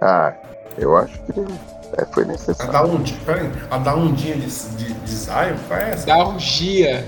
Ah, 0.00 0.32
eu 0.78 0.96
acho 0.96 1.18
que 1.22 1.40
é, 1.96 2.04
foi 2.12 2.22
A 2.24 2.26
necessário. 2.26 2.72
da 2.72 2.84
ondinha, 2.84 3.18
peraí, 3.24 3.50
a 3.70 3.78
da 3.78 3.96
ondinha 3.96 4.36
de, 4.36 4.46
de, 4.46 4.92
de 4.92 5.10
Zion, 5.10 5.56
qual 5.66 5.80
é 5.80 5.90
essa? 5.90 6.06
Da 6.06 6.18
orgia. 6.18 7.04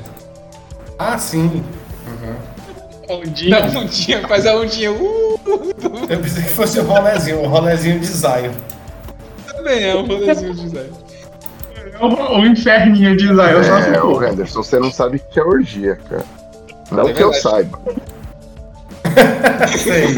Ah, 0.99 1.17
sim. 1.19 1.63
Uhum. 2.09 2.35
Da 3.51 3.79
ondinha, 3.79 4.27
faz 4.29 4.47
a 4.47 4.55
ondinha. 4.57 4.93
Uh, 4.93 5.41
Eu 6.09 6.19
pensei 6.19 6.43
que 6.45 6.51
fosse 6.51 6.79
o 6.79 6.85
rolezinho, 6.85 7.41
o 7.43 7.49
rolezinho 7.49 7.99
de 7.99 8.07
Zion. 8.07 8.53
também 9.47 9.85
é 9.91 9.97
um 9.97 10.07
rolezinho 10.07 10.55
de 10.55 10.71
Sion. 10.71 10.85
O, 12.01 12.07
o 12.41 12.47
inferninho 12.47 13.17
de 13.17 13.27
Zion 13.27 13.65
só 13.65 13.79
É, 13.79 14.03
o 14.03 14.25
Henderson, 14.25 14.63
você 14.63 14.79
não 14.79 14.91
sabe 14.93 15.17
o 15.17 15.21
que 15.21 15.41
é 15.41 15.43
orgia, 15.43 15.97
cara. 16.09 16.25
Não 16.93 17.09
É 17.09 17.13
que 17.13 17.23
eu 17.23 17.33
saiba. 17.33 17.79
Sei. 19.79 20.15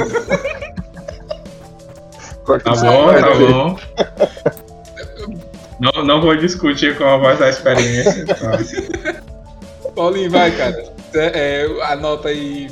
Tá 2.63 2.75
bom, 2.75 3.13
tá 3.13 3.35
bom. 3.35 3.79
Não, 5.81 6.05
não 6.05 6.21
vou 6.21 6.37
discutir 6.37 6.97
com 6.97 7.05
a 7.05 7.17
voz 7.17 7.39
da 7.39 7.49
experiência. 7.49 8.27
tá? 8.27 8.59
Paulinho, 9.95 10.31
vai, 10.31 10.51
cara. 10.53 10.85
É, 11.15 11.65
é, 11.65 11.83
anota 11.93 12.29
aí 12.29 12.69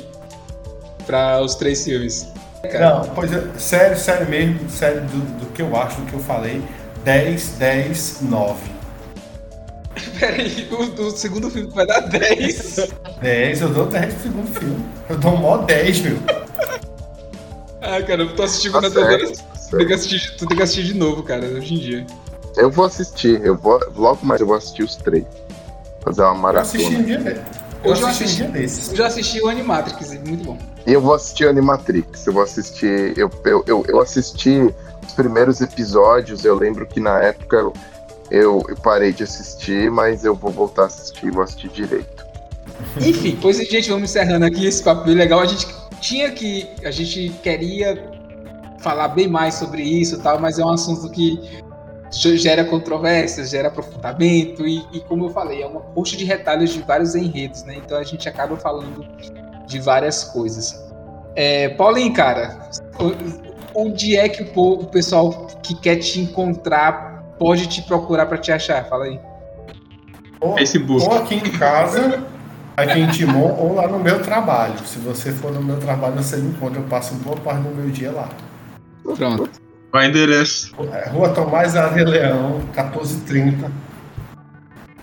pra 1.11 1.41
os 1.41 1.55
três 1.55 1.83
filmes. 1.83 2.31
Cara. 2.63 2.95
Não, 2.95 3.09
pois 3.09 3.33
é, 3.33 3.43
sério, 3.57 3.97
sério 3.97 4.29
mesmo, 4.29 4.69
sério 4.69 5.01
do, 5.01 5.39
do 5.39 5.45
que 5.47 5.61
eu 5.61 5.75
acho, 5.75 5.99
do 5.99 6.07
que 6.07 6.13
eu 6.13 6.19
falei. 6.21 6.63
10, 7.03 7.55
10, 7.57 8.21
9. 8.21 8.71
Peraí, 10.17 10.69
o 10.71 10.85
do 10.85 11.11
segundo 11.11 11.49
filme 11.49 11.69
vai 11.73 11.85
dar 11.85 11.99
10. 12.01 12.93
10, 13.21 13.59
eu 13.61 13.69
dou 13.69 13.87
10 13.87 14.13
pro 14.13 14.23
segundo 14.23 14.59
filme. 14.59 14.85
Eu 15.09 15.17
dou 15.17 15.35
mó 15.35 15.57
10, 15.57 16.01
meu. 16.01 16.17
Ah, 17.81 18.01
cara, 18.03 18.21
eu 18.21 18.33
tô 18.35 18.43
assistindo 18.43 18.73
tá 18.73 18.81
na 18.81 18.89
certo, 18.89 19.33
tá 19.33 19.43
tu, 19.69 19.77
tem 19.77 19.87
que 19.87 19.93
assistir, 19.93 20.35
tu 20.37 20.45
tem 20.45 20.57
que 20.57 20.63
assistir 20.63 20.83
de 20.83 20.93
novo, 20.93 21.23
cara, 21.23 21.45
hoje 21.45 21.73
em 21.73 21.79
dia. 21.79 22.05
Eu 22.55 22.69
vou 22.69 22.85
assistir, 22.85 23.43
eu 23.43 23.57
vou. 23.57 23.79
Logo 23.95 24.25
mais 24.25 24.39
eu 24.39 24.47
vou 24.47 24.55
assistir 24.55 24.83
os 24.83 24.95
três. 24.95 25.25
Fazer 26.01 26.21
uma 26.21 26.35
maratona. 26.35 26.83
Eu 26.83 26.87
assisti 26.87 27.01
um 27.01 27.03
dia, 27.03 27.43
eu, 27.83 27.95
eu 27.95 28.07
assisti, 28.07 28.43
um. 28.43 28.55
Eu 28.55 28.95
já 28.95 29.07
assisti 29.07 29.41
o 29.41 29.47
Animatrix, 29.47 30.11
muito 30.27 30.45
bom. 30.45 30.57
E 30.85 30.93
eu 30.93 31.01
vou 31.01 31.13
assistir 31.13 31.45
o 31.45 31.49
Animatrix. 31.49 32.25
Eu 32.25 32.33
vou 32.33 32.43
assistir. 32.43 33.17
Eu, 33.17 33.29
eu, 33.45 33.63
eu, 33.67 33.85
eu 33.87 34.01
assisti 34.01 34.73
os 35.05 35.13
primeiros 35.13 35.61
episódios. 35.61 36.45
Eu 36.45 36.55
lembro 36.55 36.85
que 36.85 36.99
na 36.99 37.19
época 37.21 37.57
eu, 37.57 37.73
eu, 38.29 38.63
parei 38.81 39.11
de 39.11 39.23
assistir, 39.23 39.89
mas 39.91 40.23
eu 40.23 40.35
vou 40.35 40.51
voltar 40.51 40.83
a 40.83 40.85
assistir, 40.85 41.31
vou 41.31 41.43
assistir 41.43 41.69
direito. 41.69 42.25
Enfim, 42.97 43.37
pois 43.41 43.57
gente, 43.57 43.89
vamos 43.89 44.09
encerrando 44.09 44.45
aqui 44.45 44.65
esse 44.65 44.81
papo 44.83 45.05
bem 45.05 45.15
legal. 45.15 45.39
A 45.39 45.45
gente 45.45 45.67
tinha 45.99 46.31
que. 46.31 46.67
A 46.83 46.91
gente 46.91 47.29
queria 47.43 48.11
falar 48.79 49.09
bem 49.09 49.27
mais 49.27 49.55
sobre 49.55 49.83
isso 49.83 50.19
tal, 50.19 50.39
mas 50.39 50.57
é 50.57 50.65
um 50.65 50.71
assunto 50.71 51.09
que 51.09 51.60
gera 52.11 52.65
controvérsias, 52.65 53.49
gera 53.49 53.69
aprofundamento 53.69 54.67
e, 54.67 54.85
e, 54.91 54.99
como 55.01 55.25
eu 55.25 55.29
falei, 55.29 55.63
é 55.63 55.67
uma 55.67 55.81
coxa 55.81 56.17
de 56.17 56.25
retalhos 56.25 56.71
de 56.71 56.81
vários 56.81 57.15
enredos, 57.15 57.63
né? 57.63 57.77
Então 57.83 57.97
a 57.97 58.03
gente 58.03 58.27
acaba 58.27 58.57
falando 58.57 59.05
de 59.65 59.79
várias 59.79 60.23
coisas. 60.25 60.77
É, 61.35 61.69
Paulinho, 61.69 62.13
cara, 62.13 62.69
onde 63.73 64.17
é 64.17 64.27
que 64.27 64.43
o, 64.43 64.73
o 64.73 64.85
pessoal 64.87 65.47
que 65.63 65.73
quer 65.75 65.97
te 65.97 66.19
encontrar 66.19 67.23
pode 67.39 67.67
te 67.67 67.81
procurar 67.83 68.25
para 68.25 68.37
te 68.37 68.51
achar? 68.51 68.85
Fala 68.85 69.05
aí. 69.05 69.19
Ou, 70.39 70.55
Facebook. 70.57 71.05
Ou 71.05 71.17
aqui 71.17 71.35
em 71.35 71.51
casa, 71.51 72.23
aqui 72.75 72.99
em 72.99 73.07
Timon, 73.11 73.55
ou 73.57 73.75
lá 73.75 73.87
no 73.87 73.99
meu 73.99 74.21
trabalho. 74.21 74.77
Se 74.85 74.99
você 74.99 75.31
for 75.31 75.51
no 75.53 75.61
meu 75.61 75.79
trabalho, 75.79 76.15
você 76.15 76.37
me 76.37 76.49
encontra. 76.49 76.79
Eu 76.79 76.87
passo 76.87 77.13
boa 77.15 77.37
parte 77.37 77.61
do 77.61 77.73
meu 77.73 77.89
dia 77.89 78.11
lá. 78.11 78.29
Pronto. 79.03 79.70
Qual 79.91 80.01
é 80.01 80.07
o 80.07 80.09
endereço? 80.09 80.73
Rua 81.11 81.29
Tomás 81.29 81.75
Ave 81.75 82.05
Leão, 82.05 82.59
1430. 82.59 83.69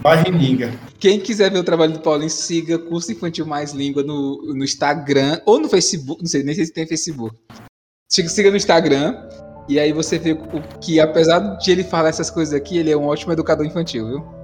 Barrininga. 0.00 0.72
Quem 0.98 1.20
quiser 1.20 1.50
ver 1.50 1.58
o 1.58 1.64
trabalho 1.64 1.92
do 1.92 2.00
Paulinho, 2.00 2.30
siga 2.30 2.78
Curso 2.78 3.12
Infantil 3.12 3.44
Mais 3.44 3.72
Língua 3.72 4.02
no, 4.02 4.54
no 4.54 4.64
Instagram 4.64 5.40
ou 5.44 5.60
no 5.60 5.68
Facebook. 5.68 6.22
Não 6.22 6.28
sei 6.28 6.42
nem 6.42 6.54
sei 6.54 6.64
se 6.64 6.72
tem 6.72 6.86
Facebook. 6.86 7.36
Siga, 8.08 8.28
siga 8.28 8.50
no 8.50 8.56
Instagram. 8.56 9.14
E 9.68 9.78
aí 9.78 9.92
você 9.92 10.18
vê 10.18 10.32
o 10.32 10.62
que, 10.80 10.98
apesar 10.98 11.40
de 11.58 11.70
ele 11.70 11.84
falar 11.84 12.08
essas 12.08 12.30
coisas 12.30 12.54
aqui, 12.54 12.78
ele 12.78 12.90
é 12.90 12.96
um 12.96 13.06
ótimo 13.06 13.32
educador 13.32 13.66
infantil, 13.66 14.06
viu? 14.08 14.38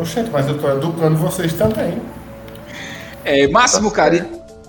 Oxente, 0.00 0.30
mas 0.30 0.46
eu 0.46 0.56
tô 0.58 0.70
educando 0.70 1.16
vocês 1.16 1.52
também. 1.54 2.00
É, 3.24 3.48
Máximo, 3.48 3.90
cara, 3.90 4.24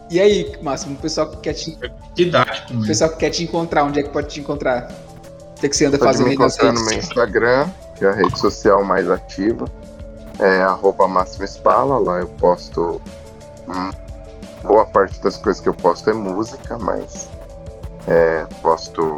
e, 0.09 0.19
aí, 0.19 0.53
Máximo, 0.61 0.95
o 0.95 0.97
pessoal 0.97 1.29
que 1.29 1.37
quer 1.37 1.53
te. 1.53 1.77
Didático, 2.13 2.73
o 2.73 2.85
pessoal 2.85 3.09
que 3.11 3.17
quer 3.17 3.29
te 3.29 3.43
encontrar, 3.43 3.83
onde 3.83 3.99
é 3.99 4.03
que 4.03 4.09
pode 4.09 4.27
te 4.27 4.39
encontrar? 4.39 4.91
O 5.57 5.59
que, 5.59 5.69
que 5.69 5.75
você 5.75 5.85
anda 5.85 5.97
pode 5.97 6.11
fazendo 6.11 6.27
me 6.27 6.33
encontrar 6.35 6.71
no 6.71 6.85
meu 6.85 6.97
Instagram, 6.97 7.69
que 7.95 8.05
é 8.05 8.09
a 8.09 8.13
rede 8.13 8.39
social 8.39 8.83
mais 8.83 9.09
ativa. 9.09 9.65
É 10.39 10.61
arroba 10.61 11.07
Máximo 11.07 11.43
Espala, 11.43 11.97
lá 11.97 12.19
eu 12.19 12.27
posto. 12.27 13.01
Hum, 13.67 13.91
boa 14.63 14.85
parte 14.85 15.19
das 15.21 15.37
coisas 15.37 15.61
que 15.61 15.67
eu 15.67 15.73
posto 15.73 16.09
é 16.09 16.13
música, 16.13 16.77
mas 16.77 17.27
é, 18.07 18.45
posto. 18.61 19.17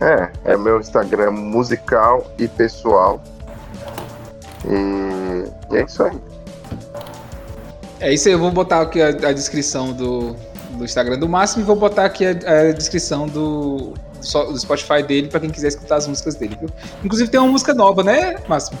É, 0.00 0.52
é 0.52 0.56
meu 0.56 0.80
Instagram 0.80 1.30
musical 1.30 2.26
e 2.38 2.48
pessoal. 2.48 3.20
E, 4.64 5.74
e 5.74 5.76
é 5.76 5.84
isso 5.84 6.02
aí. 6.02 6.18
É 8.00 8.12
isso 8.12 8.28
aí, 8.28 8.34
eu 8.34 8.38
vou 8.38 8.50
botar 8.50 8.82
aqui 8.82 9.00
a, 9.00 9.08
a 9.08 9.32
descrição 9.32 9.92
do, 9.92 10.34
do 10.76 10.84
Instagram 10.84 11.18
do 11.18 11.28
Máximo 11.28 11.62
e 11.62 11.66
vou 11.66 11.76
botar 11.76 12.04
aqui 12.04 12.26
a, 12.26 12.30
a 12.30 12.72
descrição 12.72 13.26
do, 13.26 13.94
do 14.20 14.58
Spotify 14.58 15.02
dele 15.02 15.28
para 15.28 15.40
quem 15.40 15.50
quiser 15.50 15.68
escutar 15.68 15.96
as 15.96 16.06
músicas 16.06 16.34
dele, 16.34 16.56
viu? 16.60 16.68
Inclusive 17.02 17.30
tem 17.30 17.40
uma 17.40 17.50
música 17.50 17.72
nova, 17.72 18.02
né, 18.02 18.36
Máximo? 18.46 18.78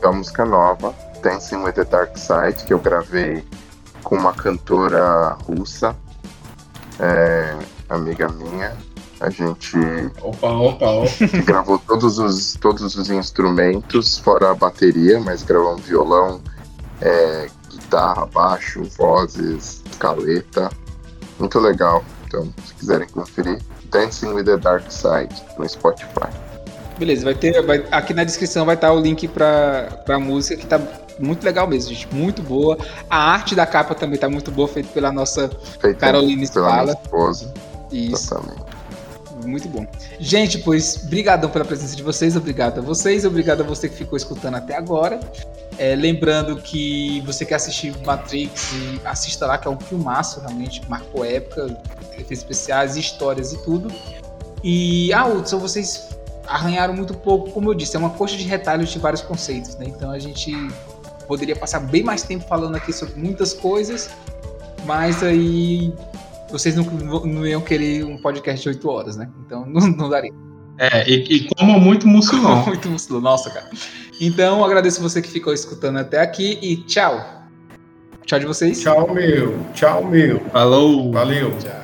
Tem 0.00 0.10
uma 0.10 0.18
música 0.18 0.44
nova, 0.44 0.94
Dancing 1.22 1.56
with 1.56 1.72
the 1.72 1.84
Dark 1.84 2.16
Side, 2.16 2.64
que 2.66 2.72
eu 2.72 2.78
gravei 2.78 3.42
com 4.02 4.16
uma 4.16 4.32
cantora 4.32 5.36
russa. 5.46 5.96
É, 7.00 7.56
amiga 7.88 8.28
minha. 8.28 8.76
A 9.20 9.30
gente 9.30 9.76
opa, 10.22 10.48
opa, 10.48 10.86
opa. 10.86 11.10
gravou 11.44 11.78
todos 11.78 12.18
os, 12.18 12.54
todos 12.54 12.94
os 12.94 13.10
instrumentos, 13.10 14.16
fora 14.18 14.50
a 14.50 14.54
bateria, 14.54 15.18
mas 15.18 15.42
gravamos 15.42 15.82
violão, 15.82 16.40
é, 17.00 17.48
guitarra, 17.88 18.26
baixo, 18.26 18.82
vozes, 18.96 19.82
caleta. 19.98 20.70
Muito 21.38 21.58
legal. 21.58 22.04
Então, 22.26 22.52
se 22.64 22.74
quiserem 22.74 23.08
conferir, 23.08 23.58
Dancing 23.90 24.28
with 24.28 24.44
the 24.44 24.58
Dark 24.58 24.90
Side 24.90 25.34
no 25.58 25.66
Spotify. 25.66 26.28
Beleza, 26.98 27.24
vai 27.24 27.34
ter. 27.34 27.62
Vai, 27.62 27.86
aqui 27.90 28.12
na 28.12 28.24
descrição 28.24 28.66
vai 28.66 28.74
estar 28.74 28.92
o 28.92 29.00
link 29.00 29.26
para 29.28 30.04
a 30.06 30.18
música 30.18 30.56
que 30.56 30.66
tá 30.66 30.78
muito 31.18 31.42
legal 31.44 31.66
mesmo, 31.66 31.94
gente. 31.94 32.14
Muito 32.14 32.42
boa. 32.42 32.76
A 33.08 33.32
arte 33.32 33.54
da 33.54 33.64
capa 33.64 33.94
também 33.94 34.18
tá 34.18 34.28
muito 34.28 34.50
boa, 34.50 34.68
feita 34.68 34.90
pela 34.92 35.10
nossa 35.10 35.48
Feita 35.80 36.00
Carolina 36.00 36.46
Pela 36.46 36.82
minha 36.82 36.92
esposa. 36.92 37.54
Isso. 37.90 38.34
Exatamente. 38.34 38.67
Muito 39.48 39.68
bom. 39.68 39.86
Gente, 40.20 40.58
pois, 40.58 40.98
brigadão 40.98 41.48
pela 41.48 41.64
presença 41.64 41.96
de 41.96 42.02
vocês, 42.02 42.36
obrigado 42.36 42.78
a 42.78 42.82
vocês, 42.82 43.24
obrigado 43.24 43.62
a 43.62 43.64
você 43.64 43.88
que 43.88 43.96
ficou 43.96 44.16
escutando 44.16 44.56
até 44.56 44.76
agora. 44.76 45.18
É, 45.78 45.94
lembrando 45.94 46.56
que 46.56 47.20
você 47.22 47.44
quer 47.44 47.54
assistir 47.54 47.94
Matrix, 48.04 48.72
assista 49.04 49.46
lá, 49.46 49.56
que 49.56 49.66
é 49.66 49.70
um 49.70 49.80
filmaço, 49.80 50.40
realmente, 50.40 50.82
marcou 50.88 51.24
época, 51.24 51.78
efeitos 52.12 52.38
especiais, 52.38 52.96
histórias 52.96 53.52
e 53.52 53.62
tudo. 53.62 53.90
E, 54.62 55.12
ah, 55.12 55.26
Hudson, 55.26 55.58
vocês 55.58 56.08
arranharam 56.46 56.94
muito 56.94 57.14
pouco, 57.14 57.50
como 57.50 57.70
eu 57.70 57.74
disse, 57.74 57.94
é 57.96 57.98
uma 57.98 58.10
coxa 58.10 58.36
de 58.36 58.44
retalhos 58.44 58.90
de 58.90 58.98
vários 58.98 59.22
conceitos, 59.22 59.76
né? 59.76 59.86
Então 59.86 60.10
a 60.10 60.18
gente 60.18 60.52
poderia 61.26 61.54
passar 61.54 61.80
bem 61.80 62.02
mais 62.02 62.22
tempo 62.22 62.44
falando 62.48 62.74
aqui 62.74 62.92
sobre 62.92 63.20
muitas 63.20 63.52
coisas, 63.52 64.10
mas 64.84 65.22
aí 65.22 65.92
vocês 66.50 66.74
não, 66.74 66.84
não 66.84 67.46
iam 67.46 67.60
querer 67.60 68.04
um 68.04 68.18
podcast 68.18 68.62
de 68.62 68.68
8 68.68 68.88
horas, 68.88 69.16
né? 69.16 69.28
Então 69.44 69.66
não, 69.66 69.86
não 69.88 70.08
daria. 70.08 70.32
É, 70.78 71.08
e, 71.10 71.24
e 71.24 71.48
como 71.54 71.78
muito 71.80 72.06
muçulmano. 72.06 72.64
muito 72.66 72.88
muçulmano, 72.88 73.24
nossa, 73.24 73.50
cara. 73.50 73.68
Então, 74.20 74.64
agradeço 74.64 75.02
você 75.02 75.20
que 75.20 75.28
ficou 75.28 75.52
escutando 75.52 75.98
até 75.98 76.20
aqui 76.20 76.58
e 76.62 76.76
tchau. 76.76 77.38
Tchau 78.24 78.38
de 78.38 78.46
vocês. 78.46 78.80
Tchau, 78.80 79.12
meu. 79.12 79.58
Tchau, 79.74 80.04
meu. 80.04 80.40
Falou. 80.50 81.10
Valeu. 81.12 81.50
Tchau. 81.58 81.77